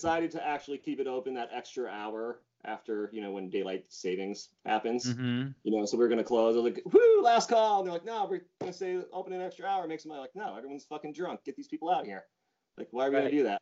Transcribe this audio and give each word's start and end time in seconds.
Decided 0.00 0.30
to 0.30 0.46
actually 0.46 0.78
keep 0.78 0.98
it 0.98 1.06
open 1.06 1.34
that 1.34 1.50
extra 1.52 1.86
hour 1.90 2.40
after, 2.64 3.10
you 3.12 3.20
know, 3.20 3.32
when 3.32 3.50
daylight 3.50 3.84
savings 3.88 4.48
happens. 4.64 5.06
Mm-hmm. 5.06 5.48
You 5.62 5.76
know, 5.78 5.84
so 5.84 5.98
we 5.98 6.04
are 6.04 6.08
gonna 6.08 6.24
close. 6.24 6.54
They're 6.54 6.62
like, 6.64 6.80
whoo, 6.90 7.22
last 7.22 7.48
call. 7.50 7.78
And 7.80 7.86
they're 7.86 7.92
like, 7.92 8.04
no, 8.06 8.26
we're 8.30 8.40
gonna 8.60 8.72
stay 8.72 8.98
open 9.12 9.32
an 9.34 9.42
extra 9.42 9.66
hour. 9.66 9.86
Make 9.86 10.00
some 10.00 10.08
money. 10.10 10.22
Like, 10.22 10.34
no, 10.34 10.56
everyone's 10.56 10.84
fucking 10.84 11.12
drunk. 11.12 11.44
Get 11.44 11.54
these 11.56 11.68
people 11.68 11.90
out 11.90 12.06
here. 12.06 12.24
Like, 12.78 12.88
why 12.92 13.06
are 13.06 13.10
we 13.10 13.16
Right. 13.16 13.22
gonna 13.24 13.30
do 13.36 13.42
that? 13.44 13.60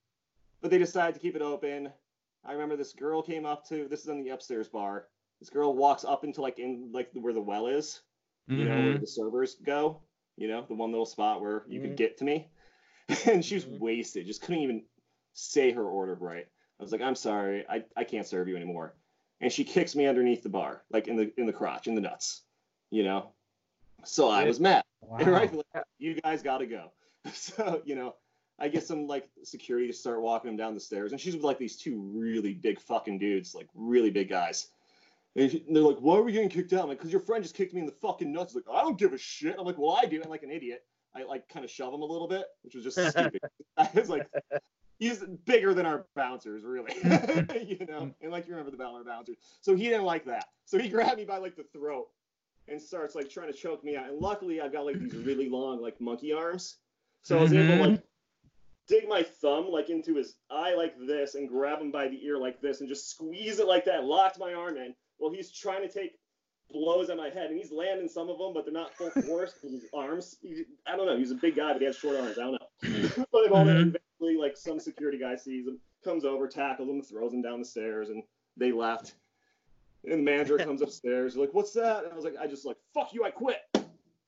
But 0.61 0.71
they 0.71 0.79
decided 0.79 1.15
to 1.15 1.21
keep 1.21 1.35
it 1.35 1.43
open. 1.43 1.93
I 2.45 2.53
remember 2.53 2.77
this 2.77 2.93
girl 2.93 3.21
came 3.21 3.45
up 3.45 3.67
to 3.69 3.89
this 3.89 4.03
is 4.03 4.09
in 4.09 4.23
the 4.23 4.31
upstairs 4.31 4.69
bar. 4.69 5.09
This 5.41 5.51
girl 5.51 5.75
walks 5.75 6.05
up 6.05 6.23
into 6.25 6.41
like 6.41 6.59
in 6.61 6.91
like 6.93 7.11
where 7.15 7.33
the 7.33 7.41
well 7.41 7.67
is, 7.67 8.01
you 8.47 8.65
know, 8.65 8.81
where 8.81 8.99
the 8.99 9.07
servers 9.07 9.57
go, 9.57 10.01
you 10.37 10.47
know, 10.49 10.65
the 10.69 10.75
one 10.75 10.91
little 10.91 11.07
spot 11.07 11.41
where 11.41 11.65
you 11.69 11.81
Mhm. 11.81 11.83
could 11.83 11.97
get 11.97 12.17
to 12.19 12.25
me. 12.25 12.49
and 13.27 13.45
she 13.45 13.55
was 13.55 13.65
Mhm. 13.65 13.79
wasted, 13.81 14.27
just 14.27 14.43
couldn't 14.43 14.63
even 14.63 14.85
say 15.39 15.71
her 15.73 15.85
order 15.85 16.17
right. 16.21 16.47
I 16.79 16.83
was 16.83 16.93
like, 16.93 17.01
I'm 17.01 17.15
sorry, 17.15 17.65
I, 17.69 17.85
I 17.97 18.05
can't 18.05 18.27
serve 18.27 18.49
you 18.49 18.57
anymore. 18.57 18.95
And 19.41 19.53
she 19.53 19.65
kicks 19.65 19.95
me 19.95 20.07
underneath 20.07 20.43
the 20.43 20.49
bar, 20.49 20.83
like 20.91 21.07
in 21.07 21.17
the 21.17 21.33
in 21.39 21.47
the 21.47 21.53
crotch, 21.53 21.87
in 21.87 21.95
the 21.95 22.01
nuts, 22.01 22.43
you 22.91 23.05
know. 23.05 23.31
So 24.05 24.29
I 24.29 24.45
was 24.45 24.61
mad. 24.61 24.83
Wow. 25.01 25.19
And 25.19 25.29
rightfully, 25.29 25.65
you 26.01 26.21
guys 26.21 26.43
gotta 26.43 26.67
go. 26.67 26.91
So, 27.33 27.83
you 27.85 27.95
know, 27.95 28.17
I 28.59 28.67
get 28.67 28.85
some 28.85 29.07
like 29.07 29.29
security 29.45 29.87
to 29.87 29.93
start 29.93 30.21
walking 30.21 30.49
them 30.49 30.57
down 30.57 30.75
the 30.75 30.81
stairs, 30.81 31.13
and 31.13 31.21
she's 31.21 31.35
with 31.35 31.45
like 31.45 31.59
these 31.59 31.77
two 31.77 32.01
really 32.01 32.53
big 32.53 32.81
fucking 32.81 33.19
dudes, 33.19 33.55
like 33.55 33.69
really 33.77 34.11
big 34.11 34.29
guys. 34.29 34.69
And 35.37 35.53
and 35.53 35.77
they're 35.77 35.85
like, 35.85 35.99
"Why 35.99 36.17
are 36.17 36.23
we 36.23 36.33
getting 36.33 36.49
kicked 36.49 36.73
out?" 36.73 36.83
I'm 36.83 36.89
like, 36.89 37.01
"Cause 37.01 37.13
your 37.13 37.21
friend 37.21 37.45
just 37.45 37.55
kicked 37.55 37.75
me 37.75 37.81
in 37.81 37.87
the 37.87 37.93
fucking 37.93 38.33
nuts." 38.33 38.53
He's 38.53 38.65
like, 38.67 38.77
"I 38.77 38.83
don't 38.83 38.99
give 38.99 39.13
a 39.13 39.19
shit." 39.19 39.55
I'm 39.57 39.65
like, 39.65 39.79
"Well, 39.79 39.97
I 40.03 40.07
do." 40.07 40.21
I'm 40.21 40.31
like 40.31 40.43
an 40.43 40.51
idiot. 40.51 40.85
I 41.15 41.23
like 41.23 41.49
kind 41.49 41.65
of 41.65 41.71
shove 41.71 41.95
him 41.95 42.03
a 42.03 42.07
little 42.07 42.27
bit, 42.27 42.47
which 42.63 42.75
was 42.75 42.83
just 42.83 42.97
stupid. 43.11 43.41
I 43.77 43.89
was 43.95 44.09
like, 44.09 44.27
he's 44.99 45.25
bigger 45.45 45.75
than 45.75 45.87
our 45.87 46.07
bouncers, 46.15 46.63
really. 46.65 46.95
you 47.67 47.87
know, 47.87 48.11
and 48.21 48.33
like 48.33 48.47
you 48.47 48.53
remember 48.53 48.71
the 48.71 48.77
Balmar 48.77 49.05
bouncers. 49.05 49.37
So 49.61 49.75
he 49.75 49.85
didn't 49.85 50.05
like 50.05 50.25
that. 50.27 50.47
So 50.65 50.79
he 50.79 50.89
grabbed 50.89 51.19
me 51.19 51.25
by 51.25 51.39
like 51.39 51.57
the 51.57 51.65
throat 51.73 52.09
and 52.69 52.81
starts 52.81 53.15
like 53.15 53.31
trying 53.31 53.53
to 53.53 53.59
choke 53.59 53.83
me 53.85 53.97
out. 53.97 54.09
And 54.09 54.19
luckily, 54.19 54.61
I've 54.61 54.73
got 54.73 54.85
like 54.85 54.99
these 54.99 55.15
really 55.15 55.49
long 55.49 55.81
like 55.81 56.01
monkey 56.01 56.33
arms, 56.33 56.77
so 57.23 57.39
I 57.39 57.43
was 57.43 57.53
able 57.53 57.67
to 57.67 57.73
mm-hmm. 57.73 57.91
like 57.93 58.03
dig 58.89 59.09
my 59.09 59.23
thumb 59.23 59.69
like 59.71 59.91
into 59.91 60.15
his 60.17 60.35
eye 60.51 60.75
like 60.75 60.95
this 61.07 61.35
and 61.35 61.49
grab 61.49 61.81
him 61.81 61.91
by 61.91 62.09
the 62.09 62.25
ear 62.25 62.39
like 62.39 62.61
this 62.61 62.81
and 62.81 62.89
just 62.89 63.11
squeeze 63.11 63.59
it 63.59 63.67
like 63.67 63.85
that. 63.85 64.05
Locked 64.05 64.39
my 64.39 64.55
arm 64.55 64.77
in 64.77 64.95
Well, 65.19 65.33
he's 65.33 65.51
trying 65.51 65.87
to 65.87 65.93
take 65.93 66.19
blows 66.71 67.09
at 67.09 67.17
my 67.17 67.31
head, 67.31 67.51
and 67.51 67.59
he's 67.59 67.73
landing 67.73 68.09
some 68.09 68.29
of 68.29 68.39
them, 68.39 68.53
but 68.53 68.65
they're 68.65 68.75
not 68.75 68.95
full 68.95 69.11
force 69.23 69.55
his 69.63 69.87
arms. 69.95 70.37
He, 70.43 70.65
I 70.87 70.97
don't 70.97 71.07
know. 71.07 71.17
He's 71.17 71.31
a 71.31 71.37
big 71.37 71.57
guy, 71.57 71.73
but 71.73 71.81
he 71.81 71.87
has 71.87 71.97
short 71.97 72.17
arms. 72.17 72.39
I 72.39 72.43
don't 72.43 72.53
know. 72.53 72.58
but 73.33 73.51
all 73.53 73.65
that 73.65 73.77
Mhm. 73.77 73.97
eventually, 74.21 74.37
like 74.37 74.57
some 74.57 74.79
security 74.81 75.19
guy 75.19 75.37
sees 75.37 75.67
him, 75.67 75.81
comes 76.05 76.25
over, 76.25 76.47
tackles 76.49 76.89
him, 76.89 77.03
throws 77.03 77.33
him 77.33 77.43
down 77.43 77.59
the 77.61 77.65
stairs, 77.65 78.09
and 78.11 78.23
they 78.57 78.73
left. 78.73 79.15
And 80.05 80.13
the 80.13 80.17
manager 80.19 80.59
comes 80.59 80.81
upstairs, 80.83 81.37
like, 81.37 81.53
"What's 81.55 81.73
that?" 81.73 82.05
And 82.05 82.13
I 82.13 82.17
was 82.17 82.25
like, 82.25 82.37
"I 82.39 82.47
just 82.47 82.65
like 82.65 82.77
fuck 82.95 83.13
you, 83.13 83.25
I 83.25 83.31
quit." 83.31 83.59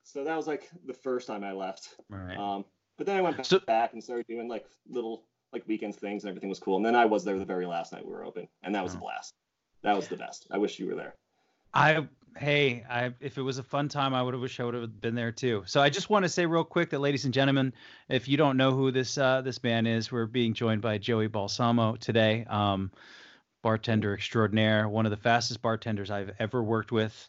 So 0.02 0.24
that 0.24 0.36
was 0.36 0.46
like 0.46 0.68
the 0.86 0.94
first 0.94 1.26
time 1.26 1.44
I 1.44 1.52
left. 1.52 1.96
Right. 2.08 2.36
Um, 2.36 2.64
but 2.96 3.06
then 3.06 3.16
I 3.16 3.20
went 3.20 3.44
So- 3.46 3.60
back 3.60 3.92
and 3.92 4.02
started 4.02 4.26
doing 4.26 4.48
like 4.48 4.66
little 4.88 5.24
like 5.52 5.66
weekend 5.66 5.94
things, 5.96 6.24
and 6.24 6.28
everything 6.28 6.48
was 6.48 6.58
cool. 6.60 6.76
And 6.76 6.84
then 6.86 6.94
I 6.96 7.04
was 7.04 7.24
there 7.24 7.38
the 7.38 7.44
very 7.44 7.66
last 7.66 7.92
night 7.92 8.04
we 8.04 8.12
were 8.12 8.24
open, 8.24 8.48
and 8.62 8.74
that 8.74 8.82
was 8.84 8.94
a 8.94 8.96
Oh. 8.98 9.00
blast. 9.00 9.34
That 9.82 9.96
was 9.96 10.08
the 10.08 10.16
best. 10.16 10.46
I 10.50 10.58
wish 10.58 10.78
you 10.78 10.86
were 10.86 10.94
there. 10.94 11.14
I 11.72 12.06
hey, 12.36 12.84
I 12.88 13.12
if 13.20 13.38
it 13.38 13.42
was 13.42 13.58
a 13.58 13.62
fun 13.62 13.88
time, 13.88 14.14
I 14.14 14.22
would 14.22 14.34
have 14.34 14.40
wished 14.40 14.60
I 14.60 14.64
would 14.64 14.74
have 14.74 15.00
been 15.00 15.14
there 15.14 15.32
too. 15.32 15.62
So 15.66 15.80
I 15.80 15.90
just 15.90 16.10
want 16.10 16.24
to 16.24 16.28
say 16.28 16.46
real 16.46 16.64
quick 16.64 16.90
that, 16.90 17.00
ladies 17.00 17.24
and 17.24 17.34
gentlemen, 17.34 17.72
if 18.08 18.28
you 18.28 18.36
don't 18.36 18.56
know 18.56 18.72
who 18.72 18.90
this 18.90 19.18
uh, 19.18 19.42
this 19.42 19.62
man 19.62 19.86
is, 19.86 20.10
we're 20.10 20.26
being 20.26 20.54
joined 20.54 20.82
by 20.82 20.98
Joey 20.98 21.26
Balsamo 21.26 21.96
today, 21.96 22.46
um, 22.48 22.90
bartender 23.62 24.14
extraordinaire, 24.14 24.88
one 24.88 25.06
of 25.06 25.10
the 25.10 25.16
fastest 25.16 25.62
bartenders 25.62 26.10
I've 26.10 26.32
ever 26.38 26.62
worked 26.62 26.92
with. 26.92 27.28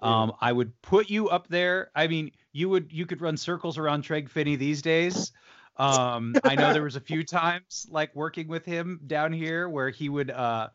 Um, 0.00 0.34
I 0.40 0.52
would 0.52 0.80
put 0.82 1.08
you 1.08 1.30
up 1.30 1.48
there. 1.48 1.90
I 1.94 2.06
mean, 2.06 2.32
you 2.52 2.68
would 2.68 2.92
you 2.92 3.06
could 3.06 3.20
run 3.20 3.36
circles 3.36 3.78
around 3.78 4.04
Treg 4.04 4.28
Finney 4.28 4.56
these 4.56 4.82
days. 4.82 5.32
Um, 5.78 6.34
I 6.44 6.54
know 6.54 6.72
there 6.72 6.82
was 6.82 6.96
a 6.96 7.00
few 7.00 7.24
times 7.24 7.86
like 7.90 8.14
working 8.14 8.48
with 8.48 8.64
him 8.64 9.00
down 9.06 9.32
here 9.32 9.68
where 9.68 9.90
he 9.90 10.08
would 10.08 10.30
uh, 10.30 10.68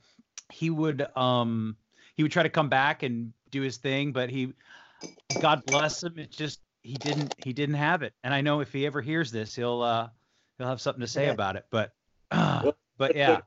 he 0.51 0.69
would 0.69 1.05
um, 1.15 1.75
he 2.15 2.23
would 2.23 2.31
try 2.31 2.43
to 2.43 2.49
come 2.49 2.69
back 2.69 3.03
and 3.03 3.33
do 3.51 3.61
his 3.61 3.77
thing, 3.77 4.11
but 4.11 4.29
he, 4.29 4.53
God 5.39 5.63
bless 5.65 6.03
him, 6.03 6.17
it 6.17 6.31
just 6.31 6.59
he 6.83 6.97
didn't 6.97 7.33
he 7.37 7.53
didn't 7.53 7.75
have 7.75 8.01
it. 8.01 8.13
And 8.23 8.33
I 8.33 8.41
know 8.41 8.59
if 8.61 8.73
he 8.73 8.85
ever 8.85 9.01
hears 9.01 9.31
this, 9.31 9.55
he'll 9.55 9.81
uh 9.81 10.09
he'll 10.57 10.67
have 10.67 10.81
something 10.81 11.01
to 11.01 11.07
say 11.07 11.25
Yeah. 11.25 11.31
about 11.31 11.55
it. 11.55 11.65
But 11.69 11.93
but 12.29 13.15
yeah, 13.15 13.41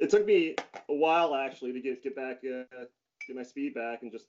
It 0.00 0.10
took 0.10 0.24
me 0.26 0.54
a 0.88 0.94
while 0.94 1.34
actually 1.34 1.72
to 1.72 1.80
get 1.80 2.02
get 2.02 2.14
back, 2.14 2.40
uh, 2.44 2.84
get 3.26 3.36
my 3.36 3.42
speed 3.42 3.74
back, 3.74 4.02
and 4.02 4.12
just. 4.12 4.26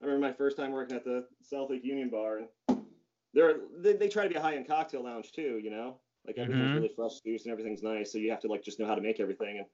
I 0.00 0.06
remember 0.06 0.28
my 0.28 0.32
first 0.32 0.56
time 0.56 0.70
working 0.72 0.96
at 0.96 1.04
the 1.04 1.26
South 1.42 1.70
Lake 1.70 1.84
Union 1.84 2.08
Bar, 2.08 2.38
and 2.38 2.48
they're 3.34 3.60
they, 3.78 3.94
they 3.94 4.08
try 4.08 4.22
to 4.24 4.28
be 4.28 4.36
a 4.36 4.40
high 4.40 4.54
end 4.54 4.66
cocktail 4.68 5.02
lounge 5.02 5.32
too, 5.32 5.60
you 5.62 5.70
know. 5.70 6.00
Like 6.26 6.38
everything's 6.38 6.70
Mhm. 6.70 6.74
really 6.74 6.88
fresh 6.94 7.20
juice 7.20 7.44
and 7.44 7.52
everything's 7.52 7.82
nice, 7.82 8.12
so 8.12 8.18
you 8.18 8.30
have 8.30 8.40
to 8.40 8.48
like 8.48 8.62
just 8.62 8.78
know 8.78 8.86
how 8.86 8.94
to 8.94 9.00
make 9.00 9.18
everything. 9.20 9.58
And 9.58 9.66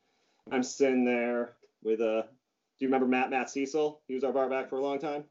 I'm 0.50 0.62
sitting 0.62 1.04
there 1.04 1.56
with 1.82 2.00
uh, 2.00 2.22
do 2.78 2.84
you 2.84 2.88
remember 2.88 3.06
Matt 3.06 3.30
Matt 3.30 3.50
Cecil? 3.50 4.00
He 4.08 4.14
was 4.14 4.24
our 4.24 4.32
bar 4.32 4.48
back 4.48 4.68
for 4.68 4.78
a 4.78 4.82
long 4.82 4.98
time. 4.98 5.24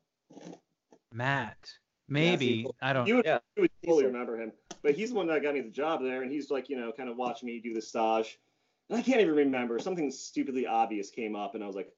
Matt, 1.12 1.58
maybe 2.08 2.64
Cecil. 2.64 2.76
I 2.82 2.94
don't. 2.94 3.08
You 3.08 3.16
would, 3.18 3.26
Yeah, 3.26 3.40
you 3.56 3.62
would 3.64 3.72
totally 3.84 4.04
Cecil. 4.04 4.12
remember 4.14 4.42
him. 4.42 4.52
But 4.82 4.96
he's 4.96 5.10
the 5.10 5.16
one 5.16 5.28
that 5.28 5.42
got 5.44 5.54
me 5.54 5.62
the 5.62 5.70
job 5.70 6.02
there, 6.02 6.22
and 6.24 6.32
he's 6.32 6.50
like, 6.52 6.70
you 6.70 6.78
know, 6.78 6.92
kind 6.92 7.10
of 7.10 7.18
watching 7.18 7.48
me 7.48 7.60
do 7.60 7.74
the 7.74 7.82
stage. 7.82 8.40
And 8.90 9.00
I 9.00 9.02
can't 9.02 9.22
even 9.22 9.36
remember. 9.36 9.80
Something 9.80 10.12
stupidly 10.12 10.66
obvious 10.68 11.10
came 11.10 11.36
up, 11.36 11.56
and 11.56 11.64
I 11.64 11.68
was 11.68 11.76
like, 11.76 11.90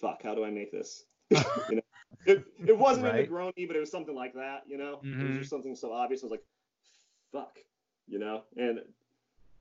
fuck, 0.00 0.22
how 0.22 0.34
do 0.34 0.44
I 0.44 0.50
make 0.50 0.72
this? 0.72 1.04
you 1.30 1.76
know, 1.76 1.82
it, 2.26 2.44
it 2.66 2.76
wasn't 2.78 3.06
Right. 3.06 3.26
in 3.26 3.26
the 3.26 3.30
Negroni, 3.30 3.66
but 3.66 3.76
it 3.76 3.80
was 3.80 3.90
something 3.90 4.14
like 4.14 4.34
that, 4.34 4.62
you 4.66 4.78
know? 4.78 5.00
It 5.02 5.22
was 5.22 5.34
Mhm. 5.34 5.38
just 5.38 5.50
something 5.50 5.74
so 5.74 5.92
obvious. 5.92 6.22
I 6.22 6.26
was 6.26 6.30
like, 6.32 6.44
fuck, 7.32 7.58
you 8.06 8.18
know? 8.18 8.44
And 8.56 8.78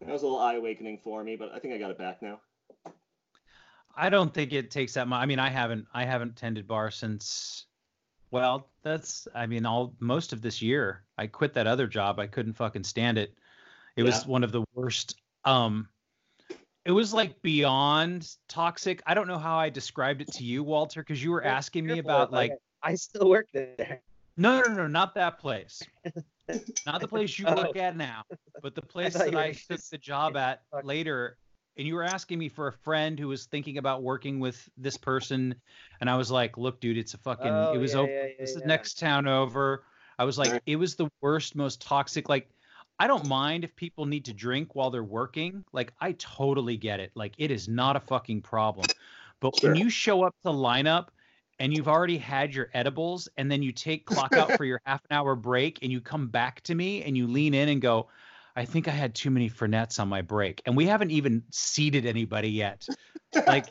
that 0.02 0.10
was 0.10 0.22
a 0.22 0.26
little 0.26 0.40
eye 0.40 0.56
awakening 0.56 1.00
for 1.04 1.24
me, 1.24 1.36
but 1.36 1.52
I 1.54 1.60
think 1.60 1.74
I 1.74 1.78
got 1.78 1.92
it 1.92 1.98
back 1.98 2.22
now. 2.22 2.40
I 3.96 4.10
don't 4.10 4.34
think 4.34 4.54
it 4.54 4.72
takes 4.72 4.94
that 4.94 5.08
much. 5.08 5.22
I 5.22 5.26
mean, 5.26 5.40
I 5.40 5.50
haven't 5.50 5.86
I 5.94 6.06
haven't 6.06 6.36
tended 6.36 6.68
bar 6.68 6.92
since. 6.92 7.66
Well, 8.32 8.70
that's 8.82 9.28
I 9.36 9.46
mean 9.46 9.66
all 9.66 9.94
most 10.00 10.34
of 10.34 10.42
this 10.42 10.62
year. 10.62 11.04
I 11.18 11.28
quit 11.28 11.54
that 11.54 11.68
other 11.68 11.88
job. 11.88 12.20
I 12.20 12.28
couldn't 12.28 12.54
fucking 12.54 12.84
stand 12.84 13.18
it. 13.18 13.36
It 13.96 14.04
was 14.04 14.26
one 14.26 14.44
of 14.44 14.52
the 14.52 14.64
worst. 14.74 15.16
Um, 15.46 15.88
it 16.86 16.92
was 16.92 17.14
like 17.14 17.40
beyond 17.44 18.36
toxic. 18.50 19.02
I 19.06 19.14
don't 19.14 19.28
know 19.28 19.38
how 19.38 19.58
I 19.58 19.70
described 19.70 20.22
it 20.22 20.32
to 20.34 20.44
you, 20.44 20.64
Walter, 20.64 21.02
because 21.02 21.24
you 21.24 21.32
were 21.32 21.44
asking 21.44 21.86
me 21.86 22.00
about 22.00 22.32
like 22.32 22.54
I 22.82 22.96
still 22.96 23.30
work 23.30 23.48
there. 23.54 24.02
no, 24.36 24.62
no, 24.62 24.70
no, 24.70 24.74
no, 24.76 24.88
not 24.88 25.14
that 25.16 25.40
place. 25.40 25.82
Not 26.86 27.00
the 27.00 27.08
place 27.08 27.40
you 27.40 27.46
Oh. 27.48 27.56
work 27.56 27.78
at 27.78 27.96
now, 27.96 28.24
but 28.62 28.76
the 28.76 28.82
place 28.82 29.14
that 29.14 29.34
I 29.34 29.54
took 29.54 29.80
the 29.90 29.98
job 29.98 30.36
at 30.36 30.64
later. 30.84 31.38
And 31.78 31.88
you 31.88 31.96
were 31.96 32.04
asking 32.04 32.38
me 32.38 32.50
for 32.50 32.68
a 32.68 32.74
friend 32.74 33.20
who 33.20 33.28
was 33.28 33.46
thinking 33.46 33.78
about 33.78 34.04
working 34.04 34.40
with 34.40 34.70
this 34.78 34.98
person, 34.98 35.56
and 36.00 36.10
I 36.10 36.16
was 36.18 36.30
like, 36.30 36.58
"Look, 36.58 36.80
dude, 36.80 36.98
it's 36.98 37.14
a 37.14 37.18
fucking. 37.18 37.48
Oh, 37.48 37.74
it 37.74 37.78
was 37.80 37.94
yeah, 37.94 38.00
over. 38.00 38.12
yeah, 38.12 38.26
yeah, 38.26 38.34
this 38.40 38.56
is 38.56 38.64
next 38.64 39.00
town 39.00 39.28
over." 39.28 39.84
I 40.20 40.26
was 40.26 40.38
like, 40.38 40.62
it 40.66 40.76
was 40.76 40.96
the 40.96 41.10
worst, 41.22 41.56
most 41.56 41.82
toxic. 41.82 42.30
Like, 42.30 42.50
I 43.00 43.08
don't 43.08 43.28
mind 43.28 43.64
if 43.64 43.76
people 43.76 44.06
need 44.06 44.26
to 44.26 44.34
drink 44.34 44.76
while 44.76 44.92
they're 44.92 45.04
working. 45.04 45.64
Like, 45.74 45.94
I 46.00 46.14
totally 46.14 46.78
get 46.78 47.00
it. 47.00 47.12
Like, 47.16 47.34
it 47.38 47.52
is 47.52 47.68
not 47.68 47.96
a 47.96 48.00
fucking 48.00 48.42
problem. 48.42 48.86
But 49.40 49.56
when 49.62 49.76
you 49.76 49.90
show 49.90 50.24
up 50.24 50.36
to 50.46 50.52
lineup 50.52 51.08
and 51.60 51.74
you've 51.74 51.88
already 51.88 52.18
had 52.18 52.54
your 52.54 52.70
edibles 52.74 53.28
and 53.38 53.52
then 53.52 53.62
you 53.62 53.72
take 53.72 54.06
clock 54.06 54.34
out 54.34 54.52
for 54.58 54.66
your 54.66 54.80
half 54.86 55.02
an 55.10 55.18
hour 55.18 55.36
break 55.36 55.80
and 55.82 55.92
you 55.92 56.00
come 56.00 56.28
back 56.28 56.62
to 56.62 56.76
me 56.76 57.04
and 57.04 57.18
you 57.18 57.28
lean 57.28 57.54
in 57.54 57.70
and 57.70 57.82
go, 57.82 58.08
I 58.56 58.66
think 58.66 58.88
I 58.88 58.92
had 58.92 59.16
too 59.16 59.32
many 59.32 59.50
Fernets 59.50 60.00
on 60.00 60.08
my 60.08 60.22
break. 60.22 60.62
And 60.66 60.78
we 60.78 60.86
haven't 60.86 61.12
even 61.12 61.44
seated 61.52 62.06
anybody 62.06 62.50
yet. 62.50 62.88
Like, 63.48 63.66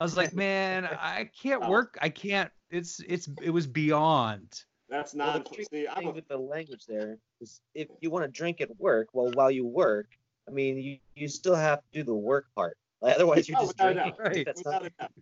I 0.00 0.04
was 0.04 0.16
like, 0.16 0.32
man, 0.32 0.86
I 0.86 1.28
can't 1.42 1.62
oh. 1.62 1.68
work. 1.68 1.98
I 2.00 2.08
can't. 2.08 2.50
it's 2.70 2.98
it's 3.06 3.28
it 3.42 3.50
was 3.50 3.66
beyond. 3.66 4.64
That's 4.88 5.14
Well, 5.14 5.26
not. 5.26 5.44
the 5.44 5.54
tricky 5.54 5.66
see, 5.70 5.86
I'm 5.86 5.96
thing 5.96 6.08
a, 6.08 6.12
with 6.12 6.28
the 6.28 6.38
language 6.38 6.86
there 6.88 7.18
is 7.42 7.60
if 7.74 7.88
you 8.00 8.10
want 8.10 8.24
to 8.24 8.30
drink 8.30 8.62
at 8.62 8.70
work, 8.80 9.08
well, 9.12 9.30
while 9.34 9.50
you 9.50 9.66
work, 9.66 10.06
I 10.48 10.50
mean, 10.50 10.78
you, 10.78 10.98
you 11.14 11.28
still 11.28 11.54
have 11.54 11.80
to 11.80 11.84
do 11.92 12.02
the 12.02 12.14
work 12.14 12.46
part. 12.56 12.78
Like, 13.02 13.14
otherwise, 13.16 13.50
you're 13.50 13.58
Oh, 13.58 13.66
just 13.66 13.78
without 13.78 13.90
a 13.92 14.12
drinking. 14.16 14.54
Right. 14.64 14.90
Not. 14.98 15.12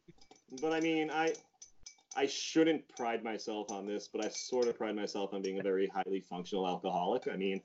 But 0.62 0.72
I 0.72 0.78
mean, 0.78 1.10
I 1.10 1.34
I 2.16 2.26
shouldn't 2.26 2.88
pride 2.96 3.22
myself 3.22 3.70
on 3.70 3.86
this, 3.86 4.08
but 4.08 4.24
I 4.24 4.28
sort 4.28 4.68
of 4.68 4.78
pride 4.78 4.96
myself 4.96 5.34
on 5.34 5.42
being 5.42 5.60
a 5.60 5.62
very 5.62 5.88
highly 5.88 6.20
functional 6.20 6.66
alcoholic. 6.66 7.28
I 7.28 7.36
mean, 7.36 7.60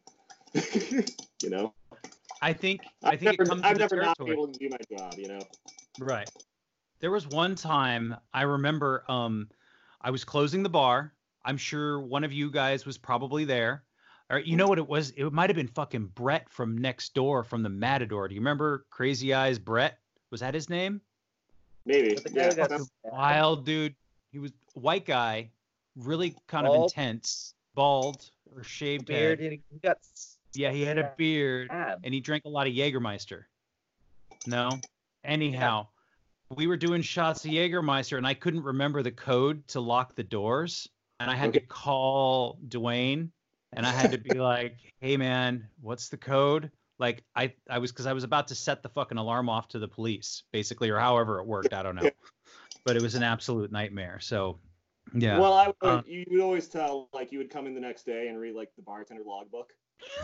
you 1.41 1.49
know, 1.49 1.73
I 2.41 2.53
think 2.53 2.81
I 3.03 3.11
I've 3.11 3.19
think 3.19 3.39
never, 3.39 3.43
it 3.43 3.49
comes 3.49 3.61
I've 3.63 3.77
with 3.79 3.89
the 3.89 3.95
never 3.95 4.05
not 4.05 4.17
been 4.17 4.29
able 4.29 4.47
to 4.47 4.59
do 4.59 4.69
my 4.69 4.97
job. 4.97 5.13
You 5.17 5.27
know, 5.29 5.39
Right. 5.99 6.29
There 6.99 7.11
was 7.11 7.27
one 7.27 7.55
time 7.55 8.15
I 8.33 8.43
remember 8.43 9.03
um 9.09 9.49
I 10.01 10.11
was 10.11 10.23
closing 10.23 10.63
the 10.63 10.69
bar. 10.69 11.13
I'm 11.43 11.57
sure 11.57 11.99
one 11.99 12.23
of 12.23 12.31
you 12.33 12.49
guys 12.49 12.85
was 12.85 12.97
probably 12.97 13.45
there. 13.45 13.83
Or 14.31 14.39
you 14.39 14.55
know 14.55 14.67
what 14.67 14.79
it 14.79 14.87
was? 14.87 15.11
It 15.11 15.31
might 15.31 15.49
have 15.51 15.55
been 15.55 15.67
fucking 15.67 16.07
Brett 16.15 16.49
from 16.49 16.75
next 16.77 17.13
door 17.13 17.43
from 17.43 17.61
the 17.61 17.69
Matador. 17.69 18.27
Do 18.27 18.33
you 18.33 18.41
remember 18.41 18.85
Crazy 18.89 19.33
Eyes 19.35 19.59
Brett? 19.59 19.99
Was 20.31 20.39
that 20.41 20.53
his 20.55 20.69
name? 20.69 21.01
maybe. 21.85 22.15
but 22.15 22.23
the 22.23 22.29
guy 22.31 22.43
Yeah, 22.45 22.49
that's- 22.53 22.89
Wild 23.03 23.65
dude. 23.65 23.93
He 24.31 24.39
was 24.39 24.51
a 24.75 24.79
white 24.79 25.05
guy, 25.05 25.51
really 25.95 26.35
kind 26.47 26.65
of 26.67 26.75
intense, 26.83 27.53
bald 27.75 28.31
or 28.53 28.63
shaved 28.63 29.05
beard. 29.05 29.39
head. 29.39 29.51
He 29.71 29.79
got 29.83 29.97
Yeah, 30.55 30.71
he 30.71 30.81
had 30.83 30.97
a 30.97 31.13
beard 31.17 31.67
stabbed. 31.67 32.05
and 32.05 32.13
he 32.13 32.19
drank 32.21 32.45
a 32.45 32.49
lot 32.49 32.67
of 32.67 32.73
Jägermeister. 32.73 33.43
No? 34.47 34.69
Anyhow, 35.23 35.87
we 36.55 36.67
were 36.67 36.77
doing 36.77 37.01
shots 37.01 37.45
of 37.45 37.51
Jägermeister 37.51 38.17
and 38.17 38.27
I 38.27 38.33
couldn't 38.33 38.63
remember 38.63 39.01
the 39.01 39.11
code 39.11 39.67
to 39.69 39.79
lock 39.79 40.15
the 40.15 40.23
doors. 40.23 40.87
And 41.19 41.31
I 41.31 41.35
had 41.35 41.53
to 41.53 41.59
call 41.61 42.57
Dwayne 42.67 43.29
and 43.73 43.85
I 43.85 43.91
had 43.91 44.11
to 44.11 44.17
be 44.17 44.33
like, 44.37 44.77
hey 44.99 45.17
man, 45.17 45.67
what's 45.81 46.09
the 46.09 46.17
code? 46.17 46.71
Like 46.99 47.23
I, 47.35 47.53
I 47.69 47.79
was 47.79 47.91
because 47.91 48.05
I 48.05 48.13
was 48.13 48.23
about 48.23 48.47
to 48.49 48.55
set 48.55 48.83
the 48.83 48.89
fucking 48.89 49.17
alarm 49.17 49.49
off 49.49 49.67
to 49.69 49.79
the 49.79 49.87
police, 49.87 50.43
basically, 50.53 50.89
or 50.89 50.99
however 50.99 51.39
it 51.39 51.45
worked. 51.45 51.73
I 51.73 51.83
don't 51.83 51.95
know. 51.95 52.09
But 52.85 52.95
it 52.95 53.01
was 53.01 53.15
an 53.15 53.23
absolute 53.23 53.71
nightmare. 53.71 54.19
So 54.21 54.59
yeah. 55.13 55.39
Well, 55.39 55.53
I 55.53 55.67
would, 55.67 55.75
Uh, 55.81 56.01
you 56.05 56.25
would 56.31 56.41
always 56.41 56.67
tell 56.67 57.09
like 57.13 57.31
you 57.31 57.37
would 57.39 57.49
come 57.49 57.67
in 57.67 57.73
the 57.73 57.81
next 57.81 58.05
day 58.05 58.27
and 58.27 58.39
read 58.39 58.55
like 58.55 58.69
the 58.75 58.81
bartender 58.81 59.23
logbook, 59.25 59.71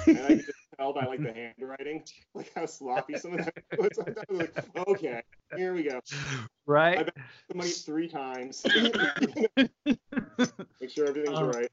and 0.07 0.19
I 0.19 0.27
could 0.27 0.45
just 0.45 0.57
tell 0.77 0.94
by 0.94 1.06
like 1.06 1.21
the 1.21 1.33
handwriting, 1.59 2.03
like 2.33 2.51
how 2.56 2.65
sloppy 2.65 3.18
some 3.18 3.33
of 3.33 3.45
that 3.45 3.63
was. 3.77 3.89
I 4.00 4.13
was 4.29 4.39
like, 4.39 4.88
okay, 4.88 5.21
here 5.56 5.73
we 5.73 5.83
go. 5.83 6.00
right? 6.65 7.09
The 7.50 7.56
money 7.56 7.69
three 7.69 8.07
times. 8.07 8.63
Make 9.56 10.89
sure 10.89 11.07
everything's 11.07 11.38
Um, 11.38 11.50
right. 11.50 11.71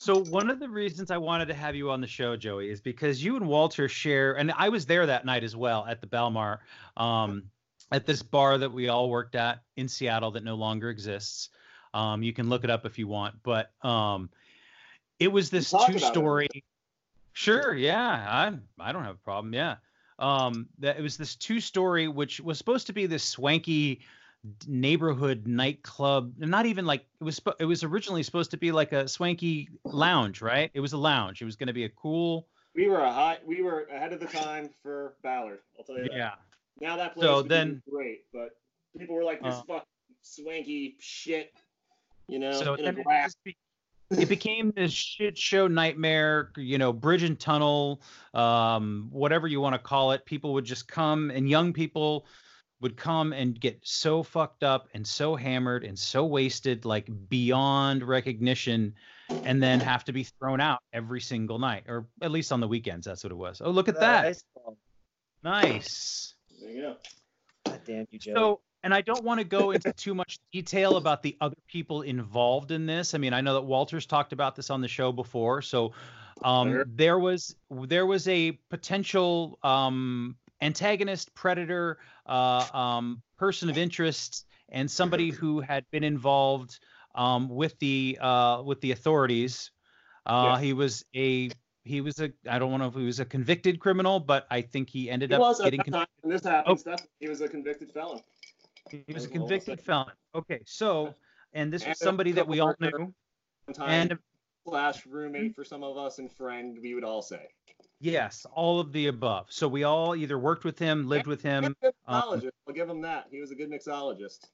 So 0.00 0.22
one 0.30 0.48
of 0.48 0.60
the 0.60 0.68
reasons 0.68 1.10
I 1.10 1.18
wanted 1.18 1.46
to 1.48 1.54
have 1.54 1.74
you 1.74 1.90
on 1.90 2.00
the 2.00 2.06
show, 2.06 2.36
Joey, 2.36 2.70
is 2.70 2.80
because 2.80 3.22
you 3.22 3.34
and 3.36 3.48
Walter 3.48 3.88
share, 3.88 4.34
and 4.34 4.52
I 4.56 4.68
was 4.68 4.86
there 4.86 5.04
that 5.06 5.26
night 5.26 5.42
as 5.42 5.56
well 5.56 5.84
at 5.86 6.00
the 6.00 6.06
Balmar, 6.06 6.60
um, 6.96 7.50
at 7.90 8.06
this 8.06 8.22
bar 8.22 8.58
that 8.58 8.72
we 8.72 8.88
all 8.88 9.10
worked 9.10 9.34
at 9.34 9.62
in 9.76 9.88
Seattle 9.88 10.30
that 10.32 10.44
no 10.44 10.54
longer 10.54 10.88
exists. 10.88 11.48
Um, 11.94 12.22
you 12.22 12.32
can 12.32 12.48
look 12.48 12.62
it 12.62 12.70
up 12.70 12.86
if 12.86 12.96
you 12.98 13.08
want, 13.08 13.42
but 13.42 13.72
um, 13.82 14.30
it 15.18 15.28
was 15.28 15.50
this 15.50 15.72
it. 15.72 15.80
two-story. 15.86 16.48
Sure, 17.32 17.74
yeah, 17.74 17.98
I 18.28 18.52
I 18.80 18.92
don't 18.92 19.04
have 19.04 19.14
a 19.14 19.18
problem. 19.18 19.52
Yeah, 19.54 19.76
um, 20.18 20.68
that 20.78 20.98
it 20.98 21.02
was 21.02 21.16
this 21.16 21.36
two-story, 21.36 22.08
which 22.08 22.40
was 22.40 22.58
supposed 22.58 22.86
to 22.88 22.92
be 22.92 23.06
this 23.06 23.24
swanky 23.24 24.00
neighborhood 24.68 25.48
nightclub 25.48 26.32
not 26.38 26.64
even 26.64 26.86
like 26.86 27.04
it 27.20 27.24
was 27.24 27.40
it 27.58 27.64
was 27.64 27.82
originally 27.82 28.22
supposed 28.22 28.52
to 28.52 28.56
be 28.56 28.70
like 28.70 28.92
a 28.92 29.08
swanky 29.08 29.68
lounge 29.84 30.40
right 30.40 30.70
it 30.74 30.80
was 30.80 30.92
a 30.92 30.96
lounge 30.96 31.42
it 31.42 31.44
was 31.44 31.56
going 31.56 31.66
to 31.66 31.72
be 31.72 31.84
a 31.84 31.88
cool 31.88 32.46
We 32.72 32.86
were 32.86 33.00
a 33.00 33.12
high, 33.12 33.38
we 33.44 33.62
were 33.62 33.88
ahead 33.92 34.12
of 34.12 34.20
the 34.20 34.26
time 34.26 34.70
for 34.80 35.14
Ballard. 35.24 35.58
I'll 35.76 35.84
tell 35.84 35.96
you 35.96 36.04
that. 36.04 36.12
yeah 36.16 36.30
Now 36.80 36.96
that 36.96 37.14
place 37.14 37.26
So 37.26 37.42
then- 37.42 37.82
great, 37.90 38.26
but 38.32 38.50
people 38.96 39.16
were 39.16 39.24
like 39.24 39.42
this 39.42 39.56
Uh, 39.56 39.62
fucking 39.62 39.86
swanky 40.22 40.94
shit, 41.00 41.52
you 42.28 42.38
know, 42.38 42.52
so 42.52 42.74
in 42.74 42.86
a 42.86 43.02
glass. 43.02 43.34
Just 44.10 44.18
be- 44.18 44.22
it 44.22 44.28
became 44.28 44.72
this 44.74 44.92
shit 44.92 45.36
show 45.36 45.66
nightmare 45.66 46.50
you 46.56 46.78
know 46.78 46.92
bridge 46.92 47.22
and 47.22 47.38
tunnel 47.38 48.02
um 48.34 49.08
whatever 49.10 49.46
you 49.46 49.60
want 49.60 49.74
to 49.74 49.78
call 49.78 50.12
it. 50.12 50.24
People 50.24 50.52
would 50.54 50.64
just 50.64 50.88
come 50.88 51.30
and 51.30 51.48
young 51.48 51.72
people 51.72 52.26
would 52.80 52.96
come 52.96 53.32
and 53.32 53.58
get 53.58 53.80
so 53.82 54.22
fucked 54.22 54.62
up 54.62 54.88
and 54.94 55.04
so 55.06 55.34
hammered 55.34 55.84
and 55.84 55.98
so 55.98 56.24
wasted 56.24 56.84
like 56.84 57.08
beyond 57.28 58.04
recognition 58.04 58.94
and 59.44 59.60
then 59.62 59.80
have 59.80 60.04
to 60.04 60.12
be 60.12 60.22
thrown 60.22 60.60
out 60.60 60.78
every 60.92 61.20
single 61.20 61.58
night 61.58 61.84
or 61.88 62.06
at 62.22 62.30
least 62.30 62.52
on 62.52 62.60
the 62.60 62.68
weekends 62.68 63.06
that's 63.06 63.24
what 63.24 63.32
it 63.32 63.36
was. 63.36 63.60
Oh 63.64 63.70
look 63.70 63.88
at 63.88 63.96
Uh, 63.96 64.00
that. 64.00 64.26
I 64.26 64.34
nice. 65.42 66.34
There 66.60 66.70
you 66.70 66.80
go. 66.82 66.96
God 67.66 67.80
damn 67.84 68.06
you, 68.10 68.18
Joe. 68.18 68.34
So, 68.34 68.60
and 68.88 68.94
I 68.94 69.02
don't 69.02 69.22
want 69.22 69.38
to 69.38 69.44
go 69.44 69.72
into 69.72 69.92
too 69.92 70.14
much 70.14 70.38
detail 70.50 70.96
about 70.96 71.22
the 71.22 71.36
other 71.42 71.58
people 71.66 72.00
involved 72.00 72.70
in 72.70 72.86
this. 72.86 73.12
I 73.12 73.18
mean, 73.18 73.34
I 73.34 73.42
know 73.42 73.52
that 73.52 73.60
Walter's 73.60 74.06
talked 74.06 74.32
about 74.32 74.56
this 74.56 74.70
on 74.70 74.80
the 74.80 74.88
show 74.88 75.12
before. 75.12 75.60
So, 75.60 75.92
um, 76.42 76.70
Sure. 76.70 76.86
there 76.88 77.18
was 77.18 77.54
there 77.68 78.06
was 78.06 78.26
a 78.28 78.52
potential 78.70 79.58
um, 79.62 80.36
antagonist, 80.62 81.34
predator, 81.34 81.98
uh, 82.24 82.66
um, 82.72 83.20
person 83.36 83.68
of 83.68 83.76
interest, 83.76 84.46
and 84.70 84.90
somebody 84.90 85.28
who 85.28 85.60
had 85.60 85.84
been 85.90 86.02
involved 86.04 86.80
um, 87.14 87.50
with 87.50 87.78
the 87.80 88.16
uh, 88.18 88.62
with 88.62 88.80
the 88.80 88.92
authorities. 88.92 89.70
Uh, 90.24 90.52
Yes. 90.54 90.62
He 90.62 90.72
was 90.72 91.04
a 91.14 91.50
he 91.84 92.00
was 92.00 92.20
a 92.20 92.32
I 92.48 92.58
don't 92.58 92.78
know 92.78 92.86
if 92.88 92.94
he 92.94 93.04
was 93.04 93.20
a 93.20 93.26
convicted 93.26 93.80
criminal, 93.80 94.18
but 94.18 94.46
I 94.50 94.62
think 94.62 94.88
he 94.88 95.10
ended 95.10 95.28
He 95.28 95.34
up 95.34 95.40
was 95.40 95.60
getting 95.60 95.80
that 95.80 95.90
con- 95.90 96.06
this 96.24 96.42
happens. 96.42 96.84
Definitely, 96.84 97.10
he 97.20 97.28
was 97.28 97.42
a 97.42 97.48
convicted 97.48 97.92
felon. 97.92 98.22
He 98.90 99.04
was 99.12 99.24
a 99.24 99.26
As 99.26 99.32
well 99.32 99.42
as 99.44 99.48
convicted 99.48 99.80
felon. 99.80 100.12
Okay, 100.34 100.60
so 100.66 101.14
and 101.52 101.72
this 101.72 101.86
was 101.86 101.98
somebody 101.98 102.32
that 102.32 102.46
we 102.46 102.60
all 102.60 102.74
knew. 102.80 103.12
And 103.84 104.18
slash 104.66 105.06
roommate 105.06 105.54
for 105.54 105.64
some 105.64 105.82
of 105.82 105.96
us 105.96 106.18
and 106.18 106.30
friend, 106.30 106.78
we 106.82 106.94
would 106.94 107.04
all 107.04 107.22
say. 107.22 107.48
yes, 108.00 108.46
all 108.52 108.80
of 108.80 108.92
the 108.92 109.06
above. 109.06 109.46
So 109.50 109.66
we 109.66 109.84
all 109.84 110.14
either 110.14 110.38
worked 110.38 110.64
with 110.64 110.78
him, 110.78 111.08
lived 111.08 111.26
with 111.26 111.42
him. 111.42 111.64
And 111.64 111.76
a 111.82 111.86
good 111.86 111.94
um, 112.06 112.22
mixologist. 112.22 112.50
I'll 112.66 112.74
give 112.74 112.88
him 112.88 113.02
that. 113.02 113.26
He 113.30 113.40
was 113.40 113.50
a 113.50 113.54
good 113.54 113.70
mixologist. 113.70 114.46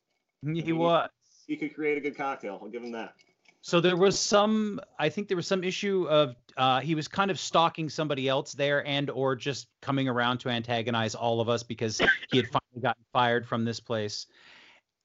He 0.42 0.72
was. 0.72 1.10
He 1.46 1.56
could 1.56 1.75
create 1.75 1.98
a 1.98 2.00
good 2.00 2.16
cocktail. 2.16 2.58
I'll 2.62 2.69
give 2.69 2.82
him 2.82 2.92
that. 2.92 3.14
So 3.60 3.81
there 3.81 3.96
was 3.96 4.19
some. 4.19 4.81
I 4.98 5.08
think 5.08 5.28
there 5.28 5.36
was 5.36 5.46
some 5.46 5.64
issue 5.64 6.06
of 6.08 6.36
uh, 6.56 6.81
he 6.81 6.94
was 6.94 7.08
kind 7.08 7.31
of 7.31 7.41
stalking 7.41 7.88
somebody 7.88 8.29
else 8.29 8.53
there, 8.53 8.86
and 8.86 9.08
or 9.10 9.34
just 9.36 9.69
coming 9.81 10.06
around 10.06 10.38
to 10.38 10.50
antagonize 10.50 11.14
all 11.14 11.41
of 11.41 11.48
us 11.48 11.62
because 11.62 11.98
he 12.31 12.36
had 12.36 12.46
finally 12.46 12.64
gotten 12.81 13.04
fired 13.12 13.46
from 13.46 13.64
this 13.64 13.81
place. 13.81 14.26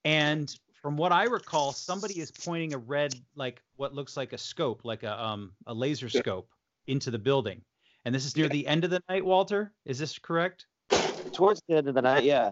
And 0.06 0.54
from 0.82 0.96
what 0.98 1.12
I 1.12 1.24
recall, 1.26 1.72
somebody 1.74 2.20
is 2.20 2.32
pointing 2.32 2.74
a 2.74 2.78
red, 2.78 3.14
like 3.36 3.62
what 3.76 3.94
looks 3.94 4.16
like 4.18 4.34
a 4.34 4.38
scope, 4.38 4.82
like 4.86 5.04
a 5.04 5.22
um 5.22 5.52
a 5.68 5.74
laser 5.74 6.10
scope, 6.10 6.50
into 6.88 7.12
the 7.12 7.20
building. 7.20 7.62
And 8.06 8.16
this 8.16 8.26
is 8.26 8.36
near 8.36 8.48
the 8.48 8.66
end 8.66 8.84
of 8.86 8.90
the 8.90 9.02
night, 9.10 9.26
Walter. 9.26 9.74
Is 9.86 10.00
this 10.00 10.18
correct? 10.18 10.66
Towards 11.34 11.62
the 11.68 11.76
end 11.78 11.88
of 11.90 11.96
the 11.96 12.02
night, 12.02 12.24
yeah. 12.24 12.52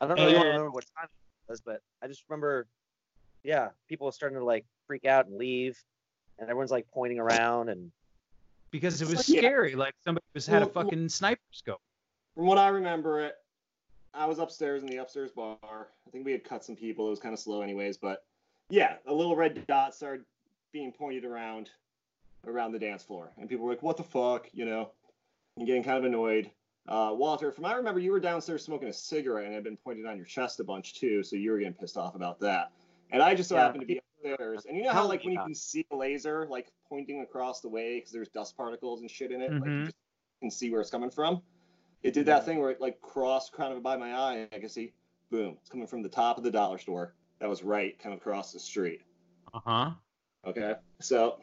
I 0.00 0.06
don't 0.06 0.16
really 0.18 0.34
And- 0.36 0.44
remember 0.44 0.70
what 0.70 0.84
time 0.96 1.08
it 1.10 1.50
was, 1.50 1.60
but 1.60 1.80
I 2.02 2.06
just 2.08 2.24
remember, 2.28 2.66
yeah, 3.42 3.68
people 3.88 4.06
were 4.06 4.12
starting 4.12 4.38
to 4.38 4.44
like 4.44 4.64
freak 4.86 5.04
out 5.04 5.26
and 5.26 5.36
leave, 5.36 5.78
and 6.38 6.48
everyone's 6.48 6.70
like 6.70 6.86
pointing 6.92 7.18
around, 7.18 7.68
and 7.68 7.92
Because 8.70 9.00
it 9.00 9.08
was 9.08 9.28
Yeah. 9.28 9.40
scary. 9.40 9.74
Like 9.74 9.94
somebody 10.04 10.24
was 10.34 10.46
had 10.46 10.62
a 10.62 10.66
Well, 10.66 10.74
well- 10.74 10.84
fucking 10.84 11.08
sniper 11.08 11.40
scope. 11.52 11.80
From 12.34 12.46
what 12.46 12.58
I 12.58 12.68
remember, 12.68 13.20
it. 13.20 13.34
I 14.18 14.26
was 14.26 14.40
upstairs 14.40 14.82
in 14.82 14.88
the 14.88 14.96
upstairs 14.96 15.30
bar. 15.30 15.56
I 15.62 16.10
think 16.10 16.24
we 16.24 16.32
had 16.32 16.42
cut 16.42 16.64
some 16.64 16.74
people. 16.74 17.06
It 17.06 17.10
was 17.10 17.20
kind 17.20 17.32
of 17.32 17.38
slow, 17.38 17.62
anyways. 17.62 17.96
But 17.96 18.24
yeah, 18.68 18.96
a 19.06 19.14
little 19.14 19.36
red 19.36 19.64
dot 19.68 19.94
started 19.94 20.24
being 20.72 20.92
pointed 20.92 21.24
around 21.24 21.70
around 22.46 22.72
the 22.72 22.78
dance 22.78 23.02
floor, 23.04 23.30
and 23.38 23.48
people 23.48 23.64
were 23.64 23.72
like, 23.72 23.82
"What 23.82 23.96
the 23.96 24.02
fuck?" 24.02 24.48
You 24.52 24.64
know, 24.64 24.90
and 25.56 25.66
getting 25.66 25.84
kind 25.84 25.98
of 25.98 26.04
annoyed. 26.04 26.50
Uh, 26.88 27.12
Walter, 27.14 27.52
from 27.52 27.66
I 27.66 27.74
remember, 27.74 28.00
you 28.00 28.10
were 28.10 28.20
downstairs 28.20 28.64
smoking 28.64 28.88
a 28.88 28.92
cigarette 28.92 29.44
and 29.44 29.54
had 29.54 29.62
been 29.62 29.76
pointed 29.76 30.06
on 30.06 30.16
your 30.16 30.26
chest 30.26 30.58
a 30.58 30.64
bunch 30.64 30.94
too, 30.94 31.22
so 31.22 31.36
you 31.36 31.52
were 31.52 31.58
getting 31.58 31.74
pissed 31.74 31.96
off 31.98 32.14
about 32.14 32.40
that. 32.40 32.72
And 33.10 33.22
I 33.22 33.34
just 33.34 33.48
so 33.48 33.56
Yeah. 33.56 33.62
happened 33.62 33.82
to 33.82 33.86
be 33.86 34.00
upstairs, 34.16 34.66
and 34.66 34.76
you 34.76 34.82
know 34.82 34.92
how 34.92 35.06
like 35.06 35.22
when 35.22 35.34
you 35.34 35.38
can 35.40 35.54
see 35.54 35.86
a 35.92 35.96
laser 35.96 36.46
like 36.48 36.72
pointing 36.88 37.20
across 37.20 37.60
the 37.60 37.68
way 37.68 37.98
because 37.98 38.10
there's 38.12 38.28
dust 38.30 38.56
particles 38.56 39.00
and 39.00 39.10
shit 39.10 39.30
in 39.30 39.42
it, 39.42 39.52
like 39.60 39.70
you 39.70 39.76
Mhm. 39.82 39.84
just 39.86 39.96
can 40.40 40.50
see 40.50 40.70
where 40.70 40.80
it's 40.80 40.90
coming 40.90 41.10
from. 41.10 41.42
It 42.02 42.14
did 42.14 42.26
that 42.26 42.44
thing 42.44 42.58
where 42.58 42.70
it 42.70 42.80
like 42.80 43.00
crossed 43.00 43.52
kind 43.52 43.72
of 43.72 43.82
by 43.82 43.96
my 43.96 44.14
eye. 44.14 44.48
I 44.52 44.58
could 44.58 44.70
see, 44.70 44.92
boom, 45.30 45.56
it's 45.60 45.70
coming 45.70 45.86
from 45.86 46.02
the 46.02 46.08
top 46.08 46.38
of 46.38 46.44
the 46.44 46.50
dollar 46.50 46.78
store. 46.78 47.14
That 47.40 47.48
was 47.48 47.62
right, 47.62 47.98
kind 47.98 48.12
of 48.12 48.20
across 48.20 48.52
the 48.52 48.60
street. 48.60 49.02
Uh 49.54 49.60
huh. 49.64 49.90
Okay, 50.46 50.74
so 51.00 51.38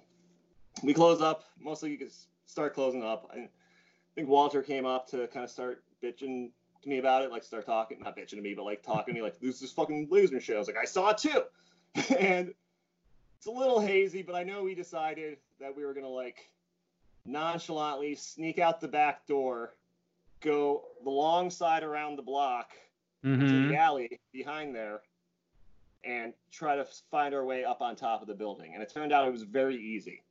we 0.83 0.93
close 0.93 1.21
up. 1.21 1.43
Mostly 1.59 1.91
you 1.91 1.97
could 1.97 2.11
start 2.45 2.73
closing 2.73 3.03
up. 3.03 3.29
I 3.33 3.49
think 4.15 4.29
Walter 4.29 4.61
came 4.61 4.85
up 4.85 5.07
to 5.09 5.27
kind 5.27 5.43
of 5.43 5.49
start 5.49 5.83
bitching 6.03 6.51
to 6.81 6.89
me 6.89 6.99
about 6.99 7.23
it, 7.23 7.31
like 7.31 7.43
start 7.43 7.65
talking, 7.65 7.99
not 7.99 8.15
bitching 8.15 8.35
to 8.35 8.41
me, 8.41 8.53
but 8.53 8.63
like 8.63 8.81
talking 8.81 9.13
to 9.13 9.19
me, 9.19 9.23
like 9.23 9.39
this 9.39 9.61
is 9.61 9.71
fucking 9.71 10.07
loser 10.09 10.39
shit. 10.39 10.55
I 10.55 10.59
was 10.59 10.67
like, 10.67 10.77
I 10.77 10.85
saw 10.85 11.09
it 11.09 11.17
too. 11.17 11.43
and 12.17 12.53
it's 13.37 13.47
a 13.47 13.51
little 13.51 13.79
hazy, 13.79 14.21
but 14.21 14.35
I 14.35 14.43
know 14.43 14.63
we 14.63 14.75
decided 14.75 15.37
that 15.59 15.75
we 15.75 15.85
were 15.85 15.93
gonna 15.93 16.07
like 16.07 16.49
nonchalantly 17.25 18.15
sneak 18.15 18.59
out 18.59 18.79
the 18.79 18.87
back 18.87 19.25
door, 19.27 19.75
go 20.45 20.83
the 21.03 21.09
long 21.09 21.49
side 21.49 21.83
around 21.83 22.15
the 22.15 22.21
block 22.21 22.71
to 23.23 23.27
Mhm. 23.27 23.69
the 23.69 23.75
alley 23.75 24.19
behind 24.31 24.75
there, 24.75 25.01
and 26.03 26.33
try 26.51 26.75
to 26.75 26.85
find 27.09 27.33
our 27.33 27.43
way 27.43 27.63
up 27.63 27.81
on 27.81 27.95
top 27.95 28.21
of 28.21 28.27
the 28.27 28.35
building. 28.35 28.73
And 28.73 28.83
it 28.83 28.89
turned 28.89 29.11
out 29.11 29.27
it 29.27 29.31
was 29.31 29.43
very 29.43 29.75
easy. 29.75 30.21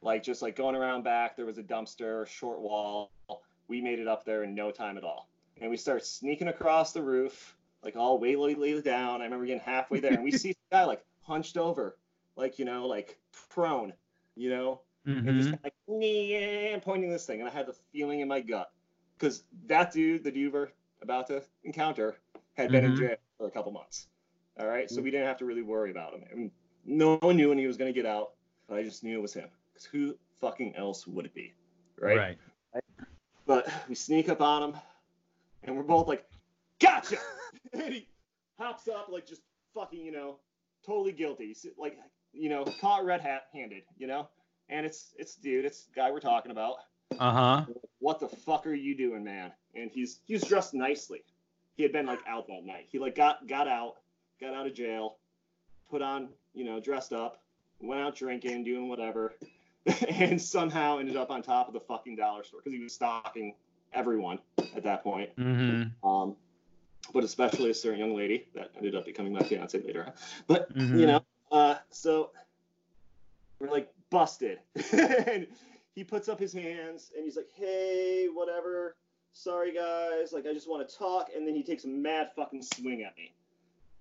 Like 0.00 0.22
just 0.22 0.42
like 0.42 0.54
going 0.54 0.76
around 0.76 1.02
back, 1.02 1.36
there 1.36 1.46
was 1.46 1.58
a 1.58 1.62
dumpster, 1.62 2.26
short 2.26 2.60
wall. 2.60 3.10
We 3.66 3.80
made 3.80 3.98
it 3.98 4.06
up 4.06 4.24
there 4.24 4.44
in 4.44 4.54
no 4.54 4.70
time 4.70 4.96
at 4.96 5.04
all. 5.04 5.28
And 5.60 5.70
we 5.70 5.76
start 5.76 6.04
sneaking 6.04 6.48
across 6.48 6.92
the 6.92 7.02
roof, 7.02 7.56
like 7.82 7.96
all 7.96 8.18
way 8.18 8.34
down. 8.82 9.20
I 9.20 9.24
remember 9.24 9.46
getting 9.46 9.62
halfway 9.62 10.00
there, 10.00 10.12
and 10.12 10.22
we 10.22 10.30
see 10.30 10.52
the 10.70 10.76
guy 10.76 10.84
like 10.84 11.04
hunched 11.22 11.56
over, 11.56 11.96
like 12.36 12.58
you 12.58 12.64
know, 12.64 12.86
like 12.86 13.18
prone, 13.48 13.92
you 14.36 14.50
know, 14.50 14.80
and 15.06 15.26
just 15.26 15.50
Mhm. 15.50 15.64
like 15.64 15.74
yeah, 15.88 16.78
pointing 16.78 17.10
this 17.10 17.26
thing. 17.26 17.40
And 17.40 17.48
I 17.48 17.52
had 17.52 17.66
the 17.66 17.72
feeling 17.92 18.20
in 18.20 18.28
my 18.28 18.40
gut 18.40 18.70
because 19.24 19.44
that 19.66 19.90
dude, 19.90 20.22
the 20.22 20.30
dude 20.30 20.52
we're 20.52 20.68
about 21.00 21.26
to 21.28 21.42
encounter, 21.64 22.16
had 22.58 22.70
been 22.70 22.84
in 22.84 22.92
Mhm. 22.92 22.98
jail 22.98 23.16
for 23.38 23.46
a 23.46 23.50
couple 23.50 23.72
months. 23.72 24.08
All 24.58 24.66
right, 24.68 24.88
so 24.90 25.00
we 25.00 25.10
didn't 25.10 25.26
have 25.26 25.38
to 25.38 25.46
really 25.46 25.62
worry 25.62 25.90
about 25.90 26.12
him. 26.12 26.24
I 26.30 26.34
mean, 26.34 26.52
no 26.84 27.16
one 27.16 27.36
knew 27.36 27.48
when 27.48 27.58
he 27.58 27.66
was 27.66 27.78
going 27.78 27.92
to 27.92 27.94
get 27.94 28.06
out, 28.06 28.34
but 28.68 28.76
I 28.78 28.82
just 28.82 29.02
knew 29.02 29.18
it 29.18 29.22
was 29.22 29.32
him. 29.32 29.48
Because 29.72 29.86
who 29.86 30.16
fucking 30.40 30.76
else 30.76 31.06
would 31.06 31.24
it 31.24 31.34
be, 31.34 31.54
right? 31.98 32.38
Right. 32.74 32.84
But 33.46 33.66
we 33.88 33.94
sneak 33.94 34.28
up 34.28 34.40
on 34.40 34.62
him, 34.62 34.80
and 35.64 35.76
we're 35.76 35.82
both 35.82 36.06
like, 36.06 36.30
"Gotcha!" 36.78 37.16
and 37.72 37.94
he 37.94 38.08
hops 38.58 38.88
up 38.88 39.08
like 39.08 39.26
just 39.26 39.42
fucking, 39.74 40.04
you 40.04 40.12
know, 40.12 40.38
totally 40.84 41.12
guilty, 41.12 41.56
like 41.78 41.98
you 42.32 42.48
know, 42.50 42.64
caught 42.80 43.04
red 43.04 43.20
hat 43.20 43.48
handed, 43.52 43.84
you 43.96 44.06
know. 44.06 44.28
And 44.68 44.86
it's 44.86 45.14
it's 45.18 45.34
dude, 45.34 45.64
it's 45.64 45.84
the 45.84 45.92
guy 45.94 46.10
we're 46.10 46.20
talking 46.20 46.52
about. 46.52 46.76
Uh 47.18 47.32
huh. 47.32 47.64
What 48.00 48.20
the 48.20 48.28
fuck 48.28 48.66
are 48.66 48.74
you 48.74 48.96
doing, 48.96 49.24
man? 49.24 49.52
And 49.74 49.90
he's 49.90 50.20
he 50.26 50.34
was 50.34 50.42
dressed 50.42 50.74
nicely. 50.74 51.22
He 51.76 51.82
had 51.82 51.92
been 51.92 52.06
like 52.06 52.20
out 52.26 52.46
that 52.48 52.64
night. 52.64 52.86
He 52.90 52.98
like 52.98 53.14
got 53.14 53.46
got 53.48 53.66
out, 53.68 53.96
got 54.40 54.54
out 54.54 54.66
of 54.66 54.74
jail, 54.74 55.16
put 55.90 56.02
on, 56.02 56.28
you 56.54 56.64
know, 56.64 56.80
dressed 56.80 57.12
up, 57.12 57.42
went 57.80 58.00
out 58.00 58.14
drinking, 58.16 58.64
doing 58.64 58.88
whatever, 58.88 59.34
and 60.08 60.40
somehow 60.40 60.98
ended 60.98 61.16
up 61.16 61.30
on 61.30 61.42
top 61.42 61.66
of 61.68 61.74
the 61.74 61.80
fucking 61.80 62.16
dollar 62.16 62.44
store 62.44 62.60
because 62.60 62.76
he 62.76 62.82
was 62.82 62.94
stalking 62.94 63.54
everyone 63.92 64.38
at 64.76 64.82
that 64.84 65.02
point. 65.02 65.30
Mhm. 65.36 65.90
Um, 66.02 66.36
but 67.12 67.22
especially 67.24 67.70
a 67.70 67.74
certain 67.74 67.98
young 67.98 68.14
lady 68.16 68.46
that 68.54 68.70
ended 68.76 68.94
up 68.94 69.04
becoming 69.04 69.32
my 69.32 69.42
fiance 69.42 69.78
later. 69.80 70.04
on. 70.06 70.12
But 70.46 70.70
you 70.74 70.84
Mhm. 70.84 71.06
know, 71.06 71.24
uh, 71.52 71.76
so 71.90 72.30
we're 73.58 73.70
like 73.70 73.92
busted, 74.10 74.58
and 74.92 75.46
he 75.94 76.04
puts 76.04 76.28
up 76.28 76.38
his 76.38 76.52
hands 76.52 77.12
and 77.16 77.24
he's 77.24 77.36
like, 77.36 77.48
"Hey, 77.54 78.28
whatever. 78.32 78.96
Sorry 79.32 79.74
guys, 79.74 80.32
like 80.32 80.46
I 80.46 80.52
just 80.52 80.68
want 80.68 80.88
to 80.88 80.96
talk." 80.96 81.30
And 81.34 81.46
then 81.46 81.54
he 81.54 81.62
takes 81.62 81.84
a 81.84 81.88
mad 81.88 82.30
fucking 82.36 82.62
swing 82.62 83.02
at 83.02 83.16
me, 83.16 83.32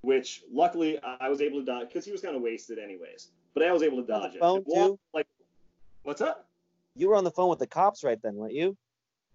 which 0.02 0.44
luckily 0.52 1.00
I 1.02 1.30
was 1.30 1.42
able 1.42 1.60
to 1.60 1.66
dodge 1.66 1.88
because 1.88 2.06
he 2.06 2.12
was 2.12 2.22
kind 2.22 2.36
of 2.36 2.42
wasted 2.42 2.80
anyways. 2.80 3.30
But 3.54 3.64
I 3.64 3.72
was 3.72 3.84
able 3.84 3.98
to 4.02 4.08
dodge 4.08 4.36
it. 4.36 4.40
phone, 4.40 4.64
too? 4.66 5.00
Like, 5.14 5.28
what's 6.04 6.22
up? 6.22 6.48
You 6.96 7.10
were 7.10 7.16
on 7.16 7.24
the 7.24 7.32
phone 7.32 7.50
with 7.50 7.60
the 7.60 7.68
cops 7.68 8.04
right 8.04 8.20
then, 8.22 8.36
weren't 8.36 8.54
you? 8.54 8.76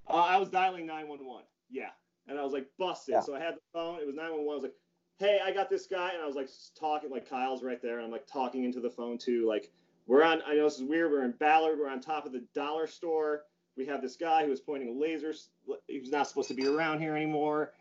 Uh, 0.09 0.15
I 0.15 0.39
was 0.39 0.49
dialing 0.49 0.87
911. 0.87 1.45
Yeah. 1.71 1.91
And 2.27 2.39
I 2.39 2.43
was 2.43 2.53
like 2.53 2.67
busted. 2.79 3.13
Yeah. 3.13 3.21
So 3.21 3.35
I 3.35 3.41
had 3.41 3.55
the 3.55 3.61
phone. 3.73 4.01
It 4.01 4.07
was 4.07 4.15
911. 4.15 4.51
I 4.51 4.55
was 4.55 4.63
like, 4.63 4.75
hey, 5.19 5.41
I 5.45 5.53
got 5.53 5.71
this 5.71 5.87
guy. 5.87 6.11
And 6.15 6.23
I 6.23 6.27
was 6.27 6.37
like 6.37 6.49
talking, 6.79 7.11
like 7.11 7.29
Kyle's 7.29 7.63
right 7.63 7.81
there. 7.81 7.99
And 7.99 8.07
I'm 8.07 8.13
like 8.13 8.27
talking 8.27 8.65
into 8.65 8.81
the 8.81 8.91
phone 8.91 9.19
too. 9.19 9.47
Like, 9.49 9.71
we're 10.09 10.25
on, 10.25 10.43
I 10.47 10.55
know 10.55 10.65
this 10.65 10.77
is 10.77 10.83
weird. 10.83 11.13
We're 11.13 11.25
in 11.25 11.33
Ballard. 11.33 11.79
We're 11.79 11.89
on 11.89 12.01
top 12.01 12.27
of 12.27 12.33
the 12.33 12.43
dollar 12.55 12.87
store. 12.89 13.43
We 13.77 13.87
have 13.87 14.03
this 14.03 14.17
guy 14.17 14.43
who 14.43 14.51
was 14.51 14.61
pointing 14.61 14.99
lasers. 15.01 15.49
He 15.87 16.01
was 16.01 16.11
not 16.11 16.27
supposed 16.27 16.49
to 16.49 16.55
be 16.55 16.67
around 16.67 16.99
here 17.01 17.15
anymore. 17.15 17.73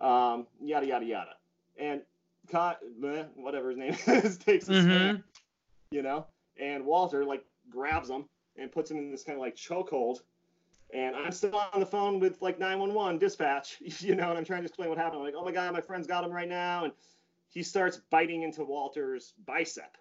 Um, 0.00 0.46
yada, 0.60 0.84
yada, 0.86 1.06
yada. 1.06 1.30
And 1.78 2.02
bleh, 2.52 3.26
whatever 3.36 3.70
his 3.70 3.78
name 3.78 3.96
is 4.06 4.36
takes 4.36 4.66
his 4.66 4.84
Mhm. 4.84 4.90
hand, 4.90 5.22
you 5.90 6.02
know, 6.02 6.26
and 6.60 6.84
Walter 6.84 7.24
like 7.24 7.44
grabs 7.70 8.10
him 8.10 8.28
and 8.56 8.70
puts 8.70 8.90
him 8.90 8.98
in 8.98 9.10
this 9.10 9.22
kind 9.24 9.36
of 9.38 9.40
like 9.40 9.56
chokehold. 9.56 10.18
And 10.92 11.16
I'm 11.16 11.32
still 11.32 11.56
on 11.72 11.80
the 11.80 11.86
phone 11.86 12.20
with 12.20 12.40
like 12.42 12.58
911 12.58 13.18
dispatch, 13.18 13.76
you 14.00 14.14
know, 14.14 14.28
and 14.30 14.38
I'm 14.38 14.44
trying 14.44 14.62
to 14.62 14.66
explain 14.66 14.88
what 14.88 14.98
happened. 14.98 15.20
I'm 15.20 15.24
like, 15.24 15.34
oh 15.36 15.44
my 15.44 15.52
God, 15.52 15.72
my 15.72 15.80
friend's 15.80 16.06
got 16.06 16.24
him 16.24 16.30
right 16.32 16.48
now. 16.48 16.84
And 16.84 16.92
he 17.48 17.62
starts 17.62 17.96
biting 18.10 18.42
into 18.42 18.64
Walter's 18.64 19.32
bicep. 19.46 19.96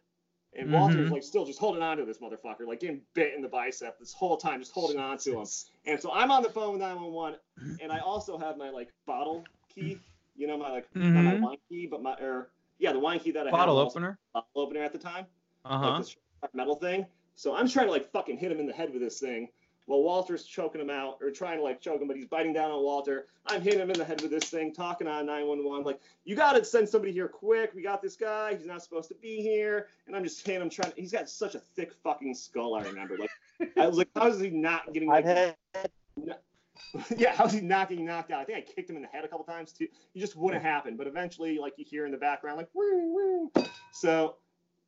And 0.58 0.72
Walter's 0.72 1.10
Mhm. 1.10 1.12
like 1.12 1.24
still 1.24 1.46
just 1.46 1.60
holding 1.60 1.82
on 1.84 1.98
to 1.98 2.06
this 2.06 2.20
motherfucker, 2.20 2.66
like 2.68 2.80
getting 2.80 3.02
bit 3.14 3.34
in 3.36 3.42
the 3.42 3.48
bicep 3.50 4.00
this 4.00 4.14
whole 4.14 4.38
time, 4.38 4.60
just 4.60 4.72
holding 4.72 4.98
on 4.98 5.18
to 5.20 5.40
him. 5.40 5.48
And 5.86 6.00
so 6.02 6.12
I'm 6.14 6.32
on 6.32 6.44
the 6.44 6.50
phone 6.50 6.74
with 6.74 6.82
911, 6.82 7.40
and 7.82 7.92
I 7.92 8.00
also 8.00 8.38
have 8.38 8.58
my 8.58 8.70
like 8.70 8.94
bottle 9.06 9.50
key, 9.70 10.02
you 10.36 10.48
know, 10.48 10.58
my 10.58 10.72
like 10.72 10.90
not 11.14 11.26
my 11.26 11.34
Mhm. 11.34 11.42
wine 11.42 11.58
key, 11.70 11.88
but 11.88 12.02
my 12.02 12.14
or 12.16 12.52
yeah, 12.80 12.94
the 12.94 13.00
wine 13.00 13.20
key 13.20 13.32
that 13.32 13.48
I 13.48 13.52
Bottle 13.52 13.78
had 13.78 13.88
opener. 13.88 14.18
bottle 14.34 14.50
opener 14.56 14.82
at 14.84 14.94
the 14.94 15.00
time 15.00 15.26
Uh 15.66 15.78
like 15.82 15.94
huh. 15.94 15.98
this 15.98 16.16
metal 16.54 16.76
thing. 16.76 17.06
So 17.36 17.54
I'm 17.56 17.68
trying 17.68 17.88
to 17.88 17.92
like 17.92 18.12
fucking 18.12 18.38
hit 18.38 18.52
him 18.52 18.60
in 18.60 18.68
the 18.68 18.74
head 18.74 18.92
with 18.94 19.02
this 19.02 19.20
thing 19.20 19.50
while 19.86 20.02
Walter's 20.02 20.44
choking 20.44 20.82
him 20.82 20.90
out 20.90 21.18
or 21.22 21.30
trying 21.30 21.58
to 21.58 21.64
like 21.64 21.80
choke 21.80 22.02
him, 22.02 22.08
but 22.08 22.18
he's 22.18 22.26
biting 22.26 22.54
down 22.54 22.72
on 22.72 22.84
Walter. 22.84 23.28
I'm 23.46 23.62
hitting 23.62 23.80
him 23.80 23.92
in 23.92 23.98
the 23.98 24.06
head 24.06 24.22
with 24.22 24.32
this 24.32 24.46
thing, 24.46 24.74
talking 24.74 25.08
on 25.08 25.26
911, 25.28 25.84
like, 25.84 26.00
you 26.24 26.36
gotta 26.36 26.64
send 26.66 26.90
somebody 26.90 27.14
here 27.14 27.28
quick. 27.28 27.72
We 27.76 27.84
got 27.84 28.02
this 28.02 28.16
guy. 28.16 28.56
He's 28.56 28.66
not 28.66 28.82
supposed 28.84 29.10
to 29.10 29.16
be 29.16 29.42
here. 29.42 29.88
And 30.08 30.16
I'm 30.16 30.24
just 30.24 30.46
hitting 30.46 30.62
him 30.62 30.70
trying 30.70 30.92
To, 30.92 31.02
he's 31.02 31.12
got 31.12 31.30
such 31.30 31.56
a 31.56 31.60
thick 31.60 31.94
fucking 32.04 32.34
skull, 32.34 32.76
I 32.76 32.84
remember. 32.84 33.18
Like 33.18 33.30
I 33.78 33.88
was 33.88 33.98
like, 33.98 34.10
how 34.16 34.28
is 34.28 34.40
he 34.40 34.50
not 34.50 34.92
getting 34.94 35.10
like 35.10 35.26
had 35.26 35.56
yeah, 37.18 37.34
how's 37.34 37.54
he 37.54 37.62
not 37.62 37.90
getting 37.90 38.06
knocked 38.06 38.32
out? 38.32 38.42
I 38.42 38.46
think 38.46 38.58
I 38.58 38.62
kicked 38.62 38.90
him 38.90 38.96
in 38.96 39.02
the 39.02 39.08
head 39.08 39.24
a 39.24 39.28
couple 39.28 39.46
times 39.46 39.72
too. 39.72 39.88
He 40.14 40.20
just 40.20 40.36
wouldn't 40.36 40.64
happen. 40.64 40.98
But 40.98 41.08
eventually, 41.08 41.58
like 41.58 41.74
you 41.78 41.86
hear 41.88 42.06
in 42.06 42.12
the 42.12 42.18
background, 42.18 42.58
like 42.58 42.70
woo 42.74 43.50
woo. 43.56 43.64
So 43.92 44.36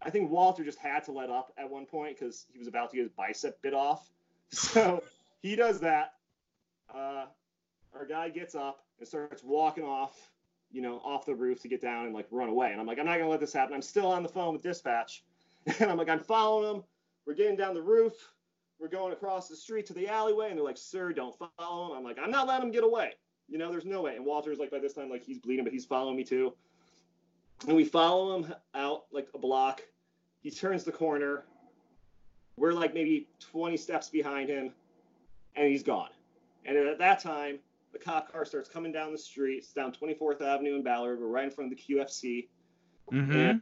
I 0.01 0.09
think 0.09 0.29
Walter 0.29 0.63
just 0.63 0.79
had 0.79 1.03
to 1.05 1.11
let 1.11 1.29
up 1.29 1.53
at 1.57 1.69
one 1.69 1.85
point 1.85 2.17
because 2.19 2.45
he 2.51 2.59
was 2.59 2.67
about 2.67 2.91
to 2.91 2.97
get 2.97 3.03
his 3.03 3.11
bicep 3.11 3.61
bit 3.61 3.73
off. 3.73 4.09
So 4.51 5.03
he 5.41 5.55
does 5.55 5.79
that. 5.81 6.13
Uh, 6.93 7.25
our 7.93 8.05
guy 8.05 8.29
gets 8.29 8.55
up 8.55 8.83
and 8.99 9.07
starts 9.07 9.43
walking 9.43 9.83
off, 9.83 10.31
you 10.71 10.81
know, 10.81 11.01
off 11.03 11.25
the 11.25 11.35
roof 11.35 11.61
to 11.61 11.67
get 11.67 11.81
down 11.81 12.05
and 12.05 12.13
like 12.13 12.27
run 12.31 12.49
away. 12.49 12.71
And 12.71 12.79
I'm 12.79 12.87
like, 12.87 12.99
I'm 12.99 13.05
not 13.05 13.17
gonna 13.17 13.29
let 13.29 13.39
this 13.39 13.53
happen. 13.53 13.73
I'm 13.73 13.81
still 13.81 14.07
on 14.07 14.23
the 14.23 14.29
phone 14.29 14.53
with 14.53 14.63
dispatch, 14.63 15.23
and 15.79 15.91
I'm 15.91 15.97
like, 15.97 16.09
I'm 16.09 16.19
following 16.19 16.75
him. 16.75 16.83
We're 17.25 17.35
getting 17.35 17.57
down 17.57 17.73
the 17.73 17.81
roof. 17.81 18.13
We're 18.79 18.87
going 18.87 19.11
across 19.11 19.47
the 19.47 19.55
street 19.55 19.85
to 19.87 19.93
the 19.93 20.07
alleyway, 20.07 20.49
and 20.49 20.57
they're 20.57 20.63
like, 20.63 20.77
"Sir, 20.77 21.11
don't 21.11 21.35
follow 21.57 21.91
him." 21.91 21.97
I'm 21.97 22.03
like, 22.03 22.17
"I'm 22.19 22.31
not 22.31 22.47
letting 22.47 22.67
him 22.67 22.71
get 22.71 22.83
away." 22.83 23.13
You 23.47 23.57
know, 23.57 23.71
there's 23.71 23.85
no 23.85 24.01
way. 24.01 24.15
And 24.15 24.25
Walter's 24.25 24.59
like, 24.59 24.71
by 24.71 24.79
this 24.79 24.93
time, 24.93 25.09
like 25.09 25.23
he's 25.23 25.39
bleeding, 25.39 25.63
but 25.63 25.73
he's 25.73 25.85
following 25.85 26.17
me 26.17 26.23
too. 26.23 26.53
And 27.65 27.75
we 27.75 27.85
follow 27.85 28.37
him 28.37 28.53
out 28.75 29.05
like 29.11 29.27
a 29.33 29.39
block. 29.39 29.81
He 30.41 30.51
turns 30.51 30.83
the 30.83 30.91
corner. 30.91 31.45
We're 32.57 32.73
like 32.73 32.93
maybe 32.93 33.27
20 33.51 33.77
steps 33.77 34.09
behind 34.09 34.49
him, 34.49 34.73
and 35.55 35.67
he's 35.67 35.83
gone. 35.83 36.09
And 36.65 36.75
at 36.75 36.97
that 36.99 37.21
time, 37.21 37.59
the 37.93 37.99
cop 37.99 38.31
car 38.31 38.45
starts 38.45 38.67
coming 38.67 38.91
down 38.91 39.11
the 39.11 39.17
street. 39.17 39.59
It's 39.59 39.73
down 39.73 39.93
24th 39.93 40.41
Avenue 40.41 40.75
in 40.75 40.83
Ballard. 40.83 41.19
We're 41.19 41.27
right 41.27 41.45
in 41.45 41.51
front 41.51 41.71
of 41.71 41.77
the 41.77 41.95
QFC. 41.95 42.47
Mm-hmm. 43.11 43.57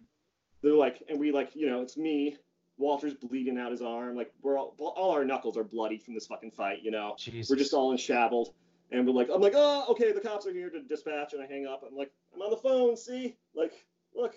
They're 0.61 0.73
like, 0.73 1.03
and 1.09 1.19
we 1.19 1.31
like, 1.31 1.51
you 1.55 1.69
know, 1.69 1.81
it's 1.81 1.97
me. 1.97 2.37
Walter's 2.77 3.13
bleeding 3.13 3.57
out 3.57 3.71
his 3.71 3.81
arm. 3.81 4.15
Like 4.15 4.31
we're 4.41 4.57
all, 4.57 4.75
all 4.79 5.11
our 5.11 5.23
knuckles 5.23 5.57
are 5.57 5.63
bloody 5.63 5.97
from 5.97 6.13
this 6.13 6.27
fucking 6.27 6.51
fight. 6.51 6.79
You 6.81 6.91
know, 6.91 7.15
Jesus. 7.17 7.49
we're 7.49 7.55
just 7.57 7.73
all 7.73 7.91
in 7.91 7.97
shabbled. 7.97 8.53
And 8.91 9.05
we're 9.05 9.13
like, 9.13 9.29
I'm 9.33 9.41
like, 9.41 9.53
oh, 9.55 9.85
okay, 9.89 10.11
the 10.11 10.19
cops 10.19 10.45
are 10.45 10.53
here 10.53 10.69
to 10.69 10.81
dispatch, 10.81 11.33
and 11.33 11.41
I 11.41 11.47
hang 11.47 11.65
up. 11.65 11.83
I'm 11.87 11.95
like, 11.95 12.11
I'm 12.33 12.41
on 12.41 12.51
the 12.51 12.57
phone. 12.57 12.95
See, 12.95 13.35
like, 13.55 13.73
look. 14.15 14.35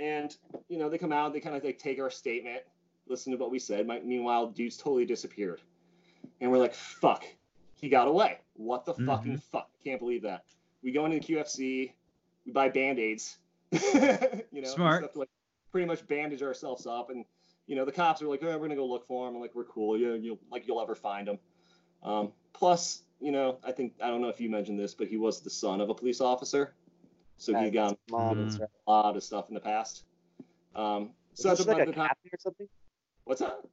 And 0.00 0.34
you 0.68 0.78
know, 0.78 0.88
they 0.88 0.96
come 0.96 1.12
out, 1.12 1.32
they 1.32 1.40
kind 1.40 1.54
of 1.54 1.62
like 1.62 1.78
take 1.78 2.00
our 2.00 2.10
statement, 2.10 2.62
listen 3.12 3.30
to 3.32 3.38
what 3.38 3.50
we 3.52 3.58
said. 3.60 3.86
My, 3.86 4.00
meanwhile, 4.00 4.48
dude's 4.48 4.76
totally 4.76 5.04
disappeared, 5.04 5.60
and 6.40 6.50
we're 6.50 6.58
like, 6.58 6.74
fuck, 6.74 7.24
he 7.74 7.88
got 7.88 8.08
away. 8.08 8.38
What 8.54 8.84
the 8.84 8.94
fucking 8.94 9.38
fuck? 9.52 9.68
Can't 9.84 10.00
believe 10.00 10.22
that. 10.22 10.44
We 10.82 10.90
go 10.90 11.04
into 11.06 11.20
the 11.20 11.34
QFC, 11.34 11.92
we 12.46 12.52
buy 12.52 12.68
band 12.70 12.98
aids, 12.98 13.38
you 13.70 13.80
know, 14.62 14.68
Smart. 14.68 15.02
stuff 15.04 15.12
to 15.12 15.18
like 15.20 15.28
pretty 15.70 15.86
much 15.86 16.04
bandage 16.08 16.42
ourselves 16.42 16.86
up, 16.86 17.10
and 17.10 17.24
you 17.68 17.76
know, 17.76 17.84
the 17.84 17.92
cops 17.92 18.20
are 18.22 18.26
like, 18.26 18.40
oh, 18.42 18.46
we're 18.58 18.58
gonna 18.66 18.74
go 18.76 18.86
look 18.86 19.06
for 19.06 19.28
him. 19.28 19.36
I'm 19.36 19.40
like, 19.40 19.54
we're 19.54 19.64
cool. 19.64 19.96
Yeah, 19.96 20.14
you'll 20.14 20.40
like 20.50 20.66
you'll 20.66 20.80
ever 20.80 20.94
find 20.96 21.28
him. 21.28 21.38
Um, 22.02 22.32
plus, 22.52 23.02
you 23.20 23.30
know, 23.30 23.58
I 23.62 23.70
think 23.72 23.92
I 24.02 24.08
don't 24.08 24.20
know 24.20 24.28
if 24.28 24.40
you 24.40 24.50
mentioned 24.50 24.80
this, 24.80 24.94
but 24.94 25.06
he 25.06 25.16
was 25.18 25.40
the 25.40 25.50
son 25.50 25.80
of 25.80 25.88
a 25.90 25.94
police 25.94 26.20
officer, 26.20 26.74
so 27.36 27.54
he 27.56 27.70
got 27.70 27.96
mom 28.10 28.38
and 28.38 28.48
Mhm. 28.48 28.52
stuff. 28.52 28.70
a 28.86 28.90
lot 28.90 29.16
of 29.16 29.22
stuff 29.22 29.48
in 29.48 29.54
the 29.54 29.60
past. 29.60 30.04
Um, 30.74 31.10
so 31.34 31.48
that's 31.48 31.60
like 31.66 31.76
about 31.76 31.82
a 31.82 31.86
the 31.86 31.92
time. 31.92 32.08
captain 32.08 32.30
or 32.32 32.38
something? 32.40 32.68
What's 33.24 33.40
up? 33.40 33.68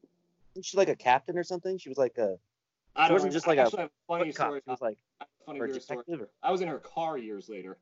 Wasn't 0.56 0.66
she 0.66 0.78
like 0.78 0.90
a 0.90 0.96
captain 0.96 1.38
or 1.38 1.44
something? 1.44 1.78
She 1.78 1.90
was 1.90 1.98
like 1.98 2.18
a 2.18 2.38
I 2.96 3.08
don't 3.08 3.14
wasn't 3.16 3.34
remember. 3.34 3.34
just 3.34 3.48
I 3.48 3.50
like 3.52 3.58
a 3.60 3.62
have 3.64 3.74
a 3.74 3.90
funny 4.08 4.32
story. 4.32 4.62
She 4.66 4.70
was 4.72 4.82
like 4.82 4.98
I 5.20 5.24
have 5.24 5.28
a 5.42 5.46
funny 5.46 5.60
or 5.60 5.80
story. 5.80 6.04
Or, 6.10 6.30
I 6.44 6.52
was 6.52 6.62
in 6.62 6.68
her 6.68 6.80
car 6.80 7.18
years 7.18 7.50
later, 7.50 7.78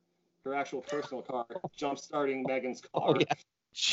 her 0.45 0.53
actual 0.53 0.81
personal 0.81 1.21
car, 1.21 1.45
jump 1.75 1.97
starting 1.99 2.43
Megan's 2.47 2.81
car. 2.81 3.15
Oh, 3.15 3.19
yeah. 3.19 3.25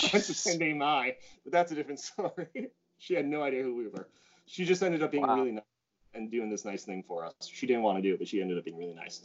I 0.05 0.11
went 0.13 0.25
to 0.27 0.33
Tendai 0.33 0.77
Mai, 0.77 1.17
but 1.45 1.53
that's 1.53 1.73
a 1.73 1.75
different 1.75 2.01
story. 2.01 2.71
she 2.99 3.15
had 3.15 3.27
no 3.27 3.43
idea 3.43 3.63
who 3.63 3.75
we 3.77 3.89
were. 3.89 4.09
She 4.47 4.65
just 4.65 4.83
ended 4.83 5.03
up 5.03 5.11
being 5.11 5.27
Wow. 5.27 5.37
really 5.37 5.53
nice 5.53 5.65
and 6.15 6.31
doing 6.31 6.49
this 6.51 6.65
nice 6.65 6.85
thing 6.85 7.03
for 7.07 7.25
us. 7.25 7.35
She 7.43 7.67
didn't 7.67 7.83
want 7.83 7.99
to 7.99 8.03
do 8.03 8.15
it, 8.15 8.19
but 8.19 8.29
she 8.29 8.41
ended 8.41 8.57
up 8.59 8.65
being 8.65 8.77
really 8.79 8.95
nice. 8.95 9.23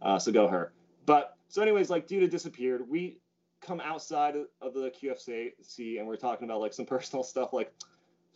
Uh, 0.00 0.18
so 0.18 0.32
go 0.32 0.48
her. 0.48 0.72
But 1.06 1.36
so, 1.48 1.62
anyways, 1.62 1.88
like 1.90 2.08
Duda 2.08 2.28
disappeared. 2.28 2.88
We 2.88 3.18
come 3.60 3.80
outside 3.80 4.34
of- 4.36 4.48
of 4.60 4.74
the 4.74 4.90
QFC 4.90 5.98
and 5.98 6.06
we're 6.06 6.16
talking 6.16 6.48
about 6.48 6.60
like 6.60 6.72
some 6.72 6.86
personal 6.86 7.22
stuff, 7.22 7.52
like, 7.52 7.72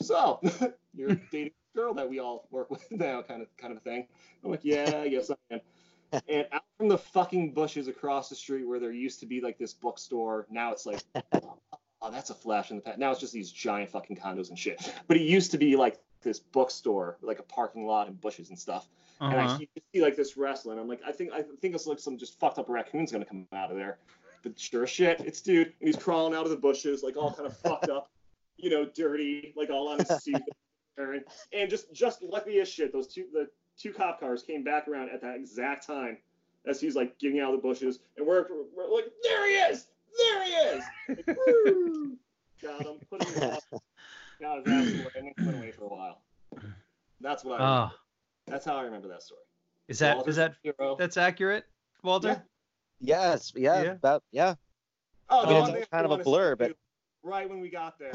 so 0.00 0.40
you're 0.94 1.14
dating 1.30 1.52
a 1.74 1.78
girl 1.78 1.94
that 1.94 2.08
we 2.08 2.18
all 2.18 2.46
work 2.50 2.70
with 2.70 2.84
now, 2.90 3.22
kind 3.22 3.42
of 3.42 3.48
kind 3.56 3.76
of 3.76 3.82
thing. 3.82 4.06
I'm 4.44 4.50
like, 4.50 4.64
yeah, 4.64 5.04
yes, 5.04 5.30
I 5.30 5.54
am. 5.54 5.60
And 6.28 6.46
out 6.52 6.62
from 6.78 6.88
the 6.88 6.96
fucking 6.98 7.52
bushes 7.52 7.88
across 7.88 8.28
the 8.28 8.36
street 8.36 8.66
where 8.66 8.78
there 8.80 8.92
used 8.92 9.20
to 9.20 9.26
be 9.26 9.40
like 9.40 9.58
this 9.58 9.74
bookstore, 9.74 10.46
now 10.50 10.72
it's 10.72 10.86
like, 10.86 11.02
oh, 11.32 12.10
that's 12.10 12.30
a 12.30 12.34
flash 12.34 12.70
in 12.70 12.76
the 12.76 12.82
past. 12.82 12.98
Now 12.98 13.10
it's 13.10 13.20
just 13.20 13.32
these 13.32 13.50
giant 13.50 13.90
fucking 13.90 14.16
condos 14.16 14.48
and 14.48 14.58
shit. 14.58 14.92
But 15.08 15.16
it 15.18 15.22
used 15.24 15.50
to 15.50 15.58
be 15.58 15.76
like 15.76 15.98
this 16.22 16.38
bookstore, 16.38 17.18
like 17.22 17.38
a 17.38 17.42
parking 17.42 17.86
lot 17.86 18.06
and 18.06 18.18
bushes 18.20 18.48
and 18.50 18.58
stuff. 18.58 18.88
And 19.20 19.34
I 19.34 19.44
Uh-huh. 19.44 19.58
see, 19.58 19.68
you 19.74 19.82
see 19.94 20.00
like 20.02 20.16
this 20.16 20.36
wrestling. 20.36 20.78
I'm 20.78 20.88
like, 20.88 21.00
I 21.06 21.12
think 21.12 21.32
I 21.32 21.42
think 21.60 21.74
it's 21.74 21.86
like 21.86 21.98
some 21.98 22.16
just 22.16 22.38
fucked 22.38 22.58
up 22.58 22.68
raccoon's 22.68 23.10
gonna 23.12 23.24
come 23.24 23.46
out 23.52 23.70
of 23.70 23.76
there. 23.76 23.98
But 24.42 24.58
sure 24.58 24.84
as 24.84 24.90
shit, 24.90 25.20
it's 25.20 25.40
dude, 25.42 25.74
and 25.80 25.88
he's 25.88 25.96
crawling 25.96 26.34
out 26.34 26.44
of 26.44 26.50
the 26.50 26.56
bushes, 26.56 27.02
like 27.02 27.16
all 27.16 27.32
kind 27.34 27.46
of 27.46 27.56
fucked 27.58 27.88
up, 27.88 28.08
you 28.56 28.70
know, 28.70 28.84
dirty, 28.84 29.52
like 29.56 29.70
all 29.70 29.88
on 29.88 29.98
his 29.98 30.08
suit, 30.22 30.42
and 30.96 31.22
and 31.52 31.70
just 31.70 31.92
just 31.92 32.22
lucky 32.22 32.58
as 32.60 32.68
shit, 32.68 32.92
those 32.92 33.06
two 33.06 33.26
the 33.32 33.48
two 33.78 33.92
cop 33.92 34.18
cars 34.20 34.42
came 34.42 34.64
back 34.64 34.88
around 34.88 35.10
at 35.10 35.20
that 35.22 35.36
exact 35.36 35.86
time 35.86 36.16
as 36.66 36.80
he's 36.80 36.96
like 36.96 37.18
getting 37.18 37.40
out 37.40 37.54
of 37.54 37.60
the 37.62 37.68
bushes, 37.68 38.00
and 38.16 38.26
we're, 38.26 38.44
we're 38.76 38.92
like, 38.92 39.04
there 39.22 39.46
he 39.48 39.54
is, 39.72 39.86
there 40.18 40.44
he 40.44 40.50
is, 40.50 40.84
Like, 41.08 41.26
woo! 41.46 42.16
got 42.62 42.82
him, 42.84 42.96
put 43.10 43.22
him 43.22 43.34
in 43.34 43.40
the 43.40 43.50
house, 43.50 43.60
got 44.40 44.66
his 44.66 44.66
ass 44.66 44.94
away, 45.00 45.06
and 45.16 45.32
then 45.36 45.46
went 45.46 45.58
away 45.58 45.70
for 45.70 45.84
a 45.84 45.88
while. 45.88 46.22
That's 47.20 47.44
what 47.44 47.60
I. 47.60 47.64
Remember. 47.64 47.92
Ah, 47.94 47.94
That's 48.48 48.64
how 48.64 48.76
I 48.76 48.82
remember 48.82 49.08
that 49.08 49.22
story. 49.22 49.40
is 49.88 49.98
that 50.00 50.16
Walter's 50.16 50.32
is 50.32 50.36
that 50.36 50.54
hero. 50.62 50.96
that's 50.98 51.16
accurate, 51.16 51.64
Walter? 52.02 52.42
Yeah. 53.00 53.32
Yes, 53.32 53.52
yeah, 53.54 53.82
Yeah. 53.82 53.90
about 53.92 54.22
yeah. 54.32 54.54
Oh, 55.28 55.44
I 55.44 55.66
mean, 55.66 55.76
it's 55.76 55.88
kind 55.88 56.04
of 56.06 56.12
a 56.12 56.18
blur, 56.22 56.56
but- 56.56 56.72
right 57.22 57.48
when 57.48 57.60
we 57.60 57.68
got 57.68 57.98
there, 57.98 58.12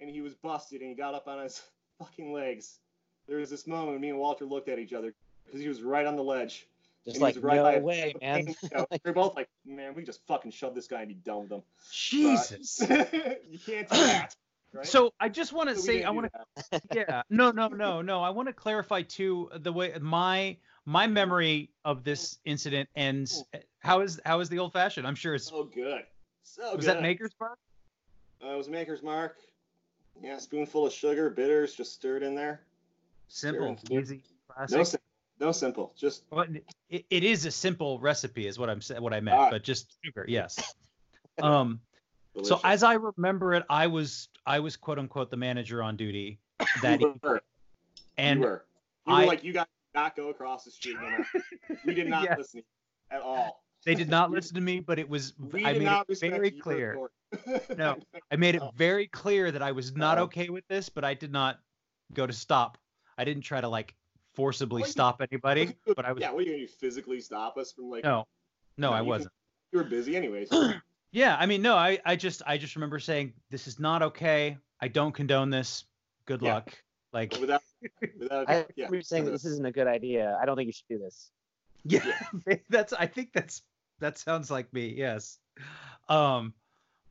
and 0.00 0.08
he 0.10 0.20
was 0.20 0.34
busted, 0.34 0.80
and 0.80 0.90
he 0.90 0.94
got 0.96 1.14
up 1.14 1.28
on 1.28 1.42
his 1.42 1.62
fucking 1.98 2.32
legs. 2.32 2.78
There 3.26 3.38
was 3.38 3.50
this 3.50 3.66
moment 3.66 3.92
when 3.92 4.00
me 4.00 4.10
and 4.10 4.18
Walter 4.18 4.44
looked 4.46 4.68
at 4.68 4.78
each 4.78 4.92
other 4.92 5.14
because 5.44 5.60
he 5.60 5.68
was 5.68 5.82
right 5.82 6.06
on 6.06 6.16
the 6.16 6.22
ledge. 6.22 6.66
Just 7.04 7.16
and 7.16 7.22
like 7.22 7.34
he 7.34 7.38
was 7.38 7.44
right 7.44 7.56
no 7.56 7.62
by 7.62 7.74
a- 7.74 7.80
way, 7.80 8.14
man. 8.20 8.46
You 8.48 8.68
know, 8.74 8.86
we 8.90 8.98
we're 9.04 9.12
both 9.12 9.36
like, 9.36 9.48
man, 9.66 9.94
we 9.94 10.02
just 10.02 10.20
fucking 10.26 10.50
shove 10.50 10.74
this 10.74 10.86
guy 10.88 11.00
and 11.00 11.08
be 11.08 11.14
done 11.14 11.42
with 11.42 11.52
him. 11.52 11.62
But- 11.62 11.90
Jesus. 11.92 12.80
you 13.48 13.58
can't 13.64 13.88
do 13.88 13.96
that. 13.96 14.34
Right? 14.70 14.84
So 14.86 15.14
I 15.18 15.30
just 15.30 15.54
want 15.54 15.70
to 15.70 15.76
So 15.76 15.80
say 15.80 16.02
I 16.02 16.10
want 16.10 16.30
to 16.70 16.82
yeah 16.94 17.22
no 17.30 17.50
no 17.50 17.68
no 17.68 18.02
no 18.02 18.20
I 18.22 18.28
want 18.28 18.48
to 18.48 18.52
clarify 18.52 19.00
too 19.00 19.48
the 19.56 19.72
way 19.72 19.94
my 19.98 20.58
my 20.84 21.06
memory 21.06 21.70
of 21.86 22.04
this 22.04 22.38
incident 22.44 22.86
ends. 22.94 23.44
How 23.78 24.00
is 24.00 24.20
how 24.26 24.40
is 24.40 24.50
the 24.50 24.58
old 24.58 24.74
fashioned? 24.74 25.06
I'm 25.06 25.14
sure 25.14 25.34
it's 25.34 25.46
So 25.46 25.64
good. 25.64 26.02
So 26.42 26.76
was 26.76 26.84
good. 26.84 26.96
that 26.96 27.00
Maker's 27.02 27.30
Mark? 27.40 27.58
Uh, 28.44 28.48
it 28.52 28.56
was 28.58 28.68
Maker's 28.68 29.02
Mark. 29.02 29.36
Yeah, 30.22 30.38
spoonful 30.38 30.86
of 30.86 30.92
sugar, 30.92 31.30
bitters, 31.30 31.74
just 31.74 31.92
stirred 31.94 32.22
in 32.22 32.34
there. 32.34 32.62
Simple, 33.28 33.76
Sure. 33.88 34.00
easy, 34.00 34.22
No, 34.48 34.54
classic. 34.66 34.86
sim- 34.86 35.00
no 35.40 35.52
simple. 35.52 35.92
Just 35.96 36.24
Well, 36.30 36.46
it, 36.88 37.04
it 37.10 37.22
is 37.24 37.44
a 37.46 37.50
simple 37.50 38.00
recipe, 38.00 38.46
is 38.46 38.58
what 38.58 38.68
I'm 38.70 38.80
what 39.00 39.12
I 39.14 39.20
meant, 39.20 39.38
Ah. 39.38 39.50
but 39.50 39.62
just 39.62 39.96
sugar, 40.04 40.24
yes. 40.28 40.58
Um, 41.40 41.80
delicious. 42.34 42.48
so 42.48 42.60
as 42.64 42.82
I 42.82 42.94
remember 42.94 43.54
it, 43.54 43.64
I 43.70 43.86
was 43.86 44.28
I 44.44 44.58
was 44.58 44.76
quote 44.76 44.98
unquote 44.98 45.30
the 45.30 45.36
manager 45.36 45.82
on 45.84 45.96
duty 45.96 46.40
that 46.82 47.00
you 47.00 47.14
were. 47.22 47.40
and 48.16 48.40
you 48.40 48.44
were. 48.46 48.64
You 49.06 49.12
I- 49.14 49.20
were 49.20 49.26
like, 49.26 49.44
you 49.44 49.52
guys 49.52 49.66
did 49.94 50.00
not 50.00 50.16
go 50.16 50.30
across 50.30 50.64
the 50.64 50.72
street. 50.72 50.96
No. 51.00 51.24
We 51.86 51.94
did 51.94 52.08
not 52.08 52.24
Yeah. 52.24 52.34
listen 52.36 52.64
at 53.12 53.20
all. 53.20 53.62
they 53.84 53.94
did 53.94 54.08
not 54.08 54.30
listen 54.32 54.56
to 54.56 54.60
me, 54.60 54.80
but 54.80 54.98
it 54.98 55.08
was 55.08 55.34
We 55.38 55.64
I 55.64 55.74
made 55.74 55.82
not 55.82 56.06
it 56.10 56.18
very 56.18 56.50
clear. 56.50 56.92
authority. 56.94 57.14
No. 57.76 57.96
I 58.32 58.36
made 58.36 58.54
it 58.54 58.62
Oh. 58.62 58.70
very 58.76 59.06
clear 59.06 59.50
that 59.50 59.62
I 59.62 59.72
was 59.72 59.94
not 59.94 60.18
okay 60.18 60.48
with 60.48 60.66
this, 60.68 60.88
but 60.88 61.04
I 61.04 61.14
did 61.14 61.32
not 61.32 61.60
go 62.12 62.26
to 62.26 62.32
stop. 62.32 62.78
I 63.16 63.24
didn't 63.24 63.42
try 63.42 63.60
to 63.60 63.68
like 63.68 63.94
forcibly 64.34 64.82
Well, 64.82 64.90
stop 64.90 65.20
anybody, 65.20 65.74
but 65.96 66.04
I 66.04 66.12
was 66.12 66.20
Yeah, 66.20 66.30
what 66.30 66.40
are 66.40 66.42
you 66.46 66.52
gonna 66.52 66.66
do? 66.66 66.68
Physically 66.68 67.20
stop 67.20 67.56
us 67.58 67.72
from 67.72 67.90
like? 67.90 68.04
no, 68.04 68.26
no, 68.76 68.90
No, 68.90 68.96
I 68.96 69.00
you 69.00 69.06
wasn't. 69.08 69.32
You 69.72 69.78
were 69.78 69.84
busy 69.84 70.16
anyways. 70.16 70.48
Yeah, 71.10 71.38
I 71.40 71.46
mean, 71.46 71.62
no, 71.62 71.74
I, 71.74 71.98
I 72.04 72.16
just, 72.16 72.42
I 72.46 72.58
just 72.58 72.76
remember 72.76 72.98
saying, 72.98 73.32
this 73.50 73.66
is 73.66 73.80
not 73.80 74.02
okay. 74.02 74.58
I 74.78 74.88
don't 74.88 75.12
condone 75.12 75.48
this. 75.48 75.84
Good 76.26 76.42
Yeah. 76.42 76.52
luck. 76.56 76.74
Like, 77.14 77.34
without, 77.40 77.62
without, 78.18 78.44
I 78.50 78.66
yeah. 78.76 78.84
remember 78.84 79.00
saying 79.00 79.24
this 79.24 79.46
isn't 79.46 79.64
a 79.64 79.72
good 79.72 79.86
idea. 79.86 80.36
I 80.38 80.44
don't 80.44 80.54
think 80.56 80.66
you 80.66 80.72
should 80.74 80.88
do 80.90 80.98
this. 80.98 81.30
yeah, 81.84 82.12
that's, 82.68 82.92
I 82.92 83.06
think 83.06 83.30
that's, 83.32 83.62
that 84.00 84.18
sounds 84.18 84.50
like 84.50 84.70
me. 84.74 84.88
Yes. 84.94 85.38
Um, 86.10 86.52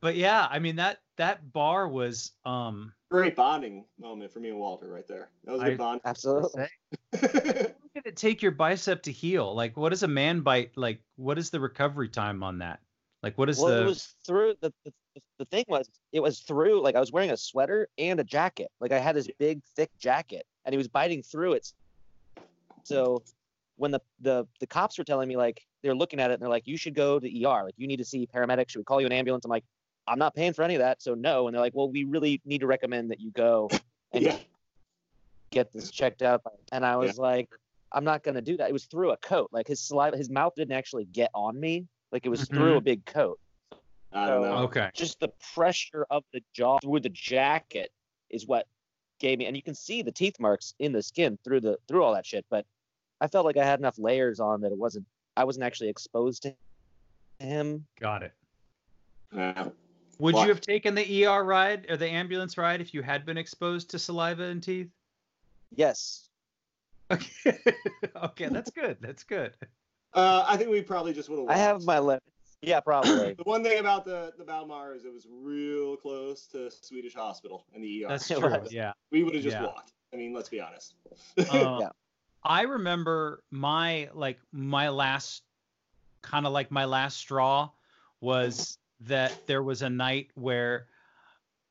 but 0.00 0.16
yeah, 0.16 0.46
I 0.50 0.58
mean, 0.58 0.76
that, 0.76 0.98
that 1.16 1.52
bar 1.52 1.88
was, 1.88 2.32
um, 2.44 2.92
great 3.10 3.36
bonding 3.36 3.84
moment 3.98 4.30
for 4.30 4.40
me 4.40 4.50
and 4.50 4.58
Walter 4.58 4.88
right 4.88 5.06
there. 5.08 5.30
That 5.44 5.52
was 5.52 5.62
a 5.62 5.64
good 5.66 5.78
bond. 5.78 6.00
Absolutely. 6.04 6.66
how 7.20 7.28
long 7.34 7.72
did 7.94 8.06
it 8.06 8.16
take 8.16 8.42
your 8.42 8.52
bicep 8.52 9.02
to 9.04 9.12
heal? 9.12 9.54
Like, 9.54 9.76
what 9.76 9.92
is 9.92 10.02
a 10.02 10.08
man 10.08 10.40
bite? 10.40 10.76
Like, 10.76 11.00
what 11.16 11.38
is 11.38 11.50
the 11.50 11.60
recovery 11.60 12.08
time 12.08 12.42
on 12.42 12.58
that? 12.58 12.80
Like, 13.22 13.36
what 13.36 13.48
is 13.48 13.58
well, 13.58 13.68
the, 13.68 13.82
it 13.82 13.86
was 13.86 14.14
through 14.24 14.54
the, 14.60 14.72
the 14.84 14.92
the 15.38 15.44
thing 15.46 15.64
was 15.68 15.88
it 16.12 16.20
was 16.20 16.40
through 16.40 16.80
like 16.80 16.94
I 16.94 17.00
was 17.00 17.12
wearing 17.12 17.30
a 17.30 17.36
sweater 17.36 17.88
and 17.98 18.20
a 18.20 18.24
jacket. 18.24 18.70
Like 18.80 18.92
I 18.92 18.98
had 18.98 19.16
this 19.16 19.28
big 19.38 19.62
thick 19.76 19.90
jacket 19.98 20.46
and 20.64 20.72
he 20.72 20.76
was 20.76 20.88
biting 20.88 21.22
through 21.22 21.54
it. 21.54 21.72
So 22.82 23.22
when 23.76 23.90
the 23.90 24.00
the 24.20 24.46
the 24.60 24.66
cops 24.66 24.98
were 24.98 25.04
telling 25.04 25.28
me 25.28 25.36
like 25.36 25.64
they're 25.82 25.94
looking 25.94 26.20
at 26.20 26.30
it 26.30 26.34
and 26.34 26.42
they're 26.42 26.48
like 26.48 26.66
you 26.66 26.76
should 26.76 26.94
go 26.94 27.18
to 27.18 27.44
ER 27.44 27.64
like 27.64 27.74
you 27.76 27.86
need 27.86 27.96
to 27.96 28.04
see 28.04 28.26
paramedics 28.26 28.70
should 28.70 28.80
we 28.80 28.84
call 28.84 29.00
you 29.00 29.06
an 29.06 29.12
ambulance 29.12 29.44
I'm 29.44 29.50
like 29.50 29.64
I'm 30.08 30.18
not 30.18 30.34
paying 30.34 30.52
for 30.52 30.62
any 30.62 30.74
of 30.74 30.80
that 30.80 31.02
so 31.02 31.14
no 31.14 31.46
and 31.46 31.54
they're 31.54 31.60
like 31.60 31.74
well 31.74 31.90
we 31.90 32.04
really 32.04 32.40
need 32.44 32.60
to 32.60 32.66
recommend 32.66 33.10
that 33.10 33.20
you 33.20 33.30
go 33.30 33.70
and 34.12 34.24
yeah. 34.24 34.36
get 35.50 35.72
this 35.72 35.90
checked 35.90 36.22
out 36.22 36.42
and 36.72 36.84
I 36.84 36.96
was 36.96 37.18
like 37.18 37.50
I'm 37.92 38.04
not 38.04 38.22
gonna 38.22 38.42
do 38.42 38.56
that 38.56 38.68
it 38.68 38.72
was 38.72 38.84
through 38.84 39.10
a 39.10 39.16
coat 39.18 39.50
like 39.52 39.66
his 39.66 39.80
saliva 39.80 40.16
his 40.16 40.30
mouth 40.30 40.54
didn't 40.56 40.76
actually 40.76 41.04
get 41.06 41.30
on 41.34 41.58
me 41.58 41.86
like 42.12 42.26
it 42.26 42.28
was 42.28 42.42
mm-hmm. 42.42 42.56
through 42.56 42.76
a 42.76 42.80
big 42.80 43.04
coat 43.04 43.38
I 44.12 44.26
don't 44.26 44.42
know. 44.42 44.56
okay. 44.64 44.90
just 44.94 45.20
the 45.20 45.30
pressure 45.54 46.06
of 46.10 46.24
the 46.32 46.42
jaw 46.54 46.78
through 46.80 47.00
the 47.00 47.10
jacket 47.10 47.90
is 48.30 48.46
what 48.46 48.66
gave 49.20 49.38
me 49.38 49.46
and 49.46 49.56
you 49.56 49.62
can 49.62 49.74
see 49.74 50.02
the 50.02 50.12
teeth 50.12 50.36
marks 50.40 50.74
in 50.78 50.92
the 50.92 51.02
skin 51.02 51.38
through 51.44 51.60
the 51.60 51.76
through 51.88 52.02
all 52.02 52.14
that 52.14 52.24
shit 52.24 52.46
but 52.50 52.64
i 53.20 53.26
felt 53.26 53.44
like 53.44 53.56
i 53.56 53.64
had 53.64 53.78
enough 53.78 53.98
layers 53.98 54.40
on 54.40 54.60
that 54.60 54.72
it 54.72 54.78
wasn't 54.78 55.04
i 55.36 55.44
wasn't 55.44 55.64
actually 55.64 55.88
exposed 55.88 56.42
to 56.42 56.54
him 57.38 57.84
Got 58.00 58.22
it. 58.22 58.32
Yeah. 59.34 59.68
Would 60.18 60.34
Why? 60.34 60.42
you 60.42 60.48
have 60.48 60.60
taken 60.60 60.94
the 60.94 61.26
ER 61.26 61.44
ride 61.44 61.86
or 61.88 61.96
the 61.96 62.08
ambulance 62.08 62.58
ride 62.58 62.80
if 62.80 62.92
you 62.92 63.02
had 63.02 63.24
been 63.24 63.38
exposed 63.38 63.90
to 63.90 63.98
saliva 63.98 64.44
and 64.44 64.62
teeth? 64.62 64.90
yes 65.74 66.28
Okay, 67.10 67.58
okay, 68.16 68.48
that's 68.48 68.70
good. 68.70 68.98
That's 69.00 69.22
good. 69.22 69.54
Uh, 70.12 70.44
I 70.46 70.56
think 70.56 70.70
we 70.70 70.82
probably 70.82 71.12
just 71.12 71.28
would 71.28 71.38
have. 71.38 71.48
i 71.48 71.56
have 71.56 71.82
my 71.84 71.98
limits 71.98 72.24
yeah 72.60 72.80
probably 72.80 73.34
The 73.38 73.44
one 73.44 73.62
thing 73.62 73.78
about 73.78 74.04
the 74.04 74.32
the 74.36 74.44
Balmar 74.44 74.94
is 74.94 75.04
it 75.04 75.12
was 75.12 75.26
real 75.30 75.96
close 75.96 76.46
to 76.48 76.70
Swedish 76.70 77.14
Hospital 77.14 77.64
and 77.74 77.84
the 77.84 78.04
ER. 78.04 78.08
That's 78.08 78.28
true. 78.28 78.62
Yeah. 78.70 78.92
we 79.10 79.22
would 79.22 79.34
have 79.34 79.42
just 79.42 79.56
yeah. 79.56 79.64
walked. 79.64 79.92
I 80.12 80.16
mean, 80.16 80.32
let's 80.34 80.48
be 80.48 80.60
honest. 80.60 80.94
Um, 81.50 81.78
Yeah. 81.80 81.88
I 82.42 82.62
remember 82.62 83.42
my 83.50 84.08
like 84.12 84.38
my 84.52 84.88
last 84.88 85.42
kind 86.22 86.46
of 86.46 86.52
like 86.52 86.70
my 86.70 86.84
last 86.84 87.18
straw 87.18 87.70
was 88.20 88.78
that 89.00 89.34
there 89.46 89.62
was 89.62 89.82
a 89.82 89.90
night 89.90 90.30
where 90.34 90.86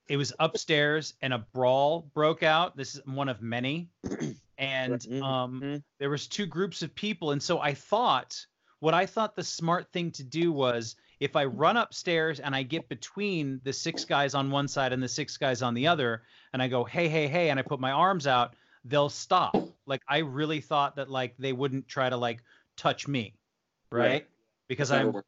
it 0.07 0.17
was 0.17 0.33
upstairs 0.39 1.13
and 1.21 1.33
a 1.33 1.39
brawl 1.39 2.09
broke 2.13 2.43
out. 2.43 2.77
This 2.77 2.95
is 2.95 3.05
one 3.05 3.29
of 3.29 3.41
many. 3.41 3.89
And 4.59 4.93
Mhm. 5.01 5.21
um 5.21 5.61
Mhm. 5.61 5.83
there 5.99 6.09
was 6.09 6.27
two 6.27 6.47
groups 6.47 6.81
of 6.81 6.95
people 6.95 7.29
and 7.29 7.43
so 7.43 7.59
I 7.59 7.75
thought 7.75 8.43
what 8.79 8.95
I 8.95 9.05
thought 9.05 9.35
the 9.35 9.43
smart 9.43 9.91
thing 9.91 10.09
to 10.13 10.23
do 10.23 10.51
was 10.51 10.95
if 11.19 11.35
I 11.35 11.45
run 11.45 11.77
upstairs 11.77 12.39
and 12.39 12.55
I 12.55 12.63
get 12.63 12.89
between 12.89 13.61
the 13.63 13.71
six 13.71 14.03
guys 14.03 14.33
on 14.33 14.49
one 14.49 14.67
side 14.67 14.93
and 14.93 15.03
the 15.03 15.07
six 15.07 15.37
guys 15.37 15.61
on 15.61 15.75
the 15.75 15.85
other 15.85 16.23
and 16.53 16.61
I 16.63 16.67
go 16.69 16.83
hey 16.85 17.07
hey 17.07 17.27
hey 17.27 17.51
and 17.51 17.59
I 17.59 17.61
put 17.61 17.79
my 17.79 17.91
arms 17.91 18.25
out 18.25 18.55
they'll 18.83 19.09
stop. 19.09 19.61
Like 19.85 20.01
I 20.07 20.19
really 20.19 20.59
thought 20.61 20.95
that 20.95 21.07
like 21.07 21.37
they 21.37 21.53
wouldn't 21.53 21.87
try 21.87 22.09
to 22.09 22.17
like 22.17 22.41
touch 22.77 23.07
me, 23.07 23.35
right? 23.91 24.07
Right. 24.07 24.27
Because 24.67 24.91
I'm 24.91 25.13
worked. 25.13 25.27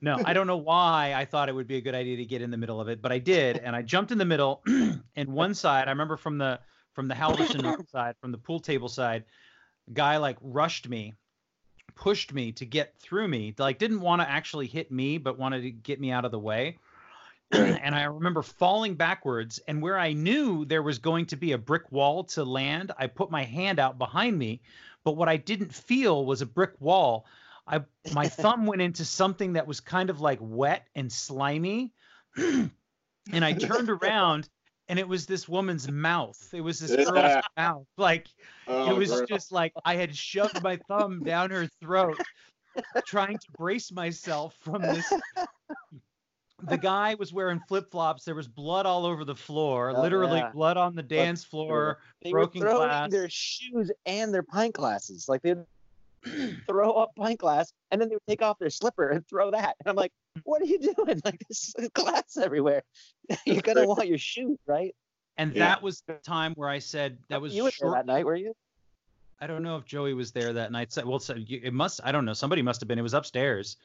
No, 0.00 0.18
I 0.24 0.32
don't 0.32 0.46
know 0.46 0.56
why 0.56 1.14
I 1.14 1.24
thought 1.24 1.48
it 1.48 1.54
would 1.54 1.66
be 1.66 1.76
a 1.76 1.80
good 1.80 1.94
idea 1.94 2.16
to 2.18 2.24
get 2.24 2.42
in 2.42 2.50
the 2.50 2.56
middle 2.56 2.80
of 2.80 2.88
it, 2.88 3.00
but 3.00 3.12
I 3.12 3.18
did, 3.18 3.58
and 3.58 3.74
I 3.74 3.82
jumped 3.82 4.12
in 4.12 4.18
the 4.18 4.24
middle. 4.24 4.62
and 5.16 5.28
one 5.28 5.54
side, 5.54 5.88
I 5.88 5.90
remember 5.90 6.16
from 6.16 6.38
the 6.38 6.60
from 6.92 7.08
the 7.08 7.14
Halverson 7.14 7.88
side, 7.90 8.14
from 8.20 8.32
the 8.32 8.38
pool 8.38 8.60
table 8.60 8.88
side, 8.88 9.24
guy 9.92 10.16
like 10.18 10.36
rushed 10.40 10.88
me, 10.88 11.14
pushed 11.94 12.32
me 12.32 12.52
to 12.52 12.66
get 12.66 12.94
through 12.98 13.28
me, 13.28 13.54
like 13.58 13.78
didn't 13.78 14.00
want 14.00 14.22
to 14.22 14.28
actually 14.28 14.66
hit 14.66 14.90
me, 14.90 15.18
but 15.18 15.38
wanted 15.38 15.62
to 15.62 15.70
get 15.70 16.00
me 16.00 16.10
out 16.10 16.24
of 16.24 16.30
the 16.30 16.38
way. 16.38 16.78
And 17.52 17.94
I 17.94 18.04
remember 18.04 18.42
falling 18.42 18.94
backwards. 18.94 19.60
And 19.68 19.80
where 19.80 19.98
I 19.98 20.12
knew 20.12 20.64
there 20.64 20.82
was 20.82 20.98
going 20.98 21.26
to 21.26 21.36
be 21.36 21.52
a 21.52 21.58
brick 21.58 21.92
wall 21.92 22.24
to 22.24 22.42
land, 22.42 22.90
I 22.98 23.06
put 23.06 23.30
my 23.30 23.44
hand 23.44 23.78
out 23.78 23.98
behind 23.98 24.38
me. 24.38 24.60
But 25.04 25.16
what 25.16 25.28
I 25.28 25.36
didn't 25.36 25.72
feel 25.72 26.24
was 26.24 26.42
a 26.42 26.46
brick 26.46 26.72
wall. 26.80 27.26
I 27.66 27.80
my 28.12 28.28
thumb 28.28 28.66
went 28.66 28.82
into 28.82 29.04
something 29.04 29.54
that 29.54 29.66
was 29.66 29.80
kind 29.80 30.10
of 30.10 30.20
like 30.20 30.38
wet 30.40 30.86
and 30.94 31.10
slimy, 31.10 31.92
and 32.36 32.70
I 33.32 33.52
turned 33.54 33.90
around. 34.02 34.48
And 34.86 34.98
it 34.98 35.08
was 35.08 35.24
this 35.24 35.48
woman's 35.48 35.90
mouth. 35.90 36.36
It 36.52 36.60
was 36.60 36.78
this 36.78 36.94
girl's 37.08 37.42
mouth. 37.56 37.86
Like 37.96 38.26
Oh, 38.68 38.90
it 38.90 38.98
was 38.98 39.08
gross. 39.10 39.26
just 39.30 39.50
like 39.50 39.72
I 39.82 39.94
had 39.96 40.14
shoved 40.14 40.62
my 40.62 40.76
thumb 40.88 41.22
down 41.24 41.48
her 41.52 41.66
throat, 41.80 42.20
trying 43.06 43.38
to 43.38 43.46
brace 43.56 43.90
myself 43.90 44.54
from 44.60 44.82
this. 44.82 45.10
The 46.68 46.78
guy 46.78 47.14
was 47.16 47.32
wearing 47.32 47.60
flip 47.68 47.90
flops. 47.90 48.24
There 48.24 48.34
was 48.34 48.48
blood 48.48 48.86
all 48.86 49.04
over 49.04 49.24
the 49.24 49.34
floor, 49.34 49.90
Oh, 49.94 50.00
literally 50.00 50.38
yeah. 50.38 50.50
blood 50.50 50.76
on 50.78 50.94
the 50.94 51.02
dance 51.02 51.44
floor. 51.44 51.98
They 52.22 52.30
broken 52.30 52.60
were 52.60 52.66
throwing 52.68 52.88
glass. 52.88 53.10
their 53.10 53.28
shoes 53.28 53.90
and 54.06 54.32
their 54.32 54.42
pint 54.44 54.72
glasses. 54.74 55.28
Like 55.28 55.42
they'd 55.42 55.58
throw 56.68 56.92
up 56.92 57.10
pint 57.16 57.38
glass 57.38 57.72
and 57.90 58.00
then 58.00 58.08
they 58.08 58.14
would 58.16 58.26
take 58.28 58.42
off 58.42 58.58
their 58.58 58.70
slipper 58.70 59.08
and 59.10 59.26
throw 59.28 59.50
that. 59.50 59.76
And 59.80 59.88
I'm 59.88 59.96
like, 59.96 60.12
what 60.44 60.60
are 60.62 60.66
you 60.66 60.78
doing? 60.96 61.20
Like 61.24 61.42
this 61.48 61.74
glass 61.94 62.36
everywhere. 62.36 62.82
You're 63.46 63.62
gonna 63.62 63.86
want 63.86 64.08
your 64.08 64.18
shoes, 64.18 64.58
right? 64.66 64.94
And 65.36 65.52
Yeah. 65.54 65.66
that 65.68 65.82
was 65.82 66.02
the 66.06 66.14
time 66.14 66.54
where 66.54 66.68
I 66.68 66.78
said 66.78 67.18
that 67.28 67.40
was 67.40 67.54
you 67.54 67.64
were 67.64 67.70
there 67.70 67.88
short. 67.88 67.94
that 67.94 68.06
night, 68.06 68.24
were 68.24 68.36
you? 68.36 68.54
I 69.40 69.46
don't 69.46 69.62
know 69.62 69.76
if 69.76 69.84
Joey 69.84 70.14
was 70.14 70.30
there 70.32 70.52
that 70.52 70.70
night. 70.72 70.92
So- 70.92 71.04
Well, 71.06 71.18
so 71.18 71.34
you- 71.34 71.60
it 71.62 71.74
must. 71.74 72.00
I 72.04 72.12
don't 72.12 72.24
know. 72.24 72.32
Somebody 72.34 72.62
must 72.62 72.80
have 72.80 72.88
been. 72.88 72.98
It 72.98 73.02
was 73.02 73.14
upstairs. 73.14 73.76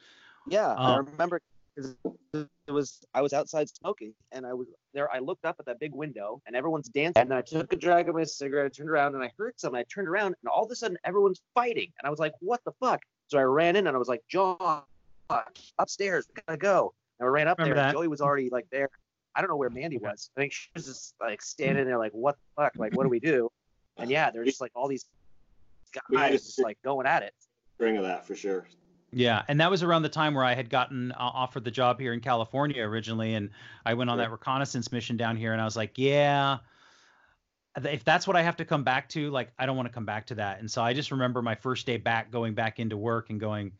Yeah, 0.48 0.68
I 0.74 0.94
Um, 0.96 1.06
remember 1.06 1.40
'cause 1.82 2.46
it 2.66 2.72
was 2.72 3.04
I 3.14 3.22
was 3.22 3.32
outside 3.32 3.68
smoking 3.68 4.14
and 4.32 4.46
I 4.46 4.52
was 4.52 4.68
there. 4.94 5.10
I 5.10 5.18
looked 5.18 5.44
up 5.44 5.56
at 5.58 5.66
that 5.66 5.80
big 5.80 5.92
window 5.94 6.40
and 6.46 6.54
everyone's 6.54 6.88
dancing. 6.88 7.20
And 7.22 7.34
I 7.34 7.42
took 7.42 7.72
a 7.72 7.76
drag 7.76 8.08
of 8.08 8.14
my 8.14 8.24
cigarette, 8.24 8.66
I 8.66 8.68
turned 8.68 8.90
around 8.90 9.14
and 9.14 9.24
I 9.24 9.32
heard 9.36 9.58
something. 9.58 9.78
I 9.78 9.84
turned 9.84 10.08
around 10.08 10.34
and 10.42 10.48
all 10.48 10.64
of 10.64 10.70
a 10.70 10.76
sudden 10.76 10.96
everyone's 11.04 11.40
fighting. 11.54 11.92
And 11.98 12.06
I 12.06 12.10
was 12.10 12.18
like, 12.18 12.32
what 12.40 12.62
the 12.64 12.72
fuck? 12.80 13.00
So 13.28 13.38
I 13.38 13.42
ran 13.42 13.76
in 13.76 13.86
and 13.86 13.96
I 13.96 13.98
was 13.98 14.08
like, 14.08 14.22
John, 14.28 14.82
upstairs, 15.78 16.28
we 16.28 16.42
gotta 16.46 16.58
go. 16.58 16.94
And 17.18 17.26
I 17.26 17.30
ran 17.30 17.48
up 17.48 17.58
Remember 17.58 17.74
there. 17.74 17.84
that. 17.84 17.88
And 17.90 17.98
Joey 17.98 18.08
was 18.08 18.20
already 18.20 18.50
like 18.50 18.66
there. 18.70 18.88
I 19.34 19.40
don't 19.40 19.50
know 19.50 19.56
where 19.56 19.70
Mandy 19.70 19.98
was. 19.98 20.30
I 20.36 20.40
think 20.40 20.52
she 20.52 20.68
was 20.74 20.86
just 20.86 21.14
like 21.20 21.40
standing 21.42 21.84
there 21.84 21.98
like, 21.98 22.12
what 22.12 22.36
the 22.36 22.62
fuck? 22.62 22.72
Like, 22.76 22.96
what 22.96 23.04
do 23.04 23.08
we 23.08 23.20
do? 23.20 23.50
And 23.96 24.10
yeah, 24.10 24.30
they're 24.30 24.44
just 24.44 24.60
like 24.60 24.72
all 24.74 24.88
these 24.88 25.06
guys 26.12 26.44
just 26.44 26.60
like 26.60 26.78
going 26.82 27.06
at 27.06 27.22
it. 27.22 27.34
String 27.74 27.96
of 27.96 28.02
that 28.04 28.24
for 28.26 28.34
sure. 28.34 28.66
Yeah, 29.12 29.42
and 29.48 29.60
that 29.60 29.70
was 29.70 29.82
around 29.82 30.02
the 30.02 30.08
time 30.08 30.34
where 30.34 30.44
I 30.44 30.54
had 30.54 30.70
gotten 30.70 31.12
uh, 31.12 31.16
offered 31.18 31.64
the 31.64 31.70
job 31.70 31.98
here 31.98 32.12
in 32.12 32.20
California 32.20 32.82
originally, 32.82 33.34
and 33.34 33.50
I 33.84 33.94
went 33.94 34.08
on 34.08 34.18
that 34.18 34.30
reconnaissance 34.30 34.92
mission 34.92 35.16
down 35.16 35.36
here, 35.36 35.52
and 35.52 35.60
I 35.60 35.64
was 35.64 35.76
like, 35.76 35.92
yeah, 35.96 36.58
if 37.84 38.04
that's 38.04 38.26
what 38.26 38.36
I 38.36 38.42
have 38.42 38.56
to 38.58 38.64
come 38.64 38.84
back 38.84 39.08
to, 39.10 39.30
like, 39.30 39.52
I 39.58 39.66
don't 39.66 39.76
want 39.76 39.88
to 39.88 39.94
come 39.94 40.04
back 40.04 40.26
to 40.26 40.36
that. 40.36 40.60
And 40.60 40.70
so 40.70 40.82
I 40.82 40.92
just 40.92 41.10
remember 41.10 41.42
my 41.42 41.54
first 41.54 41.86
day 41.86 41.96
back, 41.96 42.30
going 42.30 42.54
back 42.54 42.78
into 42.78 42.96
work 42.96 43.30
and 43.30 43.40
going, 43.40 43.72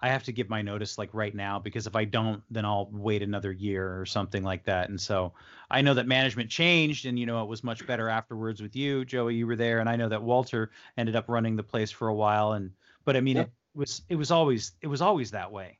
I 0.00 0.08
have 0.08 0.24
to 0.24 0.32
give 0.32 0.48
my 0.50 0.62
notice 0.62 0.98
like 0.98 1.10
right 1.14 1.34
now 1.34 1.60
because 1.60 1.86
if 1.86 1.94
I 1.94 2.04
don't, 2.04 2.42
then 2.50 2.64
I'll 2.64 2.88
wait 2.92 3.22
another 3.22 3.52
year 3.52 4.00
or 4.00 4.04
something 4.04 4.42
like 4.42 4.64
that. 4.64 4.88
And 4.88 5.00
so 5.00 5.32
I 5.70 5.80
know 5.80 5.94
that 5.94 6.08
management 6.08 6.50
changed, 6.50 7.06
and 7.06 7.16
you 7.18 7.24
know 7.24 7.42
it 7.42 7.48
was 7.48 7.62
much 7.62 7.86
better 7.86 8.08
afterwards 8.08 8.60
with 8.60 8.74
you, 8.74 9.04
Joey. 9.04 9.36
You 9.36 9.46
were 9.46 9.56
there, 9.56 9.78
and 9.78 9.88
I 9.88 9.96
know 9.96 10.08
that 10.08 10.22
Walter 10.22 10.72
ended 10.96 11.14
up 11.14 11.26
running 11.28 11.54
the 11.56 11.62
place 11.62 11.90
for 11.92 12.08
a 12.08 12.14
while, 12.14 12.52
and 12.52 12.72
but 13.04 13.16
I 13.16 13.20
mean 13.20 13.36
Yeah. 13.36 13.42
it 13.42 13.50
was 13.74 14.02
it 14.08 14.16
was 14.16 14.30
always 14.30 14.72
it 14.82 14.86
was 14.86 15.00
always 15.00 15.30
that 15.30 15.50
way 15.50 15.78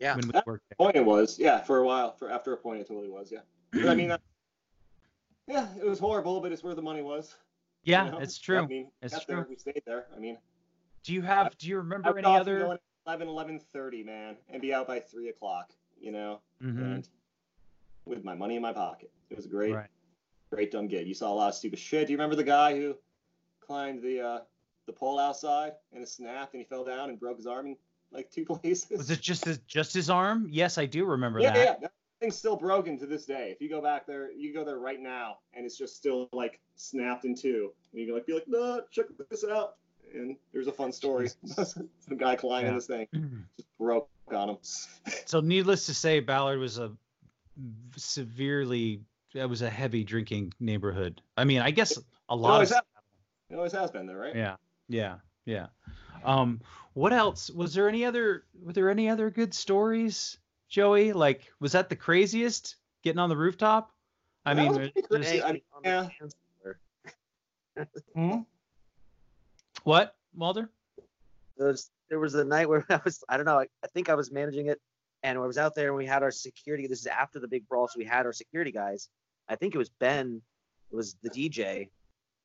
Yeah. 0.00 0.14
when 0.16 0.26
we 0.26 0.32
That 0.32 0.46
worked. 0.46 0.64
Point 0.78 0.96
it 0.96 1.04
was, 1.04 1.38
yeah, 1.38 1.60
for 1.62 1.78
a 1.78 1.84
while. 1.86 2.12
For 2.12 2.30
after 2.30 2.52
a 2.52 2.56
point, 2.56 2.80
it 2.80 2.88
totally 2.88 3.08
was, 3.10 3.30
yeah. 3.32 3.40
But 3.72 3.88
I 3.88 3.94
mean, 3.94 4.10
uh, 4.12 4.18
yeah, 5.46 5.68
it 5.76 5.84
was 5.84 5.98
horrible, 5.98 6.40
but 6.40 6.52
it's 6.52 6.62
where 6.62 6.74
the 6.74 6.82
money 6.82 7.02
was. 7.02 7.34
you 7.84 7.92
Yeah, 7.92 8.10
know? 8.10 8.18
it's 8.18 8.38
true. 8.38 8.64
I 8.64 8.66
mean, 8.66 8.90
It's 9.02 9.24
true. 9.24 9.36
There, 9.36 9.46
we 9.48 9.56
stayed 9.56 9.82
there. 9.86 10.06
I 10.14 10.18
mean, 10.18 10.38
Do 11.04 11.12
you 11.12 11.22
have? 11.22 11.56
Do 11.58 11.68
you 11.68 11.78
remember 11.78 12.10
I 12.16 12.18
any 12.18 12.36
other? 12.38 12.58
go 12.60 12.70
in 12.72 12.76
at 12.76 13.20
11, 13.20 13.28
11:30, 13.28 14.04
man, 14.04 14.36
and 14.48 14.62
be 14.62 14.72
out 14.72 14.86
by 14.86 15.00
three 15.00 15.28
o'clock. 15.28 15.72
You 16.00 16.12
know, 16.12 16.40
Mhm. 16.62 16.94
and 16.94 17.08
with 18.06 18.24
my 18.24 18.34
money 18.34 18.56
in 18.56 18.62
my 18.62 18.72
pocket. 18.72 19.12
It 19.28 19.36
was 19.36 19.44
a 19.44 19.48
great, 19.48 19.74
Right. 19.74 19.90
great 20.50 20.70
dumb 20.70 20.88
gig. 20.88 21.06
You 21.06 21.14
saw 21.14 21.30
a 21.32 21.34
lot 21.34 21.48
of 21.48 21.54
stupid 21.54 21.78
shit. 21.78 22.06
Do 22.06 22.12
you 22.12 22.16
remember 22.16 22.36
the 22.36 22.42
guy 22.44 22.74
who 22.74 22.96
climbed 23.60 24.02
the 24.02 24.20
uh, 24.20 24.40
the 24.92 24.98
pole 24.98 25.18
outside 25.18 25.72
and 25.92 26.02
it 26.02 26.08
snapped 26.08 26.54
and 26.54 26.60
he 26.60 26.64
fell 26.68 26.84
down 26.84 27.10
and 27.10 27.18
broke 27.18 27.36
his 27.36 27.46
arm 27.46 27.66
in 27.66 27.76
like 28.12 28.30
two 28.30 28.44
places? 28.60 28.98
Was 28.98 29.10
it 29.10 29.20
just 29.20 29.44
his 29.44 29.58
just 29.66 29.94
his 29.94 30.10
arm? 30.10 30.46
Yes, 30.50 30.78
I 30.78 30.86
do 30.86 31.04
remember 31.04 31.40
yeah, 31.40 31.50
that. 31.52 31.56
yeah, 31.64 31.74
that 31.82 31.92
thing's 32.20 32.36
still 32.36 32.56
broken 32.56 32.98
to 32.98 33.06
this 33.06 33.24
day. 33.24 33.50
If 33.50 33.60
you 33.60 33.68
go 33.68 33.80
back 33.80 34.06
there, 34.06 34.30
you 34.32 34.52
go 34.52 34.64
there 34.64 34.78
right 34.78 35.00
now, 35.00 35.38
and 35.54 35.64
it's 35.64 35.78
just 35.78 35.96
still 35.96 36.28
like 36.32 36.60
snapped 36.76 37.24
in 37.24 37.34
two. 37.34 37.72
And 37.92 38.00
you 38.00 38.06
can 38.06 38.14
like 38.14 38.26
be 38.26 38.34
like, 38.34 38.48
no, 38.48 38.82
check 38.90 39.06
this 39.30 39.44
out. 39.44 39.76
And 40.12 40.36
there's 40.52 40.66
a 40.66 40.72
fun 40.72 40.92
story. 40.92 41.28
Some 41.54 42.16
guy 42.18 42.34
climbing 42.34 42.70
Yeah. 42.72 42.74
this 42.74 42.86
thing 42.86 43.06
just 43.56 43.68
broke 43.78 44.08
on 44.32 44.50
him. 44.50 44.56
So 45.26 45.40
needless 45.40 45.86
to 45.86 45.94
say, 45.94 46.18
Ballard 46.20 46.58
was 46.58 46.78
a 46.78 46.92
severely 47.96 49.02
it 49.34 49.48
was 49.48 49.62
a 49.62 49.70
heavy 49.70 50.02
drinking 50.02 50.52
neighborhood. 50.58 51.22
I 51.36 51.44
mean, 51.44 51.60
I 51.60 51.70
guess 51.70 51.96
a 51.96 52.34
It 52.34 52.36
lot 52.36 52.54
always, 52.54 52.70
of 52.70 52.76
has, 52.76 52.82
it 53.50 53.54
always 53.54 53.72
has 53.72 53.90
been 53.92 54.06
there, 54.06 54.18
right? 54.18 54.34
yeah, 54.34 54.56
yeah, 54.90 55.14
yeah. 55.46 55.66
Um, 56.24 56.60
what 56.92 57.12
else? 57.14 57.48
Was 57.50 57.72
there 57.72 57.88
any 57.88 58.04
other? 58.04 58.44
Were 58.62 58.72
there 58.74 58.90
any 58.90 59.08
other 59.08 59.30
good 59.30 59.54
stories, 59.54 60.36
Joey? 60.68 61.12
Like, 61.14 61.50
was 61.60 61.72
that 61.72 61.88
the 61.88 61.96
craziest? 61.96 62.76
Getting 63.02 63.18
on 63.20 63.30
the 63.30 63.36
rooftop? 63.36 63.90
I 64.44 64.52
That 64.52 64.60
mean, 64.60 64.68
was 64.68 64.76
there's- 64.78 65.06
pretty. 65.30 65.42
I 65.42 65.52
mean, 65.52 65.62
yeah. 65.84 66.08
dance 66.20 66.34
floor. 68.14 68.44
what, 69.84 70.14
Walter? 70.34 70.68
there 71.56 71.68
was 71.68 71.90
there 72.08 72.18
was 72.18 72.34
a 72.34 72.44
night 72.44 72.68
where 72.68 72.84
I 72.90 73.00
was 73.04 73.22
I 73.28 73.36
don't 73.36 73.46
know 73.46 73.58
I, 73.58 73.66
I 73.84 73.86
think 73.94 74.08
I 74.08 74.14
was 74.14 74.30
managing 74.32 74.66
it 74.66 74.80
and 75.22 75.38
I 75.38 75.40
was 75.42 75.58
out 75.58 75.74
there 75.74 75.88
and 75.88 75.96
we 75.96 76.06
had 76.06 76.22
our 76.22 76.30
security 76.30 76.86
this 76.86 77.00
is 77.00 77.06
after 77.06 77.38
the 77.38 77.48
big 77.48 77.68
brawl 77.68 77.86
so 77.88 77.98
we 77.98 78.04
had 78.06 78.24
our 78.26 78.32
security 78.32 78.72
guys 78.72 79.08
I 79.48 79.56
think 79.56 79.74
it 79.74 79.78
was 79.78 79.90
Ben 79.90 80.40
it 80.90 80.96
was 80.96 81.16
the 81.22 81.28
DJ 81.30 81.88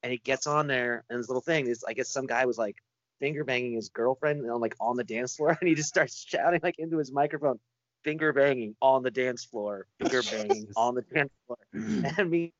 and 0.05 0.11
he 0.11 0.19
gets 0.19 0.45
on 0.45 0.67
there 0.67 1.03
and 1.09 1.19
this 1.19 1.27
little 1.27 1.41
thing 1.41 1.65
is 1.65 1.83
I 1.83 1.93
guess 1.93 2.09
some 2.09 2.27
guy 2.27 2.45
was 2.45 2.59
like 2.59 2.77
finger 3.19 3.43
banging 3.43 3.73
his 3.73 3.89
girlfriend 3.89 4.47
on 4.49 4.61
like 4.61 4.75
on 4.79 4.95
the 4.97 5.03
dance 5.03 5.35
floor 5.35 5.57
and 5.59 5.67
he 5.67 5.73
just 5.73 5.89
starts 5.89 6.23
shouting 6.27 6.59
like 6.61 6.77
into 6.77 6.97
his 6.99 7.11
microphone 7.11 7.59
finger 8.03 8.31
banging 8.31 8.75
on 8.83 9.01
the 9.01 9.09
dance 9.09 9.43
floor 9.43 9.87
finger 9.99 10.21
banging 10.31 10.67
on 10.77 10.93
the 10.93 11.01
dance 11.01 11.31
floor 11.47 11.57
and 11.73 12.29
me 12.29 12.53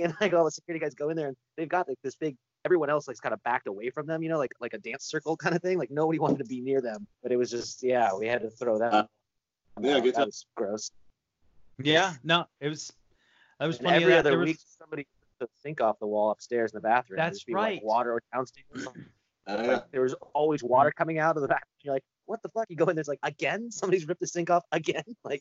and 0.00 0.14
like 0.20 0.32
all 0.32 0.44
the 0.44 0.50
security 0.52 0.80
guys 0.82 0.94
go 0.94 1.08
in 1.08 1.16
there 1.16 1.26
and 1.26 1.36
they've 1.56 1.68
got 1.68 1.88
like 1.88 1.98
this 2.04 2.14
big 2.14 2.36
everyone 2.64 2.90
else 2.90 3.08
like 3.08 3.16
kind 3.20 3.32
of 3.32 3.42
backed 3.44 3.66
away 3.66 3.88
from 3.90 4.06
them, 4.06 4.22
you 4.22 4.28
know, 4.28 4.38
like 4.38 4.52
like 4.60 4.74
a 4.74 4.78
dance 4.78 5.04
circle 5.04 5.36
kind 5.36 5.56
of 5.56 5.62
thing. 5.62 5.78
Like 5.78 5.90
nobody 5.90 6.18
wanted 6.18 6.38
to 6.38 6.44
be 6.44 6.60
near 6.60 6.80
them. 6.80 7.06
But 7.22 7.32
it 7.32 7.36
was 7.36 7.50
just 7.50 7.82
yeah, 7.82 8.10
we 8.16 8.26
had 8.28 8.42
to 8.42 8.50
throw 8.50 8.78
that. 8.78 8.92
Uh, 8.92 9.06
yeah, 9.80 10.00
good 10.00 10.14
that 10.14 10.18
time. 10.18 10.26
was 10.26 10.44
gross. 10.54 10.90
Yeah, 11.82 12.14
no, 12.24 12.44
it 12.60 12.68
was. 12.68 12.92
That 13.58 13.66
was 13.66 13.78
And 13.78 13.86
funny. 13.86 13.96
every 14.02 14.12
that 14.12 14.18
other 14.20 14.30
there 14.30 14.38
was- 14.38 14.46
week, 14.48 14.58
somebody 14.78 15.02
took 15.04 15.17
the 15.38 15.48
sink 15.62 15.80
off 15.80 15.98
the 15.98 16.06
wall 16.06 16.30
upstairs 16.30 16.72
in 16.72 16.76
the 16.76 16.80
bathroom. 16.82 17.16
There'd 17.18 17.26
That's 17.28 17.38
just 17.38 17.46
be, 17.46 17.54
like, 17.54 17.62
right. 17.62 17.80
water 17.84 18.12
or 18.12 18.22
downstairs. 18.32 18.86
Uh. 19.46 19.64
Like, 19.66 19.90
there 19.92 20.02
was 20.02 20.14
always 20.34 20.62
water 20.62 20.92
coming 20.94 21.18
out 21.18 21.34
of 21.36 21.40
the 21.40 21.48
bathroom. 21.48 21.62
You're 21.80 21.94
like, 21.94 22.04
what 22.26 22.42
the 22.42 22.50
fuck? 22.50 22.66
You 22.68 22.76
go 22.76 22.84
in 22.88 22.96
there's 22.96 23.08
like 23.08 23.18
again, 23.22 23.70
somebody's 23.70 24.06
ripped 24.06 24.20
the 24.20 24.26
sink 24.26 24.50
off 24.50 24.62
again. 24.72 25.02
Like 25.24 25.40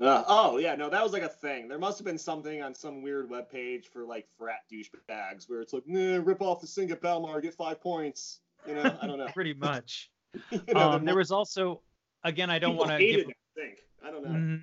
Uh, 0.00 0.24
oh 0.26 0.56
yeah, 0.58 0.74
no, 0.74 0.90
that 0.90 1.04
was 1.04 1.12
like 1.12 1.22
a 1.22 1.28
thing. 1.28 1.68
There 1.68 1.78
must 1.78 1.98
have 1.98 2.04
been 2.04 2.18
something 2.18 2.62
on 2.62 2.74
some 2.74 3.00
weird 3.00 3.30
web 3.30 3.48
page 3.48 3.90
for 3.92 4.04
like 4.04 4.26
frat 4.36 4.62
douchebags 4.72 5.48
where 5.48 5.60
it's 5.60 5.72
like, 5.72 5.84
nah, 5.86 6.20
rip 6.24 6.42
off 6.42 6.60
the 6.60 6.66
sink 6.66 6.90
at 6.90 7.00
Balmar, 7.00 7.40
get 7.40 7.54
five 7.54 7.80
points. 7.80 8.40
You 8.66 8.74
know, 8.74 8.98
I 9.00 9.06
don't 9.06 9.18
know. 9.18 9.28
pretty 9.34 9.54
much. 9.54 10.10
You 10.50 10.60
know, 10.74 10.90
Um, 10.90 11.04
there 11.04 11.14
was 11.16 11.30
also, 11.30 11.80
again, 12.24 12.50
I 12.50 12.58
don't 12.58 12.74
want 12.76 12.90
to 12.90 12.96
hated 12.96 13.18
give. 13.18 13.26
that 13.28 13.34
sink. 13.62 13.78
I 14.04 14.10
don't 14.10 14.24
know. 14.24 14.30
Mhm. 14.30 14.60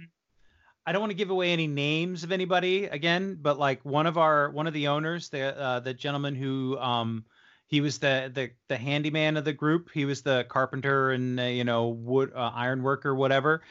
I 0.86 0.92
don't 0.92 1.02
want 1.02 1.12
to 1.12 1.18
give 1.18 1.32
away 1.32 1.52
any 1.52 1.68
names 1.68 2.24
of 2.24 2.32
anybody 2.32 2.86
again, 2.86 3.38
but 3.42 3.58
like 3.58 3.84
one 3.84 4.06
of 4.06 4.18
our 4.18 4.52
one 4.52 4.68
of 4.68 4.74
the 4.74 4.88
owners, 4.88 5.30
the 5.30 5.58
uh, 5.58 5.80
the 5.80 5.94
gentleman 5.94 6.36
who 6.36 6.78
um 6.78 7.26
he 7.68 7.82
was 7.82 7.98
the 7.98 8.32
the 8.34 8.52
the 8.68 8.78
handyman 8.78 9.38
of 9.38 9.46
the 9.46 9.54
group. 9.54 9.90
He 9.94 10.06
was 10.06 10.22
the 10.22 10.46
carpenter 10.48 11.12
and 11.12 11.40
uh, 11.40 11.44
you 11.44 11.64
know 11.64 11.88
wood 11.88 12.32
uh, 12.36 12.52
iron 12.54 12.84
worker, 12.84 13.16
whatever. 13.16 13.64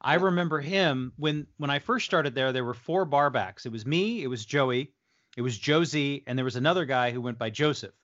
I 0.00 0.14
remember 0.14 0.60
him 0.60 1.12
when 1.16 1.46
when 1.56 1.70
I 1.70 1.78
first 1.78 2.04
started 2.04 2.34
there. 2.34 2.52
There 2.52 2.64
were 2.64 2.74
four 2.74 3.06
barbacks. 3.06 3.64
It 3.64 3.72
was 3.72 3.86
me, 3.86 4.22
it 4.22 4.28
was 4.28 4.44
Joey, 4.44 4.92
it 5.36 5.42
was 5.42 5.58
Josie, 5.58 6.22
and 6.26 6.38
there 6.38 6.44
was 6.44 6.56
another 6.56 6.84
guy 6.84 7.10
who 7.10 7.20
went 7.20 7.38
by 7.38 7.50
Joseph. 7.50 7.94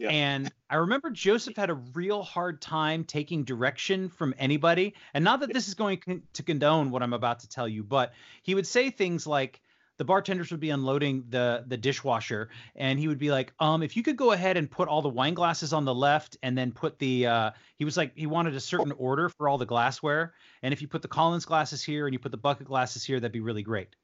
Yeah. 0.00 0.08
And 0.08 0.50
I 0.70 0.76
remember 0.76 1.10
Joseph 1.10 1.56
had 1.56 1.68
a 1.68 1.74
real 1.74 2.22
hard 2.22 2.62
time 2.62 3.04
taking 3.04 3.44
direction 3.44 4.08
from 4.08 4.34
anybody. 4.38 4.94
And 5.12 5.22
not 5.22 5.40
that 5.40 5.52
this 5.52 5.68
is 5.68 5.74
going 5.74 5.98
con- 5.98 6.22
to 6.32 6.42
condone 6.42 6.90
what 6.90 7.02
I'm 7.02 7.12
about 7.12 7.40
to 7.40 7.48
tell 7.48 7.68
you, 7.68 7.84
but 7.84 8.14
he 8.42 8.54
would 8.54 8.66
say 8.66 8.88
things 8.88 9.26
like, 9.26 9.60
the 9.98 10.04
bartenders 10.06 10.50
would 10.50 10.60
be 10.60 10.70
unloading 10.70 11.24
the 11.28 11.62
the 11.66 11.76
dishwasher, 11.76 12.48
and 12.74 12.98
he 12.98 13.06
would 13.06 13.18
be 13.18 13.30
like, 13.30 13.52
um, 13.60 13.82
if 13.82 13.98
you 13.98 14.02
could 14.02 14.16
go 14.16 14.32
ahead 14.32 14.56
and 14.56 14.70
put 14.70 14.88
all 14.88 15.02
the 15.02 15.10
wine 15.10 15.34
glasses 15.34 15.74
on 15.74 15.84
the 15.84 15.94
left, 15.94 16.38
and 16.42 16.56
then 16.56 16.72
put 16.72 16.98
the 16.98 17.26
uh, 17.26 17.50
he 17.76 17.84
was 17.84 17.98
like 17.98 18.16
he 18.16 18.26
wanted 18.26 18.54
a 18.54 18.60
certain 18.60 18.92
order 18.92 19.28
for 19.28 19.46
all 19.46 19.58
the 19.58 19.66
glassware, 19.66 20.32
and 20.62 20.72
if 20.72 20.80
you 20.80 20.88
put 20.88 21.02
the 21.02 21.08
Collins 21.08 21.44
glasses 21.44 21.84
here 21.84 22.06
and 22.06 22.14
you 22.14 22.18
put 22.18 22.30
the 22.30 22.38
bucket 22.38 22.66
glasses 22.66 23.04
here, 23.04 23.20
that'd 23.20 23.30
be 23.30 23.40
really 23.40 23.62
great. 23.62 23.94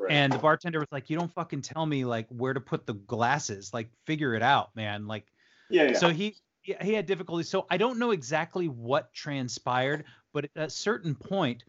Right. 0.00 0.12
And 0.12 0.32
the 0.32 0.38
bartender 0.38 0.78
was 0.78 0.88
like, 0.90 1.10
you 1.10 1.16
don't 1.16 1.32
fucking 1.34 1.60
tell 1.62 1.84
me 1.84 2.04
like 2.04 2.26
where 2.30 2.54
to 2.54 2.60
put 2.60 2.86
the 2.86 2.94
glasses, 2.94 3.74
like 3.74 3.90
figure 4.06 4.34
it 4.34 4.42
out, 4.42 4.74
man, 4.74 5.06
like. 5.06 5.26
yeah, 5.68 5.88
yeah. 5.88 5.92
So 5.92 6.08
he 6.08 6.36
he 6.62 6.92
had 6.92 7.06
difficulty. 7.06 7.44
So 7.44 7.66
I 7.70 7.76
don't 7.76 7.98
know 7.98 8.10
exactly 8.10 8.68
what 8.68 9.12
transpired, 9.12 10.04
but 10.32 10.44
at 10.44 10.50
a 10.54 10.70
certain 10.70 11.14
point, 11.14 11.64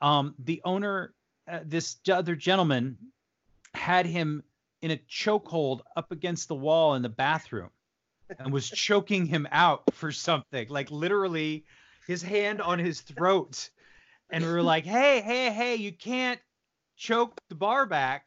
um, 0.00 0.34
the 0.38 0.60
owner, 0.64 1.14
uh, 1.48 1.60
this 1.64 1.96
other 2.10 2.34
gentleman, 2.36 2.98
had 3.74 4.06
him 4.06 4.42
in 4.80 4.90
a 4.90 4.96
chokehold 4.96 5.80
up 5.96 6.10
against 6.10 6.48
the 6.48 6.54
wall 6.54 6.94
in 6.94 7.02
the 7.02 7.08
bathroom, 7.08 7.70
and 8.38 8.52
was 8.52 8.68
choking 8.70 9.26
him 9.26 9.46
out 9.50 9.92
for 9.94 10.12
something, 10.12 10.68
like 10.68 10.90
literally, 10.90 11.64
his 12.06 12.22
hand 12.22 12.60
on 12.60 12.78
his 12.78 13.00
throat, 13.00 13.70
and 14.30 14.44
we 14.44 14.50
were 14.50 14.62
like, 14.62 14.84
"Hey, 14.84 15.20
hey, 15.20 15.50
hey, 15.50 15.76
you 15.76 15.92
can't 15.92 16.40
choke 17.02 17.40
the 17.48 17.54
bar 17.54 17.86
back." 17.86 18.26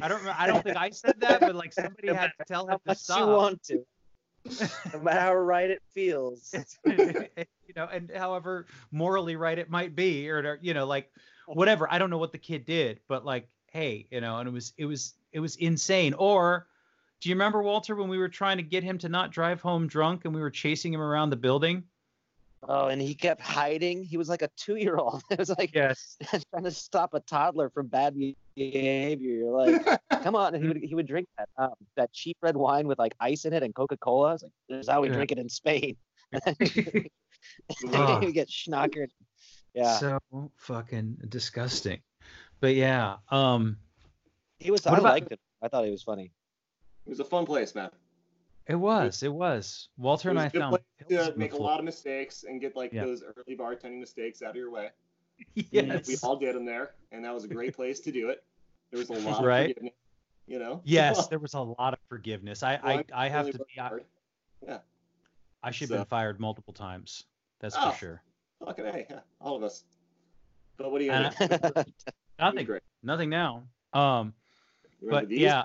I 0.00 0.08
don't. 0.08 0.26
I 0.26 0.46
don't 0.46 0.62
think 0.62 0.76
I 0.76 0.90
said 0.90 1.20
that, 1.20 1.40
but 1.40 1.54
like 1.54 1.72
somebody 1.72 2.12
had 2.12 2.32
to 2.38 2.44
tell 2.46 2.66
him 2.66 2.78
to 2.86 2.94
stop. 2.94 3.20
you 3.20 3.26
want 3.26 3.62
to. 3.64 3.84
No 4.92 5.00
matter 5.00 5.20
how 5.20 5.34
right 5.34 5.70
it 5.70 5.82
feels. 5.92 6.54
you 6.84 7.74
know, 7.76 7.88
and 7.92 8.10
however 8.14 8.66
morally 8.90 9.36
right 9.36 9.58
it 9.58 9.70
might 9.70 9.94
be, 9.94 10.28
or 10.28 10.58
you 10.62 10.74
know, 10.74 10.86
like 10.86 11.10
whatever. 11.46 11.86
I 11.92 11.98
don't 11.98 12.10
know 12.10 12.18
what 12.18 12.32
the 12.32 12.38
kid 12.38 12.64
did, 12.64 13.00
but 13.08 13.24
like, 13.24 13.48
hey, 13.70 14.06
you 14.10 14.20
know, 14.20 14.38
and 14.38 14.48
it 14.48 14.52
was 14.52 14.72
it 14.78 14.86
was 14.86 15.14
it 15.32 15.40
was 15.40 15.56
insane. 15.56 16.14
Or 16.14 16.66
do 17.20 17.28
you 17.28 17.34
remember 17.34 17.62
Walter 17.62 17.94
when 17.94 18.08
we 18.08 18.18
were 18.18 18.28
trying 18.28 18.56
to 18.56 18.62
get 18.62 18.82
him 18.82 18.98
to 18.98 19.08
not 19.08 19.30
drive 19.30 19.60
home 19.60 19.86
drunk 19.86 20.24
and 20.24 20.34
we 20.34 20.40
were 20.40 20.50
chasing 20.50 20.92
him 20.92 21.00
around 21.00 21.30
the 21.30 21.36
building? 21.36 21.84
Oh, 22.68 22.86
and 22.86 23.02
he 23.02 23.14
kept 23.14 23.40
hiding. 23.40 24.04
He 24.04 24.16
was 24.16 24.28
like 24.28 24.42
a 24.42 24.48
two-year-old. 24.56 25.22
It 25.30 25.38
was 25.38 25.48
like 25.50 25.74
Yes. 25.74 26.16
trying 26.50 26.64
to 26.64 26.70
stop 26.70 27.12
a 27.14 27.20
toddler 27.20 27.70
from 27.70 27.88
bad 27.88 28.14
behavior. 28.54 29.34
You're 29.34 29.50
like, 29.66 30.00
come 30.22 30.36
on. 30.36 30.54
And 30.54 30.62
he 30.62 30.68
would 30.68 30.76
he 30.82 30.94
would 30.94 31.06
drink 31.06 31.26
that 31.38 31.48
um, 31.58 31.74
that 31.96 32.12
cheap 32.12 32.36
red 32.40 32.56
wine 32.56 32.86
with 32.86 32.98
like 32.98 33.14
ice 33.18 33.44
in 33.46 33.52
it 33.52 33.62
and 33.62 33.74
Coca-Cola. 33.74 34.34
It's 34.34 34.42
like 34.44 34.52
this 34.68 34.80
is 34.84 34.88
how 34.88 35.00
we 35.00 35.08
Yeah. 35.08 35.14
drink 35.14 35.32
it 35.32 35.38
in 35.38 35.48
Spain. 35.48 35.96
He 36.60 37.88
would 37.88 38.34
get 38.34 38.48
schnockered. 38.48 39.08
Yeah, 39.74 39.96
So 39.98 40.18
fucking 40.56 41.16
disgusting. 41.28 42.00
But 42.60 42.74
yeah, 42.74 43.16
um, 43.30 43.78
he 44.60 44.70
was. 44.70 44.86
I 44.86 44.92
about- 44.92 45.02
liked 45.04 45.32
it. 45.32 45.40
I 45.62 45.68
thought 45.68 45.84
he 45.84 45.90
was 45.90 46.02
funny. 46.02 46.30
it 47.06 47.10
was 47.10 47.20
a 47.20 47.24
fun 47.24 47.46
place, 47.46 47.74
man. 47.74 47.90
It 48.66 48.74
was, 48.76 49.22
it 49.22 49.32
was. 49.32 49.88
Walter 49.98 50.28
It 50.28 50.32
and 50.32 50.36
was 50.38 50.44
I 50.44 50.46
a 50.46 50.50
good 50.50 50.60
found 51.18 51.32
to 51.32 51.38
make 51.38 51.52
a 51.52 51.56
lot 51.56 51.78
of 51.78 51.84
mistakes 51.84 52.44
and 52.48 52.60
get 52.60 52.76
like 52.76 52.92
Yeah. 52.92 53.04
those 53.04 53.22
early 53.22 53.56
bartending 53.56 53.98
mistakes 54.00 54.42
out 54.42 54.50
of 54.50 54.56
your 54.56 54.70
way. 54.70 54.90
Yes. 55.54 56.06
We 56.06 56.16
all 56.22 56.36
did 56.36 56.54
them 56.54 56.64
there, 56.64 56.92
and 57.10 57.24
that 57.24 57.34
was 57.34 57.42
a 57.44 57.48
great 57.48 57.74
place 57.74 57.98
to 58.00 58.12
do 58.12 58.28
it. 58.30 58.44
There 58.90 58.98
was 58.98 59.10
a 59.10 59.12
lot 59.28 59.44
Right. 59.44 59.70
of 59.70 59.76
forgiveness, 59.76 59.94
you 60.46 60.58
know. 60.60 60.80
Yes, 60.84 61.26
there 61.28 61.40
was 61.40 61.54
a 61.54 61.60
lot 61.60 61.92
of 61.94 61.98
forgiveness. 62.08 62.62
I 62.62 62.78
Well, 62.84 63.02
I, 63.12 63.26
I 63.26 63.28
have 63.28 63.46
really 63.46 63.58
to 63.58 63.64
be. 63.74 63.80
I, 63.80 63.90
yeah. 64.64 64.78
I 65.64 65.70
should 65.72 65.88
have 65.88 65.96
So- 65.96 65.96
been 65.98 66.04
fired 66.06 66.38
multiple 66.38 66.72
times. 66.72 67.24
That's 67.60 67.74
Oh. 67.78 67.90
for 67.90 67.96
sure. 67.98 68.22
Fucking 68.64 68.86
a, 68.86 69.06
yeah, 69.10 69.20
all 69.40 69.56
of 69.56 69.64
us. 69.64 69.82
But 70.76 70.92
what 70.92 70.98
do 71.00 71.04
you 71.06 71.10
And 71.10 71.34
gonna? 71.36 71.84
Nothing. 72.38 72.66
Great. 72.66 72.82
Nothing 73.02 73.30
now. 73.30 73.64
Um, 73.92 74.34
but 75.02 75.30
yeah. 75.30 75.64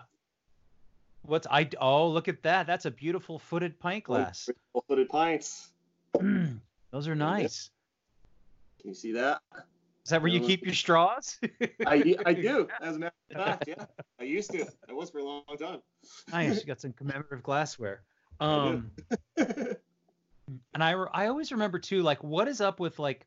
What's 1.28 1.46
I? 1.48 1.70
Oh, 1.80 2.08
look 2.08 2.28
at 2.28 2.42
that. 2.44 2.68
That's 2.68 2.86
a 2.86 2.92
beautiful 2.92 3.38
footed 3.38 3.80
pint 3.80 4.06
glass. 4.06 4.50
Full-footed 4.74 5.10
pints. 5.10 5.72
Those 6.92 7.08
are 7.08 7.16
nice. 7.16 7.70
Can 8.80 8.90
you 8.90 8.96
see 8.96 9.12
that? 9.14 9.42
Is 10.06 10.12
that 10.12 10.22
where 10.22 10.32
you 10.32 10.40
keep 10.40 10.64
your 10.64 10.74
straws? 10.74 11.38
I, 11.86 12.16
I 12.26 12.34
do, 12.34 12.68
as 12.82 12.96
a 12.96 13.00
matter 13.00 13.14
of 13.36 13.46
fact, 13.46 13.68
yeah. 13.68 13.86
I 14.22 14.24
used 14.24 14.52
to. 14.52 14.66
I 14.90 14.94
was 14.94 15.10
for 15.10 15.18
a 15.18 15.24
long 15.24 15.44
time. 15.60 15.82
nice. 16.32 16.62
You 16.62 16.66
got 16.66 16.80
some 16.80 16.94
commemorative 16.94 17.44
glassware. 17.44 18.02
Um, 18.40 18.92
and 19.36 20.84
I 20.84 20.92
I 20.92 21.26
always 21.26 21.52
remember 21.52 21.80
too, 21.80 22.04
like 22.04 22.24
what 22.24 22.48
is 22.48 22.62
up 22.62 22.80
with 22.80 23.00
like 23.00 23.26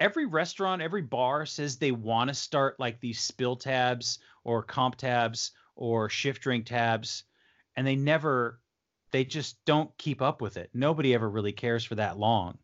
every 0.00 0.26
restaurant, 0.26 0.82
every 0.82 1.02
bar 1.02 1.46
says 1.46 1.76
they 1.76 1.92
want 1.92 2.28
to 2.28 2.34
start 2.34 2.80
like 2.80 2.98
these 2.98 3.20
spill 3.20 3.54
tabs 3.54 4.18
or 4.42 4.64
comp 4.64 4.96
tabs 4.96 5.52
or 5.76 6.08
shift 6.08 6.42
drink 6.42 6.66
tabs, 6.66 7.24
and 7.76 7.86
they 7.86 7.94
never, 7.96 8.60
they 9.12 9.24
just 9.24 9.64
don't 9.64 9.96
keep 9.98 10.20
up 10.22 10.40
with 10.40 10.56
it. 10.56 10.70
Nobody 10.74 11.14
ever 11.14 11.28
really 11.30 11.52
cares 11.52 11.84
for 11.84 11.94
that 11.96 12.18
long. 12.18 12.58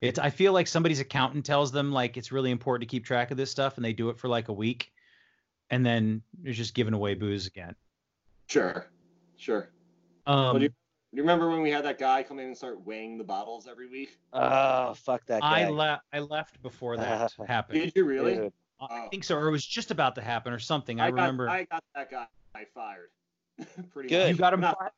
It's 0.00 0.18
I 0.18 0.30
feel 0.30 0.52
like 0.52 0.66
somebody's 0.66 1.00
accountant 1.00 1.44
tells 1.44 1.72
them 1.72 1.92
like 1.92 2.16
it's 2.16 2.32
really 2.32 2.50
important 2.50 2.88
to 2.88 2.92
keep 2.96 3.04
track 3.04 3.30
of 3.30 3.36
this 3.36 3.50
stuff, 3.50 3.76
and 3.76 3.84
they 3.84 3.92
do 3.92 4.10
it 4.10 4.18
for 4.18 4.28
like 4.28 4.48
a 4.48 4.52
week, 4.52 4.92
and 5.70 5.84
then 5.84 6.22
they're 6.42 6.52
just 6.52 6.74
giving 6.74 6.94
away 6.94 7.14
booze 7.14 7.46
again. 7.46 7.74
Sure, 8.46 8.86
sure. 9.36 9.70
Um, 10.26 10.58
do 10.58 10.64
you- 10.64 10.72
You 11.12 11.22
remember 11.22 11.48
when 11.50 11.62
we 11.62 11.70
had 11.70 11.84
that 11.86 11.98
guy 11.98 12.22
come 12.22 12.38
in 12.38 12.46
and 12.46 12.56
start 12.56 12.84
weighing 12.86 13.16
the 13.18 13.24
bottles 13.24 13.66
every 13.66 13.88
week? 13.88 14.18
oh, 14.34 14.94
fuck 14.94 15.24
that 15.26 15.40
guy. 15.40 15.62
I 15.62 15.68
left. 15.70 16.02
I 16.12 16.18
left 16.20 16.62
before 16.62 16.96
that 16.98 17.32
happened. 17.48 17.80
Did 17.80 17.92
you 17.96 18.04
really? 18.04 18.36
Dude. 18.36 18.52
I 18.80 18.86
Oh. 19.06 19.08
think 19.10 19.24
so, 19.24 19.36
or 19.36 19.48
it 19.48 19.50
was 19.50 19.66
just 19.66 19.90
about 19.90 20.14
to 20.14 20.22
happen, 20.22 20.52
or 20.52 20.58
something. 20.58 21.00
I, 21.00 21.10
got, 21.10 21.16
remember. 21.16 21.48
I 21.48 21.64
got 21.64 21.82
that 21.94 22.10
guy 22.10 22.26
fired. 22.74 23.10
Pretty 23.90 24.08
Good. 24.08 24.26
much. 24.26 24.32
You 24.32 24.36
got 24.38 24.52
him 24.54 24.60
Not 24.60 24.78
fired? 24.78 24.92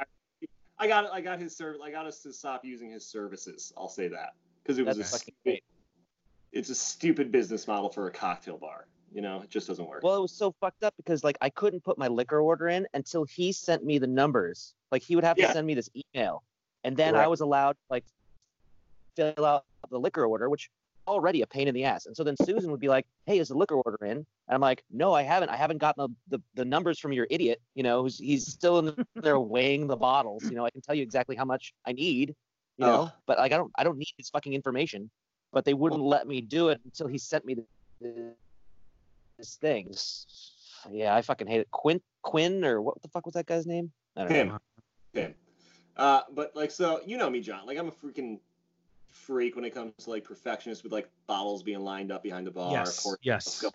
I 0.79 0.87
got 0.87 1.13
I 1.13 1.21
got 1.21 1.39
his 1.39 1.55
service. 1.57 1.81
I 1.85 1.91
got 1.91 2.07
us 2.07 2.23
to 2.23 2.33
stop 2.33 2.65
using 2.65 2.91
his 2.91 3.07
services. 3.07 3.73
I'll 3.77 3.89
say 3.89 4.09
that 4.09 4.35
because 4.63 4.79
it 4.79 4.87
was 4.87 4.97
That's 4.97 5.13
a 5.15 5.19
stupid, 5.19 5.35
great. 5.45 5.65
it's 6.53 6.71
a 6.71 6.75
stupid 6.75 7.31
business 7.31 7.67
model 7.69 7.91
for 7.91 8.07
a 8.07 8.11
cocktail 8.11 8.57
bar. 8.57 8.87
You 9.13 9.21
know, 9.23 9.41
it 9.43 9.51
just 9.51 9.67
doesn't 9.67 9.87
work. 9.87 10.03
Well, 10.03 10.17
it 10.17 10.23
was 10.23 10.33
so 10.33 10.55
fucked 10.61 10.85
up 10.85 10.95
because 10.97 11.23
like 11.25 11.37
I 11.43 11.51
couldn't 11.51 11.83
put 11.85 11.99
my 11.99 12.09
liquor 12.09 12.41
order 12.41 12.69
in 12.69 12.87
until 12.95 13.25
he 13.25 13.53
sent 13.53 13.85
me 13.85 13.99
the 13.99 14.07
numbers. 14.07 14.75
Like 14.91 15.03
he 15.03 15.17
would 15.17 15.25
have 15.25 15.37
Yeah. 15.39 15.49
to 15.49 15.53
send 15.53 15.67
me 15.67 15.75
this 15.75 15.91
email, 16.15 16.43
and 16.85 16.97
then 16.97 17.15
I 17.15 17.27
was 17.27 17.41
allowed 17.41 17.77
like 17.91 18.05
fill 19.17 19.45
out 19.45 19.65
the 19.91 19.99
liquor 19.99 20.25
order, 20.25 20.49
which 20.49 20.71
already 21.07 21.43
a 21.43 21.47
pain 21.47 21.69
in 21.69 21.75
the 21.75 21.85
ass. 21.85 22.07
And 22.07 22.17
so 22.17 22.25
then 22.25 22.37
Susan 22.45 22.71
would 22.71 22.81
be 22.81 22.89
like, 22.89 23.07
"Hey, 23.27 23.39
is 23.39 23.49
the 23.49 23.57
liquor 23.57 23.75
order 23.75 24.05
in?" 24.05 24.19
And 24.19 24.27
I'm 24.49 24.61
like, 24.61 24.83
"No, 24.91 25.13
I 25.13 25.23
haven't. 25.23 25.49
I 25.49 25.57
haven't 25.57 25.79
gotten 25.79 26.07
the, 26.29 26.37
the, 26.37 26.43
the 26.55 26.65
numbers 26.65 26.99
from 26.99 27.13
your 27.13 27.27
idiot. 27.31 27.61
You 27.75 27.83
know, 27.83 28.03
who's 28.03 28.19
he's 28.19 28.47
still 28.47 28.79
in 28.79 29.07
there 29.17 29.39
weighing 29.39 29.87
the 29.87 29.97
bottles. 29.97 30.45
You 30.45 30.53
know, 30.53 30.65
I 30.65 30.71
can 30.71 30.81
tell 30.81 30.95
you 30.95 31.03
exactly 31.03 31.37
how 31.37 31.45
much 31.45 31.73
I 31.87 31.93
need. 31.93 32.35
You 32.79 32.87
know, 32.87 33.03
Ugh. 33.03 33.13
but 33.27 33.39
like 33.39 33.53
I 33.53 33.57
don't 33.57 33.73
I 33.77 33.85
don't 33.85 33.99
need 33.99 34.09
his 34.17 34.31
fucking 34.31 34.55
information. 34.55 35.11
But 35.53 35.65
they 35.65 35.75
wouldn't 35.75 36.03
let 36.03 36.29
me 36.29 36.41
do 36.41 36.69
it 36.69 36.81
until 36.85 37.09
he 37.09 37.19
sent 37.19 37.45
me 37.45 37.57
the, 38.01 38.35
this 39.37 39.57
thing. 39.57 39.93
Yeah, 40.89 41.15
I 41.15 41.23
fucking 41.23 41.49
hate 41.49 41.61
it. 41.61 41.71
Quinn 41.73 42.01
Quinn 42.23 42.65
or 42.65 42.81
what 42.81 43.01
the 43.03 43.09
fuck 43.09 43.27
was 43.27 43.35
that 43.35 43.47
guy's 43.47 43.67
name? 43.67 43.91
I 44.17 44.21
don't 44.21 44.31
know. 44.31 44.37
Him. 44.37 44.59
Him. 45.13 45.35
Uh, 45.97 46.23
but 46.33 46.55
like, 46.57 46.71
so 46.71 47.01
you 47.05 47.19
know 47.19 47.29
me, 47.29 47.41
John. 47.41 47.67
Like, 47.67 47.79
I'm 47.79 47.89
a 47.89 47.93
freaking 47.93 48.39
freak 49.11 49.57
when 49.57 49.65
it 49.65 49.75
comes 49.75 49.93
to 50.05 50.11
like 50.11 50.25
perfectionist 50.25 50.83
with 50.83 50.93
like 50.93 51.09
bottles 51.27 51.63
being 51.63 51.81
lined 51.81 52.11
up 52.13 52.23
behind 52.23 52.47
the 52.47 52.51
bar. 52.51 52.73
yes. 52.73 53.03
pour- 53.03 53.19
Yes. 53.23 53.65